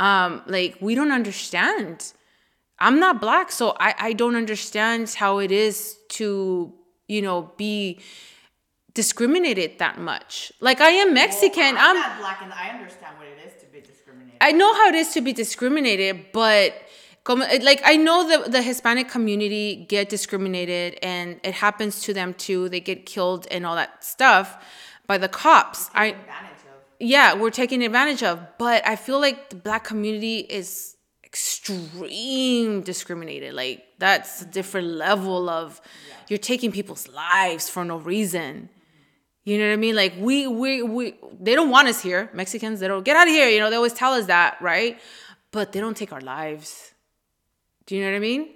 Um 0.00 0.42
like 0.46 0.78
we 0.80 0.94
don't 0.94 1.12
understand. 1.12 2.12
I'm 2.78 2.98
not 2.98 3.20
black 3.20 3.52
so 3.52 3.76
i 3.78 3.94
i 3.98 4.12
don't 4.12 4.36
understand 4.36 5.10
how 5.10 5.38
it 5.38 5.52
is 5.52 5.96
to 6.10 6.72
you 7.06 7.22
know 7.22 7.52
be 7.56 8.00
discriminated 8.94 9.78
that 9.78 9.98
much. 9.98 10.52
Like 10.60 10.80
i 10.80 10.90
am 10.90 11.12
mexican 11.14 11.74
well, 11.74 11.90
i'm, 11.90 11.96
I'm 11.96 12.02
not 12.02 12.18
black 12.18 12.40
and 12.42 12.52
i 12.52 12.68
understand 12.70 13.18
what 13.18 13.26
it 13.26 13.38
is 13.46 13.52
to 13.60 13.63
be 13.63 13.63
discriminated 13.63 13.63
i 14.48 14.50
know 14.52 14.70
how 14.78 14.86
it 14.92 14.94
is 14.94 15.08
to 15.16 15.20
be 15.20 15.32
discriminated 15.32 16.26
but 16.32 16.70
like 17.26 17.80
I 17.84 17.96
know 17.96 18.28
the 18.28 18.50
the 18.50 18.62
Hispanic 18.62 19.08
community 19.08 19.86
get 19.88 20.08
discriminated 20.08 20.98
and 21.02 21.40
it 21.42 21.54
happens 21.54 22.02
to 22.02 22.12
them 22.12 22.34
too. 22.34 22.68
They 22.68 22.80
get 22.80 23.06
killed 23.06 23.46
and 23.50 23.64
all 23.64 23.76
that 23.76 24.04
stuff 24.04 24.62
by 25.06 25.18
the 25.18 25.28
cops. 25.28 25.90
I 25.94 26.16
yeah, 27.00 27.34
we're 27.34 27.50
taking 27.50 27.82
advantage 27.82 28.22
of. 28.22 28.40
But 28.58 28.86
I 28.86 28.96
feel 28.96 29.20
like 29.20 29.50
the 29.50 29.56
black 29.56 29.84
community 29.84 30.38
is 30.38 30.96
extreme 31.24 32.82
discriminated. 32.82 33.54
Like 33.54 33.84
that's 33.98 34.42
a 34.42 34.46
different 34.46 34.88
level 34.88 35.48
of 35.48 35.80
yeah. 36.08 36.14
you're 36.28 36.38
taking 36.38 36.70
people's 36.72 37.08
lives 37.08 37.68
for 37.68 37.84
no 37.84 37.96
reason. 37.96 38.68
You 39.44 39.58
know 39.58 39.66
what 39.68 39.74
I 39.74 39.76
mean? 39.76 39.94
Like 39.94 40.14
we 40.18 40.46
we 40.46 40.82
we 40.82 41.14
they 41.38 41.54
don't 41.54 41.70
want 41.70 41.88
us 41.88 42.00
here. 42.00 42.30
Mexicans, 42.32 42.80
they 42.80 42.88
don't 42.88 43.04
get 43.04 43.16
out 43.16 43.28
of 43.28 43.34
here. 43.34 43.48
You 43.48 43.60
know, 43.60 43.68
they 43.68 43.76
always 43.76 43.92
tell 43.92 44.14
us 44.14 44.26
that, 44.26 44.56
right? 44.60 44.98
But 45.50 45.72
they 45.72 45.80
don't 45.80 45.96
take 45.96 46.12
our 46.12 46.20
lives. 46.20 46.92
Do 47.86 47.94
you 47.94 48.02
know 48.02 48.10
what 48.10 48.16
I 48.16 48.20
mean? 48.20 48.48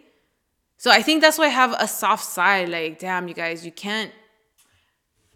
So 0.78 0.91
I 0.91 1.03
think 1.03 1.20
that's 1.20 1.36
why 1.39 1.47
I 1.47 1.49
have 1.49 1.74
a 1.78 1.86
soft 1.86 2.24
side. 2.24 2.70
Like, 2.70 2.99
damn, 2.99 3.28
you 3.28 3.34
guys, 3.34 3.66
you 3.66 3.72
can't. 3.72 4.12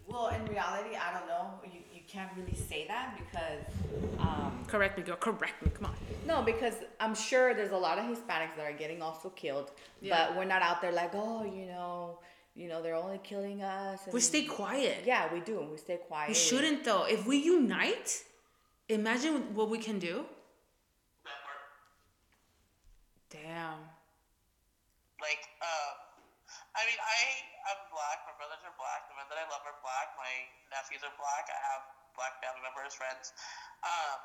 Well, 0.07 0.29
in 0.29 0.43
reality, 0.45 0.95
I 0.95 1.13
don't 1.13 1.27
know. 1.27 1.45
You, 1.65 1.81
you 1.93 2.01
can't 2.07 2.31
really 2.35 2.55
say 2.55 2.87
that 2.87 3.19
because. 3.19 3.65
Um, 4.19 4.63
correct 4.67 4.97
me, 4.97 5.03
girl. 5.03 5.17
Correct 5.17 5.61
me. 5.63 5.69
Come 5.69 5.85
on. 5.85 5.95
No, 6.25 6.41
because 6.41 6.75
I'm 6.99 7.13
sure 7.13 7.53
there's 7.53 7.73
a 7.73 7.77
lot 7.77 7.99
of 7.99 8.05
Hispanics 8.05 8.55
that 8.57 8.65
are 8.65 8.73
getting 8.73 9.01
also 9.01 9.29
killed, 9.29 9.71
yeah. 10.01 10.27
but 10.27 10.37
we're 10.37 10.45
not 10.45 10.61
out 10.61 10.81
there 10.81 10.91
like, 10.91 11.11
oh, 11.13 11.43
you 11.43 11.65
know, 11.67 12.19
you 12.55 12.69
know, 12.69 12.81
they're 12.81 12.95
only 12.95 13.19
killing 13.23 13.61
us. 13.63 13.99
we 14.11 14.21
stay 14.21 14.43
quiet. 14.45 15.03
Yeah, 15.05 15.31
we 15.33 15.39
do. 15.39 15.67
We 15.71 15.77
stay 15.77 15.97
quiet. 15.97 16.29
We 16.29 16.35
shouldn't 16.35 16.85
though. 16.85 17.05
If 17.05 17.25
we 17.25 17.37
unite, 17.37 18.23
imagine 18.89 19.55
what 19.55 19.69
we 19.69 19.79
can 19.79 19.97
do. 19.97 20.25
Damn. 23.33 23.81
Like, 25.17 25.41
um, 25.65 25.93
I 26.77 26.85
mean, 26.85 27.01
I 27.01 27.17
I'm 27.73 27.81
black. 27.89 28.21
My 28.29 28.35
brothers 28.37 28.61
are 28.61 28.75
black. 28.77 29.09
The 29.09 29.17
men 29.17 29.25
that 29.33 29.41
I 29.41 29.45
love 29.49 29.65
are 29.65 29.79
black. 29.81 30.13
My 30.21 30.33
nephews 30.69 31.01
are 31.01 31.15
black. 31.17 31.49
I 31.49 31.57
have 31.73 31.81
black 32.13 32.37
family 32.37 32.61
members, 32.61 32.93
friends. 32.93 33.33
Um, 33.81 34.17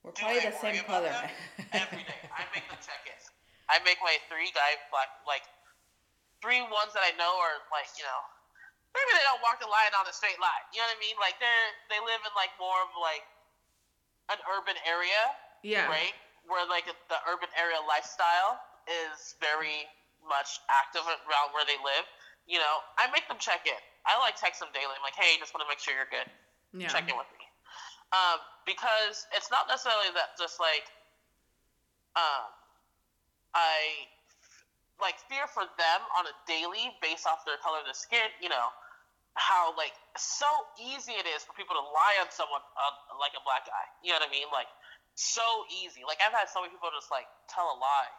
We're 0.00 0.16
probably 0.16 0.40
the 0.40 0.56
same 0.56 0.80
color. 0.88 1.12
every 1.76 2.00
day, 2.08 2.20
I 2.32 2.48
make 2.56 2.64
them 2.64 2.80
check 2.80 3.04
in. 3.04 3.20
I 3.68 3.76
make 3.84 4.00
my 4.00 4.16
three 4.32 4.48
guy 4.56 4.80
black 4.88 5.20
like 5.28 5.44
three 6.40 6.64
ones 6.66 6.92
that 6.96 7.04
I 7.04 7.12
know 7.20 7.30
are 7.40 7.60
like 7.70 7.88
you 7.96 8.04
know 8.04 8.20
maybe 8.96 9.10
they 9.14 9.24
don't 9.28 9.40
walk 9.44 9.60
the 9.60 9.70
line 9.70 9.92
on 9.96 10.08
a 10.08 10.14
straight 10.14 10.40
line. 10.42 10.64
You 10.74 10.82
know 10.82 10.88
what 10.90 10.98
I 10.98 11.00
mean? 11.00 11.16
Like 11.20 11.36
they're 11.38 11.68
they 11.92 12.00
live 12.02 12.20
in 12.24 12.32
like 12.36 12.50
more 12.56 12.80
of 12.84 12.90
like 12.98 13.24
an 14.32 14.40
urban 14.50 14.76
area. 14.88 15.22
Yeah. 15.60 15.86
Right 15.86 16.16
where 16.50 16.66
like 16.66 16.90
the 16.90 17.20
urban 17.30 17.46
area 17.54 17.78
lifestyle 17.86 18.58
is 18.90 19.38
very 19.38 19.86
much 20.26 20.58
active 20.66 21.06
around 21.06 21.54
where 21.54 21.62
they 21.62 21.78
live, 21.86 22.04
you 22.50 22.58
know, 22.58 22.82
I 22.98 23.06
make 23.14 23.30
them 23.30 23.38
check 23.38 23.62
in. 23.70 23.80
I 24.02 24.18
like 24.18 24.34
text 24.34 24.58
them 24.58 24.74
daily. 24.74 24.90
I'm 24.90 25.06
like, 25.06 25.14
hey, 25.14 25.38
just 25.38 25.54
want 25.54 25.62
to 25.62 25.70
make 25.70 25.78
sure 25.78 25.94
you're 25.94 26.10
good. 26.10 26.26
Yeah. 26.74 26.90
Check 26.90 27.06
in 27.06 27.14
with 27.14 27.30
me. 27.38 27.46
Um, 28.10 28.42
because 28.66 29.30
it's 29.30 29.46
not 29.54 29.70
necessarily 29.70 30.10
that 30.18 30.34
just 30.34 30.58
like 30.58 30.90
um, 32.18 32.50
I 33.54 34.10
like 35.00 35.18
fear 35.26 35.48
for 35.50 35.64
them 35.64 36.00
on 36.16 36.28
a 36.28 36.34
daily 36.46 36.92
based 37.00 37.26
off 37.26 37.44
their 37.44 37.58
color 37.60 37.80
of 37.80 37.88
the 37.88 37.96
skin, 37.96 38.28
you 38.40 38.48
know, 38.48 38.68
how 39.38 39.74
like 39.78 39.94
so 40.16 40.48
easy 40.76 41.14
it 41.16 41.26
is 41.26 41.44
for 41.46 41.54
people 41.54 41.76
to 41.76 41.84
lie 41.92 42.16
on 42.20 42.28
someone 42.32 42.62
uh, 42.76 42.94
like 43.18 43.34
a 43.36 43.42
black 43.42 43.64
guy. 43.66 43.86
You 44.04 44.12
know 44.12 44.20
what 44.20 44.28
I 44.28 44.32
mean? 44.32 44.48
Like 44.50 44.68
so 45.14 45.44
easy. 45.70 46.02
Like 46.02 46.18
I've 46.24 46.34
had 46.34 46.50
so 46.50 46.62
many 46.62 46.74
people 46.74 46.90
just 46.92 47.12
like 47.12 47.28
tell 47.46 47.68
a 47.68 47.76
lie, 47.76 48.12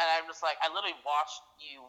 and 0.00 0.06
I'm 0.16 0.26
just 0.28 0.40
like, 0.44 0.56
I 0.60 0.70
literally 0.72 0.96
watched 1.04 1.42
you. 1.60 1.84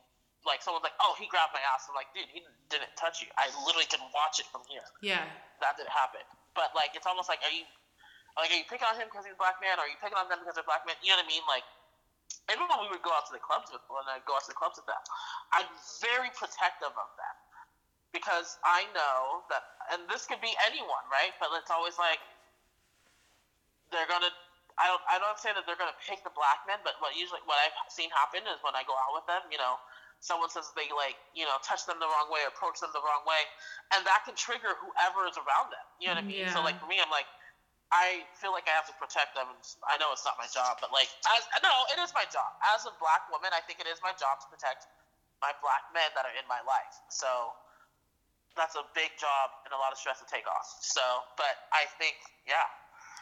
Like 0.45 0.63
someone's 0.63 0.85
like, 0.85 0.95
oh, 1.03 1.17
he 1.19 1.27
grabbed 1.27 1.51
my 1.51 1.59
ass. 1.75 1.89
I'm 1.91 1.97
like, 1.97 2.07
dude, 2.15 2.29
he 2.31 2.39
didn't 2.71 2.93
touch 2.95 3.19
you. 3.19 3.27
I 3.35 3.51
literally 3.67 3.89
can 3.89 3.99
watch 4.15 4.39
it 4.39 4.47
from 4.47 4.63
here. 4.71 4.85
Yeah. 5.03 5.27
That 5.59 5.75
didn't 5.75 5.91
happen. 5.91 6.23
But 6.55 6.71
like, 6.71 6.95
it's 6.95 7.03
almost 7.03 7.27
like, 7.27 7.43
are 7.43 7.51
you, 7.51 7.67
like, 8.39 8.53
are 8.53 8.55
you 8.55 8.63
picking 8.69 8.87
on 8.87 8.95
him 8.95 9.11
because 9.11 9.27
he's 9.27 9.35
a 9.35 9.41
black 9.41 9.59
man? 9.59 9.75
Or 9.75 9.83
are 9.83 9.91
you 9.91 9.99
picking 9.99 10.15
on 10.15 10.31
them 10.31 10.39
because 10.39 10.55
they're 10.55 10.63
black 10.63 10.87
men? 10.87 10.95
You 11.03 11.11
know 11.11 11.19
what 11.19 11.27
I 11.27 11.33
mean? 11.35 11.43
Like, 11.51 11.67
when 12.47 12.79
we 12.79 12.87
would 12.95 13.03
go 13.03 13.11
out 13.11 13.27
to 13.27 13.33
the 13.35 13.43
clubs 13.43 13.67
with, 13.71 13.83
when 13.91 14.07
I 14.07 14.23
go 14.23 14.35
out 14.35 14.47
to 14.47 14.51
the 14.51 14.59
clubs 14.59 14.79
with 14.79 14.87
them, 14.87 15.03
I'm 15.51 15.67
very 15.99 16.31
protective 16.31 16.95
of 16.95 17.09
them 17.19 17.35
because 18.15 18.55
I 18.63 18.87
know 18.95 19.43
that, 19.51 19.63
and 19.91 20.07
this 20.07 20.23
could 20.23 20.39
be 20.39 20.51
anyone, 20.63 21.05
right? 21.11 21.35
But 21.43 21.51
it's 21.59 21.71
always 21.71 21.99
like 21.99 22.19
they're 23.91 24.07
gonna 24.07 24.31
I 24.77 24.87
don't 24.87 25.03
I 25.09 25.17
don't 25.19 25.39
say 25.39 25.51
that 25.51 25.65
they're 25.65 25.79
gonna 25.79 25.97
pick 26.03 26.23
the 26.23 26.33
black 26.35 26.63
men, 26.69 26.79
but 26.85 26.95
what 27.03 27.17
usually 27.17 27.43
what 27.49 27.57
I've 27.63 27.75
seen 27.91 28.11
happen 28.13 28.45
is 28.47 28.61
when 28.63 28.77
I 28.77 28.87
go 28.87 28.95
out 28.95 29.11
with 29.17 29.25
them, 29.27 29.43
you 29.51 29.57
know, 29.57 29.81
someone 30.21 30.51
says 30.53 30.69
they 30.77 30.87
like 30.95 31.19
you 31.35 31.43
know 31.47 31.57
touch 31.65 31.83
them 31.83 31.99
the 31.99 32.07
wrong 32.07 32.29
way, 32.31 32.45
approach 32.47 32.79
them 32.79 32.93
the 32.95 33.03
wrong 33.03 33.27
way, 33.27 33.41
and 33.95 34.05
that 34.07 34.23
can 34.23 34.37
trigger 34.37 34.77
whoever 34.77 35.27
is 35.27 35.35
around 35.35 35.73
them. 35.73 35.85
You 35.99 36.13
know 36.13 36.19
what 36.19 36.25
I 36.25 36.31
mean? 36.31 36.47
Yeah. 36.47 36.53
So 36.55 36.63
like 36.63 36.79
for 36.79 36.87
me, 36.87 36.99
I'm 37.03 37.11
like. 37.11 37.27
I 37.91 38.27
feel 38.35 38.51
like 38.51 38.67
I 38.67 38.75
have 38.75 38.87
to 38.91 38.97
protect 38.99 39.31
them. 39.31 39.47
I 39.87 39.95
know 39.95 40.11
it's 40.11 40.27
not 40.27 40.35
my 40.35 40.49
job, 40.51 40.83
but 40.83 40.91
like, 40.91 41.07
as, 41.37 41.47
no, 41.63 41.71
it 41.95 41.99
is 42.03 42.11
my 42.11 42.27
job. 42.27 42.51
As 42.75 42.83
a 42.83 42.93
black 42.99 43.31
woman, 43.31 43.55
I 43.55 43.63
think 43.63 43.79
it 43.79 43.87
is 43.87 44.03
my 44.03 44.11
job 44.19 44.43
to 44.43 44.47
protect 44.51 44.91
my 45.39 45.55
black 45.63 45.87
men 45.95 46.11
that 46.11 46.27
are 46.27 46.35
in 46.35 46.43
my 46.51 46.59
life. 46.67 46.99
So 47.07 47.55
that's 48.59 48.75
a 48.75 48.83
big 48.91 49.15
job 49.15 49.63
and 49.63 49.71
a 49.71 49.79
lot 49.79 49.95
of 49.95 49.97
stress 49.97 50.19
to 50.19 50.27
take 50.27 50.43
off. 50.51 50.67
So, 50.83 51.03
but 51.39 51.71
I 51.71 51.87
think, 51.95 52.19
yeah. 52.43 52.67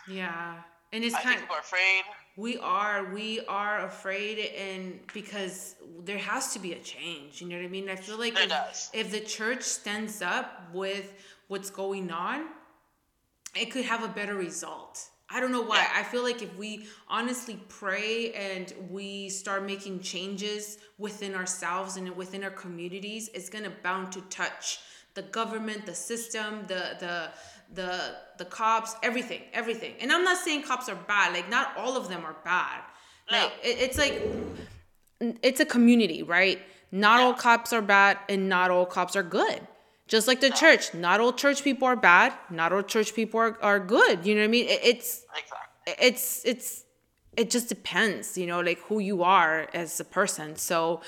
Yeah 0.10 0.66
and 0.96 1.04
it's 1.04 1.14
I 1.14 1.22
kind 1.22 1.42
of, 1.42 1.50
afraid. 1.50 2.04
We 2.38 2.58
are, 2.58 3.12
we 3.14 3.46
are 3.48 3.86
afraid, 3.86 4.40
and 4.58 5.00
because 5.14 5.76
there 6.04 6.18
has 6.18 6.54
to 6.54 6.60
be 6.60 6.72
a 6.74 6.80
change. 6.80 7.42
You 7.42 7.50
know 7.50 7.58
what 7.58 7.66
I 7.66 7.68
mean? 7.68 7.90
I 7.90 7.96
feel 7.96 8.18
like 8.18 8.34
if, 8.38 8.90
if 8.94 9.12
the 9.12 9.20
church 9.20 9.64
stands 9.64 10.22
up 10.22 10.70
with 10.74 11.14
what's 11.50 11.70
going 11.70 12.12
on, 12.12 12.46
it 13.56 13.72
could 13.72 13.86
have 13.86 14.04
a 14.04 14.08
better 14.08 14.36
result. 14.36 15.10
I 15.30 15.40
don't 15.40 15.52
know 15.52 15.64
why. 15.64 15.78
Yeah. 15.78 15.92
I 15.96 16.04
feel 16.04 16.24
like 16.24 16.42
if 16.42 16.56
we 16.56 16.88
honestly 17.08 17.60
pray 17.68 18.32
and 18.34 18.72
we 18.90 19.30
start 19.30 19.66
making 19.66 20.02
changes 20.02 20.78
within 20.98 21.34
ourselves 21.34 21.98
and 21.98 22.16
within 22.16 22.44
our 22.44 22.52
communities, 22.52 23.30
it's 23.34 23.50
gonna 23.50 23.72
bound 23.82 24.12
to 24.14 24.22
touch 24.24 24.80
the 25.16 25.24
government, 25.24 25.86
the 25.86 25.96
system, 25.96 26.66
the 26.68 26.96
the 27.00 27.32
the 27.74 28.16
the 28.38 28.46
cops, 28.46 28.96
everything, 29.02 29.42
everything. 29.54 29.96
And 30.00 30.12
I'm 30.12 30.24
not 30.24 30.38
saying 30.38 30.64
cops 30.64 30.90
are 30.90 30.96
bad. 31.08 31.34
Like 31.34 31.50
not 31.50 31.76
all 31.76 31.98
of 31.98 32.08
them 32.08 32.24
are 32.24 32.36
bad. 32.44 32.82
Like 33.32 33.52
it, 33.64 33.80
it's 33.80 33.98
like 33.98 34.22
it's 35.42 35.60
a 35.60 35.66
community, 35.66 36.22
right? 36.22 36.62
Not 36.92 37.20
all 37.20 37.34
cops 37.34 37.74
are 37.74 37.82
bad 37.82 38.20
and 38.30 38.48
not 38.48 38.70
all 38.70 38.86
cops 38.86 39.16
are 39.16 39.24
good. 39.24 39.60
Just 40.08 40.28
like 40.28 40.40
the 40.40 40.52
church, 40.52 40.94
not 40.94 41.20
all 41.20 41.34
church 41.34 41.64
people 41.64 41.88
are 41.88 41.96
bad, 41.96 42.34
not 42.52 42.72
all 42.72 42.84
church 42.84 43.16
people 43.16 43.40
are, 43.40 43.58
are 43.62 43.80
good. 43.80 44.26
You 44.26 44.36
know 44.36 44.42
what 44.42 44.46
I 44.46 44.50
mean? 44.50 44.68
It, 44.68 44.80
it's 44.84 45.26
it's 45.88 46.46
it's 46.46 46.86
it 47.38 47.50
just 47.50 47.68
depends 47.68 48.38
you 48.38 48.48
know 48.48 48.62
like 48.62 48.80
who 48.84 49.00
you 49.00 49.24
are 49.24 49.68
as 49.74 50.00
a 50.00 50.06
person 50.06 50.56
so 50.56 51.02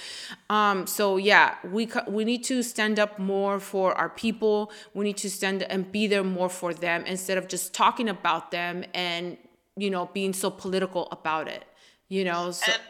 um 0.50 0.86
so 0.86 1.18
yeah 1.18 1.56
we 1.72 1.90
we 2.08 2.26
need 2.26 2.44
to 2.44 2.62
stand 2.62 3.00
up 3.00 3.18
more 3.18 3.60
for 3.60 3.94
our 3.96 4.10
people 4.10 4.72
we 4.94 5.06
need 5.06 5.18
to 5.18 5.30
stand 5.30 5.64
and 5.64 5.92
be 5.92 6.08
there 6.08 6.24
more 6.24 6.50
for 6.50 6.74
them 6.74 7.04
instead 7.06 7.38
of 7.38 7.48
just 7.48 7.74
talking 7.74 8.10
about 8.10 8.52
them 8.52 8.84
and 8.94 9.38
you 9.76 9.90
know 9.90 10.10
being 10.14 10.34
so 10.34 10.50
political 10.50 11.08
about 11.12 11.48
it 11.48 11.64
you 12.10 12.24
know 12.24 12.52
so 12.52 12.72
and 12.72 12.82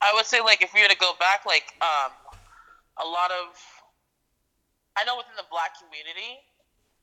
i 0.00 0.12
would 0.14 0.26
say 0.26 0.40
like 0.40 0.62
if 0.62 0.72
we 0.74 0.82
were 0.82 0.88
to 0.88 0.96
go 0.96 1.12
back 1.18 1.44
like 1.46 1.74
um 1.80 2.12
a 2.98 3.06
lot 3.06 3.30
of 3.30 3.75
i 4.96 5.04
know 5.04 5.16
within 5.16 5.36
the 5.36 5.48
black 5.52 5.76
community 5.78 6.42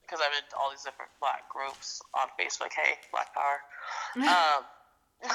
because 0.04 0.20
I'm 0.20 0.36
in 0.36 0.44
all 0.60 0.70
these 0.70 0.84
different 0.84 1.10
black 1.24 1.48
groups 1.48 2.04
on 2.14 2.28
Facebook. 2.36 2.76
Hey, 2.76 3.00
Black 3.10 3.32
Power. 3.34 3.64
um, 4.28 4.62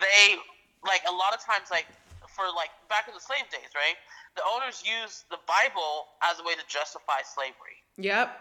they 0.00 0.40
like 0.82 1.04
a 1.04 1.12
lot 1.12 1.36
of 1.36 1.44
times 1.44 1.68
like 1.70 1.86
for 2.32 2.48
like 2.56 2.72
back 2.88 3.06
in 3.06 3.14
the 3.14 3.20
slave 3.20 3.44
days, 3.52 3.70
right? 3.76 4.00
The 4.36 4.42
owners 4.48 4.82
used 4.82 5.28
the 5.30 5.38
Bible 5.44 6.08
as 6.24 6.40
a 6.40 6.44
way 6.44 6.54
to 6.56 6.64
justify 6.66 7.20
slavery. 7.22 7.84
Yep. 8.00 8.32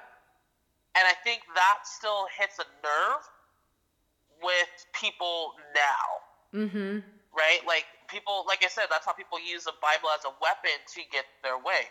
And 0.95 1.05
I 1.05 1.13
think 1.23 1.41
that 1.53 1.85
still 1.85 2.25
hits 2.33 2.57
a 2.57 2.67
nerve 2.81 3.23
with 4.41 4.73
people 4.93 5.53
now. 5.75 6.65
Mm-hmm. 6.65 7.05
Right? 7.37 7.61
Like 7.69 7.85
people, 8.09 8.49
like 8.49 8.65
I 8.65 8.71
said, 8.73 8.89
that's 8.89 9.05
how 9.05 9.13
people 9.13 9.37
use 9.37 9.69
the 9.69 9.77
Bible 9.77 10.09
as 10.09 10.25
a 10.25 10.33
weapon 10.41 10.73
to 10.73 10.99
get 11.13 11.29
their 11.45 11.61
way. 11.61 11.85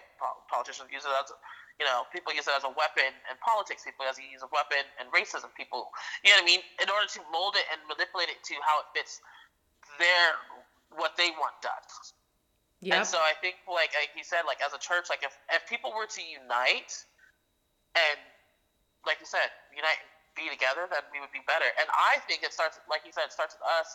Politicians 0.51 0.91
use 0.91 1.07
it 1.07 1.15
as, 1.15 1.31
a, 1.31 1.39
you 1.79 1.87
know, 1.87 2.03
people 2.11 2.35
use 2.35 2.51
it 2.51 2.57
as 2.59 2.67
a 2.67 2.75
weapon 2.75 3.15
in 3.31 3.35
politics. 3.39 3.87
People 3.87 4.11
use 4.11 4.19
it 4.19 4.27
as 4.35 4.43
a 4.43 4.51
weapon 4.51 4.83
in 4.99 5.07
racism. 5.15 5.55
People, 5.55 5.95
you 6.27 6.35
know 6.35 6.43
what 6.43 6.51
I 6.51 6.51
mean? 6.51 6.67
In 6.83 6.91
order 6.91 7.07
to 7.07 7.23
mold 7.31 7.55
it 7.55 7.63
and 7.71 7.79
manipulate 7.87 8.27
it 8.27 8.43
to 8.43 8.59
how 8.67 8.83
it 8.83 8.91
fits 8.91 9.23
their 10.03 10.35
what 10.99 11.15
they 11.15 11.31
want 11.39 11.55
done. 11.63 11.79
Yep. 12.83 12.91
And 12.91 13.05
so 13.07 13.23
I 13.23 13.39
think, 13.39 13.63
like, 13.71 13.95
like 13.95 14.11
he 14.19 14.27
said, 14.27 14.51
like 14.51 14.59
as 14.67 14.75
a 14.75 14.83
church, 14.83 15.07
like 15.07 15.23
if 15.23 15.33
if 15.55 15.63
people 15.71 15.95
were 15.95 16.11
to 16.11 16.23
unite 16.27 16.91
and, 17.95 18.19
like 19.07 19.23
you 19.23 19.31
said, 19.31 19.47
unite 19.71 20.03
and 20.03 20.11
be 20.35 20.51
together, 20.51 20.91
then 20.91 21.07
we 21.15 21.23
would 21.23 21.31
be 21.31 21.41
better. 21.47 21.71
And 21.79 21.87
I 21.95 22.19
think 22.27 22.43
it 22.43 22.51
starts, 22.51 22.83
like 22.91 23.07
you 23.07 23.15
said, 23.15 23.31
it 23.31 23.35
starts 23.37 23.55
with 23.55 23.63
us. 23.65 23.95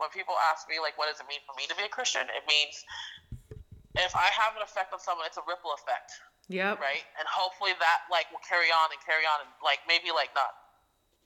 When 0.00 0.10
people 0.10 0.34
ask 0.50 0.66
me, 0.66 0.82
like, 0.82 0.98
what 0.98 1.06
does 1.06 1.20
it 1.22 1.28
mean 1.28 1.40
for 1.46 1.54
me 1.54 1.68
to 1.70 1.76
be 1.78 1.86
a 1.86 1.92
Christian? 1.92 2.26
It 2.32 2.44
means 2.48 2.82
if 3.96 4.16
I 4.16 4.28
have 4.32 4.56
an 4.56 4.64
effect 4.64 4.92
on 4.92 5.00
someone, 5.00 5.28
it's 5.28 5.36
a 5.36 5.44
ripple 5.44 5.72
effect. 5.76 6.16
Yep. 6.48 6.80
Right. 6.80 7.04
And 7.16 7.24
hopefully 7.28 7.72
that 7.78 8.08
like 8.10 8.28
will 8.32 8.42
carry 8.42 8.68
on 8.72 8.90
and 8.90 9.00
carry 9.04 9.24
on 9.24 9.46
and 9.46 9.50
like 9.62 9.84
maybe 9.86 10.10
like 10.10 10.32
not. 10.34 10.52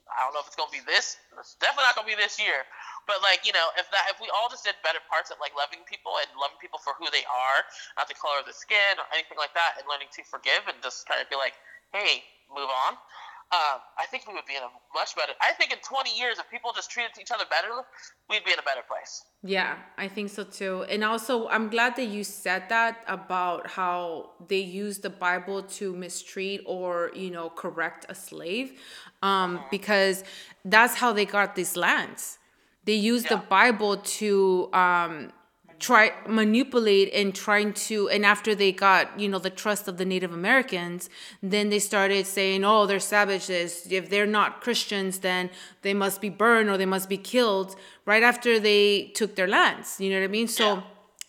I 0.06 0.22
don't 0.22 0.38
know 0.38 0.43
if 0.43 0.47
it's 0.47 0.55
gonna 0.55 0.70
be 0.70 0.84
this. 0.86 1.18
It's 1.34 1.59
definitely 1.59 1.90
not 1.90 1.98
gonna 1.98 2.06
be 2.06 2.14
this 2.14 2.38
year. 2.38 2.62
But 3.10 3.26
like 3.26 3.43
you 3.43 3.51
know, 3.51 3.74
if 3.74 3.90
that 3.90 4.06
if 4.12 4.22
we 4.22 4.30
all 4.30 4.47
just 4.47 4.62
did 4.62 4.78
better 4.86 5.02
parts 5.10 5.34
at 5.34 5.43
like 5.43 5.51
loving 5.59 5.82
people 5.88 6.14
and 6.22 6.30
loving 6.38 6.60
people 6.62 6.78
for 6.78 6.94
who 6.94 7.10
they 7.10 7.26
are, 7.26 7.59
not 7.98 8.06
the 8.06 8.14
color 8.14 8.38
of 8.38 8.47
the 8.47 8.55
skin 8.55 9.02
or 9.02 9.06
anything 9.10 9.40
like 9.40 9.55
that, 9.59 9.82
and 9.82 9.88
learning 9.90 10.10
to 10.14 10.22
forgive 10.22 10.62
and 10.70 10.78
just 10.78 11.10
kind 11.10 11.18
of 11.18 11.26
be 11.26 11.34
like, 11.34 11.59
hey, 11.90 12.22
move 12.52 12.70
on. 12.70 12.94
Um, 13.52 13.78
I 13.97 14.06
think 14.10 14.27
we 14.27 14.35
would 14.35 14.44
be 14.44 14.56
in 14.56 14.62
a 14.62 14.68
much 14.93 15.14
better. 15.14 15.32
I 15.40 15.52
think 15.52 15.73
in 15.73 15.78
20 15.78 16.18
years, 16.18 16.39
if 16.40 16.51
people 16.51 16.73
just 16.74 16.90
treated 16.90 17.12
each 17.20 17.31
other 17.31 17.44
better, 17.48 17.74
we'd 18.28 18.44
be 18.44 18.52
in 18.52 18.59
a 18.59 18.62
better 18.62 18.82
place. 18.89 19.23
Yeah, 19.44 19.77
I 19.97 20.09
think 20.09 20.31
so 20.31 20.43
too. 20.43 20.85
And 20.90 21.05
also, 21.05 21.47
I'm 21.47 21.68
glad 21.68 21.94
that 21.94 22.06
you 22.06 22.24
said 22.24 22.68
that 22.70 23.05
about 23.06 23.68
how 23.68 24.31
they 24.48 24.59
use 24.59 24.98
the 24.98 25.10
Bible 25.10 25.62
to 25.78 25.94
mistreat 25.94 26.62
or 26.66 27.12
you 27.14 27.31
know 27.31 27.48
correct 27.48 28.05
a 28.09 28.16
slave, 28.16 28.81
um, 29.23 29.56
uh-huh. 29.56 29.66
because 29.70 30.24
that's 30.64 30.97
how 30.97 31.12
they 31.12 31.24
got 31.24 31.55
these 31.55 31.77
lands. 31.77 32.39
They 32.85 32.94
used 32.94 33.27
yeah. 33.27 33.36
the 33.36 33.43
Bible 33.47 33.98
to 34.18 34.73
um, 34.73 35.32
try 35.78 36.12
manipulate 36.27 37.12
and 37.12 37.35
trying 37.35 37.73
to 37.73 38.09
and 38.09 38.24
after 38.24 38.55
they 38.55 38.73
got 38.73 39.19
you 39.20 39.28
know 39.28 39.39
the 39.39 39.51
trust 39.51 39.89
of 39.89 39.97
the 39.98 40.05
native 40.05 40.32
americans 40.32 41.11
then 41.43 41.69
they 41.69 41.78
started 41.78 42.27
saying 42.27 42.65
oh 42.65 42.86
they're 42.86 43.01
savages. 43.01 43.86
If 43.90 44.09
they're 44.09 44.27
not 44.27 44.61
christians 44.61 45.19
then 45.19 45.51
they 45.82 45.94
must 45.94 46.20
be 46.20 46.28
burned 46.28 46.70
or 46.70 46.77
they 46.78 46.86
must 46.86 47.09
be 47.09 47.19
killed 47.19 47.77
right 48.05 48.23
after 48.23 48.59
they 48.59 49.12
took 49.15 49.36
their 49.36 49.48
lands 49.48 50.01
you 50.01 50.11
know 50.11 50.19
what 50.19 50.24
i 50.24 50.28
mean? 50.28 50.48
So 50.48 50.82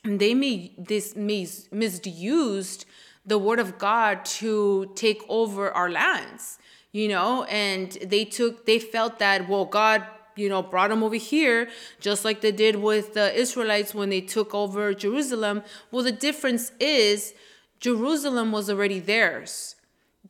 they 0.03 0.33
may 0.33 0.73
this 0.77 1.15
mis- 1.15 1.67
misused 1.71 2.85
the 3.25 3.37
word 3.37 3.59
of 3.59 3.77
god 3.77 4.23
to 4.39 4.91
take 4.95 5.21
over 5.27 5.71
our 5.71 5.89
lands 5.89 6.57
you 6.93 7.07
know? 7.07 7.43
And 7.43 7.91
they 8.01 8.25
took 8.25 8.65
they 8.65 8.79
felt 8.79 9.19
that 9.19 9.49
well 9.49 9.65
god 9.65 10.03
you 10.37 10.49
know, 10.49 10.61
brought 10.61 10.89
them 10.89 11.03
over 11.03 11.15
here, 11.15 11.69
just 11.99 12.23
like 12.23 12.41
they 12.41 12.51
did 12.51 12.77
with 12.77 13.13
the 13.13 13.33
Israelites 13.37 13.93
when 13.93 14.09
they 14.09 14.21
took 14.21 14.53
over 14.53 14.93
Jerusalem. 14.93 15.63
Well, 15.91 16.03
the 16.03 16.11
difference 16.11 16.71
is 16.79 17.33
Jerusalem 17.79 18.51
was 18.51 18.69
already 18.69 18.99
theirs. 18.99 19.75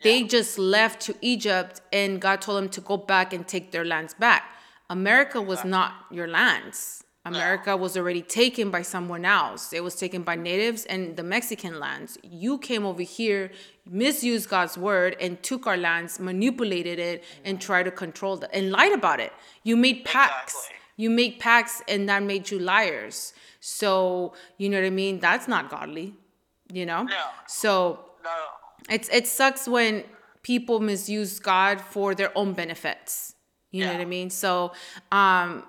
They 0.03 0.23
just 0.23 0.59
left 0.59 1.01
to 1.01 1.15
Egypt, 1.21 1.81
and 1.91 2.21
God 2.21 2.41
told 2.41 2.57
them 2.61 2.69
to 2.69 2.81
go 2.81 2.97
back 2.97 3.33
and 3.33 3.47
take 3.47 3.71
their 3.71 3.85
lands 3.85 4.13
back. 4.13 4.43
America 4.89 5.41
was 5.41 5.65
not 5.65 6.05
your 6.11 6.27
lands. 6.27 7.03
America 7.27 7.75
was 7.75 7.97
already 7.97 8.21
taken 8.21 8.71
by 8.71 8.81
someone 8.81 9.25
else. 9.25 9.73
It 9.73 9.83
was 9.83 9.95
taken 9.95 10.23
by 10.23 10.35
natives 10.35 10.85
and 10.85 11.15
the 11.15 11.23
Mexican 11.23 11.79
lands. 11.79 12.17
You 12.23 12.57
came 12.57 12.85
over 12.85 13.01
here, 13.01 13.51
misused 13.85 14.49
God's 14.49 14.77
word, 14.77 15.15
and 15.19 15.41
took 15.43 15.67
our 15.67 15.77
lands, 15.77 16.19
manipulated 16.19 16.99
it, 16.99 17.23
and 17.45 17.59
tried 17.59 17.83
to 17.83 17.91
control 17.91 18.39
it, 18.43 18.49
and 18.53 18.71
lied 18.71 18.93
about 18.93 19.19
it. 19.19 19.33
You 19.63 19.77
made 19.77 20.05
pacts. 20.05 20.53
Exactly. 20.53 20.75
You 20.97 21.09
made 21.11 21.39
pacts, 21.39 21.81
and 21.87 22.09
that 22.09 22.23
made 22.23 22.49
you 22.49 22.59
liars. 22.59 23.33
So 23.59 24.33
you 24.57 24.69
know 24.69 24.79
what 24.79 24.87
I 24.87 24.91
mean? 24.91 25.19
That's 25.19 25.47
not 25.47 25.69
godly. 25.69 26.13
You 26.71 26.85
know. 26.85 27.03
No. 27.03 27.25
So 27.47 27.99
no. 28.23 28.35
It's 28.89 29.09
it 29.09 29.27
sucks 29.27 29.67
when 29.67 30.03
people 30.43 30.79
misuse 30.79 31.39
God 31.39 31.81
for 31.81 32.15
their 32.15 32.35
own 32.37 32.53
benefits. 32.53 33.35
You 33.71 33.81
yeah. 33.81 33.87
know 33.87 33.93
what 33.93 34.01
I 34.01 34.05
mean? 34.05 34.29
So 34.29 34.71
um 35.11 35.63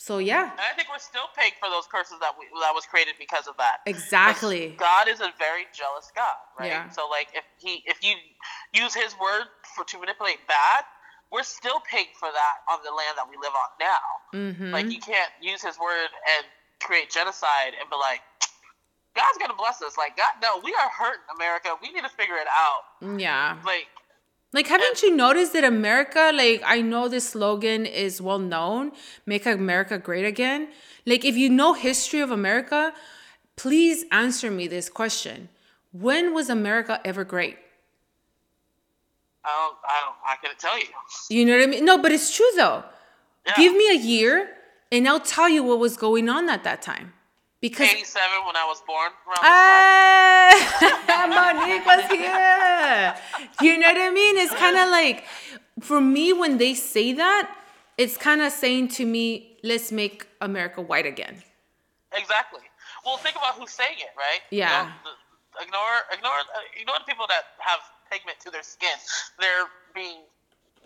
so 0.00 0.16
yeah. 0.16 0.48
And 0.48 0.64
I 0.64 0.72
think 0.72 0.88
we're 0.88 0.96
still 0.96 1.28
paying 1.36 1.52
for 1.60 1.68
those 1.68 1.84
curses 1.84 2.16
that 2.24 2.32
we 2.40 2.48
that 2.64 2.72
was 2.72 2.88
created 2.88 3.20
because 3.20 3.44
of 3.44 3.52
that. 3.60 3.84
Exactly. 3.84 4.72
God 4.80 5.12
is 5.12 5.20
a 5.20 5.28
very 5.36 5.68
jealous 5.76 6.08
God, 6.16 6.40
right? 6.56 6.72
Yeah. 6.72 6.88
So 6.88 7.04
like 7.04 7.28
if 7.36 7.44
he 7.60 7.84
if 7.84 8.00
you 8.00 8.16
use 8.72 8.96
his 8.96 9.12
word 9.20 9.52
for 9.76 9.84
to 9.84 10.00
manipulate 10.00 10.40
bad, 10.48 10.88
we're 11.28 11.44
still 11.44 11.84
paying 11.84 12.08
for 12.16 12.32
that 12.32 12.64
on 12.72 12.80
the 12.80 12.88
land 12.88 13.20
that 13.20 13.28
we 13.28 13.36
live 13.36 13.52
on 13.52 13.70
now. 13.76 14.04
Mm-hmm. 14.32 14.72
Like 14.72 14.88
you 14.88 15.04
can't 15.04 15.28
use 15.36 15.60
his 15.60 15.76
word 15.76 16.08
and 16.08 16.48
create 16.80 17.12
genocide 17.12 17.76
and 17.76 17.84
be 17.92 18.00
like, 18.00 18.24
God's 19.12 19.36
gonna 19.36 19.52
bless 19.52 19.84
us. 19.84 20.00
Like 20.00 20.16
God, 20.16 20.32
no, 20.40 20.64
we 20.64 20.72
are 20.80 20.88
hurting 20.96 21.28
America. 21.36 21.76
We 21.76 21.92
need 21.92 22.08
to 22.08 22.14
figure 22.16 22.40
it 22.40 22.48
out. 22.48 22.88
Yeah. 23.20 23.60
Like 23.68 23.92
like, 24.52 24.66
haven't 24.66 25.02
you 25.02 25.14
noticed 25.14 25.52
that 25.52 25.64
America, 25.64 26.32
like, 26.34 26.62
I 26.64 26.80
know 26.80 27.08
this 27.08 27.30
slogan 27.30 27.86
is 27.86 28.20
well 28.20 28.38
known, 28.38 28.92
make 29.24 29.46
America 29.46 29.98
great 29.98 30.24
again. 30.24 30.68
Like, 31.06 31.24
if 31.24 31.36
you 31.36 31.48
know 31.48 31.74
history 31.74 32.20
of 32.20 32.30
America, 32.30 32.92
please 33.56 34.04
answer 34.10 34.50
me 34.50 34.66
this 34.66 34.88
question. 34.88 35.48
When 35.92 36.34
was 36.34 36.50
America 36.50 37.00
ever 37.04 37.24
great? 37.24 37.58
I 39.44 39.48
don't, 39.48 39.76
I 39.84 40.00
don't, 40.04 40.16
I 40.26 40.36
couldn't 40.36 40.58
tell 40.58 40.78
you. 40.78 40.86
You 41.30 41.44
know 41.46 41.56
what 41.56 41.62
I 41.62 41.66
mean? 41.66 41.84
No, 41.84 41.98
but 41.98 42.12
it's 42.12 42.34
true 42.34 42.50
though. 42.56 42.84
Yeah. 43.46 43.56
Give 43.56 43.72
me 43.72 43.90
a 43.90 43.96
year 43.96 44.50
and 44.92 45.08
I'll 45.08 45.20
tell 45.20 45.48
you 45.48 45.62
what 45.62 45.78
was 45.78 45.96
going 45.96 46.28
on 46.28 46.48
at 46.50 46.64
that 46.64 46.82
time. 46.82 47.14
Because 47.60 47.92
87 47.92 48.46
when 48.46 48.56
I 48.56 48.64
was 48.64 48.80
born. 48.86 49.10
Ah, 49.42 50.48
Monique 51.28 51.84
was 51.84 52.04
here. 52.10 53.14
You 53.60 53.78
know 53.78 53.88
what 53.92 54.00
I 54.00 54.10
mean? 54.10 54.38
It's 54.38 54.54
kind 54.64 54.78
of 54.78 54.88
like, 54.88 55.24
for 55.80 56.00
me, 56.00 56.32
when 56.32 56.56
they 56.56 56.72
say 56.72 57.12
that, 57.12 57.54
it's 57.98 58.16
kind 58.16 58.40
of 58.40 58.50
saying 58.50 58.88
to 58.96 59.04
me, 59.04 59.58
let's 59.62 59.92
make 59.92 60.26
America 60.40 60.80
white 60.80 61.04
again. 61.04 61.42
Exactly. 62.16 62.64
Well, 63.04 63.18
think 63.18 63.36
about 63.36 63.54
who's 63.60 63.70
saying 63.72 63.98
it, 63.98 64.16
right? 64.16 64.40
Yeah. 64.50 64.84
You 64.84 64.88
know, 64.88 65.60
ignore, 65.60 65.96
ignore, 66.16 66.40
uh, 66.56 66.80
ignore 66.80 66.96
the 66.96 67.04
people 67.04 67.26
that 67.28 67.60
have 67.60 67.80
pigment 68.10 68.40
to 68.40 68.50
their 68.50 68.62
skin. 68.62 68.96
They're 69.38 69.68
being, 69.94 70.24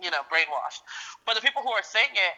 you 0.02 0.10
know, 0.10 0.26
brainwashed. 0.26 0.82
But 1.24 1.36
the 1.36 1.40
people 1.40 1.62
who 1.62 1.70
are 1.70 1.86
saying 1.86 2.10
it, 2.14 2.34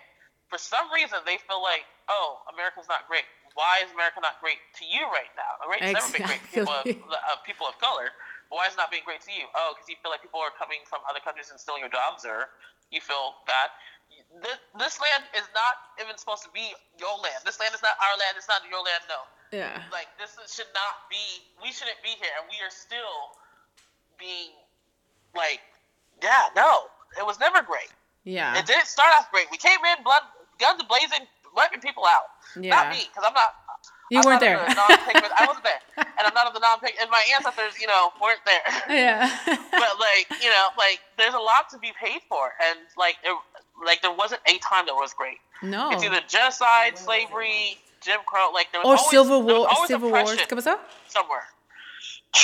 for 0.49 0.59
some 0.59 0.93
reason, 0.93 1.19
they 1.25 1.39
feel 1.49 1.63
like, 1.63 1.89
oh, 2.09 2.45
America's 2.53 2.87
not 2.87 3.09
great 3.09 3.25
why 3.57 3.81
is 3.81 3.89
America 3.97 4.21
not 4.21 4.37
great 4.45 4.61
to 4.79 4.85
you 4.85 5.09
right 5.09 5.33
now? 5.33 5.57
America's 5.65 5.97
exactly. 5.97 6.21
never 6.21 6.21
been 6.21 6.29
great 6.29 6.45
to 6.45 6.53
people 6.53 6.77
of, 6.77 6.85
of, 7.33 7.37
people 7.49 7.67
of 7.67 7.75
color. 7.81 8.13
Why 8.53 8.69
is 8.69 8.77
it 8.77 8.81
not 8.81 8.93
being 8.93 9.03
great 9.03 9.25
to 9.25 9.33
you? 9.33 9.49
Oh, 9.57 9.75
because 9.75 9.89
you 9.89 9.97
feel 10.05 10.13
like 10.13 10.23
people 10.23 10.39
are 10.39 10.53
coming 10.55 10.85
from 10.85 11.01
other 11.09 11.19
countries 11.25 11.49
and 11.49 11.59
stealing 11.59 11.83
your 11.83 11.91
jobs, 11.91 12.23
or 12.23 12.53
you 12.93 13.01
feel 13.03 13.43
that 13.51 13.75
This, 14.45 14.61
this 14.79 14.95
land 15.01 15.25
is 15.35 15.49
not 15.57 15.97
even 15.99 16.15
supposed 16.21 16.45
to 16.45 16.53
be 16.53 16.77
your 17.01 17.17
land. 17.19 17.43
This 17.43 17.59
land 17.59 17.75
is 17.75 17.83
not 17.83 17.97
our 17.99 18.15
land. 18.21 18.39
It's 18.39 18.47
not 18.47 18.63
your 18.69 18.85
land. 18.85 19.03
No. 19.09 19.25
Yeah. 19.51 19.83
Like 19.91 20.13
this 20.21 20.37
should 20.53 20.71
not 20.77 21.09
be. 21.11 21.43
We 21.59 21.73
shouldn't 21.73 21.99
be 22.05 22.15
here, 22.21 22.31
and 22.39 22.45
we 22.47 22.61
are 22.63 22.71
still 22.71 23.35
being 24.21 24.53
like, 25.35 25.61
yeah, 26.23 26.53
no, 26.55 26.93
it 27.19 27.25
was 27.25 27.41
never 27.41 27.63
great. 27.63 27.91
Yeah. 28.25 28.59
It 28.59 28.67
didn't 28.67 28.87
start 28.87 29.09
off 29.19 29.31
great. 29.31 29.47
We 29.51 29.59
came 29.59 29.79
in 29.81 30.03
blood, 30.03 30.23
guns 30.59 30.83
blazing, 30.89 31.27
wiping 31.57 31.81
people 31.81 32.05
out. 32.05 32.29
Yeah. 32.61 32.77
Not 32.77 32.91
me, 32.91 33.09
because 33.09 33.25
I'm 33.27 33.35
not. 33.35 33.55
You 34.11 34.21
I'm 34.21 34.25
weren't 34.25 34.41
there. 34.41 34.61
I 34.61 35.45
wasn't 35.49 35.65
there, 35.71 35.81
and 35.97 36.27
I'm 36.27 36.35
not 36.35 36.47
of 36.47 36.55
the 36.55 36.61
non-pig. 36.61 36.95
And 37.01 37.11
my 37.11 37.25
ancestors, 37.35 37.81
you 37.81 37.89
know, 37.89 38.11
weren't 38.23 38.41
there. 38.47 38.63
Yeah. 38.89 39.29
but 39.47 39.93
like, 39.99 40.43
you 40.43 40.49
know, 40.49 40.69
like 40.79 41.01
there's 41.19 41.35
a 41.35 41.39
lot 41.39 41.69
to 41.71 41.79
be 41.79 41.93
paid 42.01 42.21
for, 42.29 42.53
and 42.63 42.79
like, 42.97 43.17
it, 43.25 43.37
like 43.85 44.03
there 44.03 44.13
wasn't 44.13 44.43
a 44.47 44.59
time 44.59 44.87
that 44.87 44.95
was 44.95 45.13
great. 45.13 45.39
No. 45.63 45.91
It's 45.91 46.05
either 46.05 46.21
genocide, 46.29 46.99
slavery, 46.99 47.79
Jim 48.01 48.21
Crow. 48.27 48.51
Like 48.53 48.71
there 48.71 48.81
was 48.81 48.87
or 48.87 48.97
always, 48.97 49.11
civil 49.11 49.43
war, 49.43 49.87
civil 49.87 50.11
wars. 50.11 50.39
¿Qué 50.47 50.57
pasó? 50.57 50.79
Somewhere. 51.09 51.43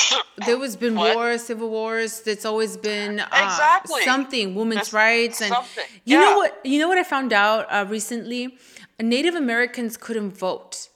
there 0.46 0.58
was 0.58 0.76
been 0.76 0.94
what? 0.94 1.16
wars, 1.16 1.44
civil 1.44 1.68
wars. 1.68 2.26
It's 2.26 2.44
always 2.44 2.76
been 2.76 3.20
uh, 3.20 3.26
exactly. 3.32 4.02
something, 4.02 4.54
women's 4.54 4.90
There's 4.90 4.92
rights, 4.92 5.42
and 5.42 5.52
something. 5.52 5.84
you 6.04 6.18
yeah. 6.18 6.24
know 6.24 6.36
what? 6.38 6.60
You 6.64 6.78
know 6.78 6.88
what 6.88 6.98
I 6.98 7.04
found 7.04 7.32
out 7.32 7.66
uh, 7.70 7.84
recently? 7.88 8.56
Native 9.00 9.34
Americans 9.34 9.96
couldn't 9.96 10.30
vote 10.30 10.88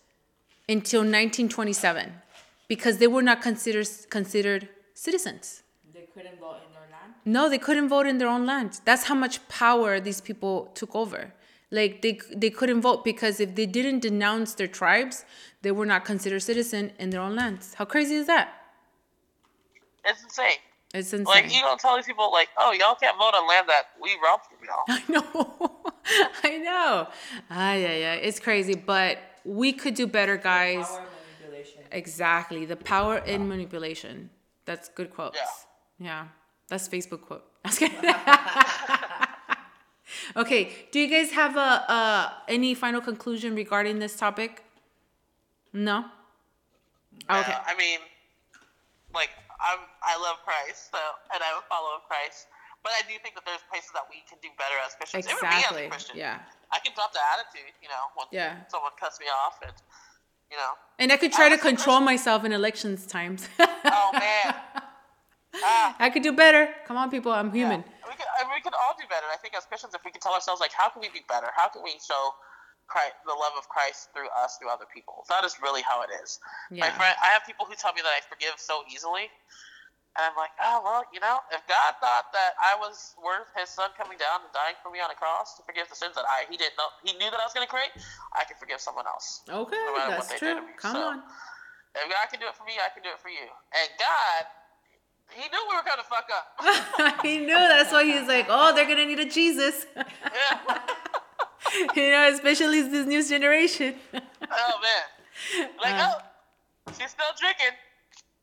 until 0.68 1.00
1927 1.00 2.12
because 2.68 2.98
they 2.98 3.06
were 3.06 3.22
not 3.22 3.42
considered 3.42 3.88
considered 4.10 4.68
citizens. 4.94 5.62
They 5.92 6.06
couldn't 6.14 6.38
vote 6.38 6.58
in 6.66 6.72
their 6.72 6.88
land. 6.90 7.14
No, 7.24 7.48
they 7.48 7.58
couldn't 7.58 7.88
vote 7.88 8.06
in 8.06 8.18
their 8.18 8.28
own 8.28 8.46
land. 8.46 8.80
That's 8.84 9.04
how 9.04 9.14
much 9.14 9.46
power 9.48 10.00
these 10.00 10.20
people 10.20 10.70
took 10.74 10.94
over. 10.94 11.32
Like 11.70 12.02
they 12.02 12.20
they 12.34 12.50
couldn't 12.50 12.80
vote 12.80 13.04
because 13.04 13.40
if 13.40 13.54
they 13.54 13.66
didn't 13.66 14.00
denounce 14.00 14.54
their 14.54 14.68
tribes, 14.68 15.24
they 15.62 15.72
were 15.72 15.86
not 15.86 16.04
considered 16.04 16.42
citizen 16.42 16.92
in 16.98 17.10
their 17.10 17.20
own 17.20 17.34
lands. 17.34 17.74
How 17.74 17.84
crazy 17.84 18.14
is 18.14 18.26
that? 18.26 18.48
It's 20.04 20.22
insane. 20.22 20.60
It's 20.96 21.12
insane. 21.12 21.24
Like 21.24 21.54
you 21.54 21.60
don't 21.60 21.78
tell 21.78 21.96
these 21.96 22.06
people 22.06 22.32
like, 22.32 22.48
oh, 22.56 22.72
y'all 22.72 22.94
can't 22.94 23.18
vote 23.18 23.34
on 23.34 23.46
land 23.46 23.68
that 23.68 23.88
we 24.00 24.16
robbed 24.22 24.46
from 24.46 24.56
y'all. 24.66 24.84
I 24.88 25.02
know. 25.08 25.70
I 26.44 26.56
know. 26.58 27.08
Ah, 27.50 27.74
yeah, 27.74 27.94
yeah. 27.94 28.14
It's 28.14 28.40
crazy, 28.40 28.74
but 28.74 29.18
we 29.44 29.72
could 29.72 29.94
do 29.94 30.06
better, 30.06 30.36
guys. 30.36 30.88
Power 30.88 31.02
manipulation. 31.40 31.82
Exactly. 31.92 32.64
The 32.64 32.76
power 32.76 33.18
in 33.18 33.48
manipulation. 33.48 34.30
That's 34.64 34.88
good 34.88 35.12
quotes. 35.12 35.38
Yeah. 35.98 36.06
Yeah. 36.06 36.26
That's 36.68 36.88
Facebook 36.88 37.22
quote. 37.22 37.44
okay. 40.36 40.72
Do 40.90 40.98
you 40.98 41.08
guys 41.08 41.32
have 41.32 41.56
a, 41.56 41.60
a 41.60 42.42
any 42.48 42.74
final 42.74 43.00
conclusion 43.00 43.54
regarding 43.54 43.98
this 43.98 44.16
topic? 44.16 44.64
No. 45.72 46.06
Okay. 47.30 47.54
I 47.66 47.76
mean, 47.76 48.00
like 49.14 49.30
I'm 49.60 49.82
I 50.04 50.14
love 50.20 50.40
Christ, 50.44 50.92
so 50.92 51.00
and 51.32 51.40
I'm 51.40 51.60
a 51.60 51.66
follower 51.66 52.00
of 52.00 52.04
Christ. 52.08 52.48
But 52.84 52.94
I 52.94 53.02
do 53.10 53.18
think 53.18 53.34
that 53.34 53.42
there's 53.42 53.64
places 53.66 53.90
that 53.98 54.06
we 54.06 54.22
can 54.30 54.38
do 54.38 54.52
better 54.54 54.78
as 54.86 54.94
Christians. 54.94 55.26
Exactly. 55.26 55.50
Even 55.50 55.58
me 55.58 55.64
as 55.66 55.74
a 55.74 55.90
Christian. 55.90 56.14
Yeah. 56.14 56.38
I 56.70 56.78
can 56.78 56.94
drop 56.94 57.10
the 57.10 57.24
attitude, 57.34 57.74
you 57.82 57.90
know, 57.90 58.14
when 58.14 58.30
yeah. 58.30 58.62
someone 58.70 58.94
cuts 58.94 59.18
me 59.18 59.26
off 59.26 59.58
and 59.64 59.74
you 60.50 60.56
know. 60.56 60.78
And 61.02 61.10
I 61.10 61.16
could 61.18 61.32
try 61.32 61.46
I 61.46 61.56
to 61.56 61.58
control 61.58 61.98
myself 62.00 62.44
in 62.44 62.52
elections 62.52 63.06
times. 63.06 63.48
oh 63.58 64.10
man. 64.14 64.54
Ah. 65.62 65.96
I 65.98 66.10
could 66.10 66.22
do 66.22 66.32
better. 66.32 66.68
Come 66.86 66.96
on, 66.96 67.10
people. 67.10 67.32
I'm 67.32 67.50
human. 67.50 67.80
Yeah. 67.80 68.06
We 68.06 68.14
could, 68.14 68.28
we 68.54 68.60
could 68.60 68.76
all 68.76 68.94
do 68.98 69.04
better. 69.08 69.26
I 69.32 69.36
think 69.40 69.54
as 69.56 69.64
Christians, 69.64 69.94
if 69.94 70.04
we 70.04 70.10
can 70.10 70.20
tell 70.20 70.34
ourselves, 70.34 70.60
like, 70.60 70.72
how 70.72 70.88
can 70.88 71.00
we 71.00 71.08
be 71.08 71.24
better? 71.28 71.48
How 71.56 71.68
can 71.68 71.82
we 71.82 71.96
show 71.98 72.34
Christ, 72.86 73.18
the 73.26 73.34
love 73.34 73.54
of 73.58 73.68
Christ 73.68 74.14
through 74.14 74.30
us, 74.32 74.56
through 74.56 74.70
other 74.70 74.86
people. 74.86 75.26
That 75.28 75.44
is 75.44 75.58
really 75.58 75.82
how 75.82 76.02
it 76.06 76.10
is. 76.22 76.38
Yeah. 76.70 76.86
My 76.86 76.90
friend, 76.94 77.14
I 77.18 77.34
have 77.34 77.42
people 77.44 77.66
who 77.66 77.74
tell 77.74 77.92
me 77.92 78.02
that 78.02 78.14
I 78.14 78.22
forgive 78.24 78.56
so 78.56 78.86
easily, 78.86 79.26
and 80.16 80.22
I'm 80.22 80.36
like, 80.38 80.54
oh 80.62 80.80
well, 80.80 81.02
you 81.10 81.20
know, 81.20 81.42
if 81.50 81.60
God 81.66 81.98
thought 81.98 82.30
that 82.32 82.54
I 82.62 82.78
was 82.78 83.18
worth 83.18 83.50
His 83.58 83.68
Son 83.68 83.90
coming 83.98 84.16
down 84.16 84.46
and 84.46 84.50
dying 84.54 84.78
for 84.80 84.88
me 84.88 85.02
on 85.02 85.10
a 85.10 85.18
cross 85.18 85.58
to 85.58 85.62
forgive 85.66 85.90
the 85.90 85.98
sins 85.98 86.14
that 86.14 86.24
I 86.24 86.46
He 86.46 86.56
didn't 86.56 86.78
know 86.78 86.88
He 87.04 87.12
knew 87.18 87.28
that 87.28 87.38
I 87.38 87.44
was 87.44 87.52
going 87.52 87.66
to 87.66 87.70
create, 87.70 87.92
I 88.32 88.46
can 88.48 88.56
forgive 88.56 88.80
someone 88.80 89.04
else. 89.04 89.44
Okay, 89.44 89.76
no 89.76 90.08
that's 90.08 90.32
true. 90.38 90.62
Come 90.78 90.94
so, 90.94 91.02
on. 91.14 91.18
If 91.96 92.06
God 92.12 92.28
can 92.28 92.40
do 92.40 92.48
it 92.48 92.56
for 92.56 92.64
me, 92.68 92.76
I 92.76 92.92
can 92.92 93.00
do 93.02 93.10
it 93.12 93.20
for 93.20 93.32
you. 93.32 93.44
And 93.72 93.88
God 93.96 94.44
he 95.34 95.42
knew 95.48 95.58
we 95.68 95.76
were 95.76 95.82
gonna 95.82 96.06
fuck 96.06 96.28
up. 96.30 97.22
he 97.26 97.38
knew 97.38 97.54
that's 97.54 97.92
why 97.92 98.04
he's 98.04 98.28
like, 98.28 98.46
oh, 98.48 98.74
they're 98.74 98.86
gonna 98.86 99.06
need 99.06 99.20
a 99.20 99.28
Jesus. 99.28 99.86
Yeah. 99.96 100.78
you 101.96 102.10
know, 102.10 102.30
especially 102.32 102.82
this 102.82 103.06
new 103.06 103.26
generation. 103.26 103.94
oh 104.14 104.20
man, 104.82 105.68
like 105.82 105.94
uh, 105.94 106.12
oh, 106.14 106.92
she's 106.98 107.10
still 107.10 107.26
drinking. 107.38 107.76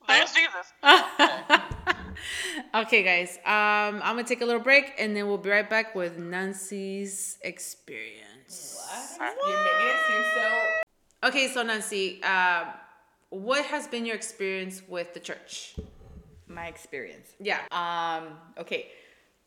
There's 0.08 0.34
Jesus. 0.34 0.74
okay, 2.76 3.04
guys. 3.04 3.38
Um, 3.46 4.02
I'm 4.04 4.16
gonna 4.16 4.24
take 4.24 4.42
a 4.42 4.46
little 4.46 4.62
break, 4.62 4.94
and 4.98 5.16
then 5.16 5.28
we'll 5.28 5.38
be 5.38 5.50
right 5.50 5.70
back 5.70 5.96
with 5.96 6.18
Nancy's 6.18 7.38
experience. 7.42 8.78
What? 9.18 9.36
what? 9.38 9.50
You 9.50 9.56
make 9.56 9.94
it 9.94 10.00
seem 10.08 10.24
so. 10.36 11.28
Okay, 11.30 11.48
so 11.48 11.64
Nancy, 11.64 12.20
uh, 12.22 12.66
what 13.30 13.66
has 13.66 13.88
been 13.88 14.06
your 14.06 14.16
experience 14.16 14.82
with 14.88 15.14
the 15.14 15.20
church? 15.20 15.76
My 16.48 16.68
experience. 16.68 17.32
Yeah. 17.40 17.60
Um. 17.72 18.38
Okay. 18.58 18.88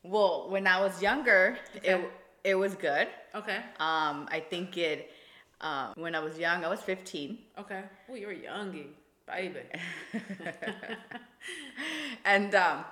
Well, 0.02 0.48
when 0.48 0.66
I 0.66 0.80
was 0.80 1.02
younger, 1.02 1.58
okay. 1.76 1.94
it 1.94 2.10
it 2.46 2.54
was 2.54 2.74
good. 2.76 3.08
Okay. 3.34 3.56
Um, 3.80 4.28
I 4.30 4.42
think 4.48 4.78
it. 4.78 5.10
Um, 5.60 5.94
when 5.96 6.14
I 6.14 6.20
was 6.20 6.38
young, 6.38 6.64
I 6.64 6.68
was 6.68 6.80
15. 6.80 7.38
Okay. 7.58 7.82
Oh, 8.10 8.14
you 8.14 8.26
were 8.26 8.32
young, 8.32 8.84
baby. 9.26 9.60
and 12.24 12.54
um, 12.54 12.84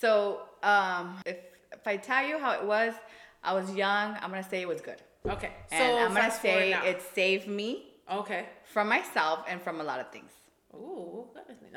so 0.00 0.42
um, 0.62 1.16
if 1.26 1.36
if 1.72 1.86
I 1.86 1.96
tell 1.96 2.26
you 2.26 2.38
how 2.38 2.52
it 2.52 2.64
was, 2.64 2.94
I 3.42 3.52
was 3.52 3.74
young. 3.74 4.16
I'm 4.20 4.30
gonna 4.30 4.42
say 4.42 4.62
it 4.62 4.68
was 4.68 4.80
good. 4.80 5.02
Okay. 5.28 5.52
And 5.70 5.80
so 5.80 5.98
I'm 5.98 6.14
gonna 6.14 6.30
say 6.30 6.72
it 6.72 7.02
saved 7.14 7.48
me. 7.48 7.88
Okay. 8.10 8.46
From 8.72 8.88
myself 8.88 9.44
and 9.48 9.60
from 9.60 9.80
a 9.80 9.84
lot 9.84 10.00
of 10.00 10.10
things. 10.10 10.30
Ooh. 10.74 11.26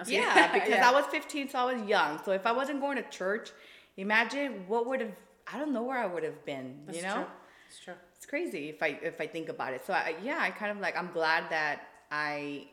Yeah, 0.07 0.47
because 0.53 0.69
yeah. 0.69 0.89
I 0.89 0.93
was 0.93 1.05
15, 1.05 1.49
so 1.49 1.59
I 1.59 1.73
was 1.73 1.87
young. 1.87 2.19
So 2.23 2.31
if 2.31 2.45
I 2.45 2.51
wasn't 2.51 2.81
going 2.81 2.97
to 2.97 3.09
church, 3.09 3.51
imagine 3.97 4.65
what 4.67 4.87
would 4.87 5.01
have 5.01 5.15
I 5.51 5.57
don't 5.57 5.73
know 5.73 5.83
where 5.83 5.97
I 5.97 6.05
would 6.05 6.23
have 6.23 6.45
been. 6.45 6.81
That's 6.85 6.97
you 6.97 7.03
know, 7.03 7.13
true. 7.13 7.25
it's 7.69 7.79
true. 7.79 7.93
It's 8.15 8.25
crazy 8.25 8.69
if 8.69 8.81
I 8.81 8.99
if 9.01 9.21
I 9.21 9.27
think 9.27 9.49
about 9.49 9.73
it. 9.73 9.85
So 9.85 9.93
I, 9.93 10.15
yeah, 10.23 10.39
I 10.39 10.49
kind 10.49 10.71
of 10.71 10.79
like 10.79 10.97
I'm 10.97 11.11
glad 11.11 11.49
that 11.49 11.87
I 12.11 12.67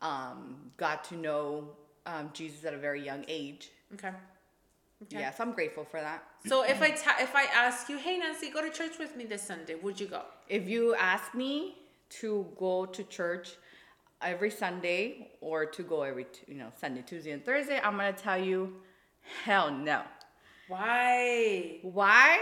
um, 0.00 0.70
got 0.76 1.04
to 1.04 1.16
know 1.16 1.70
um, 2.06 2.30
Jesus 2.32 2.64
at 2.64 2.74
a 2.74 2.78
very 2.78 3.04
young 3.04 3.24
age. 3.28 3.70
Okay. 3.94 4.10
Okay. 5.02 5.20
Yeah, 5.20 5.32
so 5.32 5.42
I'm 5.44 5.52
grateful 5.52 5.84
for 5.84 6.00
that. 6.00 6.24
So 6.46 6.62
if 6.62 6.80
I 6.80 6.90
ta- 6.90 7.16
if 7.20 7.34
I 7.34 7.44
ask 7.44 7.88
you, 7.88 7.98
hey 7.98 8.18
Nancy, 8.18 8.50
go 8.50 8.62
to 8.62 8.70
church 8.70 8.98
with 8.98 9.16
me 9.16 9.24
this 9.24 9.42
Sunday, 9.42 9.74
would 9.74 10.00
you 10.00 10.06
go? 10.06 10.22
If 10.48 10.68
you 10.68 10.94
ask 10.94 11.34
me 11.34 11.76
to 12.20 12.46
go 12.58 12.86
to 12.86 13.02
church 13.04 13.56
every 14.22 14.50
Sunday 14.50 15.32
or 15.40 15.66
to 15.66 15.82
go 15.82 16.02
every 16.02 16.26
you 16.46 16.54
know 16.54 16.70
Sunday, 16.80 17.02
Tuesday, 17.02 17.32
and 17.32 17.44
Thursday, 17.44 17.80
I'm 17.82 17.96
gonna 17.96 18.12
tell 18.12 18.38
you, 18.42 18.74
hell 19.44 19.70
no. 19.70 20.02
Why? 20.68 21.78
Why? 21.82 22.40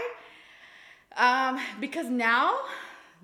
Um, 1.15 1.59
because 1.79 2.09
now 2.09 2.57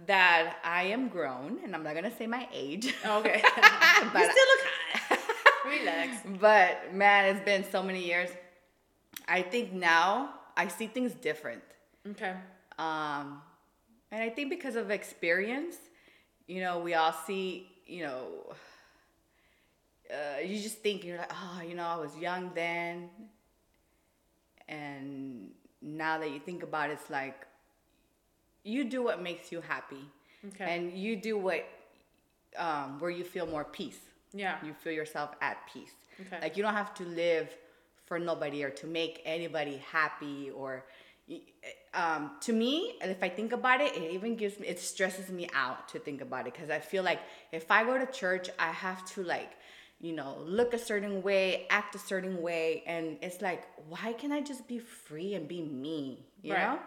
that 0.06 0.58
I 0.64 0.84
am 0.84 1.10
grown, 1.10 1.60
and 1.64 1.76
I'm 1.76 1.84
not 1.84 1.96
gonna 1.96 2.16
say 2.16 2.28
my 2.28 2.48
age. 2.54 2.94
Okay. 3.06 3.42
but 4.14 4.20
you 4.20 4.32
still 4.32 4.48
look 4.48 4.66
hot. 4.94 5.20
Relax. 5.66 6.18
But 6.40 6.94
man, 6.94 7.36
it's 7.36 7.46
been 7.46 7.64
so 7.72 7.84
many 7.84 8.06
years. 8.06 8.30
I 9.28 9.42
think 9.42 9.74
now 9.74 10.34
I 10.58 10.68
see 10.68 10.88
things 10.88 11.14
different. 11.14 11.62
Okay. 12.08 12.34
Um, 12.78 13.42
and 14.12 14.24
I 14.24 14.30
think 14.30 14.50
because 14.50 14.76
of 14.76 14.90
experience, 14.90 15.76
you 16.48 16.62
know, 16.62 16.80
we 16.80 16.96
all 16.96 17.14
see, 17.28 17.68
you 17.86 18.04
know, 18.04 18.24
uh, 20.12 20.40
you 20.42 20.60
just 20.60 20.80
think 20.80 21.04
you're 21.04 21.18
like, 21.18 21.32
oh, 21.32 21.62
you 21.62 21.76
know, 21.76 21.86
I 21.86 21.98
was 21.98 22.18
young 22.18 22.52
then, 22.56 23.10
and 24.70 25.50
now 25.82 26.18
that 26.20 26.32
you 26.32 26.40
think 26.40 26.64
about 26.64 26.90
it, 26.90 26.94
it's 26.94 27.10
like 27.10 27.46
you 28.64 28.86
do 28.86 29.04
what 29.04 29.22
makes 29.22 29.52
you 29.52 29.62
happy. 29.62 30.06
Okay. 30.48 30.76
And 30.76 30.94
you 30.94 31.16
do 31.16 31.38
what 31.38 31.68
um, 32.58 33.00
where 33.00 33.12
you 33.12 33.24
feel 33.24 33.46
more 33.46 33.66
peace. 33.66 34.00
Yeah. 34.34 34.58
You 34.64 34.74
feel 34.74 34.94
yourself 34.94 35.32
at 35.41 35.58
peace. 35.74 35.91
Okay. 36.22 36.40
Like 36.41 36.56
you 36.56 36.64
don't 36.64 36.74
have 36.74 36.94
to 36.96 37.04
live 37.04 37.50
for 38.06 38.20
nobody 38.20 38.64
or 38.64 38.70
to 38.70 38.88
make 38.88 39.22
anybody 39.26 39.82
happy 39.91 40.52
or 40.52 40.86
um, 41.94 42.32
to 42.41 42.54
me, 42.54 42.98
if 43.02 43.22
I 43.22 43.30
think 43.30 43.52
about 43.52 43.82
it, 43.82 43.96
it 43.96 44.12
even 44.12 44.36
gives 44.36 44.60
me, 44.60 44.68
it 44.68 44.80
stresses 44.80 45.30
me 45.30 45.48
out 45.54 45.88
to 45.90 46.00
think 46.00 46.22
about 46.22 46.48
it 46.48 46.54
because 46.54 46.70
I 46.70 46.80
feel 46.80 47.04
like 47.04 47.20
if 47.52 47.70
I 47.70 47.84
go 47.84 47.98
to 47.98 48.06
church, 48.12 48.50
I 48.58 48.72
have 48.72 49.06
to 49.14 49.24
like 49.24 49.52
you 50.02 50.14
know, 50.14 50.38
look 50.46 50.74
a 50.74 50.78
certain 50.78 51.22
way, 51.22 51.68
act 51.70 51.96
a 51.96 52.00
certain 52.00 52.42
way. 52.42 52.84
And 52.88 53.18
it's 53.22 53.42
like, 53.42 53.68
why 53.90 54.14
can't 54.14 54.32
I 54.32 54.42
just 54.42 54.68
be 54.68 54.80
free 54.80 55.34
and 55.34 55.48
be 55.48 55.62
me? 55.62 56.26
You 56.42 56.54
right. 56.54 56.74
know? 56.74 56.80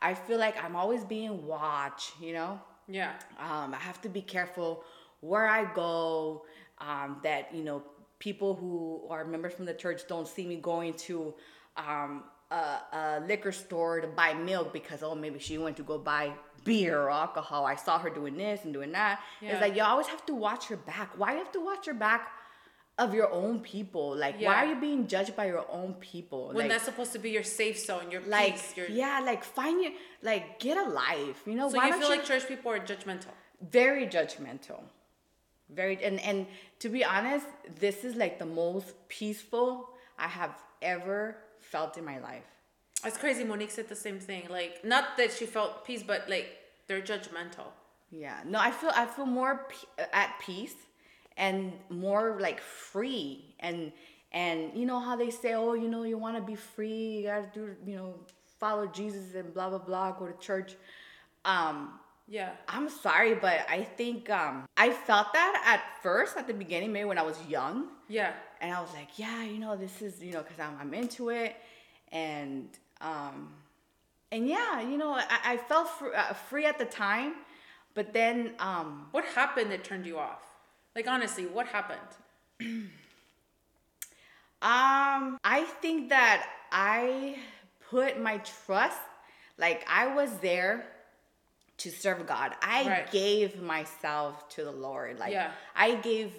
I 0.00 0.14
feel 0.14 0.38
like 0.38 0.62
I'm 0.62 0.74
always 0.74 1.04
being 1.04 1.46
watched, 1.46 2.12
you 2.20 2.32
know? 2.32 2.60
Yeah. 2.88 3.12
Um, 3.38 3.72
I 3.72 3.78
have 3.78 4.00
to 4.02 4.08
be 4.08 4.20
careful 4.20 4.84
where 5.20 5.46
I 5.46 5.72
go, 5.72 6.44
um, 6.78 7.18
that, 7.22 7.54
you 7.54 7.62
know, 7.62 7.82
people 8.18 8.54
who 8.54 9.06
are 9.10 9.24
members 9.24 9.54
from 9.54 9.64
the 9.64 9.74
church 9.74 10.02
don't 10.08 10.26
see 10.26 10.46
me 10.46 10.56
going 10.56 10.94
to 10.94 11.34
um, 11.76 12.24
a, 12.50 12.54
a 12.54 13.22
liquor 13.26 13.52
store 13.52 14.00
to 14.00 14.08
buy 14.08 14.34
milk 14.34 14.72
because, 14.72 15.02
oh, 15.02 15.14
maybe 15.14 15.38
she 15.38 15.56
went 15.56 15.76
to 15.76 15.82
go 15.82 15.98
buy 15.98 16.32
beer 16.64 17.00
or 17.00 17.10
alcohol. 17.10 17.64
I 17.64 17.76
saw 17.76 17.98
her 17.98 18.10
doing 18.10 18.36
this 18.36 18.64
and 18.64 18.72
doing 18.72 18.92
that. 18.92 19.20
Yeah. 19.40 19.52
It's 19.52 19.60
like 19.60 19.76
you 19.76 19.82
always 19.82 20.08
have 20.08 20.26
to 20.26 20.34
watch 20.34 20.68
your 20.68 20.78
back. 20.80 21.12
Why 21.16 21.32
you 21.32 21.38
have 21.38 21.52
to 21.52 21.64
watch 21.64 21.86
your 21.86 21.94
back 21.94 22.28
of 22.98 23.14
your 23.14 23.30
own 23.30 23.60
people. 23.60 24.16
Like, 24.16 24.36
yeah. 24.38 24.48
why 24.48 24.64
are 24.64 24.66
you 24.66 24.80
being 24.80 25.06
judged 25.06 25.36
by 25.36 25.46
your 25.46 25.66
own 25.70 25.94
people? 25.94 26.48
When 26.48 26.56
like, 26.56 26.68
that's 26.70 26.84
supposed 26.84 27.12
to 27.12 27.18
be 27.18 27.30
your 27.30 27.42
safe 27.42 27.78
zone, 27.78 28.10
your 28.10 28.22
like, 28.22 28.54
peace. 28.54 28.76
Your... 28.76 28.88
Yeah, 28.88 29.20
like 29.24 29.44
find 29.44 29.82
your 29.82 29.92
like 30.22 30.58
get 30.58 30.76
a 30.78 30.88
life. 30.88 31.42
You 31.46 31.54
know, 31.54 31.68
so 31.68 31.76
why 31.76 31.88
you 31.88 31.92
feel 31.94 32.10
you... 32.10 32.16
like 32.16 32.24
church 32.24 32.48
people 32.48 32.72
are 32.72 32.78
judgmental? 32.78 33.34
Very 33.60 34.06
judgmental. 34.06 34.80
very 35.70 36.02
and 36.04 36.20
and 36.20 36.46
to 36.78 36.88
be 36.88 37.04
honest 37.04 37.46
this 37.80 38.04
is 38.04 38.14
like 38.14 38.38
the 38.38 38.46
most 38.46 38.94
peaceful 39.08 39.88
i 40.18 40.26
have 40.26 40.54
ever 40.82 41.36
felt 41.58 41.96
in 41.96 42.04
my 42.04 42.18
life 42.20 42.44
it's 43.04 43.16
crazy 43.16 43.44
monique 43.44 43.70
said 43.70 43.88
the 43.88 43.96
same 43.96 44.18
thing 44.18 44.44
like 44.48 44.84
not 44.84 45.16
that 45.16 45.32
she 45.32 45.46
felt 45.46 45.84
peace 45.84 46.02
but 46.02 46.28
like 46.28 46.48
they're 46.86 47.02
judgmental 47.02 47.68
yeah 48.10 48.38
no 48.46 48.58
i 48.58 48.70
feel 48.70 48.92
i 48.94 49.04
feel 49.04 49.26
more 49.26 49.66
at 50.12 50.38
peace 50.40 50.76
and 51.36 51.72
more 51.90 52.38
like 52.40 52.60
free 52.60 53.54
and 53.60 53.92
and 54.32 54.70
you 54.74 54.86
know 54.86 55.00
how 55.00 55.16
they 55.16 55.30
say 55.30 55.54
oh 55.54 55.74
you 55.74 55.88
know 55.88 56.02
you 56.02 56.18
want 56.18 56.36
to 56.36 56.42
be 56.42 56.54
free 56.54 57.18
you 57.18 57.22
gotta 57.24 57.48
do 57.52 57.74
you 57.86 57.96
know 57.96 58.14
follow 58.58 58.86
jesus 58.86 59.34
and 59.34 59.52
blah 59.52 59.68
blah 59.68 59.78
blah 59.78 60.12
go 60.12 60.26
to 60.26 60.38
church 60.38 60.74
um 61.44 61.98
yeah. 62.28 62.50
I'm 62.68 62.88
sorry, 62.88 63.34
but 63.34 63.60
I 63.68 63.82
think 63.84 64.30
um, 64.30 64.68
I 64.76 64.90
felt 64.90 65.32
that 65.32 65.62
at 65.64 66.02
first, 66.02 66.36
at 66.36 66.46
the 66.46 66.54
beginning, 66.54 66.92
maybe 66.92 67.04
when 67.04 67.18
I 67.18 67.22
was 67.22 67.38
young. 67.48 67.86
Yeah. 68.08 68.32
And 68.60 68.74
I 68.74 68.80
was 68.80 68.92
like, 68.94 69.18
yeah, 69.18 69.44
you 69.44 69.58
know, 69.58 69.76
this 69.76 70.02
is, 70.02 70.20
you 70.22 70.32
know, 70.32 70.42
because 70.42 70.58
I'm, 70.58 70.76
I'm 70.80 70.92
into 70.94 71.28
it. 71.28 71.54
And, 72.10 72.68
um, 73.00 73.52
and 74.32 74.48
yeah, 74.48 74.80
you 74.80 74.96
know, 74.96 75.12
I, 75.12 75.38
I 75.44 75.56
felt 75.56 75.88
fr- 75.88 76.14
uh, 76.16 76.32
free 76.32 76.64
at 76.64 76.78
the 76.78 76.84
time. 76.84 77.34
But 77.94 78.12
then. 78.12 78.52
Um, 78.58 79.06
what 79.12 79.24
happened 79.24 79.70
that 79.70 79.84
turned 79.84 80.04
you 80.04 80.18
off? 80.18 80.45
Like, 80.96 81.06
honestly, 81.06 81.46
what 81.46 81.66
happened? 81.66 82.00
um, 84.62 85.38
I 85.44 85.66
think 85.82 86.08
that 86.08 86.48
I 86.72 87.36
put 87.90 88.20
my 88.20 88.38
trust, 88.38 88.98
like, 89.58 89.86
I 89.88 90.14
was 90.14 90.30
there 90.38 90.86
to 91.78 91.90
serve 91.90 92.26
God. 92.26 92.52
I 92.62 92.88
right. 92.88 93.10
gave 93.10 93.60
myself 93.60 94.48
to 94.50 94.64
the 94.64 94.72
Lord. 94.72 95.18
Like 95.18 95.32
yeah. 95.32 95.50
I 95.74 95.96
gave 95.96 96.32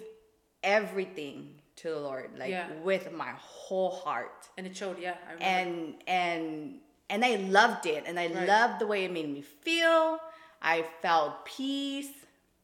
everything 0.62 1.54
to 1.76 1.90
the 1.90 2.00
Lord, 2.00 2.30
like 2.36 2.50
yeah. 2.50 2.66
with 2.82 3.12
my 3.12 3.30
whole 3.36 3.90
heart. 3.90 4.48
And 4.56 4.66
it 4.66 4.76
showed, 4.76 4.98
yeah. 4.98 5.14
and 5.40 5.94
and 6.06 6.74
and 7.08 7.24
I 7.24 7.36
loved 7.36 7.86
it, 7.86 8.04
and 8.06 8.18
I 8.18 8.26
right. 8.26 8.48
loved 8.48 8.80
the 8.80 8.86
way 8.86 9.04
it 9.04 9.12
made 9.12 9.32
me 9.32 9.42
feel. 9.42 10.18
I 10.60 10.84
felt 11.00 11.46
peace, 11.46 12.10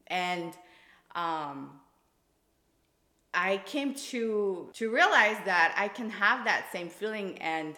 and 0.07 0.53
um, 1.15 1.79
I 3.35 3.61
came 3.65 3.93
to 4.11 4.69
to 4.73 4.89
realize 4.89 5.37
that 5.45 5.75
I 5.77 5.87
can 5.89 6.09
have 6.09 6.45
that 6.45 6.71
same 6.71 6.89
feeling 6.89 7.37
and 7.39 7.75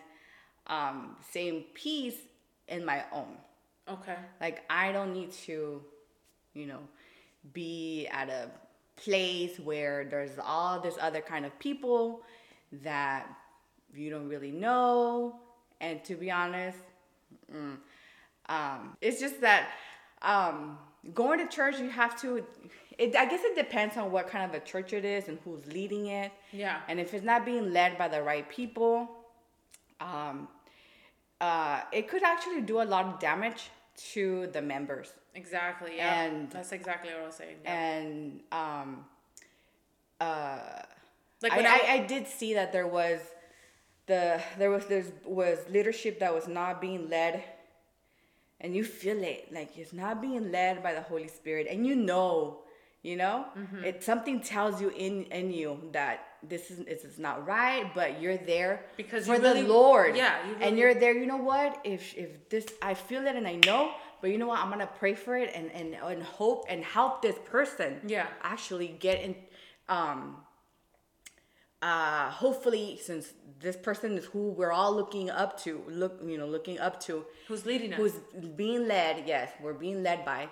um, 0.68 1.16
same 1.32 1.66
peace 1.74 2.18
in 2.68 2.86
my 2.86 3.04
own. 3.12 3.36
Okay. 3.90 4.16
Like 4.40 4.64
I 4.70 4.92
don't 4.92 5.14
need 5.14 5.32
to, 5.46 5.82
you 6.54 6.66
know, 6.68 6.80
be 7.54 8.08
at 8.12 8.30
a 8.30 8.50
place 8.98 9.60
where 9.60 10.06
there's 10.06 10.38
all 10.44 10.80
this 10.80 10.96
other 11.02 11.22
kind 11.22 11.46
of 11.46 11.58
people 11.60 12.22
that 12.84 13.28
you 13.94 14.10
don't 14.10 14.28
really 14.28 14.52
know. 14.52 15.40
And 15.80 16.04
to 16.06 16.16
be 16.16 16.32
honest, 16.32 16.78
mm, 17.54 17.78
um, 18.50 18.98
it's 19.02 19.20
just 19.20 19.42
that 19.42 19.70
um, 20.22 20.78
going 21.14 21.40
to 21.40 21.48
church, 21.48 21.80
you 21.80 21.90
have 21.90 22.20
to. 22.22 22.46
It, 22.98 23.16
I 23.16 23.26
guess 23.26 23.42
it 23.44 23.56
depends 23.56 23.96
on 23.96 24.12
what 24.12 24.28
kind 24.28 24.44
of 24.50 24.56
a 24.56 24.64
church 24.64 24.92
it 24.94 25.06
is 25.06 25.28
and 25.28 25.38
who's 25.46 25.66
leading 25.68 26.08
it. 26.08 26.32
Yeah. 26.52 26.80
And 26.88 27.00
if 27.00 27.14
it's 27.14 27.24
not 27.24 27.46
being 27.46 27.72
led 27.72 27.98
by 27.98 28.08
the 28.08 28.24
right 28.24 28.50
people, 28.50 29.08
um, 30.02 30.48
uh, 31.40 31.82
it 31.92 32.08
could 32.08 32.24
actually 32.24 32.62
do 32.62 32.82
a 32.82 32.84
lot 32.84 33.06
of 33.06 33.20
damage 33.20 33.70
to 34.14 34.48
the 34.48 34.62
members. 34.62 35.14
Exactly. 35.36 35.98
Yeah. 35.98 36.24
And 36.24 36.50
that's 36.50 36.72
exactly 36.72 37.12
what 37.12 37.22
I 37.22 37.26
was 37.26 37.36
saying. 37.36 37.58
Yeah. 37.64 37.74
And 37.74 38.40
um, 38.52 39.06
uh, 40.20 40.60
like 41.42 41.52
I, 41.52 41.66
I, 41.66 41.94
I 41.94 42.06
did 42.08 42.28
see 42.28 42.56
that 42.56 42.74
there 42.74 42.88
was 42.88 43.20
the 44.08 44.42
there 44.58 44.72
was 44.72 44.86
there 44.86 45.06
was 45.26 45.60
leadership 45.70 46.20
that 46.20 46.34
was 46.34 46.48
not 46.48 46.82
being 46.82 47.10
led 47.10 47.44
and 48.60 48.76
you 48.76 48.84
feel 48.84 49.22
it 49.22 49.54
like 49.54 49.78
it's 49.78 49.94
not 49.94 50.22
being 50.22 50.52
led 50.52 50.82
by 50.82 50.94
the 50.94 51.02
holy 51.02 51.28
spirit 51.28 51.68
and 51.70 51.86
you 51.86 51.96
know 51.96 52.60
you 53.04 53.16
know? 53.16 53.46
Mm-hmm. 53.58 53.84
it 53.84 54.04
something 54.04 54.42
tells 54.42 54.82
you 54.82 54.90
in 54.90 55.24
in 55.26 55.52
you 55.52 55.90
that 55.94 56.26
this 56.48 56.70
is 56.72 56.80
it's 56.80 57.18
not 57.18 57.48
right 57.48 57.92
but 57.96 58.22
you're 58.22 58.38
there 58.38 58.86
because 58.96 59.26
for 59.26 59.38
really, 59.38 59.64
the 59.64 59.68
lord. 59.68 60.16
yeah 60.16 60.46
you 60.46 60.54
really, 60.54 60.66
and 60.66 60.78
you're 60.78 60.94
there 60.94 61.14
you 61.14 61.26
know 61.26 61.38
what? 61.38 61.80
If 61.84 62.16
if 62.16 62.50
this 62.50 62.66
i 62.82 62.94
feel 62.94 63.26
it 63.28 63.36
and 63.36 63.48
i 63.48 63.56
know 63.66 63.92
but 64.22 64.32
you 64.32 64.38
know 64.38 64.48
what? 64.48 64.60
I'm 64.60 64.70
gonna 64.70 64.90
pray 64.98 65.14
for 65.14 65.38
it 65.38 65.52
and 65.54 65.72
and, 65.72 65.94
and 65.94 66.24
hope 66.24 66.66
and 66.70 66.84
help 66.84 67.22
this 67.22 67.36
person 67.46 68.02
yeah. 68.08 68.28
actually 68.42 68.88
get 69.00 69.22
in 69.22 69.36
um 69.90 70.38
uh 71.82 72.30
hopefully 72.32 73.00
since 73.02 73.34
this 73.60 73.76
person 73.76 74.18
is 74.18 74.26
who 74.26 74.50
we're 74.50 74.72
all 74.72 74.94
looking 74.96 75.30
up 75.30 75.60
to 75.64 75.84
look 75.88 76.20
you 76.26 76.38
know 76.38 76.48
looking 76.48 76.80
up 76.80 77.00
to. 77.02 77.26
Who's 77.48 77.66
leading 77.66 77.94
us. 77.94 77.98
Who's 78.00 78.14
being 78.56 78.88
led 78.88 79.28
yes 79.28 79.52
we're 79.62 79.74
being 79.74 80.02
led 80.02 80.26
by 80.26 80.50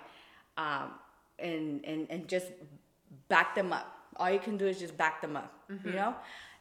um 0.56 0.92
and 1.38 1.84
and 1.84 2.06
and 2.10 2.28
just 2.28 2.46
back 3.28 3.54
them 3.54 3.72
up. 3.72 3.92
All 4.16 4.30
you 4.30 4.38
can 4.38 4.56
do 4.56 4.66
is 4.66 4.78
just 4.78 4.96
back 4.96 5.20
them 5.20 5.36
up, 5.36 5.52
mm-hmm. 5.70 5.88
you 5.88 5.94
know? 5.94 6.14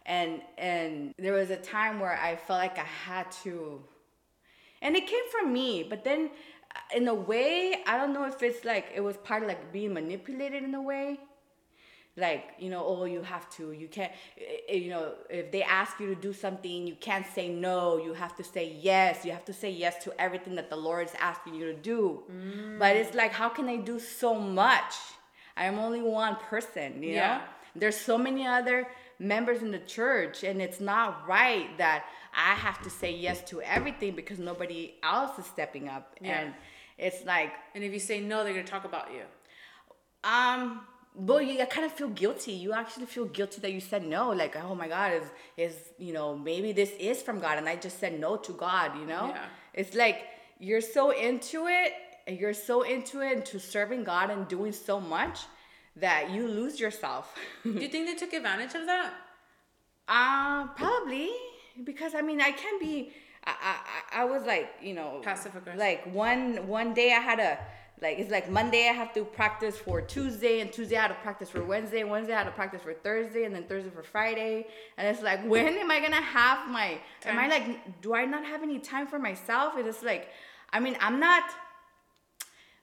And 0.06 0.42
and 0.58 1.14
there 1.18 1.34
was 1.34 1.50
a 1.50 1.58
time 1.58 2.00
where 2.00 2.20
I 2.22 2.36
felt 2.36 2.60
like 2.60 2.78
I 2.78 2.90
had 3.06 3.32
to 3.44 3.84
and 4.82 4.96
it 4.96 5.08
came 5.08 5.28
from 5.32 5.52
me, 5.52 5.84
but 5.84 6.04
then 6.04 6.30
uh, 6.76 6.98
in 6.98 7.08
a 7.08 7.14
way, 7.14 7.82
I 7.88 7.98
don't 7.98 8.14
know 8.14 8.26
if 8.26 8.44
it's 8.44 8.64
like 8.64 8.92
it 8.94 9.02
was 9.02 9.18
part 9.18 9.42
of 9.42 9.48
like 9.48 9.72
being 9.72 9.94
manipulated 9.94 10.64
in 10.64 10.76
a 10.76 10.82
way 10.82 11.20
like 12.18 12.52
you 12.58 12.70
know 12.70 12.84
oh 12.86 13.06
you 13.06 13.22
have 13.22 13.50
to 13.50 13.72
you 13.72 13.88
can't 13.88 14.12
eh, 14.38 14.44
eh, 14.70 14.76
you 14.76 14.90
know 14.90 15.14
if 15.30 15.52
they 15.52 15.64
ask 15.64 16.00
you 16.00 16.08
to 16.08 16.16
do 16.16 16.32
something 16.32 16.88
you 16.88 16.96
can't 16.96 17.26
say 17.26 17.50
no 17.50 17.98
you 17.98 18.14
have 18.14 18.36
to 18.36 18.44
say 18.44 18.78
yes 18.82 19.26
you 19.26 19.32
have 19.32 19.44
to 19.44 19.54
say 19.54 19.70
yes 19.70 20.02
to 20.04 20.14
everything 20.20 20.56
that 20.56 20.70
the 20.70 20.76
lord 20.76 21.08
is 21.08 21.14
asking 21.20 21.54
you 21.54 21.66
to 21.66 21.74
do 21.74 22.24
mm. 22.32 22.80
but 22.80 22.96
it's 22.96 23.14
like 23.16 23.32
how 23.32 23.50
can 23.50 23.68
i 23.68 23.76
do 23.76 24.00
so 24.00 24.34
much 24.34 24.94
i'm 25.58 25.78
only 25.78 26.02
one 26.02 26.36
person 26.38 27.04
you 27.04 27.14
yeah. 27.14 27.38
know 27.38 27.44
there's 27.76 27.98
so 27.98 28.18
many 28.18 28.48
other 28.48 28.88
members 29.20 29.62
in 29.62 29.72
the 29.72 29.80
church 29.80 30.44
and 30.44 30.62
it's 30.62 30.80
not 30.80 31.28
right 31.28 31.78
that 31.78 32.06
i 32.34 32.54
have 32.54 32.82
to 32.82 32.90
say 32.90 33.14
yes 33.14 33.42
to 33.44 33.62
everything 33.62 34.16
because 34.16 34.40
nobody 34.40 34.94
else 35.04 35.38
is 35.38 35.46
stepping 35.46 35.90
up 35.90 36.16
yeah. 36.22 36.40
and 36.40 36.54
it's 36.98 37.26
like 37.26 37.52
and 37.74 37.84
if 37.84 37.92
you 37.92 38.00
say 38.00 38.22
no 38.22 38.44
they're 38.46 38.54
going 38.54 38.66
to 38.66 38.72
talk 38.72 38.86
about 38.86 39.10
you 39.12 39.24
um 40.24 40.82
but 41.18 41.46
you 41.46 41.66
kind 41.68 41.86
of 41.86 41.94
feel 41.94 42.10
guilty. 42.10 42.52
You 42.52 42.74
actually 42.74 43.06
feel 43.06 43.26
guilty 43.26 43.62
that 43.62 43.72
you 43.72 43.80
said 43.80 44.06
no. 44.06 44.30
Like, 44.32 44.56
oh 44.58 44.76
my 44.76 44.88
God, 44.88 45.14
is 45.14 45.28
is 45.58 45.76
you 45.98 46.14
know 46.14 46.38
maybe 46.38 46.72
this 46.72 46.92
is 47.00 47.22
from 47.22 47.40
God, 47.40 47.58
and 47.58 47.70
I 47.70 47.76
just 47.76 48.00
said 48.00 48.20
no 48.20 48.36
to 48.38 48.52
God. 48.54 48.98
You 49.00 49.06
know, 49.06 49.28
yeah. 49.28 49.46
it's 49.74 49.96
like 49.96 50.26
you're 50.60 50.82
so 50.82 51.12
into 51.12 51.68
it, 51.68 51.94
and 52.28 52.38
you're 52.38 52.54
so 52.54 52.82
into 52.82 53.22
it, 53.22 53.34
and 53.34 53.46
to 53.46 53.60
serving 53.60 54.04
God 54.04 54.30
and 54.30 54.48
doing 54.48 54.74
so 54.74 55.00
much 55.00 55.42
that 55.96 56.32
you 56.32 56.48
lose 56.48 56.80
yourself. 56.80 57.34
Do 57.64 57.72
you 57.72 57.88
think 57.88 58.08
they 58.08 58.16
took 58.16 58.34
advantage 58.34 58.76
of 58.76 58.86
that? 58.86 59.14
Uh, 60.08 60.68
probably 60.76 61.32
because 61.84 62.14
I 62.14 62.22
mean 62.22 62.40
I 62.40 62.52
can 62.52 62.78
be. 62.80 63.12
I 63.44 63.78
I 64.14 64.22
I 64.22 64.26
was 64.26 64.44
like 64.44 64.70
you 64.80 64.94
know 64.94 65.20
passive 65.24 65.56
aggressive. 65.56 65.80
Like 65.80 66.06
one 66.14 66.68
one 66.68 66.94
day 66.94 67.12
I 67.12 67.20
had 67.20 67.40
a 67.40 67.58
like 68.06 68.20
it's 68.20 68.32
like 68.38 68.48
Monday 68.50 68.84
I 68.88 68.94
have 68.94 69.14
to 69.16 69.24
practice 69.26 69.78
for 69.78 69.98
Tuesday, 70.02 70.56
and 70.62 70.72
Tuesday 70.72 70.98
I 70.98 71.04
have 71.08 71.14
to 71.18 71.22
practice 71.28 71.50
for 71.50 71.64
Wednesday, 71.64 72.04
Wednesday 72.04 72.34
I 72.34 72.40
have 72.44 72.48
to 72.48 72.58
practice 72.62 72.82
for 72.88 72.94
Thursday, 72.94 73.44
and 73.46 73.54
then 73.56 73.64
Thursday 73.72 73.90
for 73.90 74.04
Friday. 74.04 74.68
And 74.98 75.04
it's 75.08 75.24
like, 75.30 75.40
when 75.54 75.74
am 75.84 75.90
I 75.90 76.00
gonna 76.00 76.28
have 76.40 76.70
my? 76.70 76.88
Am 77.26 77.38
I 77.44 77.48
like, 77.48 78.02
do 78.04 78.14
I 78.14 78.26
not 78.26 78.44
have 78.46 78.62
any 78.70 78.80
time 78.80 79.08
for 79.08 79.20
myself? 79.30 79.78
It 79.82 79.88
is 79.88 80.04
like, 80.04 80.30
I 80.72 80.80
mean, 80.80 80.96
I'm 81.06 81.20
not 81.20 81.44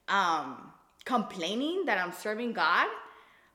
um 0.09 0.73
complaining 1.05 1.85
that 1.87 1.99
I'm 2.03 2.13
serving 2.13 2.53
God, 2.53 2.89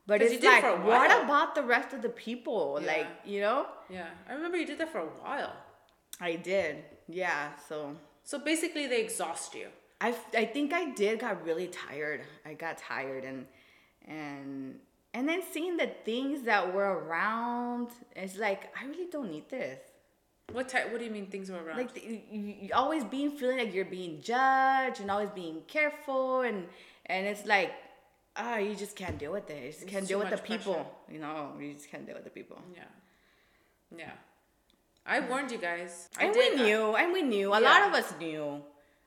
but 0.06 0.22
it's 0.22 0.44
like, 0.44 0.64
what 0.86 1.12
about 1.24 1.56
the 1.56 1.64
rest 1.64 1.90
of 1.94 2.02
the 2.02 2.14
people? 2.28 2.80
Yeah. 2.82 2.88
Like, 2.94 3.08
you 3.26 3.42
know? 3.42 3.68
Yeah, 3.90 4.08
I 4.30 4.34
remember 4.34 4.58
you 4.58 4.68
did 4.72 4.80
that 4.80 4.92
for 4.92 5.02
a 5.10 5.12
while. 5.22 5.54
I 6.20 6.36
did, 6.36 6.74
yeah. 7.08 7.42
So. 7.68 7.76
So 8.24 8.38
basically, 8.40 8.88
they 8.88 9.00
exhaust 9.00 9.56
you. 9.56 9.68
I, 10.00 10.16
I 10.36 10.46
think 10.46 10.74
I 10.74 10.92
did 10.92 11.20
got 11.20 11.44
really 11.44 11.68
tired. 11.68 12.22
I 12.46 12.54
got 12.54 12.78
tired 12.78 13.24
and 13.24 13.46
and 14.08 14.80
and 15.14 15.28
then 15.28 15.42
seeing 15.52 15.78
the 15.78 15.90
things 16.06 16.44
that 16.44 16.74
were 16.74 17.00
around, 17.00 17.90
it's 18.16 18.38
like 18.38 18.72
I 18.80 18.86
really 18.86 19.08
don't 19.12 19.32
need 19.32 19.50
this. 19.50 19.80
What 20.52 20.70
type? 20.70 20.92
What 20.92 21.00
do 21.00 21.06
you 21.06 21.12
mean 21.12 21.26
things 21.28 21.50
were 21.50 21.58
around? 21.58 21.78
Like 21.78 22.04
you, 22.04 22.22
you 22.32 22.70
always 22.74 23.04
being 23.04 23.32
feeling 23.32 23.58
like 23.58 23.74
you're 23.74 23.86
being 23.86 24.22
judged 24.22 25.02
and 25.02 25.10
always 25.10 25.30
being 25.32 25.62
careful 25.68 26.42
and 26.42 26.68
and 27.08 27.26
it's 27.26 27.46
like 27.46 27.74
ah 28.36 28.54
oh, 28.54 28.58
you 28.58 28.76
just 28.76 28.96
can't 28.96 29.18
deal 29.18 29.32
with 29.32 29.50
it. 29.50 29.62
You 29.62 29.70
just 29.70 29.82
it's 29.84 29.92
can't 29.92 30.08
deal 30.08 30.20
with 30.20 30.30
the 30.30 30.38
people. 30.38 30.76
Pressure. 30.76 30.90
You 31.12 31.20
know, 31.20 31.54
you 31.60 31.74
just 31.74 31.90
can't 31.90 32.06
deal 32.06 32.16
with 32.16 32.24
the 32.24 32.30
people. 32.30 32.62
Yeah, 32.76 32.84
yeah. 33.98 34.12
I 35.06 35.22
warned 35.22 35.52
you 35.52 35.58
guys. 35.58 36.10
I 36.20 36.26
and 36.26 36.34
did. 36.34 36.60
we 36.60 36.66
knew, 36.66 36.96
and 36.96 37.14
we 37.14 37.24
knew. 37.24 37.54
A 37.54 37.60
yeah. 37.60 37.70
lot 37.70 37.88
of 37.88 37.94
us 37.94 38.14
knew 38.20 38.62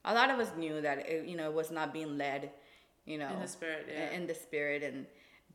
a 0.05 0.15
lot 0.15 0.31
of 0.31 0.39
us 0.39 0.51
knew 0.57 0.81
that 0.81 1.07
it, 1.09 1.27
you 1.27 1.37
know 1.37 1.49
it 1.49 1.55
was 1.55 1.71
not 1.71 1.93
being 1.93 2.17
led, 2.17 2.51
you 3.05 3.19
know, 3.19 3.31
in 3.33 3.41
the 3.41 3.49
spirit, 3.49 3.87
yeah. 3.89 4.11
in 4.11 4.27
the 4.27 4.35
spirit, 4.35 4.83
and 4.83 5.07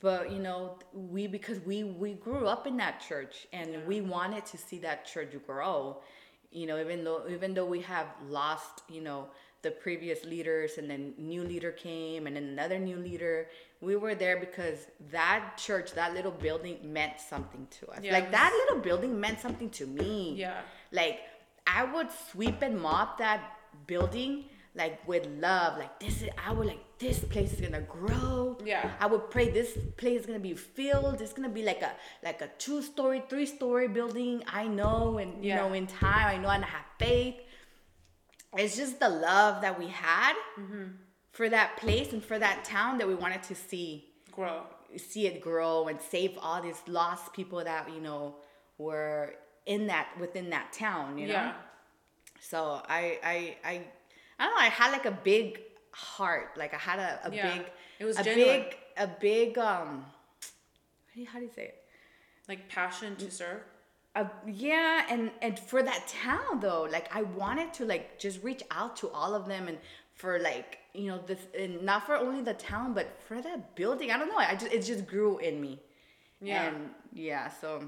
but 0.02 0.32
you 0.32 0.40
know 0.40 0.78
we 0.94 1.28
because 1.28 1.60
we 1.62 1.84
we 1.84 2.14
grew 2.14 2.48
up 2.48 2.68
in 2.68 2.78
that 2.78 3.00
church 3.00 3.48
and 3.54 3.74
yeah. 3.74 3.80
we 3.88 4.02
wanted 4.02 4.46
to 4.46 4.58
see 4.58 4.80
that 4.80 5.06
church 5.06 5.34
grow 5.46 5.98
you 6.52 6.66
know 6.68 6.80
even 6.80 7.04
though 7.04 7.24
even 7.30 7.54
though 7.54 7.66
we 7.66 7.82
have 7.82 8.08
lost 8.28 8.84
you 8.90 9.02
know 9.02 9.28
the 9.62 9.72
previous 9.72 10.24
leaders 10.26 10.78
and 10.78 10.90
then 10.90 11.14
new 11.18 11.44
leader 11.44 11.72
came 11.72 12.28
and 12.28 12.36
then 12.36 12.44
another 12.44 12.78
new 12.78 12.98
leader 12.98 13.48
we 13.82 13.96
were 13.96 14.14
there 14.14 14.38
because 14.40 14.88
that 15.12 15.54
church 15.58 15.94
that 15.94 16.14
little 16.14 16.32
building 16.32 16.78
meant 16.84 17.20
something 17.20 17.66
to 17.72 17.88
us 17.90 18.00
yeah, 18.04 18.14
like 18.14 18.26
was... 18.26 18.32
that 18.32 18.54
little 18.66 18.82
building 18.82 19.20
meant 19.20 19.40
something 19.40 19.70
to 19.70 19.88
me 19.88 20.36
yeah 20.38 20.62
like 20.92 21.20
i 21.66 21.84
would 21.84 22.10
sweep 22.32 22.62
and 22.62 22.80
mop 22.80 23.18
that 23.18 23.55
building 23.88 24.46
like 24.76 25.08
with 25.08 25.26
love 25.40 25.78
like 25.78 26.00
this 26.00 26.22
is 26.22 26.30
i 26.46 26.52
would 26.52 26.68
like 26.68 26.86
this 27.00 27.20
place 27.20 27.54
is 27.54 27.62
gonna 27.62 27.82
grow. 27.82 28.58
Yeah. 28.64 28.92
I 29.00 29.08
would 29.08 29.30
pray 29.30 29.50
this 29.50 29.78
place 29.98 30.22
is 30.22 30.26
gonna 30.26 30.40
be 30.40 30.54
filled. 30.54 31.22
It's 31.22 31.34
gonna 31.34 31.50
be 31.50 31.64
like 31.64 31.82
a 31.82 31.92
like 32.24 32.42
a 32.42 32.50
two 32.58 32.82
story 32.82 33.24
three 33.30 33.46
story 33.46 33.88
building. 33.88 34.44
I 34.48 34.68
know 34.68 35.18
and 35.18 35.44
you 35.44 35.50
yeah. 35.50 35.58
know 35.58 35.74
in 35.74 35.88
time 35.88 36.28
i 36.28 36.38
know 36.38 36.50
and 36.50 36.64
i 36.64 36.68
have 36.68 36.86
faith. 36.98 37.36
It's 38.58 38.78
just 38.78 39.00
the 39.00 39.10
love 39.10 39.62
that 39.62 39.78
we 39.78 39.88
had 39.88 40.34
mm-hmm. 40.58 40.84
for 41.32 41.50
that 41.50 41.76
place 41.78 42.14
and 42.14 42.24
for 42.24 42.40
that 42.40 42.64
town 42.64 42.98
that 43.00 43.08
we 43.08 43.16
wanted 43.16 43.44
to 43.44 43.56
see. 43.56 44.06
Grow. 44.32 44.64
See 44.96 45.28
it 45.28 45.42
grow 45.42 45.88
and 45.90 46.00
save 46.00 46.38
all 46.42 46.62
these 46.62 46.82
lost 46.88 47.34
people 47.34 47.62
that 47.64 47.94
you 47.94 48.00
know 48.00 48.36
were 48.78 49.34
in 49.66 49.88
that 49.88 50.10
within 50.20 50.52
that 50.52 50.72
town 50.72 51.18
you 51.18 51.28
know? 51.28 51.34
Yeah. 51.34 51.54
So 52.40 52.82
i 52.88 53.20
i 53.24 53.56
i 53.64 53.86
I 54.40 54.46
don't 54.46 54.56
know. 54.56 54.62
I 54.62 54.70
had 54.70 54.92
like 54.92 55.06
a 55.06 55.12
big 55.12 55.62
heart. 55.92 56.52
Like 56.58 56.74
I 56.74 56.78
had 56.78 57.00
a, 57.00 57.20
a 57.26 57.34
yeah, 57.34 57.58
big. 57.58 57.66
It 58.00 58.06
was 58.06 58.20
a 58.20 58.24
genuine. 58.24 58.64
big 58.64 58.78
a 58.98 59.08
big 59.08 59.58
um. 59.58 60.06
How 61.08 61.16
do, 61.16 61.22
you, 61.22 61.28
how 61.28 61.40
do 61.40 61.46
you 61.46 61.52
say 61.56 61.64
it? 61.64 61.84
Like 62.48 62.68
passion 62.70 63.16
to 63.18 63.32
serve. 63.32 63.62
Uh, 64.16 64.26
yeah, 64.46 65.06
and 65.10 65.32
and 65.42 65.58
for 65.58 65.84
that 65.84 66.08
town 66.08 66.60
though, 66.60 66.88
like 66.92 67.14
I 67.16 67.24
wanted 67.24 67.74
to 67.76 67.86
like 67.86 68.20
just 68.20 68.44
reach 68.44 68.64
out 68.72 68.96
to 68.98 69.10
all 69.10 69.34
of 69.34 69.48
them 69.48 69.68
and 69.68 69.78
for 70.14 70.40
like 70.40 70.80
you 70.94 71.08
know 71.08 71.20
this 71.26 71.40
and 71.58 71.82
not 71.84 72.06
for 72.06 72.16
only 72.16 72.42
the 72.42 72.54
town 72.54 72.94
but 72.94 73.20
for 73.28 73.42
that 73.42 73.76
building. 73.76 74.12
I 74.12 74.18
don't 74.18 74.30
know. 74.30 74.38
I 74.38 74.56
just 74.56 74.72
it 74.72 74.84
just 74.84 75.08
grew 75.08 75.38
in 75.40 75.62
me. 75.62 75.80
Yeah. 76.42 76.64
And 76.64 76.90
yeah, 77.14 77.50
so 77.50 77.84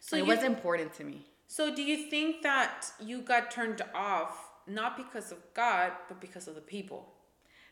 so 0.00 0.16
it 0.16 0.20
you, 0.20 0.26
was 0.26 0.42
important 0.42 0.92
to 0.94 1.04
me. 1.04 1.26
So 1.46 1.74
do 1.74 1.82
you 1.82 2.10
think 2.10 2.42
that 2.42 2.86
you 3.00 3.20
got 3.20 3.50
turned 3.50 3.82
off 3.94 4.46
not 4.66 4.96
because 4.96 5.30
of 5.32 5.38
God, 5.54 5.92
but 6.08 6.20
because 6.20 6.48
of 6.48 6.54
the 6.54 6.60
people. 6.60 7.12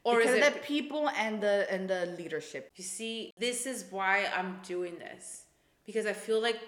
Or 0.05 0.19
because 0.19 0.35
is 0.35 0.47
it 0.47 0.55
the 0.55 0.61
people 0.61 1.11
and 1.17 1.41
the 1.41 1.67
and 1.71 1.89
the 1.89 2.15
leadership? 2.19 2.71
You 2.77 2.85
see, 2.85 3.33
this 3.39 3.67
is 3.67 3.87
why 3.91 4.27
I'm 4.37 4.61
doing 4.63 4.99
this. 4.99 5.45
Because 5.87 6.07
I 6.07 6.13
feel 6.13 6.41
like 6.41 6.61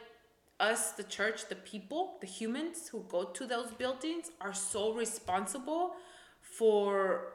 us, 0.58 0.92
the 0.92 1.04
church, 1.04 1.48
the 1.48 1.56
people, 1.56 2.16
the 2.20 2.26
humans 2.26 2.88
who 2.88 3.04
go 3.08 3.24
to 3.24 3.46
those 3.46 3.72
buildings 3.72 4.30
are 4.40 4.54
so 4.54 4.94
responsible 4.94 5.92
for 6.40 7.34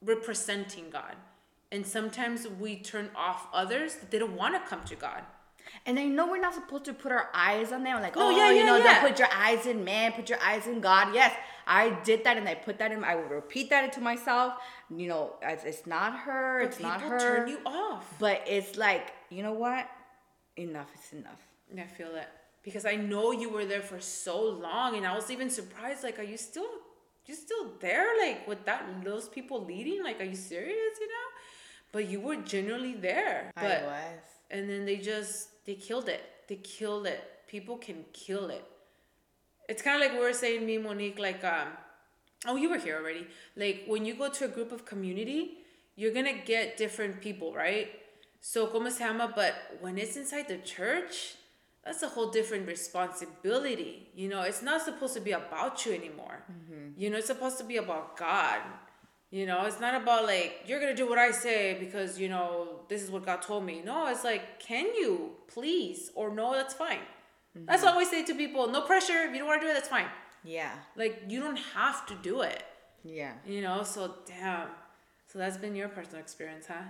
representing 0.00 0.90
God. 0.90 1.16
And 1.72 1.84
sometimes 1.84 2.46
we 2.46 2.76
turn 2.76 3.10
off 3.16 3.48
others 3.52 3.96
that 3.96 4.12
they 4.12 4.20
don't 4.20 4.36
want 4.36 4.54
to 4.54 4.68
come 4.68 4.84
to 4.84 4.94
God. 4.94 5.22
And 5.86 5.98
I 5.98 6.06
know 6.06 6.30
we're 6.30 6.40
not 6.40 6.54
supposed 6.54 6.86
to 6.86 6.94
put 6.94 7.12
our 7.12 7.28
eyes 7.34 7.70
on 7.70 7.84
them. 7.84 8.00
Like, 8.00 8.16
no, 8.16 8.28
oh, 8.28 8.30
yeah, 8.30 8.50
you 8.50 8.58
yeah, 8.58 8.64
know, 8.64 8.76
yeah. 8.78 9.00
don't 9.00 9.10
put 9.10 9.18
your 9.18 9.28
eyes 9.30 9.66
in 9.66 9.84
man, 9.84 10.12
put 10.12 10.30
your 10.30 10.40
eyes 10.42 10.66
in 10.66 10.80
God. 10.80 11.14
Yes, 11.14 11.36
I 11.66 11.90
did 12.04 12.24
that 12.24 12.38
and 12.38 12.48
I 12.48 12.54
put 12.54 12.78
that 12.78 12.90
in. 12.90 13.04
I 13.04 13.16
will 13.16 13.24
repeat 13.24 13.68
that 13.68 13.92
to 13.92 14.00
myself. 14.00 14.54
You 14.94 15.08
know, 15.08 15.34
it's 15.42 15.86
not 15.86 16.16
her. 16.20 16.60
But 16.62 16.68
it's 16.72 16.80
not 16.80 17.02
her. 17.02 17.18
turn 17.18 17.48
you 17.48 17.58
off. 17.66 18.14
But 18.18 18.44
it's 18.46 18.78
like, 18.78 19.12
you 19.28 19.42
know 19.42 19.52
what? 19.52 19.86
Enough 20.56 20.88
is 20.94 21.18
enough. 21.18 21.40
I 21.76 21.86
feel 21.86 22.14
it 22.14 22.28
because 22.64 22.86
I 22.86 22.96
know 22.96 23.30
you 23.30 23.50
were 23.50 23.66
there 23.66 23.82
for 23.82 24.00
so 24.00 24.42
long, 24.42 24.96
and 24.96 25.06
I 25.06 25.14
was 25.14 25.30
even 25.30 25.50
surprised. 25.50 26.02
Like, 26.02 26.18
are 26.18 26.24
you 26.24 26.38
still, 26.38 26.66
you 27.26 27.34
still 27.34 27.72
there? 27.78 28.06
Like, 28.20 28.48
with 28.48 28.64
that 28.64 28.86
those 29.04 29.28
people 29.28 29.64
leading? 29.64 30.02
Like, 30.02 30.20
are 30.20 30.24
you 30.24 30.34
serious? 30.34 30.98
You 31.00 31.08
know? 31.08 31.28
But 31.92 32.08
you 32.08 32.20
were 32.20 32.36
genuinely 32.36 32.94
there. 32.94 33.50
But, 33.54 33.82
I 33.82 33.84
was. 33.84 34.20
And 34.50 34.68
then 34.68 34.86
they 34.86 34.96
just 34.96 35.48
they 35.66 35.74
killed 35.74 36.08
it. 36.08 36.22
They 36.48 36.56
killed 36.56 37.06
it. 37.06 37.20
People 37.48 37.76
can 37.76 38.04
kill 38.12 38.50
it. 38.50 38.64
It's 39.68 39.82
kind 39.82 39.96
of 39.96 40.08
like 40.08 40.18
we 40.18 40.24
were 40.24 40.32
saying 40.32 40.66
me 40.66 40.78
monique 40.78 41.18
like 41.18 41.42
um 41.44 41.68
oh 42.46 42.56
you 42.56 42.68
were 42.70 42.78
here 42.78 42.96
already. 42.98 43.26
Like 43.56 43.84
when 43.86 44.04
you 44.04 44.14
go 44.14 44.28
to 44.28 44.44
a 44.44 44.48
group 44.48 44.72
of 44.72 44.84
community 44.84 45.58
you're 45.96 46.12
gonna 46.12 46.38
get 46.44 46.76
different 46.76 47.20
people 47.20 47.54
right? 47.54 47.88
So 48.40 48.66
como 48.66 48.90
se 48.90 49.04
llama? 49.04 49.32
But 49.34 49.54
when 49.80 49.96
it's 49.96 50.16
inside 50.16 50.48
the 50.48 50.58
church 50.58 51.36
that's 51.84 52.02
a 52.02 52.08
whole 52.08 52.30
different 52.30 52.66
responsibility 52.66 54.08
you 54.14 54.28
know? 54.28 54.42
It's 54.42 54.62
not 54.62 54.82
supposed 54.82 55.14
to 55.14 55.20
be 55.20 55.32
about 55.32 55.84
you 55.86 55.92
anymore. 55.92 56.44
Mm-hmm. 56.50 57.00
you 57.00 57.10
know 57.10 57.16
it's 57.18 57.26
supposed 57.26 57.58
to 57.58 57.64
be 57.64 57.76
about 57.78 58.16
god 58.16 58.60
you 59.30 59.46
know 59.46 59.64
it's 59.64 59.80
not 59.80 60.00
about 60.00 60.24
like 60.26 60.60
you're 60.66 60.80
gonna 60.80 60.94
do 60.94 61.08
what 61.08 61.18
i 61.18 61.30
say 61.30 61.76
because 61.80 62.18
you 62.18 62.28
know 62.28 62.80
this 62.88 63.02
is 63.02 63.10
what 63.10 63.24
god 63.24 63.42
told 63.42 63.64
me 63.64 63.82
no 63.84 64.06
it's 64.06 64.24
like 64.24 64.60
can 64.60 64.86
you 64.86 65.32
please 65.48 66.10
or 66.14 66.34
no 66.34 66.52
that's 66.52 66.74
fine 66.74 67.00
Mm-hmm. 67.56 67.66
That's 67.66 67.82
what 67.82 67.90
I 67.90 67.92
always 67.92 68.10
say 68.10 68.24
to 68.24 68.34
people. 68.34 68.68
No 68.68 68.82
pressure. 68.82 69.22
If 69.22 69.32
you 69.32 69.38
don't 69.38 69.48
want 69.48 69.60
to 69.60 69.66
do 69.66 69.70
it, 69.70 69.74
that's 69.74 69.88
fine. 69.88 70.06
Yeah. 70.42 70.72
Like 70.96 71.22
you 71.28 71.40
don't 71.40 71.58
have 71.74 72.06
to 72.06 72.14
do 72.16 72.42
it. 72.42 72.64
Yeah. 73.04 73.32
You 73.46 73.62
know, 73.62 73.82
so 73.82 74.14
damn. 74.26 74.68
So 75.26 75.38
that's 75.38 75.56
been 75.56 75.76
your 75.76 75.88
personal 75.88 76.20
experience, 76.20 76.66
huh? 76.66 76.84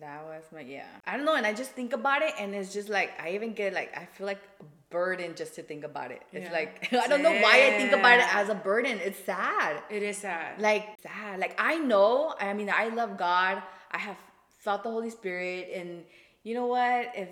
That 0.00 0.24
was 0.24 0.44
my 0.52 0.60
yeah. 0.60 0.84
I 1.06 1.16
don't 1.16 1.26
know, 1.26 1.34
and 1.34 1.46
I 1.46 1.52
just 1.52 1.72
think 1.72 1.92
about 1.92 2.22
it, 2.22 2.34
and 2.38 2.54
it's 2.54 2.72
just 2.72 2.88
like 2.88 3.12
I 3.20 3.30
even 3.30 3.52
get 3.52 3.72
like 3.72 3.96
I 3.96 4.06
feel 4.06 4.26
like 4.26 4.40
a 4.60 4.64
burden 4.90 5.34
just 5.34 5.54
to 5.56 5.62
think 5.62 5.84
about 5.84 6.10
it. 6.10 6.22
It's 6.32 6.46
yeah. 6.46 6.52
like 6.52 6.92
I 6.92 7.08
don't 7.08 7.22
know 7.22 7.32
why 7.32 7.66
I 7.66 7.78
think 7.78 7.92
about 7.92 8.18
it 8.18 8.34
as 8.34 8.48
a 8.48 8.54
burden. 8.54 8.98
It's 9.02 9.18
sad. 9.24 9.82
It 9.90 10.02
is 10.02 10.18
sad. 10.18 10.60
Like 10.60 10.98
sad. 11.02 11.40
Like 11.40 11.54
I 11.58 11.78
know. 11.78 12.34
I 12.40 12.54
mean, 12.54 12.70
I 12.70 12.88
love 12.88 13.18
God. 13.18 13.62
I 13.90 13.98
have 13.98 14.16
felt 14.60 14.82
the 14.82 14.90
Holy 14.90 15.10
Spirit, 15.10 15.70
and 15.74 16.04
you 16.44 16.54
know 16.54 16.66
what? 16.66 17.12
If 17.14 17.28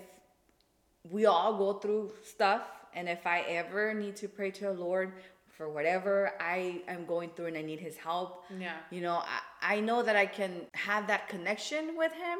we 1.11 1.25
all 1.25 1.57
go 1.57 1.73
through 1.73 2.11
stuff 2.23 2.63
and 2.93 3.07
if 3.07 3.25
i 3.25 3.41
ever 3.41 3.93
need 3.93 4.15
to 4.15 4.27
pray 4.27 4.51
to 4.51 4.65
the 4.65 4.73
lord 4.73 5.13
for 5.55 5.69
whatever 5.69 6.33
i 6.39 6.81
am 6.87 7.05
going 7.05 7.29
through 7.35 7.45
and 7.45 7.57
i 7.57 7.61
need 7.61 7.79
his 7.79 7.97
help 7.97 8.43
yeah 8.59 8.77
you 8.91 9.01
know 9.01 9.23
i, 9.61 9.75
I 9.75 9.79
know 9.79 10.03
that 10.03 10.15
i 10.15 10.25
can 10.25 10.61
have 10.73 11.07
that 11.07 11.27
connection 11.29 11.97
with 11.97 12.11
him 12.13 12.39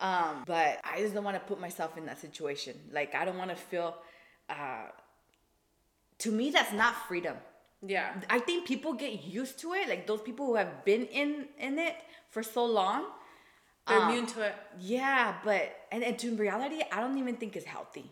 um, 0.00 0.42
but 0.46 0.80
i 0.84 1.00
just 1.00 1.14
don't 1.14 1.24
want 1.24 1.36
to 1.36 1.40
put 1.40 1.60
myself 1.60 1.96
in 1.96 2.06
that 2.06 2.20
situation 2.20 2.74
like 2.92 3.14
i 3.14 3.24
don't 3.24 3.38
want 3.38 3.50
to 3.50 3.56
feel 3.56 3.96
uh, 4.48 4.86
to 6.18 6.30
me 6.30 6.50
that's 6.50 6.72
not 6.72 6.94
freedom 7.06 7.36
yeah 7.86 8.12
i 8.28 8.38
think 8.38 8.66
people 8.66 8.92
get 8.92 9.24
used 9.24 9.58
to 9.58 9.72
it 9.74 9.88
like 9.88 10.06
those 10.06 10.20
people 10.20 10.46
who 10.46 10.54
have 10.54 10.84
been 10.84 11.06
in 11.06 11.46
in 11.58 11.78
it 11.78 11.96
for 12.30 12.42
so 12.42 12.64
long 12.64 13.04
they're 13.90 14.00
um, 14.00 14.10
immune 14.10 14.26
to 14.26 14.42
it. 14.42 14.54
Yeah, 14.78 15.34
but 15.44 15.76
and, 15.90 16.04
and 16.04 16.18
to 16.20 16.36
reality, 16.36 16.82
I 16.92 17.00
don't 17.00 17.18
even 17.18 17.36
think 17.36 17.56
it's 17.56 17.66
healthy. 17.66 18.10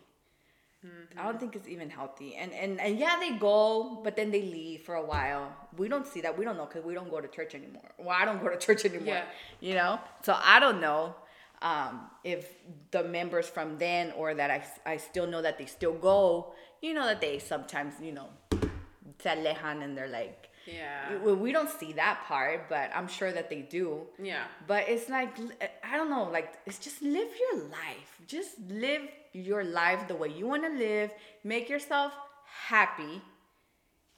Mm-hmm. 0.85 1.19
I 1.19 1.23
don't 1.23 1.39
think 1.39 1.55
it's 1.55 1.67
even 1.67 1.89
healthy. 1.89 2.35
And, 2.35 2.51
and 2.53 2.79
and 2.79 2.99
yeah, 2.99 3.17
they 3.19 3.37
go, 3.37 3.99
but 4.03 4.15
then 4.15 4.31
they 4.31 4.41
leave 4.41 4.81
for 4.81 4.95
a 4.95 5.05
while. 5.05 5.55
We 5.77 5.87
don't 5.87 6.07
see 6.07 6.21
that. 6.21 6.37
We 6.37 6.45
don't 6.45 6.57
know 6.57 6.65
because 6.65 6.83
we 6.83 6.93
don't 6.93 7.09
go 7.09 7.21
to 7.21 7.27
church 7.27 7.55
anymore. 7.55 7.91
Well, 7.97 8.15
I 8.17 8.25
don't 8.25 8.41
go 8.41 8.49
to 8.49 8.57
church 8.65 8.85
anymore. 8.85 9.15
Yeah. 9.15 9.23
You 9.59 9.75
know, 9.75 9.99
so 10.23 10.37
I 10.41 10.59
don't 10.59 10.81
know 10.81 11.15
um, 11.61 12.09
if 12.23 12.53
the 12.91 13.03
members 13.03 13.47
from 13.47 13.77
then 13.77 14.11
or 14.17 14.33
that 14.33 14.49
I 14.51 14.63
I 14.85 14.97
still 14.97 15.27
know 15.27 15.41
that 15.41 15.57
they 15.57 15.65
still 15.65 15.93
go. 15.93 16.53
You 16.81 16.93
know 16.93 17.05
that 17.05 17.21
they 17.21 17.39
sometimes 17.39 17.95
you 18.01 18.13
know 18.13 18.29
se 19.21 19.29
alejan 19.29 19.83
and 19.83 19.97
they're 19.97 20.07
like 20.07 20.49
yeah. 20.65 21.17
We 21.17 21.51
don't 21.51 21.69
see 21.69 21.93
that 21.93 22.23
part, 22.25 22.69
but 22.69 22.91
I'm 22.93 23.07
sure 23.07 23.31
that 23.31 23.49
they 23.49 23.61
do. 23.61 24.01
Yeah. 24.21 24.43
But 24.67 24.87
it's 24.87 25.09
like 25.09 25.37
I 25.83 25.97
don't 25.97 26.09
know, 26.09 26.23
like 26.23 26.53
it's 26.65 26.79
just 26.79 27.01
live 27.01 27.29
your 27.39 27.63
life. 27.63 28.11
Just 28.27 28.59
live 28.69 29.01
your 29.33 29.63
life 29.63 30.07
the 30.07 30.15
way 30.15 30.29
you 30.29 30.47
want 30.47 30.63
to 30.63 30.69
live. 30.69 31.11
Make 31.43 31.69
yourself 31.69 32.13
happy. 32.67 33.21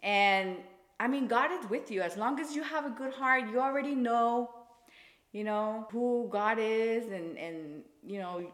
And 0.04 0.58
I 1.00 1.08
mean, 1.08 1.28
God 1.28 1.52
is 1.52 1.70
with 1.70 1.92
you 1.92 2.02
as 2.02 2.18
long 2.18 2.40
as 2.40 2.56
you 2.56 2.64
have 2.64 2.86
a 2.86 2.90
good 2.90 3.14
heart. 3.14 3.50
You 3.50 3.60
already 3.60 3.96
know, 3.96 4.50
you 5.32 5.44
know, 5.44 5.88
who 5.92 6.28
God 6.32 6.58
is 6.60 7.12
and 7.12 7.38
and 7.38 7.84
you 8.06 8.20
know, 8.20 8.52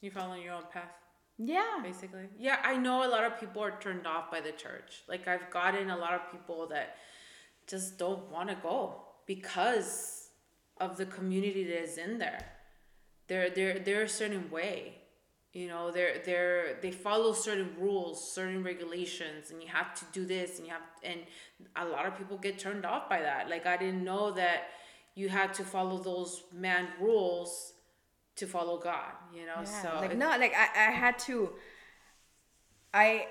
you 0.00 0.10
follow 0.10 0.34
your 0.34 0.54
own 0.54 0.64
path. 0.72 0.90
Yeah. 1.38 1.80
Basically. 1.82 2.28
Yeah, 2.38 2.58
I 2.62 2.76
know 2.76 3.06
a 3.06 3.10
lot 3.10 3.24
of 3.24 3.40
people 3.40 3.62
are 3.62 3.78
turned 3.80 4.06
off 4.06 4.30
by 4.30 4.40
the 4.40 4.52
church. 4.52 5.02
Like 5.08 5.26
I've 5.28 5.50
gotten 5.50 5.90
a 5.90 5.96
lot 5.96 6.14
of 6.14 6.30
people 6.30 6.66
that 6.68 6.96
just 7.66 7.98
don't 7.98 8.30
want 8.30 8.48
to 8.48 8.56
go 8.62 9.02
because 9.26 10.28
of 10.80 10.96
the 10.96 11.06
community 11.06 11.64
that 11.64 11.82
is 11.82 11.98
in 11.98 12.18
there. 12.18 12.44
They're 13.28 13.50
they're 13.50 13.78
they're 13.78 14.02
a 14.02 14.08
certain 14.08 14.50
way. 14.50 14.98
You 15.52 15.68
know, 15.68 15.90
they're 15.90 16.18
they're 16.24 16.78
they 16.80 16.90
follow 16.90 17.32
certain 17.32 17.70
rules, 17.78 18.32
certain 18.32 18.62
regulations, 18.64 19.50
and 19.50 19.62
you 19.62 19.68
have 19.68 19.94
to 19.94 20.04
do 20.12 20.24
this 20.24 20.58
and 20.58 20.66
you 20.66 20.72
have 20.72 20.82
and 21.02 21.20
a 21.76 21.84
lot 21.84 22.06
of 22.06 22.16
people 22.16 22.38
get 22.38 22.58
turned 22.58 22.84
off 22.84 23.08
by 23.08 23.20
that. 23.20 23.48
Like 23.48 23.66
I 23.66 23.76
didn't 23.76 24.02
know 24.02 24.32
that 24.32 24.64
you 25.14 25.28
had 25.28 25.54
to 25.54 25.64
follow 25.64 25.98
those 25.98 26.44
man 26.54 26.88
rules 27.00 27.74
to 28.36 28.46
follow 28.46 28.78
God, 28.78 29.12
you 29.34 29.46
know. 29.46 29.60
Yeah. 29.62 29.82
So 29.82 29.88
like 30.00 30.16
no, 30.16 30.28
like 30.28 30.54
I, 30.54 30.88
I 30.88 30.90
had 30.90 31.18
to 31.20 31.50
I 32.94 33.26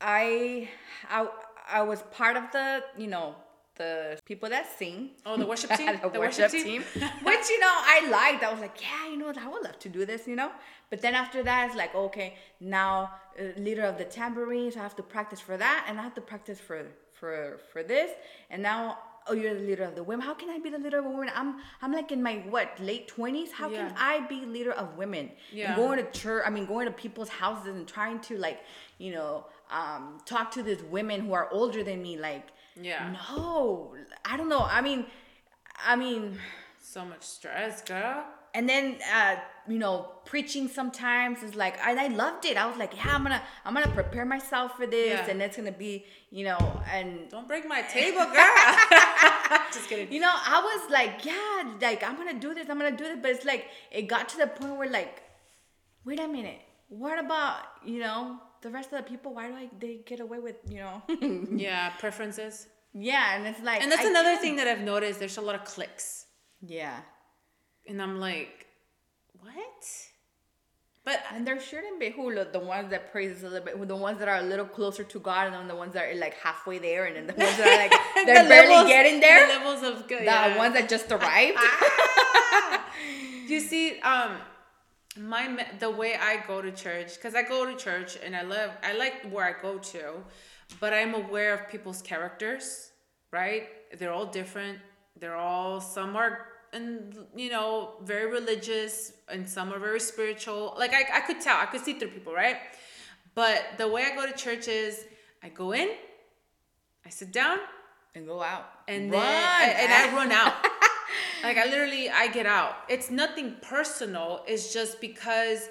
I 0.00 0.68
I 1.08 1.28
I 1.70 1.82
was 1.82 2.02
part 2.10 2.36
of 2.36 2.50
the, 2.52 2.82
you 2.96 3.08
know, 3.08 3.34
the 3.76 4.18
people 4.24 4.48
that 4.48 4.66
sing. 4.78 5.10
Oh, 5.24 5.36
the 5.36 5.46
worship 5.46 5.70
team. 5.76 5.98
the, 6.02 6.08
the, 6.08 6.18
worship, 6.18 6.52
worship 6.52 6.64
team, 6.64 6.82
which 7.22 7.48
you 7.48 7.60
know 7.60 7.74
I 7.94 8.08
liked. 8.10 8.42
I 8.42 8.50
was 8.50 8.60
like, 8.60 8.80
yeah, 8.80 9.10
you 9.10 9.16
know, 9.16 9.32
I 9.38 9.48
would 9.48 9.62
love 9.62 9.78
to 9.80 9.88
do 9.88 10.04
this, 10.04 10.26
you 10.26 10.36
know. 10.36 10.50
But 10.90 11.00
then 11.02 11.14
after 11.14 11.42
that, 11.42 11.66
it's 11.66 11.76
like, 11.76 11.94
okay, 11.94 12.36
now 12.60 13.12
uh, 13.38 13.60
leader 13.60 13.82
of 13.82 13.98
the 13.98 14.04
tambourines, 14.04 14.76
I 14.76 14.80
have 14.80 14.96
to 14.96 15.02
practice 15.02 15.40
for 15.40 15.56
that, 15.56 15.86
and 15.88 15.98
I 16.00 16.02
have 16.02 16.14
to 16.14 16.20
practice 16.20 16.60
for 16.60 16.86
for 17.12 17.60
for 17.72 17.82
this, 17.82 18.10
and 18.50 18.62
now 18.62 18.98
oh 19.28 19.34
you're 19.34 19.54
the 19.54 19.60
leader 19.60 19.84
of 19.84 19.94
the 19.94 20.02
women. 20.02 20.24
How 20.24 20.34
can 20.34 20.50
i 20.50 20.58
be 20.58 20.70
the 20.70 20.78
leader 20.78 20.98
of 20.98 21.04
women 21.04 21.30
i'm 21.34 21.56
i'm 21.82 21.92
like 21.92 22.12
in 22.12 22.22
my 22.22 22.36
what 22.48 22.78
late 22.80 23.12
20s 23.14 23.50
how 23.52 23.68
yeah. 23.68 23.88
can 23.88 23.94
i 23.98 24.20
be 24.26 24.44
leader 24.46 24.72
of 24.72 24.96
women? 24.96 25.30
Yeah. 25.52 25.68
and 25.68 25.76
going 25.76 25.98
to 26.04 26.10
church 26.10 26.42
i 26.46 26.50
mean 26.50 26.66
going 26.66 26.86
to 26.86 26.92
people's 26.92 27.28
houses 27.28 27.74
and 27.74 27.86
trying 27.86 28.20
to 28.20 28.36
like 28.38 28.60
you 28.98 29.12
know 29.12 29.46
um, 29.70 30.18
talk 30.24 30.50
to 30.52 30.62
these 30.62 30.82
women 30.84 31.20
who 31.20 31.34
are 31.34 31.48
older 31.52 31.84
than 31.84 32.02
me 32.02 32.16
like 32.16 32.48
yeah. 32.80 33.14
no 33.30 33.94
i 34.24 34.36
don't 34.36 34.48
know. 34.48 34.60
I 34.60 34.80
mean 34.80 35.06
i 35.86 35.94
mean 35.96 36.38
so 36.82 37.04
much 37.04 37.22
stress 37.22 37.82
girl 37.82 38.24
and 38.54 38.68
then 38.68 38.96
uh, 39.14 39.36
you 39.68 39.78
know 39.78 40.12
preaching 40.24 40.68
sometimes 40.68 41.42
is 41.42 41.54
like 41.54 41.78
and 41.84 41.98
I 41.98 42.08
loved 42.08 42.44
it. 42.44 42.56
I 42.56 42.66
was 42.66 42.76
like, 42.76 42.96
yeah, 42.96 43.14
I'm 43.14 43.22
gonna 43.22 43.42
I'm 43.64 43.74
gonna 43.74 43.88
prepare 43.88 44.24
myself 44.24 44.76
for 44.76 44.86
this, 44.86 45.20
yeah. 45.20 45.30
and 45.30 45.40
it's 45.40 45.56
gonna 45.56 45.72
be 45.72 46.04
you 46.30 46.44
know 46.44 46.58
and 46.92 47.28
don't 47.30 47.48
break 47.48 47.66
my 47.68 47.82
table, 47.82 48.24
girl. 48.24 49.58
Just 49.72 49.88
kidding. 49.88 50.12
You 50.12 50.20
know, 50.20 50.32
I 50.32 50.60
was 50.60 50.90
like, 50.90 51.24
yeah, 51.24 51.74
like 51.80 52.02
I'm 52.02 52.16
gonna 52.16 52.38
do 52.38 52.54
this, 52.54 52.68
I'm 52.68 52.78
gonna 52.78 52.96
do 52.96 53.04
this, 53.04 53.18
but 53.20 53.30
it's 53.30 53.44
like 53.44 53.66
it 53.90 54.02
got 54.02 54.28
to 54.30 54.38
the 54.38 54.46
point 54.46 54.76
where 54.76 54.90
like, 54.90 55.22
wait 56.04 56.20
a 56.20 56.28
minute, 56.28 56.60
what 56.88 57.18
about 57.18 57.60
you 57.84 58.00
know 58.00 58.38
the 58.62 58.70
rest 58.70 58.92
of 58.92 59.04
the 59.04 59.10
people? 59.10 59.34
Why 59.34 59.48
do 59.48 59.54
I 59.54 59.68
they 59.78 60.00
get 60.06 60.20
away 60.20 60.38
with 60.38 60.56
you 60.68 60.78
know? 60.78 61.02
yeah, 61.56 61.90
preferences. 61.98 62.66
Yeah, 62.94 63.36
and 63.36 63.46
it's 63.46 63.60
like 63.62 63.82
and 63.82 63.92
that's 63.92 64.04
I 64.04 64.10
another 64.10 64.30
can't. 64.30 64.40
thing 64.40 64.56
that 64.56 64.66
I've 64.66 64.80
noticed. 64.80 65.18
There's 65.18 65.36
a 65.36 65.42
lot 65.42 65.54
of 65.54 65.64
cliques. 65.64 66.26
Yeah 66.60 67.00
and 67.88 68.00
I'm 68.00 68.20
like, 68.20 68.66
what? 69.40 69.84
But 71.04 71.22
and 71.32 71.46
there 71.46 71.58
shouldn't 71.58 71.98
be 71.98 72.10
who 72.10 72.34
the 72.52 72.60
ones 72.60 72.90
that 72.90 73.10
praise 73.10 73.42
a 73.42 73.48
little 73.48 73.64
bit, 73.64 73.88
the 73.88 73.96
ones 73.96 74.18
that 74.18 74.28
are 74.28 74.36
a 74.36 74.42
little 74.42 74.66
closer 74.66 75.04
to 75.04 75.18
God, 75.18 75.46
and 75.46 75.54
then 75.54 75.66
the 75.66 75.74
ones 75.74 75.94
that 75.94 76.04
are 76.04 76.14
like 76.14 76.34
halfway 76.34 76.78
there, 76.78 77.06
and 77.06 77.16
then 77.16 77.26
the 77.26 77.32
ones 77.32 77.56
that 77.56 77.66
are 77.66 77.88
like 77.88 78.26
they're 78.26 78.42
the 78.42 78.48
barely 78.48 78.74
levels, 78.74 78.88
getting 78.90 79.20
there. 79.20 79.46
The 79.46 79.54
levels 79.54 79.82
of 79.82 80.06
good. 80.06 80.20
The 80.20 80.24
yeah. 80.24 80.58
ones 80.58 80.74
that 80.74 80.88
just 80.88 81.10
arrived. 81.16 81.58
you 83.48 83.60
see, 83.60 84.00
um, 84.00 84.36
my 85.18 85.66
the 85.78 85.90
way 85.90 86.14
I 86.14 86.44
go 86.46 86.60
to 86.60 86.70
church, 86.70 87.14
because 87.14 87.34
I 87.34 87.42
go 87.42 87.64
to 87.64 87.74
church 87.74 88.18
and 88.22 88.36
I 88.36 88.42
love, 88.42 88.72
I 88.82 88.92
like 88.92 89.30
where 89.30 89.46
I 89.46 89.62
go 89.62 89.78
to, 89.78 90.22
but 90.78 90.92
I'm 90.92 91.14
aware 91.14 91.54
of 91.54 91.70
people's 91.70 92.02
characters. 92.02 92.90
Right? 93.32 93.68
They're 93.98 94.12
all 94.12 94.26
different. 94.26 94.78
They're 95.18 95.36
all 95.36 95.80
some 95.80 96.16
are 96.16 96.57
and 96.72 97.16
you 97.34 97.50
know 97.50 97.94
very 98.02 98.30
religious 98.30 99.12
and 99.28 99.48
some 99.48 99.72
are 99.72 99.78
very 99.78 100.00
spiritual. 100.00 100.74
Like 100.78 100.92
I, 100.92 101.18
I 101.18 101.20
could 101.20 101.40
tell 101.40 101.56
i 101.58 101.66
could 101.66 101.82
see 101.82 101.94
through 101.94 102.10
people 102.10 102.32
right? 102.32 102.56
But 103.34 103.64
the 103.78 103.88
way 103.88 104.04
i 104.04 104.14
go 104.14 104.26
to 104.26 104.36
church 104.36 104.68
is 104.68 105.04
i 105.42 105.48
go 105.48 105.72
in 105.72 105.90
i 107.06 107.10
sit 107.10 107.32
down 107.32 107.58
and 108.14 108.26
go 108.26 108.42
out. 108.42 108.66
And 108.88 109.10
run. 109.12 109.20
then 109.20 109.44
I, 109.44 109.64
and 109.82 109.92
i 109.92 110.08
eh? 110.08 110.16
run 110.16 110.32
out. 110.32 110.54
Like 111.42 111.56
i 111.56 111.64
literally 111.64 112.10
i 112.10 112.26
get 112.28 112.46
out. 112.46 112.74
It's 112.88 113.10
nothing 113.10 113.56
personal. 113.62 114.42
It's 114.46 114.72
just 114.72 115.00
because 115.00 115.68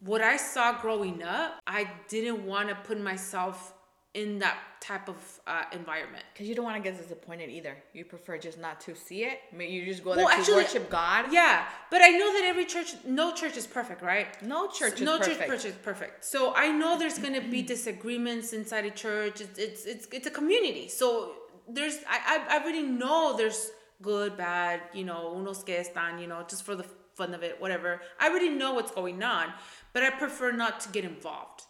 what 0.00 0.20
i 0.20 0.36
saw 0.36 0.80
growing 0.80 1.22
up 1.22 1.60
i 1.66 1.88
didn't 2.08 2.44
want 2.46 2.68
to 2.68 2.74
put 2.74 3.00
myself 3.00 3.74
in 4.18 4.40
that 4.40 4.58
type 4.80 5.08
of 5.08 5.16
uh, 5.46 5.64
environment. 5.72 6.24
Because 6.32 6.48
you 6.48 6.54
don't 6.56 6.64
want 6.64 6.76
to 6.82 6.82
get 6.82 7.00
disappointed 7.00 7.50
either. 7.50 7.76
You 7.92 8.04
prefer 8.04 8.36
just 8.36 8.58
not 8.58 8.80
to 8.82 8.96
see 8.96 9.20
it. 9.24 9.38
You 9.56 9.84
just 9.84 10.02
go 10.02 10.14
there 10.14 10.24
well, 10.24 10.34
to 10.34 10.40
actually, 10.40 10.62
worship 10.64 10.90
God. 10.90 11.26
Yeah, 11.30 11.66
but 11.90 12.02
I 12.02 12.10
know 12.10 12.32
that 12.32 12.44
every 12.44 12.64
church, 12.64 12.90
no 13.06 13.32
church 13.32 13.56
is 13.56 13.66
perfect, 13.66 14.02
right? 14.02 14.26
No 14.42 14.68
church 14.68 14.94
is 14.94 15.02
no 15.02 15.18
perfect. 15.18 15.48
church 15.50 15.64
is 15.64 15.76
perfect. 15.90 16.24
So 16.24 16.52
I 16.54 16.66
know 16.72 16.98
there's 16.98 17.18
gonna 17.18 17.46
be 17.56 17.62
disagreements 17.74 18.52
inside 18.52 18.84
a 18.86 18.90
church. 18.90 19.40
It's 19.40 19.58
it's 19.58 19.84
it's, 19.84 20.08
it's 20.10 20.26
a 20.26 20.34
community. 20.40 20.88
So 20.88 21.32
there's 21.68 21.98
I, 22.08 22.18
I 22.32 22.56
I 22.56 22.62
already 22.62 22.82
know 22.82 23.36
there's 23.36 23.70
good, 24.02 24.36
bad. 24.36 24.80
You 24.92 25.04
know, 25.04 25.34
unos 25.38 25.64
que 25.64 25.76
están. 25.76 26.20
You 26.20 26.26
know, 26.26 26.44
just 26.48 26.64
for 26.64 26.74
the 26.74 26.86
fun 27.14 27.34
of 27.34 27.42
it, 27.44 27.60
whatever. 27.60 28.00
I 28.18 28.28
already 28.28 28.50
know 28.50 28.74
what's 28.74 28.90
going 28.90 29.22
on, 29.22 29.52
but 29.92 30.02
I 30.02 30.10
prefer 30.10 30.50
not 30.52 30.80
to 30.80 30.88
get 30.88 31.04
involved. 31.04 31.62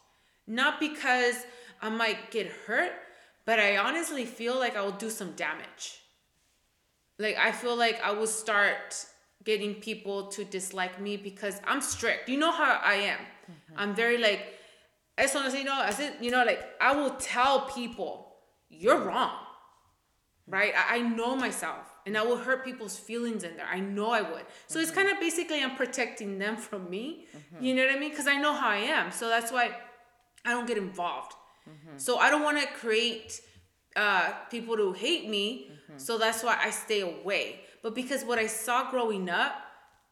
Not 0.46 0.80
because 0.80 1.36
I 1.80 1.88
might 1.88 2.30
get 2.30 2.46
hurt, 2.66 2.92
but 3.44 3.58
I 3.58 3.76
honestly 3.78 4.24
feel 4.24 4.58
like 4.58 4.76
I 4.76 4.82
will 4.82 4.92
do 4.92 5.10
some 5.10 5.32
damage. 5.32 6.00
Like 7.18 7.36
I 7.36 7.52
feel 7.52 7.76
like 7.76 8.00
I 8.02 8.12
will 8.12 8.26
start 8.26 9.06
getting 9.44 9.74
people 9.74 10.26
to 10.28 10.44
dislike 10.44 11.00
me 11.00 11.16
because 11.16 11.60
I'm 11.66 11.80
strict. 11.80 12.28
You 12.28 12.38
know 12.38 12.52
how 12.52 12.80
I 12.84 12.94
am. 12.94 13.18
Mm-hmm. 13.18 13.74
I'm 13.76 13.94
very 13.94 14.18
like 14.18 14.54
eso 15.16 15.42
no 15.42 15.48
you 15.48 15.64
know, 15.64 15.82
as 15.82 15.96
said, 15.96 16.14
you 16.20 16.30
know, 16.30 16.44
like 16.44 16.62
I 16.80 16.94
will 16.94 17.10
tell 17.10 17.62
people 17.62 18.36
you're 18.68 19.00
wrong. 19.00 19.32
Right? 20.46 20.72
I, 20.74 20.96
I 20.96 21.00
know 21.00 21.36
myself 21.36 21.86
and 22.06 22.16
I 22.16 22.22
will 22.22 22.38
hurt 22.38 22.64
people's 22.64 22.98
feelings 22.98 23.44
in 23.44 23.56
there. 23.56 23.66
I 23.70 23.80
know 23.80 24.10
I 24.10 24.22
would. 24.22 24.44
So 24.66 24.78
mm-hmm. 24.78 24.82
it's 24.82 24.90
kind 24.90 25.10
of 25.10 25.20
basically 25.20 25.62
I'm 25.62 25.76
protecting 25.76 26.38
them 26.38 26.56
from 26.56 26.88
me. 26.88 27.26
Mm-hmm. 27.36 27.64
You 27.64 27.74
know 27.74 27.84
what 27.84 27.96
I 27.96 27.98
mean? 27.98 28.10
Because 28.10 28.26
I 28.26 28.40
know 28.40 28.54
how 28.54 28.68
I 28.68 28.78
am. 28.78 29.12
So 29.12 29.28
that's 29.28 29.52
why 29.52 29.76
I 30.46 30.52
don't 30.52 30.66
get 30.66 30.78
involved. 30.78 31.32
Mm-hmm. 31.68 31.98
So 31.98 32.18
I 32.18 32.30
don't 32.30 32.42
want 32.42 32.60
to 32.60 32.66
create 32.66 33.40
uh, 33.96 34.32
people 34.50 34.76
to 34.76 34.92
hate 34.92 35.28
me. 35.28 35.70
Mm-hmm. 35.70 35.98
So 35.98 36.18
that's 36.18 36.42
why 36.42 36.58
I 36.62 36.70
stay 36.70 37.00
away. 37.00 37.60
But 37.82 37.94
because 37.94 38.24
what 38.24 38.38
I 38.38 38.46
saw 38.46 38.90
growing 38.90 39.28
up, 39.28 39.54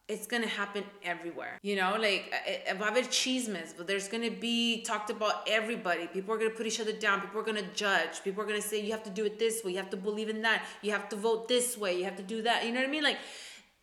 it's 0.09 0.27
gonna 0.27 0.47
happen 0.47 0.85
everywhere. 1.03 1.59
You 1.63 1.75
know, 1.77 1.97
like 1.99 2.33
va 2.79 2.85
a 2.85 2.85
haber 2.85 3.01
chismes, 3.09 3.75
but 3.77 3.89
there's 3.89 4.07
gonna 4.07 4.31
be 4.31 4.83
talked 4.83 5.11
about 5.11 5.49
everybody. 5.49 6.07
People 6.07 6.33
are 6.35 6.39
gonna 6.39 6.51
put 6.51 6.67
each 6.67 6.81
other 6.81 6.93
down. 6.93 7.21
People 7.21 7.41
are 7.41 7.45
gonna 7.45 7.71
judge. 7.75 8.23
People 8.23 8.43
are 8.45 8.47
gonna 8.47 8.63
say 8.63 8.81
you 8.81 8.93
have 8.93 9.03
to 9.03 9.11
do 9.11 9.25
it 9.25 9.39
this 9.41 9.65
way. 9.65 9.73
You 9.73 9.79
have 9.79 9.91
to 9.91 9.97
believe 9.97 10.29
in 10.29 10.43
that. 10.43 10.65
You 10.83 10.93
have 10.93 11.09
to 11.09 11.17
vote 11.17 11.49
this 11.49 11.77
way. 11.77 11.99
You 11.99 12.05
have 12.05 12.17
to 12.17 12.23
do 12.23 12.43
that. 12.43 12.65
You 12.65 12.73
know 12.73 12.81
what 12.81 12.89
I 12.89 12.93
mean? 12.93 13.03
Like, 13.03 13.19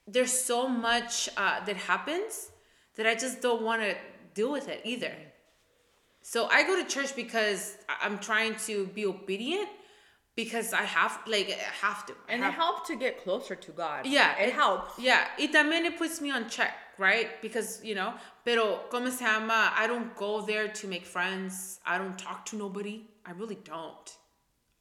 there's 0.08 0.32
so 0.32 0.68
much 0.68 1.30
uh, 1.36 1.64
that 1.66 1.76
happens 1.76 2.52
that 2.96 3.06
I 3.06 3.16
just 3.16 3.42
don't 3.42 3.62
want 3.62 3.82
to 3.82 3.96
deal 4.34 4.52
with 4.52 4.70
it 4.70 4.82
either. 4.86 5.14
So 6.26 6.48
I 6.48 6.64
go 6.64 6.82
to 6.82 6.88
church 6.88 7.18
because 7.18 7.78
I'm 8.02 8.18
trying 8.18 8.56
to 8.68 8.88
be 8.88 9.06
obedient 9.06 9.68
because 10.36 10.72
I 10.72 10.84
have 10.84 11.20
like 11.28 11.50
I 11.50 11.86
have 11.86 12.06
to. 12.06 12.14
and 12.30 12.42
have, 12.42 12.54
it 12.54 12.56
helps 12.56 12.88
to 12.88 12.96
get 12.96 13.22
closer 13.22 13.56
to 13.56 13.72
God. 13.72 14.06
Yeah, 14.06 14.40
it, 14.40 14.48
it 14.48 14.54
helps. 14.54 14.98
Yeah, 14.98 15.28
it 15.38 15.52
también 15.52 15.84
it 15.84 15.98
puts 15.98 16.22
me 16.22 16.32
on 16.32 16.48
check, 16.48 16.74
right? 16.98 17.42
Because 17.42 17.84
you 17.84 17.94
know, 17.94 18.14
pero 18.46 18.84
como 18.90 19.10
se 19.10 19.26
llama, 19.26 19.74
I 19.76 19.86
don't 19.86 20.16
go 20.16 20.42
there 20.42 20.70
to 20.70 20.88
make 20.88 21.06
friends. 21.06 21.82
I 21.86 21.98
don't 21.98 22.18
talk 22.18 22.46
to 22.48 22.56
nobody. 22.56 23.06
I 23.26 23.32
really 23.32 23.60
don't. 23.62 24.18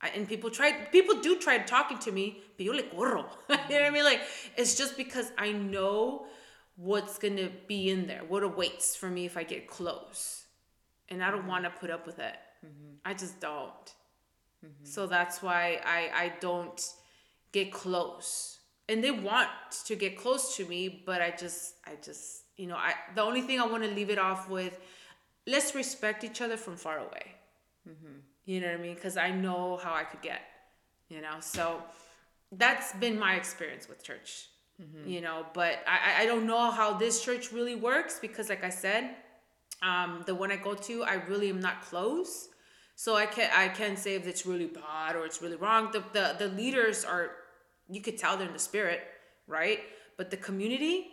I, 0.01 0.11
and 0.11 0.29
people 0.29 0.49
try, 0.49 0.73
people 0.91 1.21
do 1.21 1.39
try 1.39 1.59
talking 1.59 1.99
to 1.99 2.13
me, 2.13 2.41
but 2.57 2.65
you're 2.65 2.75
corro. 2.75 3.25
you 3.49 3.57
know 3.57 3.57
what 3.57 3.71
I 3.71 3.75
mm-hmm. 3.75 3.95
mean? 3.95 4.05
Like, 4.05 4.21
it's 4.57 4.77
just 4.77 4.97
because 4.97 5.33
I 5.39 5.53
know 5.53 6.27
what's 6.77 7.19
gonna 7.19 7.51
be 7.67 7.91
in 7.91 8.07
there, 8.07 8.23
what 8.29 8.45
awaits 8.45 8.95
for 8.97 9.09
me 9.09 9.27
if 9.27 9.37
I 9.37 9.43
get 9.43 9.69
close 9.69 10.42
and 11.13 11.23
I 11.23 11.31
don't 11.31 11.47
want 11.47 11.65
to 11.65 11.71
put 11.71 11.91
up 11.91 12.07
with 12.07 12.19
it. 12.19 12.37
Mm-hmm. 12.65 12.95
I 13.05 13.15
just 13.15 13.39
don't. 13.41 13.87
Mm-hmm. 14.65 14.85
So 14.85 15.07
that's 15.07 15.43
why 15.43 15.81
I 15.85 16.11
I 16.25 16.33
don't 16.41 16.81
get 17.53 17.73
close. 17.73 18.59
And 18.89 19.03
they 19.05 19.11
want 19.11 19.51
to 19.87 19.95
get 19.95 20.19
close 20.19 20.57
to 20.57 20.65
me, 20.65 21.03
but 21.07 21.21
I 21.23 21.31
just 21.31 21.75
I 21.87 21.93
just 22.03 22.45
you 22.57 22.67
know 22.67 22.77
I 22.77 22.95
the 23.15 23.23
only 23.23 23.43
thing 23.43 23.61
I 23.61 23.67
want 23.67 23.85
to 23.85 23.91
leave 23.91 24.11
it 24.11 24.19
off 24.19 24.49
with, 24.49 24.79
let's 25.47 25.75
respect 25.75 26.25
each 26.25 26.41
other 26.41 26.57
from 26.57 26.77
far 26.77 26.99
away. 26.99 27.27
Mm-hmm. 27.89 28.17
You 28.47 28.61
know 28.61 28.69
what 28.69 28.81
I 28.81 28.83
mean? 28.83 28.95
Because 28.95 29.17
I 29.17 29.31
know 29.31 29.79
how 29.83 29.95
I 29.95 30.05
could 30.05 30.23
get. 30.23 30.43
You 31.09 31.21
know, 31.21 31.37
so 31.41 31.83
that's 32.51 32.95
been 32.95 33.19
my 33.19 33.35
experience 33.35 33.89
with 33.89 34.03
church. 34.03 34.49
Mm-hmm. 34.81 35.09
You 35.09 35.21
know, 35.21 35.47
but 35.53 35.75
I 35.87 36.23
I 36.23 36.27
don't 36.27 36.47
know 36.47 36.71
how 36.71 36.95
this 36.95 37.23
church 37.25 37.53
really 37.53 37.77
works 37.77 38.19
because, 38.19 38.49
like 38.49 38.65
I 38.65 38.71
said, 38.71 39.05
um, 39.83 40.23
the 40.27 40.35
one 40.35 40.53
I 40.53 40.57
go 40.57 40.75
to, 40.75 41.05
I 41.05 41.15
really 41.15 41.49
am 41.51 41.61
not 41.61 41.83
close. 41.83 42.49
So 42.95 43.17
I 43.17 43.27
can 43.27 43.51
I 43.53 43.69
can't 43.69 43.99
say 43.99 44.15
if 44.15 44.27
it's 44.27 44.47
really 44.47 44.67
bad 44.67 45.17
or 45.17 45.25
it's 45.25 45.43
really 45.43 45.57
wrong. 45.57 45.91
The, 45.93 46.05
the 46.13 46.37
the 46.39 46.49
leaders 46.49 47.05
are 47.05 47.33
you 47.89 48.01
could 48.01 48.17
tell 48.19 48.37
they're 48.37 48.47
in 48.47 48.53
the 48.53 48.59
spirit, 48.59 49.01
right? 49.47 49.81
But 50.17 50.31
the 50.31 50.37
community, 50.37 51.09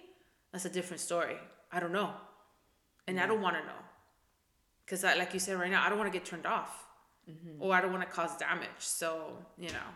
that's 0.51 0.65
a 0.65 0.69
different 0.69 1.01
story. 1.01 1.37
I 1.71 1.79
don't 1.79 1.91
know. 1.91 2.11
And 3.07 3.17
mm-hmm. 3.17 3.23
I 3.23 3.27
don't 3.27 3.41
want 3.41 3.55
to 3.55 3.63
know. 3.63 3.81
Cause 4.87 5.03
I, 5.03 5.15
like 5.15 5.33
you 5.33 5.39
said 5.39 5.59
right 5.59 5.69
now, 5.69 5.83
I 5.85 5.89
don't 5.89 5.97
want 5.97 6.11
to 6.11 6.17
get 6.17 6.25
turned 6.25 6.45
off. 6.45 6.85
Mm-hmm. 7.29 7.61
Or 7.61 7.75
I 7.75 7.81
don't 7.81 7.91
want 7.91 8.03
to 8.03 8.09
cause 8.09 8.35
damage. 8.37 8.69
So, 8.79 9.33
you 9.57 9.69
know. 9.69 9.89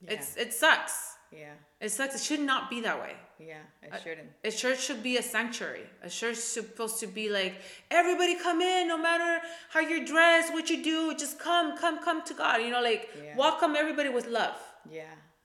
Yeah. 0.00 0.12
It's 0.12 0.36
it 0.36 0.52
sucks. 0.52 1.14
Yeah. 1.30 1.52
It 1.80 1.90
sucks. 1.90 2.14
It 2.14 2.22
should 2.22 2.40
not 2.40 2.70
be 2.70 2.80
that 2.82 3.00
way. 3.00 3.16
Yeah, 3.40 3.62
it 3.82 3.92
shouldn't. 4.02 4.28
A, 4.44 4.48
a 4.48 4.50
church 4.50 4.80
should 4.80 5.02
be 5.02 5.16
a 5.16 5.22
sanctuary. 5.22 5.86
A 6.02 6.10
church 6.10 6.36
is 6.36 6.44
supposed 6.44 7.00
to 7.00 7.06
be 7.06 7.30
like 7.30 7.54
everybody 7.90 8.36
come 8.36 8.60
in, 8.60 8.88
no 8.88 8.98
matter 8.98 9.40
how 9.70 9.80
you're 9.80 10.04
dressed, 10.04 10.52
what 10.52 10.68
you 10.68 10.84
do, 10.84 11.14
just 11.16 11.38
come, 11.38 11.76
come, 11.78 12.04
come 12.04 12.22
to 12.24 12.34
God. 12.34 12.60
You 12.60 12.70
know, 12.70 12.82
like 12.82 13.08
yeah. 13.16 13.36
welcome 13.36 13.76
everybody 13.76 14.10
with 14.10 14.26
love. 14.26 14.56
Yeah. 14.90 15.04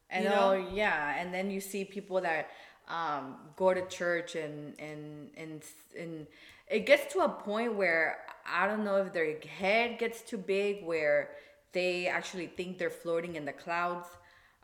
And 0.10 0.26
you 0.26 0.30
know? 0.30 0.52
oh 0.52 0.70
yeah, 0.74 1.16
and 1.20 1.34
then 1.34 1.50
you 1.50 1.62
see 1.62 1.86
people 1.86 2.20
that 2.22 2.50
um, 2.90 3.38
go 3.56 3.74
to 3.74 3.86
church 3.88 4.36
and 4.36 4.80
and 4.80 5.30
and 5.38 5.64
and 5.98 6.28
it 6.70 6.86
gets 6.86 7.14
to 7.14 7.20
a 7.22 7.30
point 7.30 7.76
where 7.76 8.20
I 8.46 8.68
don't 8.68 8.84
know 8.84 8.98
if 8.98 9.14
their 9.14 9.40
head 9.40 10.00
gets 10.00 10.22
too 10.22 10.38
big 10.38 10.84
where 10.84 11.32
they 11.72 12.08
actually 12.08 12.48
think 12.48 12.78
they're 12.78 12.90
floating 12.90 13.36
in 13.36 13.46
the 13.46 13.54
clouds. 13.54 14.08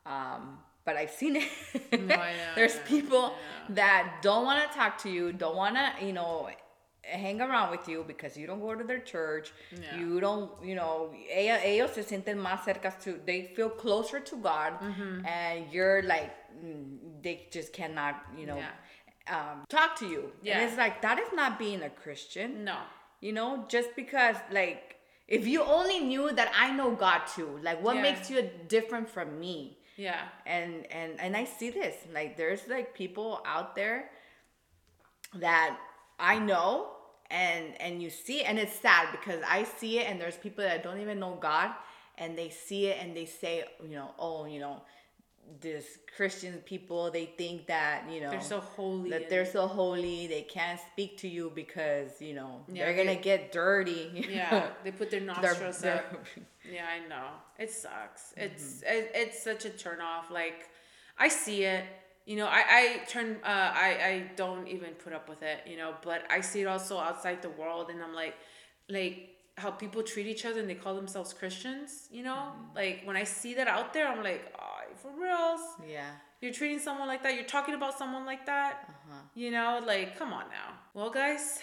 Um, 0.05 0.59
but 0.85 0.95
I've 0.95 1.11
seen 1.11 1.37
it. 1.37 1.49
No, 1.99 2.15
There's 2.55 2.77
people 2.87 3.35
that 3.69 4.19
don't 4.21 4.45
want 4.45 4.69
to 4.69 4.77
talk 4.77 4.97
to 4.99 5.09
you, 5.09 5.31
don't 5.31 5.55
want 5.55 5.75
to, 5.75 6.05
you 6.05 6.13
know, 6.13 6.49
hang 7.03 7.41
around 7.41 7.71
with 7.71 7.87
you 7.87 8.03
because 8.07 8.37
you 8.37 8.47
don't 8.47 8.59
go 8.59 8.75
to 8.75 8.83
their 8.83 8.99
church. 8.99 9.51
Yeah. 9.71 9.97
You 9.97 10.19
don't, 10.19 10.51
you 10.63 10.75
know, 10.75 11.11
ellos 11.33 11.93
se 11.93 12.03
sienten 12.03 12.37
más 12.37 12.63
cerca 12.63 12.97
to, 13.03 13.19
they 13.25 13.51
feel 13.55 13.69
closer 13.69 14.19
to 14.19 14.35
God, 14.37 14.79
mm-hmm. 14.79 15.25
and 15.25 15.65
you're 15.71 16.03
like, 16.03 16.31
mm, 16.63 16.97
they 17.21 17.47
just 17.51 17.73
cannot, 17.73 18.15
you 18.37 18.45
know, 18.45 18.57
yeah. 18.57 19.39
um, 19.39 19.65
talk 19.69 19.97
to 19.99 20.07
you. 20.07 20.31
Yeah. 20.41 20.59
And 20.59 20.69
it's 20.69 20.77
like, 20.77 21.01
that 21.01 21.19
is 21.19 21.29
not 21.33 21.59
being 21.59 21.81
a 21.83 21.89
Christian. 21.89 22.63
No. 22.63 22.77
You 23.19 23.33
know, 23.33 23.65
just 23.67 23.95
because, 23.95 24.35
like, 24.51 24.97
if 25.27 25.47
you 25.47 25.63
only 25.63 25.99
knew 25.99 26.31
that 26.31 26.51
I 26.57 26.71
know 26.71 26.91
God 26.91 27.21
too, 27.35 27.59
like, 27.61 27.81
what 27.83 27.95
yeah. 27.95 28.01
makes 28.01 28.29
you 28.29 28.49
different 28.67 29.09
from 29.09 29.39
me? 29.39 29.77
Yeah. 30.01 30.23
And 30.47 30.87
and 30.91 31.21
and 31.21 31.37
I 31.37 31.45
see 31.45 31.69
this. 31.69 31.95
Like 32.11 32.35
there's 32.35 32.67
like 32.67 32.95
people 32.95 33.39
out 33.45 33.75
there 33.75 34.09
that 35.35 35.77
I 36.19 36.39
know 36.39 36.87
and 37.29 37.79
and 37.79 38.01
you 38.01 38.09
see 38.09 38.41
and 38.41 38.57
it's 38.57 38.73
sad 38.73 39.09
because 39.11 39.43
I 39.47 39.63
see 39.63 39.99
it 39.99 40.09
and 40.09 40.19
there's 40.19 40.37
people 40.37 40.63
that 40.63 40.81
don't 40.81 40.99
even 41.01 41.19
know 41.19 41.37
God 41.39 41.69
and 42.17 42.35
they 42.35 42.49
see 42.49 42.87
it 42.87 42.97
and 42.99 43.15
they 43.15 43.25
say, 43.25 43.63
you 43.87 43.95
know, 43.95 44.09
oh, 44.17 44.45
you 44.45 44.59
know, 44.59 44.81
this 45.59 45.97
Christian 46.15 46.53
people 46.59 47.11
they 47.11 47.25
think 47.25 47.67
that 47.67 48.03
you 48.09 48.21
know 48.21 48.31
they're 48.31 48.41
so 48.41 48.59
holy 48.59 49.09
that 49.09 49.29
they're 49.29 49.45
so 49.45 49.67
holy 49.67 50.27
they 50.27 50.43
can't 50.43 50.79
speak 50.91 51.17
to 51.17 51.27
you 51.27 51.51
because 51.53 52.21
you 52.21 52.33
know 52.33 52.63
yeah, 52.67 52.85
they're 52.85 52.95
gonna 52.95 53.15
get 53.15 53.51
dirty. 53.51 54.27
Yeah, 54.31 54.67
they 54.83 54.91
put 54.91 55.11
their 55.11 55.19
nostrils 55.19 55.79
they're, 55.79 55.95
up. 55.95 56.25
yeah, 56.71 56.85
I 56.85 57.07
know 57.07 57.27
it 57.59 57.69
sucks. 57.69 58.31
Mm-hmm. 58.31 58.43
It's 58.43 58.81
it, 58.83 59.11
it's 59.13 59.43
such 59.43 59.65
a 59.65 59.69
turn 59.69 59.99
off. 59.99 60.31
Like 60.31 60.69
I 61.17 61.27
see 61.27 61.63
it. 61.63 61.83
You 62.25 62.37
know, 62.37 62.45
I 62.45 62.63
I 62.69 63.01
turn 63.07 63.37
uh 63.43 63.47
I 63.47 63.89
I 64.05 64.31
don't 64.35 64.67
even 64.67 64.91
put 64.93 65.11
up 65.11 65.27
with 65.27 65.43
it. 65.43 65.61
You 65.65 65.77
know, 65.77 65.95
but 66.03 66.23
I 66.29 66.41
see 66.41 66.61
it 66.61 66.67
also 66.67 66.97
outside 66.97 67.41
the 67.41 67.49
world, 67.49 67.89
and 67.89 68.01
I'm 68.01 68.13
like 68.13 68.35
like 68.89 69.31
how 69.57 69.71
people 69.71 70.01
treat 70.01 70.27
each 70.27 70.45
other 70.45 70.59
and 70.59 70.69
they 70.69 70.75
call 70.75 70.95
themselves 70.95 71.33
Christians, 71.33 72.07
you 72.11 72.23
know? 72.23 72.33
Mm-hmm. 72.33 72.75
Like 72.75 73.01
when 73.05 73.15
I 73.15 73.23
see 73.23 73.53
that 73.55 73.67
out 73.67 73.93
there, 73.93 74.07
I'm 74.07 74.23
like, 74.23 74.53
oh, 74.59 74.80
for 75.01 75.11
reals? 75.11 75.61
Yeah. 75.87 76.11
You're 76.41 76.53
treating 76.53 76.79
someone 76.79 77.07
like 77.07 77.23
that. 77.23 77.35
You're 77.35 77.43
talking 77.45 77.75
about 77.75 77.97
someone 77.97 78.25
like 78.25 78.45
that. 78.45 78.85
Uh-huh. 78.87 79.21
You 79.35 79.51
know, 79.51 79.81
like, 79.85 80.17
come 80.17 80.33
on 80.33 80.45
now. 80.49 80.79
Well, 80.93 81.09
guys, 81.09 81.59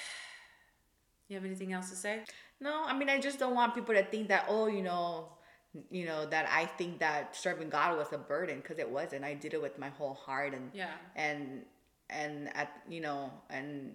you 1.29 1.37
have 1.37 1.45
anything 1.45 1.73
else 1.73 1.91
to 1.91 1.97
say? 1.97 2.25
No, 2.61 2.85
I 2.85 2.97
mean, 2.97 3.09
I 3.09 3.21
just 3.21 3.39
don't 3.39 3.55
want 3.55 3.75
people 3.75 3.95
to 3.95 4.05
think 4.05 4.29
that, 4.29 4.47
oh, 4.49 4.67
you 4.67 4.83
know, 4.83 5.31
you 5.91 6.07
know 6.07 6.27
that 6.27 6.49
I 6.51 6.65
think 6.65 6.99
that 7.01 7.37
serving 7.37 7.69
God 7.69 7.97
was 7.97 8.13
a 8.13 8.19
burden 8.19 8.61
because 8.61 8.79
it 8.79 8.89
wasn't. 8.89 9.25
I 9.25 9.35
did 9.35 9.55
it 9.55 9.63
with 9.63 9.79
my 9.79 9.91
whole 9.91 10.15
heart 10.15 10.55
and 10.55 10.71
yeah, 10.73 10.91
and 11.15 11.63
and 12.09 12.49
at 12.57 12.73
you 12.89 13.01
know 13.01 13.31
and 13.51 13.93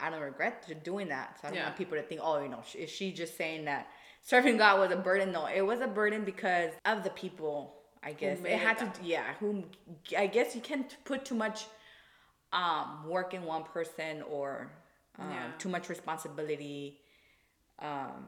I 0.00 0.10
don't 0.10 0.22
regret 0.22 0.66
doing 0.82 1.08
that. 1.08 1.38
So 1.40 1.48
I 1.48 1.50
don't 1.50 1.58
yeah. 1.58 1.64
want 1.66 1.76
people 1.76 1.96
to 1.96 2.02
think, 2.02 2.20
oh, 2.24 2.42
you 2.42 2.48
know, 2.48 2.62
is 2.76 2.90
she 2.90 3.12
just 3.12 3.36
saying 3.36 3.66
that 3.66 3.88
serving 4.22 4.56
God 4.56 4.80
was 4.80 4.90
a 4.90 4.96
burden? 4.96 5.32
No, 5.32 5.46
it 5.46 5.62
was 5.62 5.80
a 5.80 5.86
burden 5.86 6.24
because 6.24 6.70
of 6.84 7.04
the 7.04 7.10
people. 7.10 7.74
I 8.02 8.12
guess 8.12 8.38
it 8.44 8.58
had 8.58 8.78
to, 8.78 8.90
yeah. 9.02 9.34
Who 9.38 9.64
I 10.16 10.26
guess 10.26 10.54
you 10.54 10.60
can't 10.60 10.96
put 11.04 11.24
too 11.24 11.36
much 11.36 11.66
um, 12.52 13.08
work 13.08 13.32
in 13.32 13.44
one 13.44 13.64
person 13.64 14.22
or 14.22 14.70
um, 15.18 15.30
yeah. 15.30 15.50
too 15.58 15.68
much 15.68 15.88
responsibility. 15.88 16.98
Um, 17.78 18.26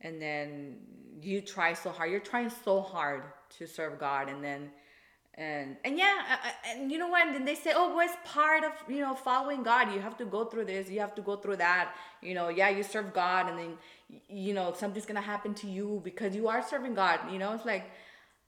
and 0.00 0.20
then 0.20 0.76
you 1.20 1.40
try 1.40 1.74
so 1.74 1.90
hard. 1.90 2.10
You're 2.10 2.20
trying 2.20 2.50
so 2.64 2.80
hard 2.80 3.22
to 3.58 3.66
serve 3.66 3.98
God, 3.98 4.28
and 4.28 4.42
then 4.42 4.70
and 5.36 5.76
and 5.84 5.98
yeah 5.98 6.38
and 6.68 6.92
you 6.92 6.98
know 6.98 7.08
what 7.08 7.26
and 7.26 7.34
then 7.34 7.44
they 7.44 7.56
say 7.56 7.72
oh 7.74 7.96
well 7.96 8.06
it's 8.06 8.16
part 8.24 8.62
of 8.62 8.70
you 8.88 9.00
know 9.00 9.14
following 9.14 9.64
god 9.64 9.92
you 9.92 9.98
have 9.98 10.16
to 10.16 10.24
go 10.24 10.44
through 10.44 10.64
this 10.64 10.88
you 10.88 11.00
have 11.00 11.14
to 11.14 11.22
go 11.22 11.34
through 11.34 11.56
that 11.56 11.92
you 12.22 12.34
know 12.34 12.48
yeah 12.48 12.68
you 12.68 12.84
serve 12.84 13.12
god 13.12 13.48
and 13.50 13.58
then 13.58 13.76
you 14.28 14.54
know 14.54 14.72
something's 14.76 15.06
gonna 15.06 15.20
happen 15.20 15.54
to 15.54 15.66
you 15.66 16.00
because 16.04 16.34
you 16.34 16.48
are 16.48 16.62
serving 16.62 16.94
god 16.94 17.20
you 17.30 17.38
know 17.38 17.52
it's 17.52 17.64
like 17.64 17.90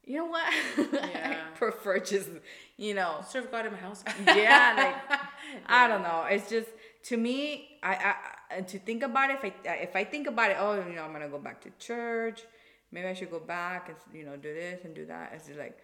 you 0.04 0.16
know 0.16 0.26
what 0.26 0.52
yeah. 0.92 1.36
i 1.52 1.56
prefer 1.56 1.98
just 1.98 2.28
you 2.76 2.94
know 2.94 3.24
serve 3.26 3.50
god 3.50 3.66
in 3.66 3.72
my 3.72 3.78
house 3.78 4.04
yeah 4.26 4.74
like 4.76 4.96
yeah. 5.10 5.18
i 5.66 5.88
don't 5.88 6.02
know 6.02 6.24
it's 6.28 6.48
just 6.48 6.68
to 7.02 7.16
me 7.16 7.78
i 7.82 8.14
i 8.50 8.60
to 8.60 8.78
think 8.78 9.02
about 9.02 9.30
it 9.30 9.38
if 9.42 9.44
i 9.44 9.74
if 9.74 9.96
i 9.96 10.04
think 10.04 10.26
about 10.26 10.50
it 10.50 10.56
oh 10.60 10.74
you 10.86 10.94
know 10.94 11.02
i'm 11.02 11.12
gonna 11.12 11.28
go 11.28 11.38
back 11.38 11.60
to 11.60 11.70
church 11.78 12.42
maybe 12.92 13.08
i 13.08 13.14
should 13.14 13.30
go 13.30 13.40
back 13.40 13.88
and 13.88 14.16
you 14.16 14.24
know 14.24 14.36
do 14.36 14.52
this 14.54 14.84
and 14.84 14.94
do 14.94 15.06
that 15.06 15.32
it's 15.34 15.46
just 15.46 15.58
like 15.58 15.78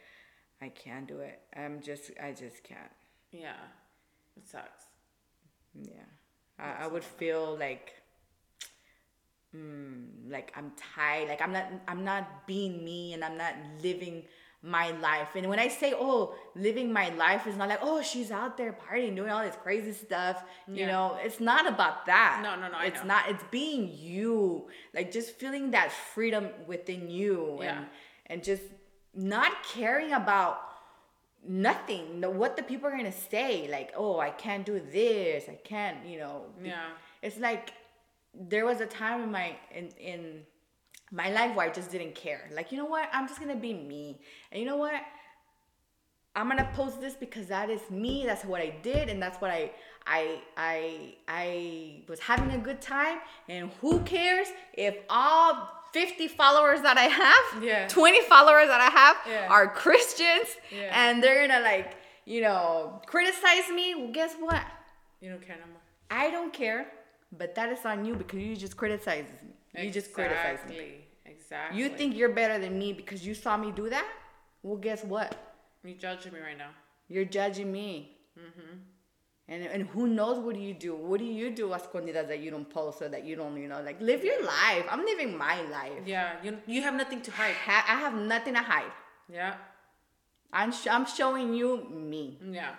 I 0.63 0.69
can't 0.69 1.09
do 1.09 1.19
it. 1.19 1.41
I'm 1.57 1.81
just, 1.83 2.13
I 2.23 2.31
just 2.31 2.63
can't. 2.63 2.93
Yeah, 3.33 3.57
it 4.37 4.49
sucks. 4.49 4.85
Yeah, 5.75 6.07
I, 6.57 6.85
I 6.85 6.87
would 6.87 7.03
feel 7.03 7.57
like, 7.59 7.95
mm, 9.55 10.05
like 10.29 10.53
I'm 10.57 10.73
tired. 10.95 11.29
Like 11.29 11.43
I'm 11.43 11.53
not, 11.53 11.67
I'm 11.89 12.05
not 12.05 12.47
being 12.47 12.85
me, 12.85 13.13
and 13.13 13.25
I'm 13.25 13.37
not 13.37 13.55
living 13.83 14.25
my 14.63 14.93
life. 14.93 15.31
And 15.35 15.49
when 15.49 15.59
I 15.59 15.69
say, 15.69 15.93
oh, 15.97 16.35
living 16.55 16.93
my 16.93 17.09
life 17.11 17.47
is 17.49 17.57
not 17.57 17.69
like, 17.69 17.81
oh, 17.83 18.01
she's 18.01 18.31
out 18.31 18.57
there 18.57 18.73
partying, 18.73 19.17
doing 19.17 19.31
all 19.31 19.43
this 19.43 19.57
crazy 19.61 19.93
stuff. 19.93 20.45
Yeah. 20.69 20.81
You 20.81 20.87
know, 20.87 21.19
it's 21.21 21.41
not 21.41 21.67
about 21.67 22.07
that. 22.07 22.41
No, 22.43 22.55
no, 22.55 22.71
no. 22.71 22.79
It's 22.85 23.05
not. 23.05 23.29
It's 23.29 23.43
being 23.51 23.91
you. 23.93 24.69
Like 24.95 25.11
just 25.11 25.37
feeling 25.39 25.73
that 25.73 25.91
freedom 25.91 26.49
within 26.67 27.11
you, 27.11 27.59
yeah. 27.61 27.79
and 27.79 27.87
and 28.27 28.45
just 28.45 28.63
not 29.15 29.65
caring 29.65 30.13
about 30.13 30.61
nothing 31.47 32.23
what 32.39 32.57
the 32.57 32.63
people 32.63 32.89
are 32.89 32.97
gonna 32.97 33.11
say 33.11 33.69
like 33.69 33.93
oh 33.97 34.21
i 34.21 34.31
can't 34.31 34.65
do 34.65 34.81
this 34.93 35.49
i 35.49 35.59
can't 35.65 36.07
you 36.07 36.17
know 36.17 36.43
yeah 36.63 36.91
it's 37.21 37.37
like 37.39 37.73
there 38.35 38.65
was 38.65 38.81
a 38.81 38.87
time 38.87 39.23
in 39.23 39.31
my 39.31 39.57
in 39.75 39.89
in 39.99 40.43
my 41.11 41.31
life 41.31 41.55
where 41.55 41.69
i 41.69 41.71
just 41.71 41.91
didn't 41.91 42.15
care 42.15 42.49
like 42.55 42.73
you 42.73 42.79
know 42.79 42.87
what 42.87 43.09
i'm 43.13 43.29
just 43.29 43.41
gonna 43.41 43.57
be 43.57 43.75
me 43.75 44.19
and 44.51 44.61
you 44.61 44.67
know 44.67 44.77
what 44.77 44.95
i'm 46.35 46.49
gonna 46.49 46.69
post 46.75 47.01
this 47.01 47.15
because 47.15 47.47
that 47.47 47.69
is 47.69 47.83
me 47.91 48.25
that's 48.27 48.45
what 48.45 48.61
i 48.61 48.75
did 48.83 49.09
and 49.09 49.23
that's 49.23 49.39
what 49.41 49.51
i 49.51 49.71
i 50.07 50.41
i 50.57 51.15
i 51.29 52.03
was 52.09 52.21
having 52.21 52.51
a 52.53 52.59
good 52.59 52.81
time 52.81 53.19
and 53.49 53.71
who 53.81 54.01
cares 54.01 54.49
if 54.75 54.97
all 55.11 55.69
50 55.93 56.29
followers 56.29 56.81
that 56.83 56.97
I 56.97 57.03
have, 57.03 57.63
yeah. 57.63 57.87
20 57.89 58.23
followers 58.23 58.69
that 58.69 58.81
I 58.81 58.91
have 58.91 59.17
yeah. 59.29 59.47
are 59.49 59.69
Christians 59.69 60.49
yeah. 60.75 60.91
and 60.93 61.23
they're 61.23 61.47
gonna 61.47 61.61
like, 61.61 61.97
you 62.25 62.41
know, 62.41 63.01
criticize 63.07 63.69
me. 63.75 63.95
Well, 63.95 64.11
guess 64.13 64.35
what? 64.41 64.63
You 65.21 65.31
don't 65.31 65.47
care 65.47 65.57
no 65.57 65.67
more. 65.67 65.83
I 66.11 66.31
don't 66.31 66.53
care, 66.53 66.87
but 67.37 67.55
that 67.55 67.73
is 67.73 67.85
on 67.85 68.05
you 68.05 68.15
because 68.15 68.41
you 68.41 68.57
just 68.57 68.77
criticize 68.77 69.25
me. 69.25 69.51
You 69.75 69.89
exactly. 69.89 69.91
just 69.91 70.13
criticize 70.13 70.59
me. 70.69 71.05
Exactly. 71.25 71.81
You 71.81 71.89
think 71.89 72.17
you're 72.17 72.29
better 72.29 72.59
than 72.59 72.79
me 72.79 72.93
because 72.93 73.27
you 73.27 73.35
saw 73.35 73.57
me 73.57 73.73
do 73.73 73.89
that? 73.91 74.07
Well, 74.63 74.77
guess 74.77 75.03
what? 75.05 75.37
You're 75.83 75.97
judging 75.97 76.33
me 76.33 76.41
right 76.41 76.59
now. 76.59 76.71
You're 77.09 77.25
judging 77.25 77.73
me. 77.73 78.17
Mm-hmm. 78.39 78.77
And, 79.49 79.65
and 79.65 79.89
who 79.89 80.07
knows 80.07 80.39
what 80.39 80.55
do 80.55 80.61
you 80.61 80.73
do? 80.73 80.95
What 80.95 81.19
do 81.19 81.27
you 81.27 81.51
do 81.51 81.69
escondidas 81.71 82.29
that 82.29 82.39
you 82.39 82.51
don't 82.51 82.69
post 82.69 83.03
or 83.03 83.09
that 83.09 83.25
you 83.25 83.35
don't, 83.37 83.61
you 83.61 83.69
know, 83.69 83.83
like 83.83 84.01
live 84.01 84.25
your 84.25 84.43
life. 84.45 84.87
I'm 84.89 85.05
living 85.05 85.37
my 85.37 85.61
life. 85.63 86.07
Yeah, 86.07 86.35
you, 86.43 86.59
you 86.67 86.83
have 86.83 86.95
nothing 86.95 87.21
to 87.23 87.31
hide. 87.31 87.55
I 87.67 87.97
have 87.97 88.15
nothing 88.15 88.55
to 88.55 88.61
hide. 88.61 88.93
Yeah. 89.31 89.55
I'm, 90.53 90.73
sh- 90.73 90.87
I'm 90.91 91.07
showing 91.07 91.55
you 91.55 91.87
me. 91.91 92.39
Yeah. 92.51 92.71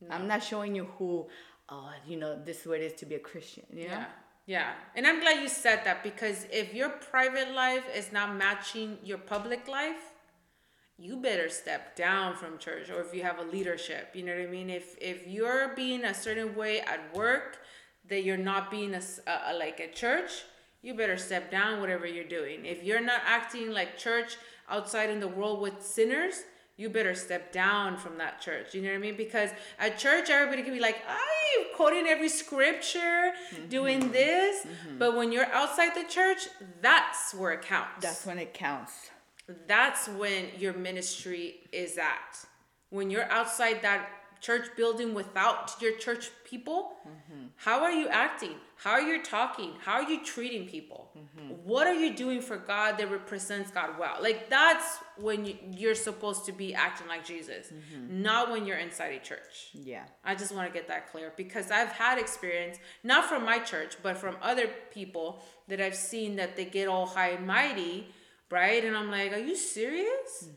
No. 0.00 0.14
I'm 0.14 0.28
not 0.28 0.42
showing 0.44 0.76
you 0.76 0.84
who, 0.98 1.26
oh, 1.68 1.90
you 2.06 2.16
know, 2.16 2.38
this 2.42 2.60
is 2.60 2.66
what 2.66 2.80
it 2.80 2.92
is 2.92 3.00
to 3.00 3.06
be 3.06 3.14
a 3.16 3.20
Christian. 3.20 3.64
You 3.72 3.88
know? 3.88 3.94
Yeah. 3.94 4.04
Yeah. 4.46 4.70
And 4.96 5.06
I'm 5.06 5.20
glad 5.20 5.42
you 5.42 5.48
said 5.48 5.82
that 5.84 6.02
because 6.02 6.46
if 6.50 6.72
your 6.72 6.88
private 6.88 7.52
life 7.52 7.84
is 7.94 8.12
not 8.12 8.34
matching 8.34 8.96
your 9.04 9.18
public 9.18 9.68
life, 9.68 10.14
you 10.98 11.16
better 11.16 11.48
step 11.48 11.94
down 11.94 12.34
from 12.34 12.58
church 12.58 12.90
or 12.90 13.00
if 13.00 13.14
you 13.14 13.22
have 13.22 13.38
a 13.38 13.44
leadership 13.44 14.10
you 14.14 14.24
know 14.24 14.34
what 14.34 14.42
i 14.42 14.46
mean 14.46 14.68
if 14.68 14.96
if 15.00 15.26
you're 15.26 15.72
being 15.76 16.04
a 16.04 16.12
certain 16.12 16.54
way 16.56 16.80
at 16.80 17.14
work 17.14 17.58
that 18.08 18.24
you're 18.24 18.36
not 18.36 18.70
being 18.70 18.94
a, 18.94 19.02
a, 19.26 19.52
a 19.52 19.54
like 19.56 19.78
a 19.78 19.90
church 19.92 20.42
you 20.82 20.94
better 20.94 21.16
step 21.16 21.50
down 21.50 21.80
whatever 21.80 22.06
you're 22.06 22.24
doing 22.24 22.64
if 22.66 22.82
you're 22.82 23.00
not 23.00 23.20
acting 23.24 23.70
like 23.70 23.96
church 23.96 24.36
outside 24.68 25.08
in 25.08 25.20
the 25.20 25.28
world 25.28 25.60
with 25.60 25.80
sinners 25.80 26.42
you 26.78 26.88
better 26.88 27.14
step 27.14 27.52
down 27.52 27.96
from 27.98 28.16
that 28.18 28.40
church. 28.40 28.72
You 28.72 28.80
know 28.82 28.88
what 28.90 28.94
I 28.94 28.98
mean? 28.98 29.16
Because 29.16 29.50
at 29.80 29.98
church, 29.98 30.30
everybody 30.30 30.62
can 30.62 30.72
be 30.72 30.80
like, 30.80 30.96
I'm 31.08 31.66
quoting 31.74 32.06
every 32.06 32.28
scripture, 32.28 33.32
mm-hmm. 33.52 33.68
doing 33.68 34.12
this. 34.12 34.64
Mm-hmm. 34.64 34.98
But 34.98 35.16
when 35.16 35.32
you're 35.32 35.52
outside 35.52 35.94
the 35.94 36.08
church, 36.08 36.46
that's 36.80 37.34
where 37.34 37.50
it 37.52 37.62
counts. 37.62 38.00
That's 38.00 38.24
when 38.24 38.38
it 38.38 38.54
counts. 38.54 39.10
That's 39.66 40.08
when 40.08 40.46
your 40.56 40.72
ministry 40.72 41.56
is 41.72 41.98
at. 41.98 42.46
When 42.90 43.10
you're 43.10 43.30
outside 43.30 43.82
that 43.82 44.08
church 44.40 44.68
building 44.76 45.14
without 45.14 45.74
your 45.80 45.96
church 45.96 46.30
people, 46.44 46.92
mm-hmm. 47.06 47.46
how 47.56 47.82
are 47.82 47.90
you 47.90 48.08
acting? 48.08 48.54
How 48.76 48.92
are 48.92 49.00
you 49.00 49.22
talking? 49.22 49.72
How 49.84 49.94
are 49.94 50.08
you 50.08 50.24
treating 50.24 50.68
people? 50.68 51.10
Mm-hmm. 51.16 51.54
What 51.64 51.86
are 51.86 51.94
you 51.94 52.14
doing 52.14 52.40
for 52.40 52.56
God 52.56 52.96
that 52.98 53.10
represents 53.10 53.70
God 53.72 53.98
well? 53.98 54.16
Like 54.20 54.48
that's 54.48 54.98
when 55.16 55.44
you, 55.72 55.90
are 55.90 55.94
supposed 55.96 56.46
to 56.46 56.52
be 56.52 56.74
acting 56.74 57.08
like 57.08 57.24
Jesus, 57.24 57.66
mm-hmm. 57.66 58.22
not 58.22 58.50
when 58.50 58.66
you're 58.66 58.78
inside 58.78 59.12
a 59.14 59.18
church. 59.18 59.70
Yeah. 59.74 60.04
I 60.24 60.36
just 60.36 60.54
want 60.54 60.68
to 60.68 60.72
get 60.72 60.86
that 60.88 61.10
clear 61.10 61.32
because 61.36 61.70
I've 61.70 61.88
had 61.88 62.18
experience, 62.18 62.78
not 63.02 63.24
from 63.24 63.44
my 63.44 63.58
church, 63.58 63.96
but 64.02 64.16
from 64.16 64.36
other 64.40 64.68
people 64.92 65.42
that 65.66 65.80
I've 65.80 65.96
seen 65.96 66.36
that 66.36 66.56
they 66.56 66.64
get 66.64 66.86
all 66.86 67.06
high 67.06 67.30
and 67.30 67.46
mighty, 67.46 68.06
right? 68.50 68.84
And 68.84 68.96
I'm 68.96 69.10
like, 69.10 69.32
are 69.32 69.38
you 69.38 69.56
serious? 69.56 70.48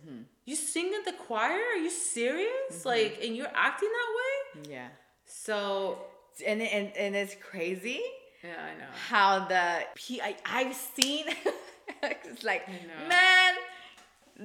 You 0.45 0.55
sing 0.55 0.88
in 0.88 1.03
the 1.05 1.13
choir? 1.13 1.59
Are 1.73 1.77
you 1.77 1.89
serious? 1.89 2.49
Mm-hmm. 2.72 2.88
Like, 2.88 3.19
and 3.23 3.35
you're 3.35 3.51
acting 3.53 3.89
that 3.89 4.09
way? 4.19 4.72
Yeah. 4.72 4.88
So. 5.26 5.99
And 6.45 6.61
and 6.61 6.95
and 6.97 7.15
it's 7.15 7.35
crazy. 7.35 8.01
Yeah, 8.43 8.49
I 8.55 8.80
know. 8.80 8.88
How 9.09 9.45
the 9.45 10.23
I 10.23 10.35
I've 10.45 10.76
seen. 10.76 11.26
it's 12.03 12.43
like 12.43 12.68
man, 12.68 13.53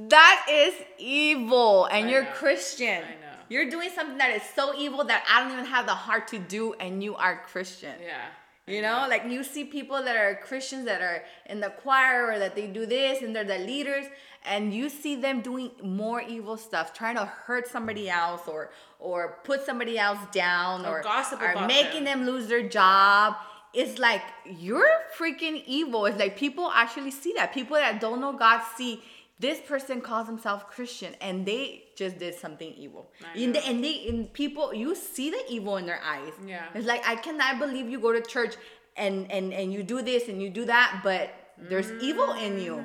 that 0.09 0.47
is 0.51 0.75
evil, 0.99 1.87
and 1.87 2.07
I 2.07 2.11
you're 2.11 2.25
know. 2.25 2.31
Christian. 2.33 3.03
I 3.05 3.21
know. 3.21 3.37
You're 3.49 3.71
doing 3.71 3.91
something 3.95 4.19
that 4.19 4.35
is 4.35 4.43
so 4.55 4.75
evil 4.77 5.05
that 5.05 5.25
I 5.31 5.41
don't 5.41 5.53
even 5.53 5.65
have 5.67 5.87
the 5.87 5.95
heart 5.95 6.29
to 6.29 6.39
do, 6.39 6.75
and 6.75 7.03
you 7.03 7.15
are 7.15 7.41
Christian. 7.47 7.95
Yeah. 8.05 8.27
You 8.67 8.83
know, 8.83 9.07
like 9.09 9.23
you 9.29 9.45
see 9.45 9.65
people 9.65 10.03
that 10.03 10.17
are 10.17 10.41
Christians 10.43 10.87
that 10.87 11.01
are 11.01 11.23
in 11.49 11.61
the 11.61 11.69
choir 11.69 12.27
or 12.27 12.41
that 12.41 12.57
they 12.57 12.67
do 12.67 12.85
this 12.85 13.23
and 13.23 13.35
they're 13.35 13.45
the 13.45 13.59
leaders, 13.61 14.07
and 14.47 14.73
you 14.73 14.89
see 14.89 15.17
them 15.17 15.41
doing 15.41 15.71
more 15.83 16.21
evil 16.21 16.57
stuff, 16.57 16.95
trying 16.95 17.17
to 17.17 17.25
hurt 17.25 17.69
somebody 17.69 18.09
else 18.09 18.43
or 18.47 18.71
or 18.99 19.39
put 19.45 19.65
somebody 19.65 19.99
else 19.99 20.19
down 20.33 20.87
or, 20.87 21.01
or 21.01 21.03
gossip 21.03 21.41
or 21.43 21.67
making 21.67 22.05
them. 22.05 22.25
them 22.25 22.35
lose 22.35 22.49
their 22.49 22.69
job. 22.69 23.37
It's 23.75 23.99
like 23.99 24.23
you're 24.47 24.89
freaking 25.19 25.63
evil. 25.67 26.07
It's 26.07 26.19
like 26.19 26.37
people 26.37 26.71
actually 26.75 27.11
see 27.11 27.35
that. 27.37 27.53
People 27.53 27.77
that 27.77 28.01
don't 28.01 28.21
know 28.21 28.33
God 28.33 28.63
see 28.77 29.03
this 29.39 29.61
person 29.61 30.01
calls 30.01 30.27
himself 30.27 30.67
Christian 30.67 31.15
and 31.21 31.45
they 31.45 31.85
just 31.95 32.19
did 32.19 32.35
something 32.35 32.73
evil. 32.75 33.11
And 33.35 33.55
they, 33.55 33.63
and 33.65 33.85
they 33.85 33.93
in 33.93 34.27
people 34.27 34.73
you 34.73 34.95
see 34.95 35.31
the 35.31 35.43
evil 35.49 35.77
in 35.77 35.87
their 35.87 36.01
eyes. 36.03 36.33
Yeah. 36.47 36.65
It's 36.75 36.87
like 36.87 37.07
I 37.07 37.17
cannot 37.17 37.59
believe 37.59 37.89
you 37.89 38.01
go 38.01 38.13
to 38.13 38.23
church 38.23 38.55
and 38.97 39.31
and 39.31 39.53
and 39.53 39.73
you 39.73 39.83
do 39.83 40.01
this 40.01 40.29
and 40.29 40.41
you 40.41 40.49
do 40.49 40.65
that, 40.65 41.01
but 41.05 41.31
there's 41.59 41.87
mm-hmm. 41.87 42.05
evil 42.05 42.33
in 42.33 42.61
you. 42.61 42.85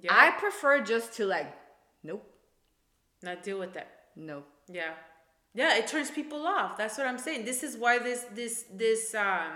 Yeah. 0.00 0.12
I 0.12 0.30
prefer 0.32 0.80
just 0.82 1.14
to 1.14 1.26
like, 1.26 1.52
nope. 2.02 2.24
Not 3.22 3.42
deal 3.42 3.58
with 3.58 3.72
that. 3.74 3.88
No. 4.14 4.42
Yeah. 4.68 4.92
Yeah, 5.54 5.76
it 5.76 5.86
turns 5.86 6.10
people 6.10 6.46
off. 6.46 6.76
That's 6.76 6.98
what 6.98 7.06
I'm 7.06 7.18
saying. 7.18 7.44
This 7.46 7.62
is 7.62 7.76
why 7.76 7.98
this 7.98 8.26
this 8.34 8.66
this 8.72 9.14
um 9.14 9.52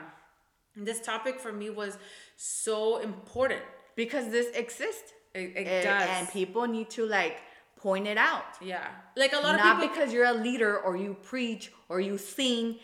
this 0.75 1.01
topic 1.01 1.39
for 1.39 1.53
me 1.53 1.69
was 1.69 1.99
so 2.37 2.99
important. 2.99 3.63
Because 3.97 4.31
this 4.31 4.55
exists. 4.57 5.13
It, 5.35 5.53
it 5.57 5.67
and, 5.67 5.85
does. 5.85 6.09
And 6.09 6.29
people 6.31 6.67
need 6.67 6.89
to 6.91 7.05
like 7.05 7.39
point 7.77 8.07
it 8.07 8.17
out. 8.17 8.45
Yeah. 8.63 8.87
Like 9.17 9.33
a 9.35 9.37
lot 9.37 9.57
of 9.57 9.61
people 9.61 9.87
Not 9.87 9.95
because 9.95 10.13
you're 10.13 10.25
a 10.25 10.33
leader 10.33 10.79
or 10.79 10.97
you 10.97 11.17
preach 11.23 11.71
or 11.89 12.01
you 12.01 12.17
sing, 12.17 12.77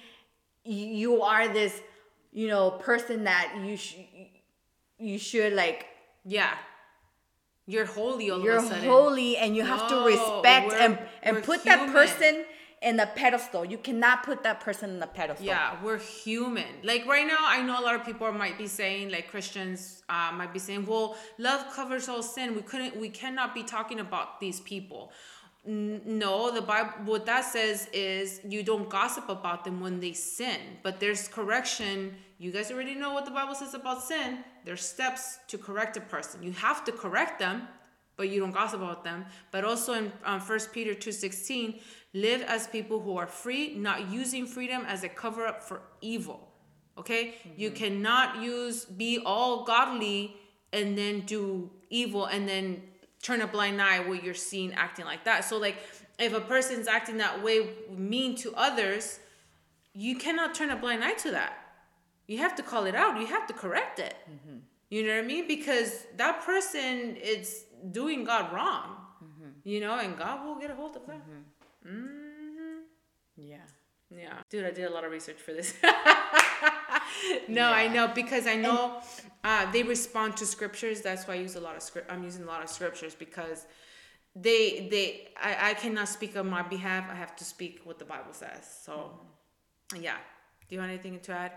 you 0.64 1.22
are 1.22 1.48
this, 1.48 1.80
you 2.32 2.48
know, 2.48 2.72
person 2.72 3.24
that 3.24 3.54
you 3.64 3.76
sh- 3.76 3.96
you 4.98 5.18
should 5.18 5.52
like 5.52 5.86
yeah 6.24 6.54
you're 7.66 7.84
holy 7.84 8.30
all 8.30 8.40
You're 8.40 8.60
holy 8.60 9.36
and 9.36 9.56
you 9.56 9.64
no, 9.64 9.76
have 9.76 9.88
to 9.88 9.96
respect 10.04 10.72
and, 10.72 10.98
and 11.22 11.42
put 11.42 11.62
human. 11.62 11.86
that 11.86 11.92
person 11.92 12.44
in 12.80 12.96
the 12.96 13.08
pedestal. 13.16 13.64
You 13.64 13.78
cannot 13.78 14.22
put 14.22 14.44
that 14.44 14.60
person 14.60 14.90
in 14.90 15.00
the 15.00 15.06
pedestal. 15.08 15.44
Yeah, 15.44 15.76
we're 15.82 15.98
human. 15.98 16.66
Like 16.84 17.06
right 17.06 17.26
now, 17.26 17.38
I 17.40 17.62
know 17.62 17.80
a 17.80 17.82
lot 17.82 17.96
of 17.96 18.04
people 18.04 18.30
might 18.32 18.56
be 18.56 18.68
saying, 18.68 19.10
like 19.10 19.28
Christians 19.30 20.04
uh, 20.08 20.30
might 20.32 20.52
be 20.52 20.60
saying, 20.60 20.86
"Well, 20.86 21.16
love 21.38 21.72
covers 21.74 22.08
all 22.08 22.22
sin. 22.22 22.54
We 22.54 22.62
couldn't, 22.62 22.96
we 22.96 23.08
cannot 23.08 23.54
be 23.54 23.62
talking 23.62 24.00
about 24.00 24.40
these 24.40 24.60
people." 24.60 25.12
no 25.68 26.52
the 26.52 26.62
bible 26.62 26.92
what 27.06 27.26
that 27.26 27.44
says 27.44 27.88
is 27.92 28.40
you 28.44 28.62
don't 28.62 28.88
gossip 28.88 29.28
about 29.28 29.64
them 29.64 29.80
when 29.80 29.98
they 29.98 30.12
sin 30.12 30.60
but 30.84 31.00
there's 31.00 31.26
correction 31.26 32.14
you 32.38 32.52
guys 32.52 32.70
already 32.70 32.94
know 32.94 33.12
what 33.12 33.24
the 33.24 33.32
bible 33.32 33.52
says 33.52 33.74
about 33.74 34.00
sin 34.00 34.38
there's 34.66 34.82
steps 34.82 35.38
to 35.48 35.56
correct 35.56 35.96
a 35.96 36.00
person 36.02 36.42
you 36.42 36.52
have 36.52 36.84
to 36.84 36.92
correct 36.92 37.38
them 37.38 37.66
but 38.16 38.28
you 38.28 38.38
don't 38.40 38.52
gossip 38.52 38.82
about 38.82 39.02
them 39.02 39.24
but 39.50 39.64
also 39.64 39.94
in 39.94 40.12
um, 40.26 40.40
1 40.40 40.60
peter 40.72 40.94
2.16 40.94 41.80
live 42.12 42.42
as 42.42 42.66
people 42.66 43.00
who 43.00 43.16
are 43.16 43.26
free 43.26 43.74
not 43.74 44.10
using 44.10 44.44
freedom 44.46 44.84
as 44.86 45.02
a 45.02 45.08
cover 45.08 45.46
up 45.46 45.62
for 45.62 45.80
evil 46.02 46.52
okay 46.98 47.28
mm-hmm. 47.28 47.50
you 47.56 47.70
cannot 47.70 48.42
use 48.42 48.84
be 48.84 49.18
all 49.24 49.64
godly 49.64 50.36
and 50.74 50.96
then 50.98 51.20
do 51.20 51.70
evil 51.88 52.26
and 52.26 52.46
then 52.48 52.82
turn 53.22 53.40
a 53.40 53.46
blind 53.46 53.80
eye 53.80 54.00
what 54.00 54.22
you're 54.22 54.34
seeing 54.34 54.72
acting 54.74 55.04
like 55.04 55.24
that. 55.24 55.44
So 55.44 55.58
like 55.58 55.76
if 56.18 56.32
a 56.32 56.40
person's 56.40 56.86
acting 56.86 57.18
that 57.18 57.42
way 57.42 57.70
mean 57.90 58.36
to 58.36 58.54
others, 58.54 59.18
you 59.92 60.16
cannot 60.16 60.54
turn 60.54 60.70
a 60.70 60.76
blind 60.76 61.02
eye 61.02 61.14
to 61.14 61.32
that. 61.32 61.65
You 62.26 62.38
have 62.38 62.56
to 62.56 62.62
call 62.62 62.86
it 62.86 62.94
out. 62.94 63.20
You 63.20 63.26
have 63.26 63.46
to 63.46 63.52
correct 63.52 63.98
it. 63.98 64.14
Mm-hmm. 64.30 64.58
You 64.90 65.06
know 65.06 65.14
what 65.14 65.24
I 65.24 65.26
mean? 65.26 65.48
Because 65.48 66.06
that 66.16 66.44
person 66.44 67.16
is 67.16 67.64
doing 67.90 68.24
God 68.24 68.52
wrong. 68.52 68.96
Mm-hmm. 69.22 69.50
You 69.64 69.80
know, 69.80 69.98
and 69.98 70.16
God 70.16 70.44
will 70.44 70.56
get 70.56 70.70
a 70.70 70.74
hold 70.74 70.96
of 70.96 71.06
them. 71.06 71.22
Mm-hmm. 71.86 71.96
mm-hmm. 71.96 72.80
Yeah. 73.36 73.56
Yeah. 74.14 74.34
Dude, 74.50 74.64
I 74.64 74.70
did 74.70 74.90
a 74.90 74.94
lot 74.94 75.04
of 75.04 75.10
research 75.10 75.38
for 75.38 75.52
this. 75.52 75.74
no, 75.82 75.88
yeah. 77.48 77.70
I 77.70 77.88
know 77.88 78.08
because 78.08 78.46
I 78.46 78.54
know 78.54 79.00
uh, 79.42 79.70
they 79.72 79.82
respond 79.82 80.36
to 80.38 80.46
scriptures. 80.46 81.00
That's 81.00 81.26
why 81.26 81.34
I 81.34 81.38
use 81.38 81.56
a 81.56 81.60
lot 81.60 81.76
of 81.76 81.82
script. 81.82 82.10
I'm 82.10 82.22
using 82.22 82.44
a 82.44 82.46
lot 82.46 82.62
of 82.62 82.68
scriptures 82.68 83.14
because 83.14 83.66
they 84.34 84.88
they 84.90 85.28
I, 85.42 85.70
I 85.70 85.74
cannot 85.74 86.08
speak 86.08 86.36
on 86.36 86.48
my 86.48 86.62
behalf. 86.62 87.04
I 87.10 87.14
have 87.14 87.34
to 87.36 87.44
speak 87.44 87.80
what 87.84 87.98
the 87.98 88.04
Bible 88.04 88.32
says. 88.32 88.64
So, 88.84 88.92
mm-hmm. 88.92 90.02
yeah. 90.02 90.16
Do 90.68 90.74
you 90.74 90.80
want 90.80 90.92
anything 90.92 91.18
to 91.20 91.32
add? 91.32 91.52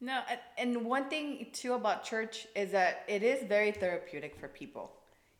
No, 0.00 0.20
and 0.56 0.84
one 0.84 1.10
thing 1.10 1.48
too 1.52 1.74
about 1.74 2.04
church 2.04 2.46
is 2.56 2.72
that 2.72 3.04
it 3.06 3.22
is 3.22 3.46
very 3.46 3.70
therapeutic 3.70 4.34
for 4.38 4.48
people. 4.48 4.92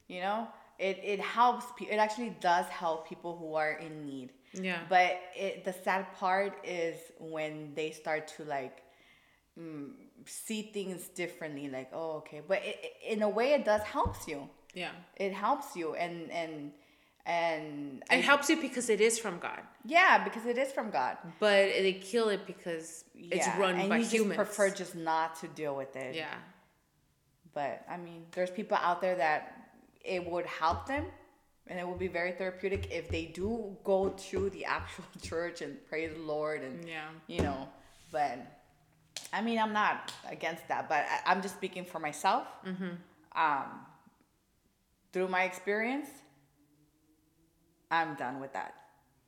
You 0.06 0.20
know, 0.20 0.48
it 0.78 1.00
it 1.02 1.20
helps. 1.20 1.66
It 1.80 1.96
actually 1.96 2.36
does 2.40 2.66
help 2.66 3.08
people 3.08 3.36
who 3.36 3.54
are 3.54 3.72
in 3.72 4.04
need. 4.04 4.32
Yeah. 4.52 4.80
But 4.88 5.18
it, 5.34 5.64
the 5.64 5.72
sad 5.72 6.12
part 6.14 6.58
is 6.64 6.96
when 7.18 7.72
they 7.74 7.90
start 7.90 8.28
to 8.36 8.44
like 8.44 8.82
mm, 9.58 9.92
see 10.26 10.62
things 10.62 11.08
differently. 11.08 11.68
Like, 11.68 11.90
oh, 11.92 12.18
okay. 12.18 12.42
But 12.46 12.62
it, 12.64 12.96
in 13.06 13.22
a 13.22 13.28
way, 13.28 13.52
it 13.52 13.64
does 13.64 13.82
helps 13.82 14.28
you. 14.28 14.48
Yeah. 14.74 14.90
It 15.16 15.32
helps 15.32 15.74
you, 15.74 15.94
and 15.94 16.30
and 16.30 16.72
and 17.26 18.02
it 18.10 18.14
I, 18.14 18.16
helps 18.16 18.48
you 18.48 18.60
because 18.60 18.88
it 18.88 19.00
is 19.00 19.18
from 19.18 19.38
God. 19.38 19.60
Yeah, 19.84 20.24
because 20.24 20.46
it 20.46 20.58
is 20.58 20.72
from 20.72 20.90
God. 20.90 21.16
But 21.38 21.68
they 21.68 21.92
kill 21.92 22.28
it 22.28 22.46
because 22.46 23.04
it's 23.14 23.46
yeah, 23.46 23.58
run 23.58 23.76
and 23.76 23.88
by 23.88 23.98
you 23.98 24.04
humans. 24.06 24.36
Just 24.36 24.48
prefer 24.48 24.70
just 24.70 24.94
not 24.94 25.38
to 25.40 25.48
deal 25.48 25.76
with 25.76 25.96
it. 25.96 26.14
Yeah. 26.14 26.34
But 27.54 27.84
I 27.88 27.96
mean, 27.96 28.26
there's 28.32 28.50
people 28.50 28.78
out 28.80 29.00
there 29.00 29.16
that 29.16 29.70
it 30.02 30.28
would 30.28 30.46
help 30.46 30.86
them 30.86 31.06
and 31.66 31.78
it 31.78 31.86
would 31.86 31.98
be 31.98 32.08
very 32.08 32.32
therapeutic 32.32 32.90
if 32.90 33.08
they 33.08 33.26
do 33.26 33.76
go 33.84 34.10
to 34.30 34.50
the 34.50 34.64
actual 34.64 35.04
church 35.22 35.62
and 35.62 35.76
praise 35.88 36.12
the 36.12 36.22
Lord 36.22 36.62
and 36.62 36.86
yeah, 36.86 37.08
you 37.26 37.42
know. 37.42 37.68
But 38.10 38.38
I 39.32 39.40
mean, 39.40 39.58
I'm 39.58 39.72
not 39.72 40.12
against 40.28 40.66
that, 40.68 40.88
but 40.88 41.06
I, 41.26 41.32
am 41.32 41.42
just 41.42 41.54
speaking 41.54 41.84
for 41.84 41.98
myself. 41.98 42.46
Mm-hmm. 42.66 43.40
Um, 43.40 43.64
through 45.12 45.28
my 45.28 45.44
experience, 45.44 46.08
I'm 47.90 48.14
done 48.14 48.40
with 48.40 48.52
that. 48.52 48.74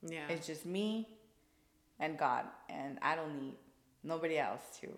Yeah, 0.03 0.29
it's 0.29 0.47
just 0.47 0.67
me 0.67 1.09
and 2.01 2.19
God, 2.19 2.45
and 2.69 2.99
I 3.03 3.15
don't 3.15 3.41
need 3.41 3.55
nobody 4.03 4.39
else 4.39 4.63
to. 4.81 4.89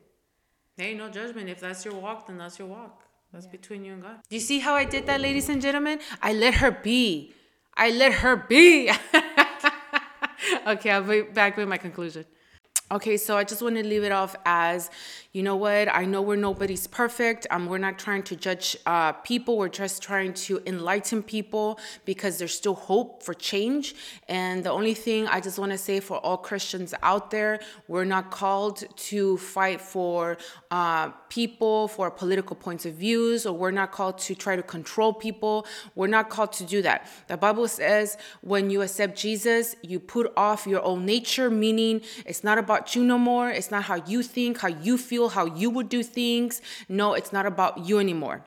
Hey, 0.76 0.94
no 0.94 1.08
judgment. 1.08 1.48
If 1.48 1.60
that's 1.60 1.84
your 1.84 1.94
walk, 1.94 2.26
then 2.26 2.38
that's 2.38 2.58
your 2.58 2.68
walk. 2.68 3.02
That's 3.32 3.46
yeah. 3.46 3.52
between 3.52 3.84
you 3.84 3.92
and 3.92 4.02
God. 4.02 4.16
Do 4.28 4.36
you 4.36 4.40
see 4.40 4.58
how 4.60 4.74
I 4.74 4.84
did 4.84 5.06
that, 5.06 5.20
ladies 5.20 5.48
and 5.48 5.60
gentlemen? 5.60 5.98
I 6.22 6.32
let 6.32 6.54
her 6.54 6.70
be. 6.70 7.32
I 7.76 7.90
let 7.90 8.12
her 8.14 8.36
be. 8.36 8.90
okay, 10.66 10.90
I'll 10.90 11.02
be 11.02 11.22
back 11.22 11.56
with 11.56 11.68
my 11.68 11.76
conclusion. 11.76 12.24
Okay, 12.92 13.16
so 13.16 13.34
I 13.38 13.44
just 13.44 13.62
want 13.62 13.76
to 13.76 13.82
leave 13.82 14.04
it 14.04 14.12
off 14.12 14.36
as, 14.44 14.90
you 15.32 15.42
know 15.42 15.56
what? 15.56 15.88
I 15.88 16.04
know 16.04 16.20
we're 16.20 16.36
nobody's 16.36 16.86
perfect. 16.86 17.46
Um, 17.50 17.66
we're 17.66 17.78
not 17.78 17.98
trying 17.98 18.22
to 18.24 18.36
judge 18.36 18.76
uh, 18.84 19.12
people. 19.12 19.56
We're 19.56 19.70
just 19.70 20.02
trying 20.02 20.34
to 20.34 20.62
enlighten 20.66 21.22
people 21.22 21.80
because 22.04 22.36
there's 22.36 22.52
still 22.52 22.74
hope 22.74 23.22
for 23.22 23.32
change. 23.32 23.94
And 24.28 24.62
the 24.62 24.70
only 24.70 24.92
thing 24.92 25.26
I 25.28 25.40
just 25.40 25.58
want 25.58 25.72
to 25.72 25.78
say 25.78 25.98
for 25.98 26.18
all 26.18 26.36
Christians 26.36 26.92
out 27.02 27.30
there, 27.30 27.60
we're 27.88 28.04
not 28.04 28.30
called 28.30 28.84
to 28.96 29.38
fight 29.38 29.80
for 29.80 30.36
uh, 30.70 31.08
people, 31.34 31.88
for 31.88 32.10
political 32.12 32.54
points 32.54 32.86
of 32.86 32.94
views, 32.94 33.44
or 33.44 33.52
we're 33.52 33.72
not 33.82 33.90
called 33.90 34.16
to 34.18 34.32
try 34.36 34.54
to 34.54 34.62
control 34.62 35.12
people. 35.12 35.66
We're 35.96 36.14
not 36.18 36.30
called 36.30 36.52
to 36.60 36.64
do 36.64 36.80
that. 36.82 36.98
The 37.26 37.36
Bible 37.36 37.66
says 37.66 38.16
when 38.42 38.70
you 38.70 38.82
accept 38.82 39.18
Jesus, 39.18 39.74
you 39.82 39.98
put 39.98 40.32
off 40.36 40.64
your 40.64 40.82
own 40.84 41.04
nature, 41.04 41.50
meaning 41.50 42.02
it's 42.24 42.44
not 42.44 42.56
about 42.64 42.94
you 42.94 43.02
no 43.02 43.18
more. 43.18 43.50
It's 43.50 43.72
not 43.72 43.82
how 43.90 43.96
you 44.12 44.22
think, 44.22 44.58
how 44.58 44.68
you 44.68 44.96
feel, 44.96 45.30
how 45.30 45.46
you 45.46 45.70
would 45.70 45.88
do 45.88 46.04
things. 46.04 46.62
No, 46.88 47.14
it's 47.14 47.32
not 47.32 47.46
about 47.46 47.84
you 47.88 47.98
anymore. 47.98 48.44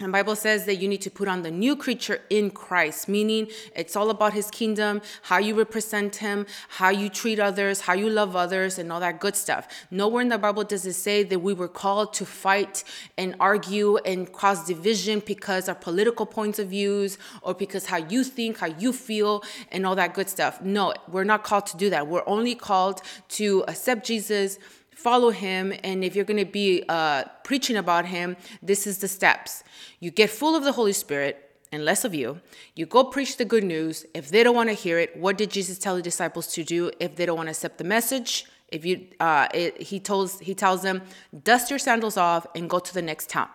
And 0.00 0.12
Bible 0.12 0.36
says 0.36 0.64
that 0.66 0.76
you 0.76 0.86
need 0.86 1.00
to 1.00 1.10
put 1.10 1.26
on 1.26 1.42
the 1.42 1.50
new 1.50 1.74
creature 1.74 2.20
in 2.30 2.52
Christ, 2.52 3.08
meaning 3.08 3.48
it's 3.74 3.96
all 3.96 4.10
about 4.10 4.32
his 4.32 4.48
kingdom, 4.48 5.02
how 5.22 5.38
you 5.38 5.56
represent 5.56 6.14
him, 6.14 6.46
how 6.68 6.90
you 6.90 7.08
treat 7.08 7.40
others, 7.40 7.80
how 7.80 7.94
you 7.94 8.08
love 8.08 8.36
others, 8.36 8.78
and 8.78 8.92
all 8.92 9.00
that 9.00 9.18
good 9.18 9.34
stuff. 9.34 9.66
Nowhere 9.90 10.22
in 10.22 10.28
the 10.28 10.38
Bible 10.38 10.62
does 10.62 10.86
it 10.86 10.92
say 10.92 11.24
that 11.24 11.40
we 11.40 11.52
were 11.52 11.66
called 11.66 12.12
to 12.14 12.24
fight 12.24 12.84
and 13.16 13.34
argue 13.40 13.96
and 13.96 14.32
cause 14.32 14.64
division 14.64 15.20
because 15.26 15.68
of 15.68 15.80
political 15.80 16.26
points 16.26 16.60
of 16.60 16.68
views 16.68 17.18
or 17.42 17.52
because 17.52 17.86
how 17.86 17.96
you 17.96 18.22
think, 18.22 18.58
how 18.58 18.66
you 18.68 18.92
feel, 18.92 19.42
and 19.72 19.84
all 19.84 19.96
that 19.96 20.14
good 20.14 20.28
stuff. 20.28 20.62
No, 20.62 20.94
we're 21.08 21.24
not 21.24 21.42
called 21.42 21.66
to 21.66 21.76
do 21.76 21.90
that. 21.90 22.06
We're 22.06 22.22
only 22.28 22.54
called 22.54 23.02
to 23.30 23.64
accept 23.66 24.06
Jesus 24.06 24.60
follow 24.98 25.30
him 25.30 25.72
and 25.84 26.02
if 26.02 26.16
you're 26.16 26.24
going 26.24 26.44
to 26.44 26.52
be 26.62 26.82
uh, 26.88 27.22
preaching 27.44 27.76
about 27.76 28.04
him 28.06 28.36
this 28.62 28.86
is 28.86 28.98
the 28.98 29.08
steps. 29.08 29.62
You 30.00 30.10
get 30.10 30.28
full 30.28 30.56
of 30.56 30.64
the 30.64 30.72
holy 30.72 30.92
spirit 30.92 31.34
and 31.70 31.84
less 31.84 32.04
of 32.04 32.14
you. 32.14 32.40
You 32.74 32.84
go 32.86 33.04
preach 33.04 33.36
the 33.36 33.44
good 33.44 33.62
news. 33.62 34.06
If 34.12 34.30
they 34.30 34.42
don't 34.42 34.56
want 34.56 34.70
to 34.70 34.74
hear 34.74 34.98
it 34.98 35.16
what 35.16 35.38
did 35.38 35.50
jesus 35.50 35.78
tell 35.78 35.94
the 35.94 36.02
disciples 36.02 36.48
to 36.48 36.64
do 36.64 36.90
if 36.98 37.14
they 37.14 37.26
don't 37.26 37.36
want 37.36 37.46
to 37.46 37.52
accept 37.52 37.78
the 37.78 37.84
message? 37.84 38.46
If 38.76 38.84
you 38.84 39.06
uh, 39.20 39.46
it, 39.54 39.80
he 39.90 40.00
tells 40.00 40.40
he 40.40 40.54
tells 40.54 40.82
them 40.82 41.02
dust 41.44 41.70
your 41.70 41.78
sandals 41.78 42.16
off 42.16 42.46
and 42.56 42.68
go 42.68 42.78
to 42.80 42.92
the 42.92 43.02
next 43.10 43.30
town. 43.30 43.48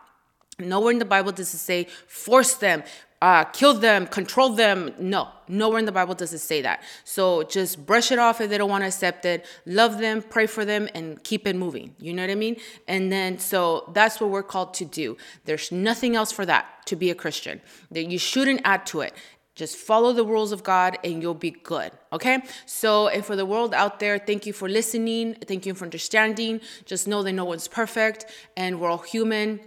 Nowhere 0.60 0.94
in 0.94 0.99
the 0.99 1.11
bible 1.15 1.34
does 1.34 1.53
it 1.53 1.57
say 1.57 1.88
force 2.07 2.53
them 2.56 2.84
uh, 3.23 3.45
kill 3.45 3.73
them, 3.73 4.05
control 4.05 4.49
them. 4.49 4.93
No, 4.99 5.29
nowhere 5.47 5.79
in 5.79 5.85
the 5.85 5.93
Bible 5.93 6.13
does 6.13 6.33
it 6.33 6.39
say 6.39 6.61
that. 6.61 6.83
So 7.05 7.43
just 7.43 7.85
brush 7.85 8.11
it 8.11 8.19
off 8.19 8.41
if 8.41 8.49
they 8.49 8.57
don't 8.57 8.69
want 8.69 8.81
to 8.81 8.87
accept 8.87 9.23
it. 9.23 9.45
Love 9.65 9.97
them, 9.99 10.21
pray 10.21 10.45
for 10.45 10.65
them, 10.65 10.89
and 10.93 11.23
keep 11.23 11.47
it 11.47 11.55
moving. 11.55 11.95
You 11.99 12.11
know 12.13 12.23
what 12.23 12.31
I 12.31 12.35
mean? 12.35 12.57
And 12.85 13.09
then, 13.09 13.39
so 13.39 13.89
that's 13.93 14.19
what 14.19 14.29
we're 14.29 14.43
called 14.43 14.73
to 14.73 14.83
do. 14.83 15.15
There's 15.45 15.71
nothing 15.71 16.17
else 16.17 16.33
for 16.33 16.45
that 16.47 16.85
to 16.87 16.97
be 16.97 17.11
a 17.11 17.15
Christian. 17.15 17.61
That 17.91 18.11
you 18.11 18.19
shouldn't 18.19 18.59
add 18.65 18.85
to 18.87 18.99
it. 18.99 19.13
Just 19.55 19.77
follow 19.77 20.11
the 20.11 20.25
rules 20.25 20.51
of 20.51 20.61
God 20.63 20.97
and 21.05 21.21
you'll 21.21 21.33
be 21.33 21.51
good. 21.51 21.93
Okay? 22.11 22.43
So, 22.65 23.07
and 23.07 23.23
for 23.23 23.37
the 23.37 23.45
world 23.45 23.73
out 23.73 24.01
there, 24.01 24.19
thank 24.19 24.45
you 24.45 24.51
for 24.51 24.67
listening. 24.67 25.35
Thank 25.47 25.65
you 25.65 25.73
for 25.75 25.85
understanding. 25.85 26.59
Just 26.83 27.07
know 27.07 27.23
that 27.23 27.31
no 27.31 27.45
one's 27.45 27.69
perfect 27.69 28.25
and 28.57 28.81
we're 28.81 28.89
all 28.89 28.97
human 28.97 29.61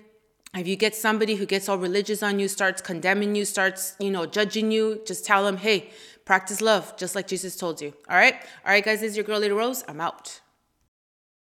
if 0.60 0.66
you 0.66 0.76
get 0.76 0.94
somebody 0.94 1.34
who 1.36 1.46
gets 1.46 1.68
all 1.68 1.78
religious 1.78 2.22
on 2.22 2.38
you, 2.38 2.48
starts 2.48 2.80
condemning 2.80 3.34
you, 3.34 3.44
starts, 3.44 3.94
you 3.98 4.10
know, 4.10 4.26
judging 4.26 4.70
you, 4.70 5.02
just 5.06 5.24
tell 5.24 5.44
them, 5.44 5.56
hey, 5.56 5.90
practice 6.24 6.60
love, 6.60 6.96
just 6.96 7.14
like 7.14 7.26
Jesus 7.26 7.56
told 7.56 7.80
you. 7.80 7.92
All 8.08 8.16
right? 8.16 8.34
All 8.64 8.72
right, 8.72 8.84
guys, 8.84 9.00
this 9.00 9.10
is 9.10 9.16
your 9.16 9.24
girl, 9.24 9.40
Lady 9.40 9.52
Rose. 9.52 9.84
I'm 9.88 10.00
out. 10.00 10.40